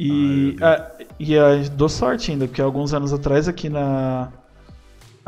E, 0.00 0.56
ah, 0.62 0.92
e 1.18 1.36
ah, 1.36 1.56
dou 1.74 1.88
sorte 1.88 2.30
ainda, 2.30 2.46
porque 2.46 2.62
alguns 2.62 2.94
anos 2.94 3.12
atrás 3.12 3.48
aqui 3.48 3.68
na. 3.68 4.30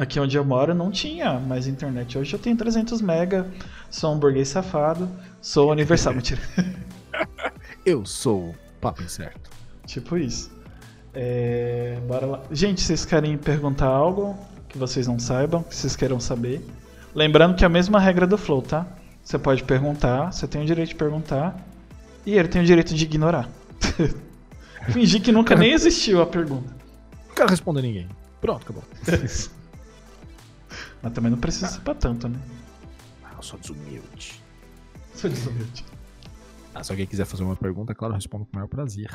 Aqui 0.01 0.19
onde 0.19 0.35
eu 0.35 0.43
moro 0.43 0.75
não 0.75 0.91
tinha 0.91 1.39
mais 1.39 1.67
internet. 1.67 2.17
Hoje 2.17 2.33
eu 2.33 2.39
tenho 2.39 2.57
300 2.57 3.03
mega, 3.03 3.47
sou 3.91 4.15
um 4.15 4.19
burguês 4.19 4.49
safado, 4.49 5.07
sou 5.43 5.71
universal. 5.71 6.15
Mentira. 6.17 6.41
Eu 7.85 8.07
sou 8.07 8.49
o 8.49 8.55
papo 8.81 9.03
incerto. 9.03 9.51
tipo 9.85 10.17
isso. 10.17 10.51
É, 11.13 11.99
bora 12.09 12.25
lá. 12.25 12.41
Gente, 12.51 12.81
vocês 12.81 13.05
querem 13.05 13.37
perguntar 13.37 13.89
algo 13.89 14.39
que 14.71 14.79
vocês 14.79 15.07
não 15.07 15.19
saibam, 15.19 15.63
que 15.63 15.77
vocês 15.77 15.95
queiram 15.95 16.19
saber? 16.19 16.65
Lembrando 17.15 17.55
que 17.55 17.63
é 17.63 17.67
a 17.67 17.71
mesma 17.71 18.01
regra 18.01 18.27
do 18.27 18.39
Flow, 18.39 18.63
tá? 18.63 18.87
Você 19.23 19.39
pode 19.39 19.63
perguntar, 19.65 20.33
você 20.33 20.49
tem 20.49 20.63
o 20.63 20.65
direito 20.65 20.89
de 20.89 20.95
perguntar, 20.95 21.63
e 22.25 22.39
ele 22.39 22.49
tem 22.49 22.63
o 22.63 22.65
direito 22.65 22.95
de 22.95 23.05
ignorar. 23.05 23.51
Fingir 24.89 25.21
que 25.21 25.31
nunca 25.31 25.55
nem 25.55 25.75
existiu 25.75 26.23
a 26.23 26.27
pergunta. 26.27 26.75
Não 27.29 27.35
quero 27.35 27.51
responder 27.51 27.83
ninguém. 27.83 28.09
Pronto, 28.41 28.63
acabou. 28.63 28.83
Mas 31.03 31.13
também 31.13 31.31
não 31.31 31.39
precisa 31.39 31.67
ser 31.69 31.81
pra 31.81 31.95
tanto, 31.95 32.29
né? 32.29 32.39
Ah, 33.25 33.33
eu 33.37 33.43
sou 33.43 33.59
desumilde. 33.59 34.43
Sou 35.15 35.31
desumilde. 35.31 35.85
Ah, 36.73 36.85
se 36.85 36.93
alguém 36.93 37.05
quiser 37.05 37.25
fazer 37.25 37.43
uma 37.43 37.57
pergunta, 37.57 37.93
claro, 37.97 38.13
eu 38.13 38.17
respondo 38.17 38.45
com 38.45 38.53
o 38.53 38.55
maior 38.55 38.69
prazer. 38.69 39.11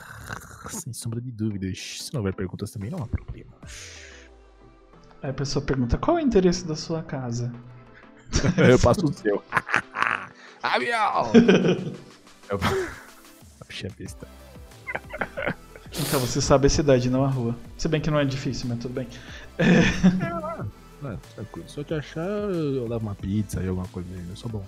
Sem 0.69 0.91
sombra 0.91 1.21
de 1.21 1.31
dúvidas. 1.31 1.99
Se 2.01 2.13
não 2.13 2.19
houver 2.19 2.33
perguntas 2.33 2.69
também, 2.69 2.89
não 2.89 3.01
há 3.01 3.07
problema. 3.07 3.53
Aí 5.23 5.29
a 5.29 5.33
pessoa 5.33 5.63
pergunta: 5.63 5.97
qual 5.97 6.19
é 6.19 6.21
o 6.21 6.23
interesse 6.25 6.67
da 6.67 6.75
sua 6.75 7.01
casa? 7.01 7.53
eu 8.69 8.77
passo 8.77 9.05
o 9.05 9.13
seu. 9.13 9.41
ah, 10.61 10.79
miau! 10.79 11.31
eu... 12.49 12.59
Puxa, 13.65 13.87
besta. 13.97 14.27
Então 15.97 16.19
você 16.19 16.41
sabe 16.41 16.67
a 16.67 16.69
cidade, 16.69 17.09
não 17.09 17.23
a 17.23 17.29
rua. 17.29 17.55
Se 17.77 17.87
bem 17.87 18.01
que 18.01 18.11
não 18.11 18.19
é 18.19 18.25
difícil, 18.25 18.67
mas 18.67 18.79
tudo 18.79 18.93
bem. 18.93 19.07
Ah, 21.13 21.17
tranquilo. 21.35 21.69
Se 21.69 21.77
eu 21.77 21.83
te 21.83 21.93
achar, 21.93 22.21
eu 22.27 22.87
levo 22.87 23.05
uma 23.05 23.15
pizza 23.15 23.61
e 23.61 23.67
alguma 23.67 23.87
coisa 23.87 24.07
aí. 24.13 24.25
Eu 24.29 24.35
sou 24.35 24.49
bom. 24.49 24.63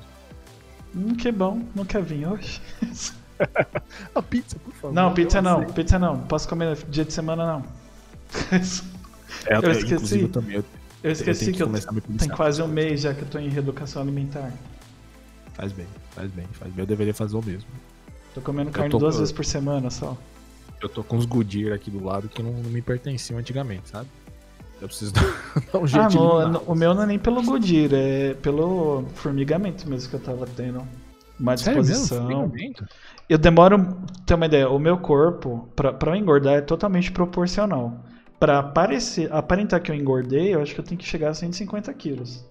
Hum, 0.95 1.15
que 1.15 1.31
bom, 1.31 1.61
nunca 1.75 1.99
vim 2.01 2.25
hoje. 2.25 2.61
A 4.15 4.21
pizza, 4.23 4.57
por 4.59 4.73
favor. 4.73 4.93
Não, 4.93 5.13
pizza 5.13 5.39
Eu 5.39 5.41
não, 5.41 5.57
aceito. 5.57 5.73
pizza 5.73 5.99
não. 5.99 6.19
Posso 6.21 6.47
comer 6.47 6.75
dia 6.89 7.05
de 7.05 7.13
semana 7.13 7.45
não. 7.45 7.63
É, 9.45 9.55
Eu 9.57 9.69
é, 9.69 9.71
esqueci. 9.71 10.21
Eu 10.21 10.29
também. 10.29 10.55
Eu, 10.57 10.65
Eu 11.03 11.11
esqueci 11.11 11.45
tenho 11.45 11.57
que 11.57 11.63
eu 11.63 11.67
tem 11.67 12.01
policiar. 12.01 12.35
quase 12.35 12.61
um 12.61 12.67
mês 12.67 13.01
já 13.01 13.13
que 13.13 13.21
eu 13.21 13.27
tô 13.27 13.37
em 13.39 13.49
reeducação 13.49 14.01
alimentar. 14.01 14.51
Faz 15.53 15.71
bem, 15.71 15.87
faz 16.11 16.31
bem, 16.31 16.45
faz 16.53 16.71
bem. 16.73 16.83
Eu 16.83 16.87
deveria 16.87 17.13
fazer 17.13 17.35
o 17.35 17.41
mesmo. 17.43 17.69
Tô 18.33 18.41
comendo 18.41 18.69
Eu 18.69 18.73
carne 18.73 18.89
tô- 18.91 18.99
duas 18.99 19.17
vezes 19.17 19.31
por 19.31 19.43
semana 19.45 19.89
só. 19.89 20.15
Eu 20.81 20.87
tô 20.89 21.03
com 21.03 21.17
uns 21.17 21.25
Goodyear 21.25 21.73
aqui 21.75 21.89
do 21.89 22.03
lado 22.03 22.29
que 22.29 22.41
não, 22.43 22.51
não 22.53 22.69
me 22.69 22.81
pertenciam 22.81 23.39
antigamente, 23.39 23.89
sabe? 23.89 24.07
Eu 24.81 24.87
preciso 24.87 25.13
dar, 25.73 25.79
um 25.79 25.87
jeito 25.87 26.05
Ah, 26.05 26.07
de 26.07 26.17
no- 26.17 26.23
eliminar. 26.41 26.51
no- 26.51 26.59
o 26.71 26.75
meu 26.75 26.93
não 26.93 27.03
é 27.03 27.05
nem 27.07 27.19
pelo 27.19 27.41
Goodyear, 27.43 27.91
é 27.93 28.33
pelo 28.35 29.05
formigamento 29.15 29.89
mesmo 29.89 30.09
que 30.09 30.15
eu 30.15 30.19
tava 30.19 30.45
tendo. 30.55 30.83
Mesmo? 31.39 31.55
disposição. 31.55 32.51
Eu 33.29 33.37
demoro. 33.37 33.97
Ter 34.25 34.33
uma 34.33 34.45
ideia, 34.47 34.69
o 34.69 34.79
meu 34.79 34.97
corpo, 34.97 35.67
pra, 35.75 35.93
pra 35.93 36.11
eu 36.11 36.15
engordar, 36.15 36.55
é 36.55 36.61
totalmente 36.61 37.11
proporcional. 37.11 37.93
Pra 38.39 38.61
parecer, 38.63 39.31
aparentar 39.33 39.81
que 39.81 39.91
eu 39.91 39.95
engordei, 39.95 40.53
eu 40.53 40.61
acho 40.61 40.73
que 40.73 40.79
eu 40.79 40.85
tenho 40.85 40.99
que 40.99 41.05
chegar 41.07 41.29
a 41.29 41.33
150 41.33 41.91
quilos. 41.93 42.45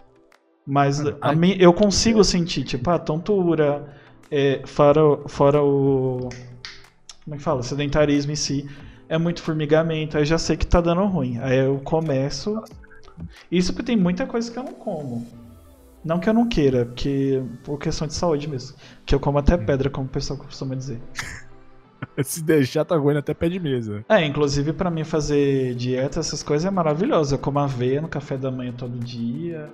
Mas 0.66 1.00
Ah, 1.04 1.14
a 1.20 1.28
ai. 1.30 1.36
mim, 1.36 1.56
eu 1.60 1.72
consigo 1.72 2.22
sentir, 2.24 2.64
tipo, 2.64 2.88
a 2.90 2.98
tontura, 2.98 3.92
é, 4.30 4.62
fora, 4.66 5.00
fora 5.28 5.62
o. 5.62 6.28
Como 7.24 7.34
é 7.34 7.38
que 7.38 7.42
fala? 7.42 7.62
Sedentarismo 7.62 8.32
em 8.32 8.36
si. 8.36 8.68
É 9.08 9.16
muito 9.18 9.42
formigamento, 9.42 10.18
aí 10.18 10.24
já 10.24 10.36
sei 10.38 10.56
que 10.56 10.66
tá 10.66 10.80
dando 10.80 11.04
ruim. 11.04 11.38
Aí 11.40 11.58
eu 11.58 11.78
começo. 11.84 12.60
Isso 13.50 13.72
porque 13.72 13.86
tem 13.86 13.96
muita 13.96 14.26
coisa 14.26 14.50
que 14.50 14.58
eu 14.58 14.64
não 14.64 14.72
como. 14.74 15.26
Não 16.04 16.18
que 16.20 16.28
eu 16.28 16.34
não 16.34 16.48
queira, 16.48 16.84
porque 16.86 17.42
por 17.64 17.78
questão 17.78 18.06
de 18.06 18.14
saúde 18.14 18.48
mesmo. 18.48 18.76
Que 19.04 19.14
eu 19.14 19.20
como 19.20 19.38
até 19.38 19.56
pedra, 19.56 19.88
como 19.90 20.06
o 20.06 20.10
pessoal 20.10 20.38
costuma 20.38 20.74
dizer. 20.74 21.00
Se 22.22 22.42
deixar, 22.42 22.84
tá 22.84 22.96
ruim 22.96 23.16
até 23.16 23.32
pé 23.34 23.48
de 23.48 23.58
mesa. 23.58 24.04
É, 24.08 24.24
inclusive 24.24 24.72
pra 24.72 24.90
mim 24.90 25.02
fazer 25.04 25.74
dieta, 25.74 26.20
essas 26.20 26.42
coisas 26.42 26.66
é 26.66 26.70
maravilhoso. 26.70 27.34
Eu 27.34 27.38
como 27.38 27.58
aveia 27.58 28.00
no 28.00 28.08
café 28.08 28.36
da 28.36 28.50
manhã 28.50 28.72
todo 28.72 28.98
dia. 28.98 29.70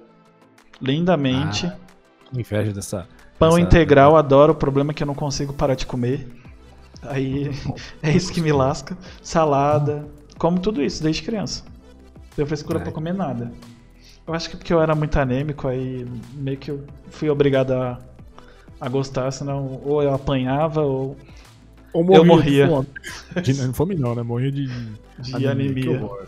Lindamente. 0.80 1.66
Ah, 1.66 1.76
inveja 2.32 2.72
dessa. 2.72 3.06
Pão 3.38 3.50
dessa- 3.50 3.60
integral, 3.60 4.16
adoro. 4.16 4.52
O 4.52 4.56
problema 4.56 4.92
é 4.92 4.94
que 4.94 5.02
eu 5.02 5.06
não 5.06 5.14
consigo 5.14 5.52
parar 5.52 5.74
de 5.74 5.86
comer. 5.86 6.26
Aí 7.02 7.50
é 8.02 8.10
isso 8.12 8.32
que 8.32 8.40
me 8.40 8.52
lasca. 8.52 8.96
Salada. 9.22 10.06
Como 10.38 10.58
tudo 10.58 10.82
isso 10.82 11.02
desde 11.02 11.22
criança. 11.22 11.64
Deu 12.36 12.46
frescura 12.46 12.78
É. 12.78 12.82
pra 12.82 12.92
comer 12.92 13.14
nada. 13.14 13.52
Eu 14.26 14.34
acho 14.34 14.48
que 14.50 14.56
porque 14.56 14.72
eu 14.72 14.80
era 14.80 14.94
muito 14.94 15.16
anêmico, 15.18 15.66
aí 15.68 16.06
meio 16.34 16.56
que 16.56 16.70
eu 16.70 16.84
fui 17.10 17.28
obrigado 17.28 17.72
a, 17.72 17.98
a 18.80 18.88
gostar, 18.88 19.30
senão 19.32 19.80
ou 19.84 20.00
eu 20.02 20.14
apanhava 20.14 20.80
ou 20.82 21.16
Ou 21.92 22.04
Eu 22.14 22.22
de 22.22 22.26
morria. 22.28 22.68
fome. 22.68 22.86
De, 23.42 23.54
não, 23.54 23.74
fome 23.74 23.94
não, 23.96 24.14
né? 24.14 24.22
Morria 24.22 24.50
de, 24.52 24.66
de 25.18 25.46
anemia. 25.46 25.90
horror. 25.90 26.26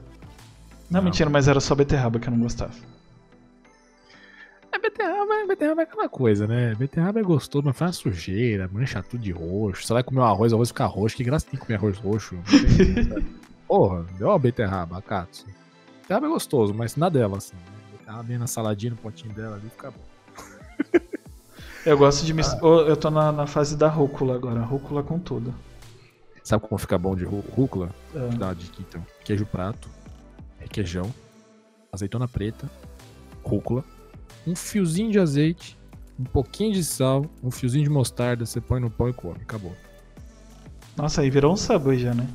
Não, 0.91 0.99
Não. 1.01 1.03
mentira, 1.05 1.31
mas 1.31 1.47
era 1.49 1.61
só 1.61 1.75
beterraba 1.75 2.19
que 2.19 2.27
eu 2.29 2.33
não 2.33 2.41
gostava. 2.41 2.73
É, 4.75 4.79
beterraba, 4.79 5.47
beterraba 5.47 5.83
é 5.83 5.85
aquela 5.85 6.09
coisa, 6.09 6.47
né? 6.47 6.75
Beterraba 6.75 7.21
é 7.21 7.23
gostoso, 7.23 7.65
mas 7.65 7.77
faz 7.77 7.97
uma 7.97 8.03
sujeira, 8.13 8.69
mancha 8.73 9.03
tudo 9.03 9.23
de 9.23 9.31
roxo. 9.31 9.87
Você 9.87 9.93
vai 9.93 10.03
comer 10.03 10.21
um 10.21 10.25
arroz, 10.25 10.53
o 10.53 10.57
arroz 10.57 10.69
fica 10.71 10.85
roxo. 10.87 11.17
Que 11.17 11.25
graça 11.25 11.47
tem 11.49 11.59
comer 11.59 11.77
arroz 11.77 11.97
roxo? 11.99 12.37
Tem? 12.51 13.25
Porra, 13.69 14.05
deu 14.19 14.29
uma 14.29 14.39
beterraba, 14.39 14.99
acato. 14.99 15.45
Beterraba 16.03 16.27
é 16.27 16.31
gostoso, 16.31 16.75
mas 16.75 16.97
na 16.97 17.09
dela, 17.09 17.39
assim. 17.39 17.55
né? 17.55 17.63
Beterraba 17.99 18.23
bem 18.25 18.39
na 18.39 18.47
saladinha, 18.47 18.91
no 18.91 18.97
potinho 18.97 19.33
dela 19.33 19.57
ali, 19.57 19.69
fica 19.71 19.91
bom. 19.91 21.01
Eu 21.87 21.99
gosto 21.99 22.25
de 22.25 22.33
mis... 22.33 22.51
Ô, 22.63 22.81
Eu 22.81 22.97
tô 22.97 23.11
na, 23.11 23.31
na 23.31 23.47
fase 23.47 23.77
da 23.77 23.89
rúcula 23.89 24.35
agora, 24.35 24.61
rúcula 24.61 25.03
com 25.03 25.19
tudo. 25.19 25.55
Sabe 26.43 26.67
como 26.67 26.79
fica 26.79 26.99
bom 26.99 27.15
de 27.15 27.25
rú- 27.25 27.45
rúcula? 27.55 27.91
Vou 28.13 28.29
te 28.29 28.35
Ah, 28.35 28.39
dar 28.39 28.47
uma 28.49 28.55
dica 28.55 28.77
então. 28.81 29.07
Queijo 29.25 29.47
prato, 29.47 29.89
requeijão, 30.59 31.13
azeitona 31.93 32.27
preta, 32.29 32.69
rúcula, 33.43 33.85
um 34.47 34.55
fiozinho 34.57 35.11
de 35.11 35.19
azeite, 35.19 35.77
um 36.19 36.25
pouquinho 36.25 36.73
de 36.73 36.85
sal, 36.85 37.27
um 37.43 37.51
fiozinho 37.51 37.85
de 37.85 37.91
mostarda, 37.91 38.45
você 38.47 38.61
põe 38.61 38.81
no 38.81 38.91
pão 38.91 39.09
e 39.09 39.13
come. 39.13 39.37
Acabou. 39.43 39.73
Nossa, 40.97 41.23
aí 41.23 41.31
virou 41.31 41.53
um 41.53 41.57
subway 41.57 41.99
já, 41.99 42.15
né? 42.15 42.27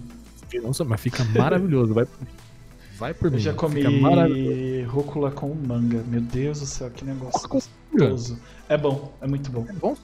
Nossa, 0.64 0.84
mas 0.84 1.00
fica 1.00 1.24
maravilhoso. 1.24 1.94
Vai, 1.94 2.06
vai 2.98 3.14
por 3.14 3.30
mim. 3.30 3.38
Eu 3.38 3.40
já 3.42 3.54
Fica 3.54 3.90
maravilhoso. 3.92 4.50
comi 4.52 4.82
rúcula 4.84 5.32
com 5.32 5.54
manga. 5.54 6.04
Meu 6.08 6.20
Deus 6.22 6.60
do 6.60 6.66
céu, 6.66 6.90
que 6.90 7.06
negócio 7.06 7.48
gostoso. 7.48 8.38
É 8.68 8.76
bom, 8.78 9.14
é 9.22 9.28
muito 9.28 9.50
bom. 9.52 9.66
É 9.70 9.74
bom, 9.74 9.96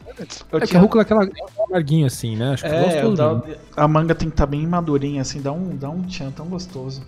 Eu 0.52 0.58
É 0.60 0.62
que 0.62 0.68
tinha- 0.68 0.80
a 0.80 0.82
rúcula 0.82 1.02
é 1.02 1.04
aquela 1.04 1.24
é 1.26 1.30
amarguinha 1.68 2.08
assim, 2.08 2.36
né? 2.36 2.54
Acho 2.54 2.64
que 2.64 2.70
É, 2.70 3.02
gostoso. 3.02 3.16
dá- 3.16 3.44
a 3.76 3.88
manga 3.88 4.16
tem 4.16 4.30
que 4.30 4.34
estar 4.34 4.46
bem 4.46 4.66
madurinha, 4.66 5.22
assim, 5.22 5.42
dá 5.42 5.52
um, 5.52 5.76
dá 5.76 5.90
um 5.90 6.02
tchan 6.04 6.32
tão 6.32 6.46
gostoso. 6.48 7.04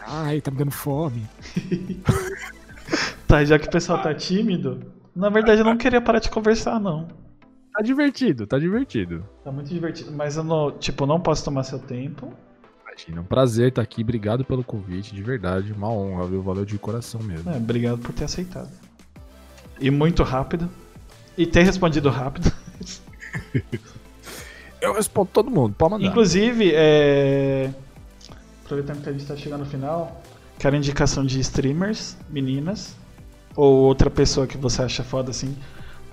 Ai, 0.00 0.40
tá 0.40 0.50
me 0.50 0.56
dando 0.56 0.70
fome. 0.70 1.24
Tá, 3.30 3.44
já 3.44 3.60
que 3.60 3.68
o 3.68 3.70
pessoal 3.70 4.02
tá 4.02 4.12
tímido, 4.12 4.80
na 5.14 5.28
verdade 5.28 5.60
eu 5.60 5.64
não 5.64 5.76
queria 5.76 6.00
parar 6.00 6.18
de 6.18 6.28
conversar, 6.28 6.80
não. 6.80 7.06
Tá 7.72 7.80
divertido, 7.80 8.44
tá 8.44 8.58
divertido. 8.58 9.24
Tá 9.44 9.52
muito 9.52 9.68
divertido. 9.68 10.10
Mas 10.10 10.36
eu 10.36 10.42
não, 10.42 10.72
tipo, 10.72 11.06
não 11.06 11.20
posso 11.20 11.44
tomar 11.44 11.62
seu 11.62 11.78
tempo. 11.78 12.34
Imagina, 12.84 13.18
é 13.18 13.20
um 13.20 13.24
prazer 13.24 13.68
estar 13.68 13.82
aqui. 13.82 14.02
Obrigado 14.02 14.44
pelo 14.44 14.64
convite, 14.64 15.14
de 15.14 15.22
verdade. 15.22 15.72
Uma 15.72 15.88
honra, 15.88 16.26
viu? 16.26 16.42
Valeu 16.42 16.64
de 16.64 16.76
coração 16.76 17.22
mesmo. 17.22 17.48
É, 17.48 17.56
obrigado 17.56 17.98
por 17.98 18.12
ter 18.12 18.24
aceitado. 18.24 18.68
E 19.80 19.92
muito 19.92 20.24
rápido. 20.24 20.68
E 21.38 21.46
ter 21.46 21.62
respondido 21.62 22.10
rápido. 22.10 22.52
Eu 24.82 24.92
respondo 24.92 25.30
todo 25.32 25.48
mundo, 25.48 25.72
pode 25.78 25.92
mandar. 25.92 26.06
Inclusive, 26.06 26.72
é... 26.74 27.70
aproveitando 28.64 29.04
que 29.04 29.08
a 29.08 29.12
gente 29.12 29.24
tá 29.24 29.36
chegando 29.36 29.60
no 29.60 29.66
final, 29.66 30.20
quero 30.58 30.74
indicação 30.74 31.24
de 31.24 31.38
streamers, 31.38 32.16
meninas, 32.28 32.96
ou 33.56 33.84
outra 33.84 34.10
pessoa 34.10 34.46
que 34.46 34.56
você 34.56 34.82
acha 34.82 35.02
foda 35.02 35.30
assim, 35.30 35.56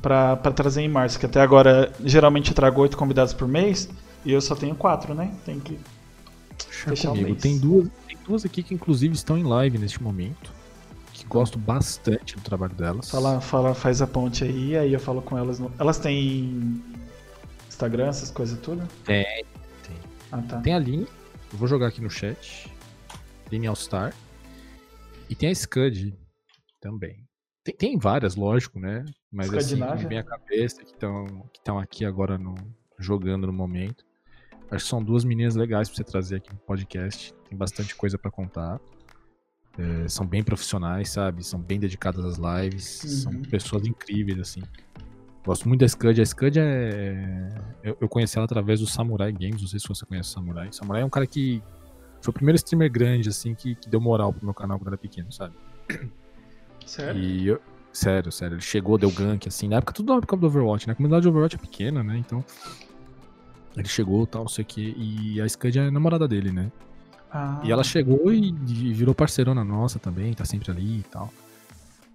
pra, 0.02 0.36
pra 0.36 0.52
trazer 0.52 0.82
em 0.82 0.90
março. 0.90 1.20
Que 1.20 1.26
até 1.26 1.42
agora, 1.42 1.92
geralmente 2.04 2.50
eu 2.50 2.56
trago 2.56 2.82
oito 2.82 2.98
convidados 2.98 3.34
por 3.34 3.48
mês, 3.48 3.90
E 4.26 4.32
eu 4.32 4.42
só 4.42 4.56
tenho 4.56 4.76
quatro, 4.76 5.14
né? 5.14 5.34
Tem 5.46 5.60
que. 5.60 5.80
Deixa 6.58 6.90
Fechar 6.90 7.10
comigo. 7.10 7.36
Tem 7.36 7.58
duas, 7.58 7.90
tem 8.08 8.18
duas 8.26 8.46
aqui 8.46 8.64
que 8.64 8.74
inclusive 8.74 9.14
estão 9.14 9.38
em 9.38 9.44
live 9.44 9.78
neste 9.78 10.02
momento. 10.02 10.52
Que 11.14 11.26
gosto 11.26 11.58
bastante 11.58 12.36
do 12.36 12.42
trabalho 12.42 12.76
delas. 12.76 13.10
Fala, 13.10 13.42
fala, 13.42 13.74
faz 13.74 14.02
a 14.02 14.08
ponte 14.08 14.44
aí, 14.44 14.78
aí 14.78 14.94
eu 14.94 15.00
falo 15.00 15.22
com 15.22 15.38
elas. 15.38 15.60
No... 15.60 15.72
Elas 15.80 15.98
têm 15.98 16.82
Instagram, 17.68 18.08
essas 18.08 18.32
coisas 18.32 18.60
tudo? 18.60 18.88
Tem. 19.04 19.26
Ah, 20.32 20.42
tá. 20.42 20.60
Tem 20.60 20.74
a 20.74 20.78
Aline, 20.78 21.08
eu 21.52 21.58
vou 21.58 21.68
jogar 21.68 21.88
aqui 21.88 22.02
no 22.02 22.10
chat. 22.10 22.72
Aline 23.48 23.68
All-Star. 23.68 24.14
E 25.30 25.36
tem 25.36 25.50
a 25.50 25.56
Scud 25.56 26.14
também. 26.82 27.27
Tem, 27.68 27.76
tem 27.76 27.98
várias, 27.98 28.36
lógico, 28.38 28.80
né? 28.80 29.04
Mas 29.30 29.54
assim, 29.54 29.78
que 29.98 30.06
vem 30.08 30.20
à 30.20 30.24
cabeça, 30.24 30.82
que 30.86 30.94
estão 30.94 31.78
aqui 31.78 32.06
agora 32.06 32.38
no, 32.38 32.56
jogando 32.98 33.46
no 33.46 33.52
momento. 33.52 34.06
Acho 34.72 34.86
que 34.86 34.90
são 34.90 35.04
duas 35.04 35.26
meninas 35.26 35.56
legais 35.56 35.90
pra 35.90 35.98
você 35.98 36.04
trazer 36.06 36.38
aqui 36.38 36.52
no 36.52 36.60
podcast. 36.60 37.34
Tem 37.50 37.58
bastante 37.58 37.94
coisa 37.94 38.18
pra 38.18 38.32
contar. 38.32 38.80
É, 39.78 40.08
são 40.08 40.26
bem 40.26 40.44
profissionais, 40.44 41.10
sabe? 41.10 41.44
São 41.44 41.60
bem 41.60 41.78
dedicadas 41.78 42.24
às 42.24 42.38
lives. 42.38 42.86
São 42.86 43.34
Uhum. 43.34 43.42
pessoas 43.44 43.86
incríveis, 43.86 44.40
assim. 44.40 44.62
Gosto 45.46 45.68
muito 45.68 45.82
da 45.82 45.88
Scud. 45.90 46.22
A 46.22 46.26
Scud 46.26 46.58
é. 46.60 47.50
Eu, 47.84 47.98
eu 48.00 48.08
conheci 48.10 48.38
ela 48.38 48.46
através 48.46 48.80
do 48.80 48.88
Samurai 48.88 49.32
Games. 49.34 49.62
Não 49.62 49.68
sei 49.68 49.80
se 49.80 49.88
você 49.90 50.06
conhece 50.06 50.30
o 50.30 50.32
Samurai. 50.34 50.70
Samurai 50.72 51.02
é 51.02 51.06
um 51.06 51.10
cara 51.10 51.28
que. 51.28 51.62
Foi 52.22 52.32
o 52.32 52.34
primeiro 52.34 52.56
streamer 52.56 52.90
grande, 52.92 53.28
assim, 53.30 53.54
que, 53.54 53.76
que 53.76 53.90
deu 53.90 54.00
moral 54.02 54.32
pro 54.34 54.44
meu 54.46 54.54
canal 54.54 54.78
quando 54.80 54.88
era 54.88 54.98
pequeno, 54.98 55.32
sabe? 55.32 55.54
Sério? 56.88 57.22
E 57.22 57.48
eu. 57.48 57.62
Sério, 57.94 58.32
sério. 58.32 58.56
Ele 58.56 58.62
chegou, 58.62 58.98
deu 58.98 59.10
gank, 59.12 59.48
assim. 59.48 59.68
Na 59.68 59.78
época, 59.78 59.92
tudo 59.94 60.12
na 60.12 60.18
época 60.20 60.38
do 60.38 60.46
Overwatch, 60.48 60.88
né? 60.88 60.94
A 60.94 60.96
comunidade 60.96 61.24
de 61.24 61.30
Overwatch 61.30 61.56
é 61.56 61.60
pequena, 61.60 62.04
né? 62.04 62.18
Então. 62.18 62.44
Ele 63.76 63.88
chegou 63.88 64.26
tal, 64.26 64.42
não 64.44 64.50
sei 64.50 64.64
o 64.64 64.66
quê. 64.66 64.94
E 64.98 65.40
a 65.42 65.48
Scud 65.48 65.78
é 65.78 65.88
a 65.88 65.92
namorada 65.92 66.28
dele, 66.28 66.52
né? 66.52 66.72
Ah, 67.32 67.60
E 67.64 67.72
ela 67.72 67.84
chegou 67.84 68.32
e, 68.34 68.50
e 68.68 68.94
virou 68.94 69.14
parceirona 69.14 69.64
nossa 69.64 70.00
também, 70.00 70.34
tá 70.34 70.46
sempre 70.46 70.72
ali 70.72 71.00
e 71.00 71.04
tal. 71.04 71.32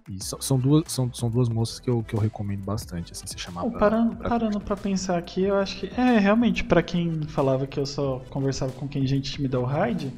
E 0.09 0.21
so- 0.21 0.41
são, 0.41 0.57
duas, 0.59 0.83
são, 0.91 1.13
são 1.13 1.29
duas 1.29 1.47
moças 1.47 1.79
que 1.79 1.89
eu, 1.89 2.03
que 2.03 2.13
eu 2.13 2.19
recomendo 2.19 2.63
bastante, 2.65 3.13
assim, 3.13 3.25
se 3.27 3.37
chamar 3.39 3.61
Bom, 3.61 3.69
pra- 3.71 3.79
parando, 3.79 4.15
pra- 4.17 4.29
parando 4.29 4.59
pra 4.59 4.75
pensar 4.75 5.17
aqui, 5.17 5.43
eu 5.43 5.55
acho 5.55 5.79
que. 5.79 5.87
É, 5.99 6.17
realmente, 6.19 6.63
pra 6.63 6.81
quem 6.83 7.21
falava 7.23 7.65
que 7.67 7.79
eu 7.79 7.85
só 7.85 8.19
conversava 8.29 8.71
com 8.73 8.87
quem 8.87 9.05
gente 9.07 9.41
me 9.41 9.47
dá 9.47 9.59
o 9.59 9.63
raid. 9.65 10.11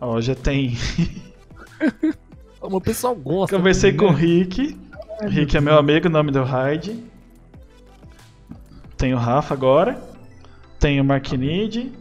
Ó, 0.00 0.20
já 0.20 0.34
tem. 0.36 0.76
O 2.60 2.80
pessoal 2.80 3.14
gosta. 3.14 3.56
Conversei 3.56 3.92
com 3.92 4.06
o 4.06 4.12
né? 4.12 4.18
Rick. 4.18 4.78
Rick 5.22 5.56
é 5.56 5.60
meu 5.60 5.78
amigo, 5.78 6.08
o 6.08 6.10
nome 6.10 6.30
do 6.30 6.42
raid. 6.42 7.02
Tem 8.96 9.14
o 9.14 9.18
Rafa 9.18 9.54
agora. 9.54 10.00
Tem 10.78 11.00
o 11.00 11.04
Marquinid. 11.04 11.92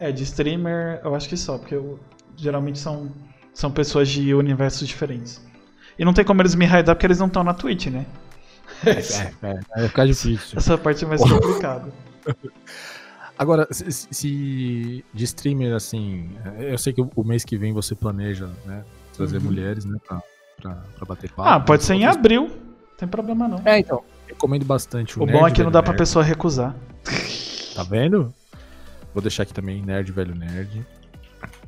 É, 0.00 0.12
de 0.12 0.22
streamer, 0.22 1.00
eu 1.04 1.14
acho 1.14 1.28
que 1.28 1.36
só, 1.36 1.58
porque 1.58 1.74
eu- 1.74 1.98
geralmente 2.36 2.78
são, 2.78 3.10
são 3.52 3.70
pessoas 3.70 4.08
de 4.08 4.32
universos 4.32 4.86
diferentes. 4.86 5.44
E 5.98 6.04
não 6.04 6.12
tem 6.14 6.24
como 6.24 6.40
eles 6.40 6.54
me 6.54 6.64
raidar 6.64 6.94
porque 6.94 7.06
eles 7.06 7.18
não 7.18 7.26
estão 7.26 7.42
na 7.42 7.52
Twitch, 7.52 7.86
né? 7.86 8.06
É, 8.86 8.90
é, 9.46 9.60
vai 9.74 9.88
ficar 9.88 10.06
difícil. 10.06 10.56
Essa 10.56 10.78
parte 10.78 11.04
é 11.04 11.08
mais 11.08 11.20
complicada. 11.20 11.92
Agora, 13.36 13.66
se, 13.70 13.90
se 13.90 15.04
de 15.12 15.24
streamer, 15.24 15.74
assim, 15.74 16.30
eu 16.58 16.78
sei 16.78 16.92
que 16.92 17.00
o, 17.00 17.10
o 17.14 17.24
mês 17.24 17.44
que 17.44 17.56
vem 17.56 17.72
você 17.72 17.94
planeja, 17.94 18.48
né, 18.66 18.84
trazer 19.18 19.36
Uhum. 19.38 19.44
mulheres, 19.44 19.84
né, 19.84 19.98
pra, 20.06 20.22
pra, 20.60 20.74
pra 20.96 21.04
bater 21.06 21.30
papo. 21.30 21.48
Ah, 21.48 21.60
pode 21.60 21.82
né, 21.82 21.86
ser 21.86 21.94
em 21.94 21.98
outras- 21.98 22.16
abril. 22.16 22.42
Não 22.48 22.96
tem 22.96 23.08
problema 23.08 23.46
não. 23.46 23.60
É, 23.64 23.78
então, 23.78 24.02
recomendo 24.26 24.64
bastante 24.64 25.18
o 25.18 25.22
O 25.22 25.26
Nerd 25.26 25.38
bom 25.38 25.46
é 25.46 25.50
que 25.50 25.62
não 25.62 25.70
dá 25.70 25.82
pra 25.82 25.92
Nerd. 25.92 25.98
pessoa 25.98 26.24
recusar. 26.24 26.74
Tá 27.74 27.82
vendo? 27.84 28.32
Vou 29.14 29.22
deixar 29.22 29.42
aqui 29.44 29.52
também, 29.54 29.82
Nerd 29.82 30.10
Velho 30.12 30.34
Nerd. 30.34 30.84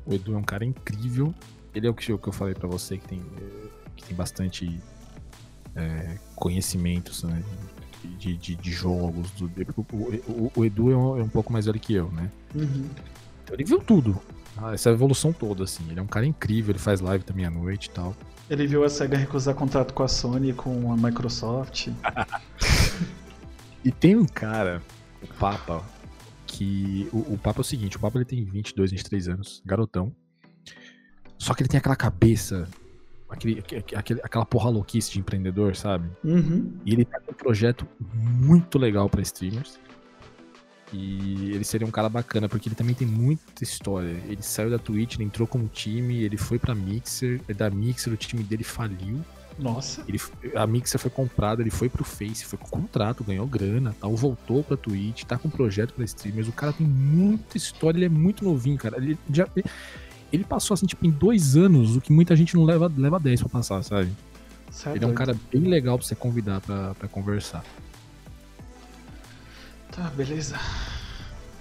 O 0.06 0.14
Edu 0.14 0.34
é 0.34 0.36
um 0.38 0.42
cara 0.42 0.64
incrível. 0.64 1.32
Ele 1.74 1.86
é 1.86 1.90
o 1.90 1.94
que, 1.94 2.12
o 2.12 2.18
que 2.18 2.28
eu 2.28 2.32
falei 2.32 2.54
pra 2.54 2.68
você, 2.68 2.98
que 2.98 3.06
tem, 3.06 3.22
que 3.96 4.04
tem 4.04 4.16
bastante 4.16 4.80
eh, 5.76 6.18
conhecimentos 6.34 7.22
né, 7.22 7.42
de, 8.18 8.36
de, 8.36 8.54
de 8.56 8.70
jogos. 8.72 9.30
do- 9.32 9.50
o, 9.76 9.82
o- 10.32 10.52
o 10.56 10.64
Edu 10.64 10.90
é 10.90 10.96
um, 10.96 11.18
é 11.18 11.22
um 11.22 11.28
pouco 11.28 11.52
mais 11.52 11.66
velho 11.66 11.78
que 11.78 11.94
eu, 11.94 12.10
né? 12.10 12.28
Então 12.54 13.54
ele 13.54 13.62
viu 13.64 13.78
tudo. 13.78 14.20
Ah, 14.62 14.74
essa 14.74 14.90
evolução 14.90 15.32
toda, 15.32 15.64
assim. 15.64 15.82
Ele 15.90 15.98
é 15.98 16.02
um 16.02 16.06
cara 16.06 16.26
incrível, 16.26 16.72
ele 16.72 16.78
faz 16.78 17.00
live 17.00 17.24
também 17.24 17.44
à 17.46 17.50
noite 17.50 17.86
e 17.86 17.90
tal. 17.90 18.14
Ele 18.48 18.66
viu 18.66 18.84
a 18.84 18.88
SEGA 18.88 19.16
recusar 19.16 19.54
contrato 19.54 19.94
com 19.94 20.02
a 20.02 20.08
Sony 20.08 20.50
e 20.50 20.52
com 20.52 20.92
a 20.92 20.96
Microsoft. 20.96 21.88
E 23.82 23.90
tem 23.90 24.14
um 24.14 24.26
cara, 24.26 24.82
o 25.22 25.26
Papa, 25.38 25.82
que. 26.46 27.08
O, 27.12 27.34
o 27.34 27.38
Papa 27.38 27.60
é 27.60 27.62
o 27.62 27.64
seguinte: 27.64 27.96
o 27.96 28.00
Papa 28.00 28.18
ele 28.18 28.26
tem 28.26 28.44
22, 28.44 28.90
23 28.90 29.28
anos, 29.28 29.62
garotão. 29.64 30.14
Só 31.38 31.54
que 31.54 31.62
ele 31.62 31.68
tem 31.70 31.78
aquela 31.78 31.96
cabeça, 31.96 32.68
aquele, 33.30 33.64
aquele- 33.96 34.20
aquela 34.22 34.44
porra 34.44 34.68
louquice 34.68 35.10
de 35.12 35.18
empreendedor, 35.18 35.74
sabe? 35.74 36.10
Uhum. 36.22 36.74
E 36.84 36.92
ele 36.92 37.06
tá 37.06 37.18
com 37.20 37.32
um 37.32 37.34
projeto 37.34 37.88
muito 38.14 38.78
legal 38.78 39.08
pra 39.08 39.22
streamers. 39.22 39.80
E 40.92 41.52
ele 41.52 41.64
seria 41.64 41.86
um 41.86 41.90
cara 41.90 42.08
bacana, 42.08 42.48
porque 42.48 42.68
ele 42.68 42.74
também 42.74 42.94
tem 42.94 43.06
muita 43.06 43.62
história. 43.62 44.20
Ele 44.26 44.42
saiu 44.42 44.70
da 44.70 44.78
Twitch, 44.78 45.14
ele 45.14 45.24
entrou 45.24 45.46
como 45.46 45.68
time, 45.68 46.22
ele 46.22 46.36
foi 46.36 46.58
pra 46.58 46.74
Mixer, 46.74 47.40
e 47.48 47.54
da 47.54 47.70
Mixer 47.70 48.12
o 48.12 48.16
time 48.16 48.42
dele 48.42 48.64
faliu. 48.64 49.20
Nossa. 49.58 50.02
Ele, 50.08 50.18
a 50.56 50.66
Mixer 50.66 50.98
foi 50.98 51.10
comprada, 51.10 51.62
ele 51.62 51.70
foi 51.70 51.88
pro 51.88 52.02
Face, 52.02 52.44
foi 52.44 52.58
com 52.58 52.66
contrato, 52.66 53.22
ganhou 53.22 53.46
grana, 53.46 53.94
tal, 54.00 54.16
voltou 54.16 54.64
pra 54.64 54.76
Twitch, 54.76 55.24
tá 55.24 55.38
com 55.38 55.50
projeto 55.50 55.92
pra 55.94 56.04
streamers. 56.04 56.48
O 56.48 56.52
cara 56.52 56.72
tem 56.72 56.86
muita 56.86 57.56
história, 57.56 57.98
ele 57.98 58.06
é 58.06 58.08
muito 58.08 58.44
novinho, 58.44 58.78
cara. 58.78 58.96
Ele, 58.96 59.18
já, 59.32 59.46
ele, 60.32 60.44
passou 60.44 60.74
assim, 60.74 60.86
tipo, 60.86 61.06
em 61.06 61.10
dois 61.10 61.56
anos, 61.56 61.96
o 61.96 62.00
que 62.00 62.12
muita 62.12 62.34
gente 62.34 62.54
não 62.54 62.64
leva, 62.64 62.90
leva 62.96 63.20
10 63.20 63.40
pra 63.40 63.48
passar, 63.48 63.82
sabe? 63.82 64.10
Cê 64.70 64.88
é 64.88 64.96
Ele 64.96 65.04
é 65.04 65.08
um 65.08 65.14
cara 65.14 65.36
bem 65.52 65.62
legal 65.62 65.98
pra 65.98 66.06
você 66.06 66.14
convidar 66.14 66.60
pra, 66.60 66.94
pra 66.94 67.08
conversar. 67.08 67.62
Tá, 69.90 70.02
beleza. 70.14 70.56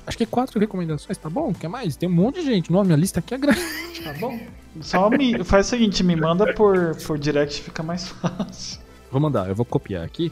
Acho 0.06 0.18
que 0.18 0.26
quatro 0.26 0.60
recomendações, 0.60 1.18
tá 1.18 1.30
bom? 1.30 1.54
Quer 1.54 1.68
mais? 1.68 1.96
Tem 1.96 2.10
um 2.10 2.12
monte 2.12 2.40
de 2.40 2.46
gente. 2.46 2.72
Não, 2.72 2.84
minha 2.84 2.98
lista 2.98 3.20
aqui 3.20 3.34
é 3.36 3.38
grande. 3.38 3.60
Tá 4.00 4.14
bom. 4.14 4.40
Só 4.80 5.10
me 5.10 5.44
faz 5.44 5.68
o 5.68 5.70
seguinte, 5.72 6.06
me 6.06 6.16
manda 6.16 6.54
por, 6.54 6.96
por 7.06 7.20
direct, 7.20 7.62
fica 7.62 7.84
mais 7.84 8.08
fácil. 8.24 8.80
Vou 9.12 9.20
mandar, 9.20 9.50
eu 9.50 9.56
vou 9.56 9.66
copiar 9.66 10.06
aqui. 10.06 10.32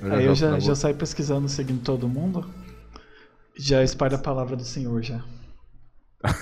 Aí 0.00 0.24
eu 0.24 0.36
já, 0.36 0.56
já 0.60 0.76
saio 0.76 0.94
pesquisando, 0.94 1.48
seguindo 1.48 1.82
todo 1.82 2.08
mundo. 2.08 2.48
Já 3.56 3.82
espalha 3.82 4.14
a 4.14 4.20
palavra 4.20 4.54
do 4.54 4.62
Senhor 4.62 5.02
já. 5.02 5.20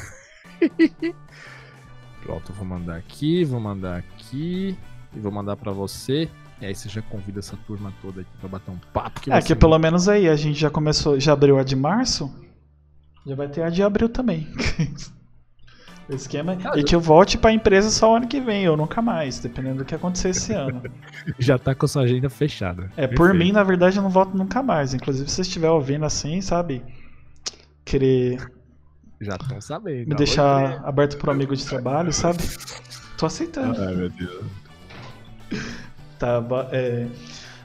Pronto, 2.23 2.53
eu 2.53 2.55
vou 2.55 2.67
mandar 2.67 2.97
aqui, 2.97 3.43
vou 3.43 3.59
mandar 3.59 3.97
aqui 3.97 4.77
e 5.15 5.19
vou 5.19 5.33
mandar 5.33 5.57
pra 5.57 5.73
você. 5.73 6.29
E 6.61 6.67
aí 6.67 6.75
você 6.75 6.89
já 6.89 7.03
convida 7.03 7.41
essa 7.41 7.57
turma 7.67 7.93
toda 8.01 8.23
aqui 8.23 8.31
pra 8.41 8.49
bater 8.49 8.71
um 8.71 8.79
papo. 8.93 9.21
Que 9.21 9.31
É 9.31 9.43
que 9.43 9.55
pelo 9.55 9.79
menos 9.79 10.09
aí 10.09 10.29
a 10.29 10.37
gente 10.37 10.59
já 10.59 10.71
começou, 10.71 11.21
já 11.21 11.33
abriu 11.33 11.59
a 11.59 11.63
de 11.63 11.77
março. 11.77 12.33
Já 13.27 13.35
vai 13.35 13.49
ter 13.49 13.63
a 13.63 13.69
de 13.69 13.83
abril 13.83 14.09
também. 14.09 14.47
o 16.09 16.15
esquema 16.15 16.57
é 16.75 16.83
que 16.83 16.95
eu 16.95 17.01
volte 17.01 17.37
pra 17.37 17.53
empresa 17.53 17.91
só 17.91 18.17
ano 18.17 18.27
que 18.27 18.41
vem, 18.41 18.69
ou 18.69 18.77
nunca 18.77 19.03
mais, 19.03 19.39
dependendo 19.39 19.79
do 19.79 19.85
que 19.85 19.95
acontecer 19.95 20.31
esse 20.31 20.53
ano. 20.53 20.83
Já 21.39 21.59
tá 21.59 21.75
com 21.75 21.87
sua 21.87 22.03
agenda 22.03 22.31
fechada. 22.31 22.91
É, 22.97 23.07
por 23.07 23.29
Perfeito. 23.29 23.37
mim, 23.37 23.53
na 23.53 23.63
verdade, 23.63 23.99
eu 23.99 24.03
não 24.03 24.11
volto 24.11 24.35
nunca 24.37 24.63
mais. 24.63 24.95
Inclusive, 24.95 25.29
se 25.29 25.35
você 25.37 25.43
estiver 25.43 25.71
ouvindo 25.71 26.07
assim, 26.07 26.41
sabe? 26.41 26.83
Querer 27.85 28.39
Já 29.21 29.35
estão 29.35 29.61
sabendo. 29.61 30.09
me 30.09 30.15
deixar 30.15 30.77
André. 30.77 30.89
aberto 30.89 31.19
pro 31.19 31.31
amigo 31.31 31.55
de 31.55 31.67
trabalho, 31.67 32.13
sabe? 32.13 32.39
Tô 33.19 33.27
aceitando. 33.27 33.81
Ai, 33.83 33.95
meu 33.95 34.09
Deus. 34.09 34.45
Tá, 36.19 36.43
é... 36.73 37.07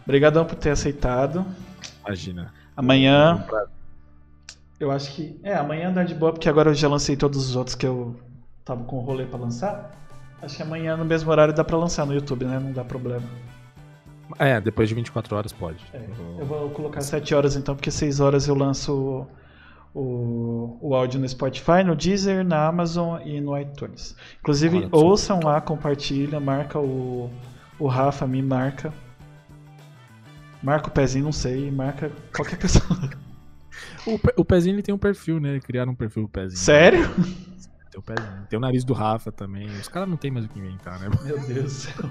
Obrigadão 0.03 0.45
por 0.45 0.56
ter 0.56 0.72
aceitado. 0.72 1.45
Imagina. 2.06 2.53
Amanhã, 2.76 3.45
eu 4.80 4.90
acho 4.90 5.11
que. 5.14 5.40
É, 5.44 5.56
amanhã 5.56 5.94
dá 5.94 6.03
de 6.03 6.15
boa, 6.15 6.32
porque 6.32 6.49
agora 6.49 6.72
eu 6.72 6.73
já 6.73 6.88
lancei 6.88 7.15
todos 7.15 7.49
os 7.49 7.56
outros 7.56 7.76
que 7.76 7.86
eu 7.86 8.15
tava 8.65 8.84
com 8.84 8.98
o 8.98 9.02
rolê 9.02 9.26
pra 9.26 9.40
lançar. 9.40 9.91
Acho 10.41 10.57
que 10.57 10.64
amanhã, 10.64 10.98
no 10.98 11.06
mesmo 11.06 11.30
horário, 11.30 11.53
dá 11.53 11.64
pra 11.64 11.78
lançar 11.78 12.06
no 12.06 12.14
YouTube, 12.14 12.45
né? 12.45 12.60
Não 12.60 12.72
dá 12.72 12.84
problema. 12.84 13.28
É, 14.40 14.60
depois 14.60 14.90
de 14.90 14.95
24 14.95 15.36
horas 15.36 15.53
pode. 15.53 15.86
É, 15.94 16.03
eu 16.40 16.45
vou 16.45 16.69
colocar 16.72 17.02
7 17.02 17.36
horas 17.36 17.56
então, 17.56 17.76
porque 17.76 17.91
6 17.91 18.19
horas 18.19 18.48
eu 18.48 18.56
lanço 18.56 19.28
o, 19.94 20.78
o 20.82 20.95
áudio 20.95 21.19
no 21.19 21.30
Spotify, 21.30 21.84
no 21.86 21.95
Deezer, 21.95 22.44
na 22.44 22.65
Amazon 22.65 23.22
e 23.23 23.40
no 23.40 23.56
iTunes. 23.57 24.15
Inclusive, 24.40 24.88
ouçam 24.91 25.40
lá, 25.44 25.61
compartilha, 25.61 26.40
marca 26.40 26.80
o, 26.80 27.30
o 27.83 27.87
Rafa, 27.87 28.27
me 28.27 28.41
marca. 28.41 28.93
Marca 30.61 30.87
o 30.89 30.91
pezinho, 30.91 31.25
não 31.25 31.31
sei, 31.31 31.71
marca 31.71 32.11
qualquer 32.35 32.57
pessoa. 32.59 33.09
O, 34.05 34.19
pe- 34.19 34.33
o 34.37 34.45
pezinho 34.45 34.75
ele 34.75 34.83
tem 34.83 34.93
um 34.93 34.97
perfil, 34.97 35.39
né? 35.39 35.59
Criaram 35.59 35.91
um 35.93 35.95
perfil 35.95 36.23
do 36.23 36.29
pezinho. 36.29 36.59
Sério? 36.59 37.09
Tem 37.89 37.99
o 37.99 38.01
pezinho. 38.01 38.47
Tem 38.49 38.57
o 38.57 38.61
nariz 38.61 38.83
do 38.83 38.93
Rafa 38.93 39.31
também. 39.31 39.67
Os 39.67 39.87
caras 39.87 40.07
não 40.07 40.17
tem 40.17 40.29
mais 40.29 40.45
o 40.45 40.49
que 40.49 40.59
inventar, 40.59 40.99
né? 40.99 41.09
Meu 41.23 41.39
Deus 41.47 41.63
do 41.63 41.69
céu. 41.69 42.09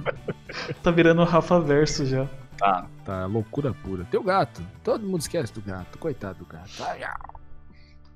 Tá 0.82 0.90
virando 0.90 1.20
o 1.22 1.24
Rafa 1.24 1.60
Verso 1.60 2.04
já. 2.04 2.26
Tá, 2.58 2.86
tá 3.04 3.26
loucura 3.26 3.72
pura. 3.72 4.04
Teu 4.04 4.22
gato, 4.22 4.62
todo 4.84 5.06
mundo 5.06 5.20
esquece 5.20 5.52
do 5.54 5.62
gato, 5.62 5.96
coitado 5.98 6.40
do 6.40 6.44
gato. 6.46 6.70
Ai, 6.82 7.04
au. 7.04 7.40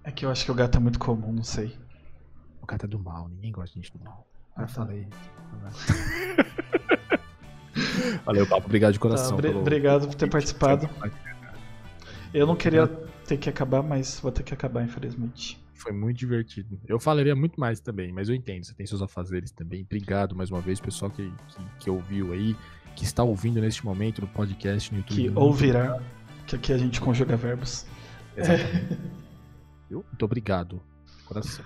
É 0.02 0.10
que 0.10 0.26
eu 0.26 0.31
acho 0.31 0.44
que 0.44 0.51
o 0.51 0.55
gato 0.55 0.76
é 0.76 0.81
muito 0.81 0.98
comum, 0.98 1.32
não 1.32 1.44
sei. 1.44 1.78
O 2.60 2.66
gato 2.66 2.85
é 2.85 2.89
do 2.89 2.98
mal, 2.98 3.28
ninguém 3.28 3.52
gosta 3.52 3.70
de 3.70 3.76
gente 3.86 3.97
do 3.97 4.05
mal. 4.05 4.26
Já 4.59 4.64
Ah, 4.64 4.66
tá. 4.66 4.72
falei. 4.72 5.09
Valeu, 8.25 8.47
papo. 8.47 8.67
Obrigado 8.67 8.93
de 8.93 8.99
Tá, 8.99 9.03
coração. 9.03 9.35
obri- 9.35 9.49
pelo- 9.49 9.61
obrigado 9.61 10.07
por 10.07 10.15
ter 10.15 10.29
participado. 10.31 10.89
Eu 12.33 12.47
não 12.47 12.57
queria 12.57 12.87
ter 13.27 13.37
que 13.37 13.49
acabar, 13.49 13.83
mas 13.83 14.19
vou 14.21 14.33
ter 14.33 14.43
que 14.43 14.53
acabar, 14.55 14.83
infelizmente. 14.85 15.63
Foi 15.75 15.93
muito 15.93 16.17
divertido. 16.19 16.81
Eu 16.87 16.99
falaria 16.99 17.35
muito 17.37 17.61
mais 17.61 17.79
também, 17.81 18.13
mas 18.13 18.29
eu 18.29 18.35
entendo. 18.35 18.65
Você 18.65 18.75
tem 18.75 18.87
seus 18.87 19.03
afazeres 19.03 19.51
também. 19.51 19.83
Obrigado 19.83 20.35
mais 20.35 20.51
uma 20.51 20.61
vez, 20.61 20.81
pessoal 20.81 21.11
que, 21.11 21.31
que, 21.49 21.57
que 21.81 21.91
ouviu 21.91 22.33
aí, 22.33 22.57
que 22.97 23.05
está 23.05 23.23
ouvindo 23.23 23.61
neste 23.61 23.85
momento 23.85 24.21
no 24.23 24.29
podcast, 24.29 24.91
no 24.93 24.99
YouTube. 24.99 25.17
Que 25.17 25.23
Muito 25.29 25.41
ouvirá, 25.41 26.01
que 26.47 26.57
aqui 26.57 26.73
a 26.73 26.79
gente 26.79 27.01
conjuga 27.01 27.37
verbos. 27.37 27.87
Exatamente. 28.37 28.99
Viu? 29.91 30.05
Muito 30.09 30.25
obrigado. 30.25 30.81
Coração. 31.27 31.65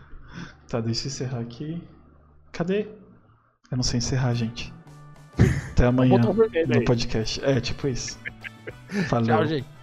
Tá, 0.68 0.80
deixa 0.80 1.04
eu 1.04 1.08
encerrar 1.08 1.40
aqui. 1.40 1.82
Cadê? 2.52 2.88
Eu 3.70 3.76
não 3.76 3.82
sei 3.82 3.98
encerrar, 3.98 4.34
gente. 4.34 4.72
Até 5.72 5.86
amanhã 5.86 6.18
no 6.18 6.84
podcast. 6.84 7.42
É, 7.44 7.60
tipo 7.60 7.88
isso. 7.88 8.18
Valeu. 9.08 9.26
Tchau, 9.26 9.46
gente. 9.46 9.77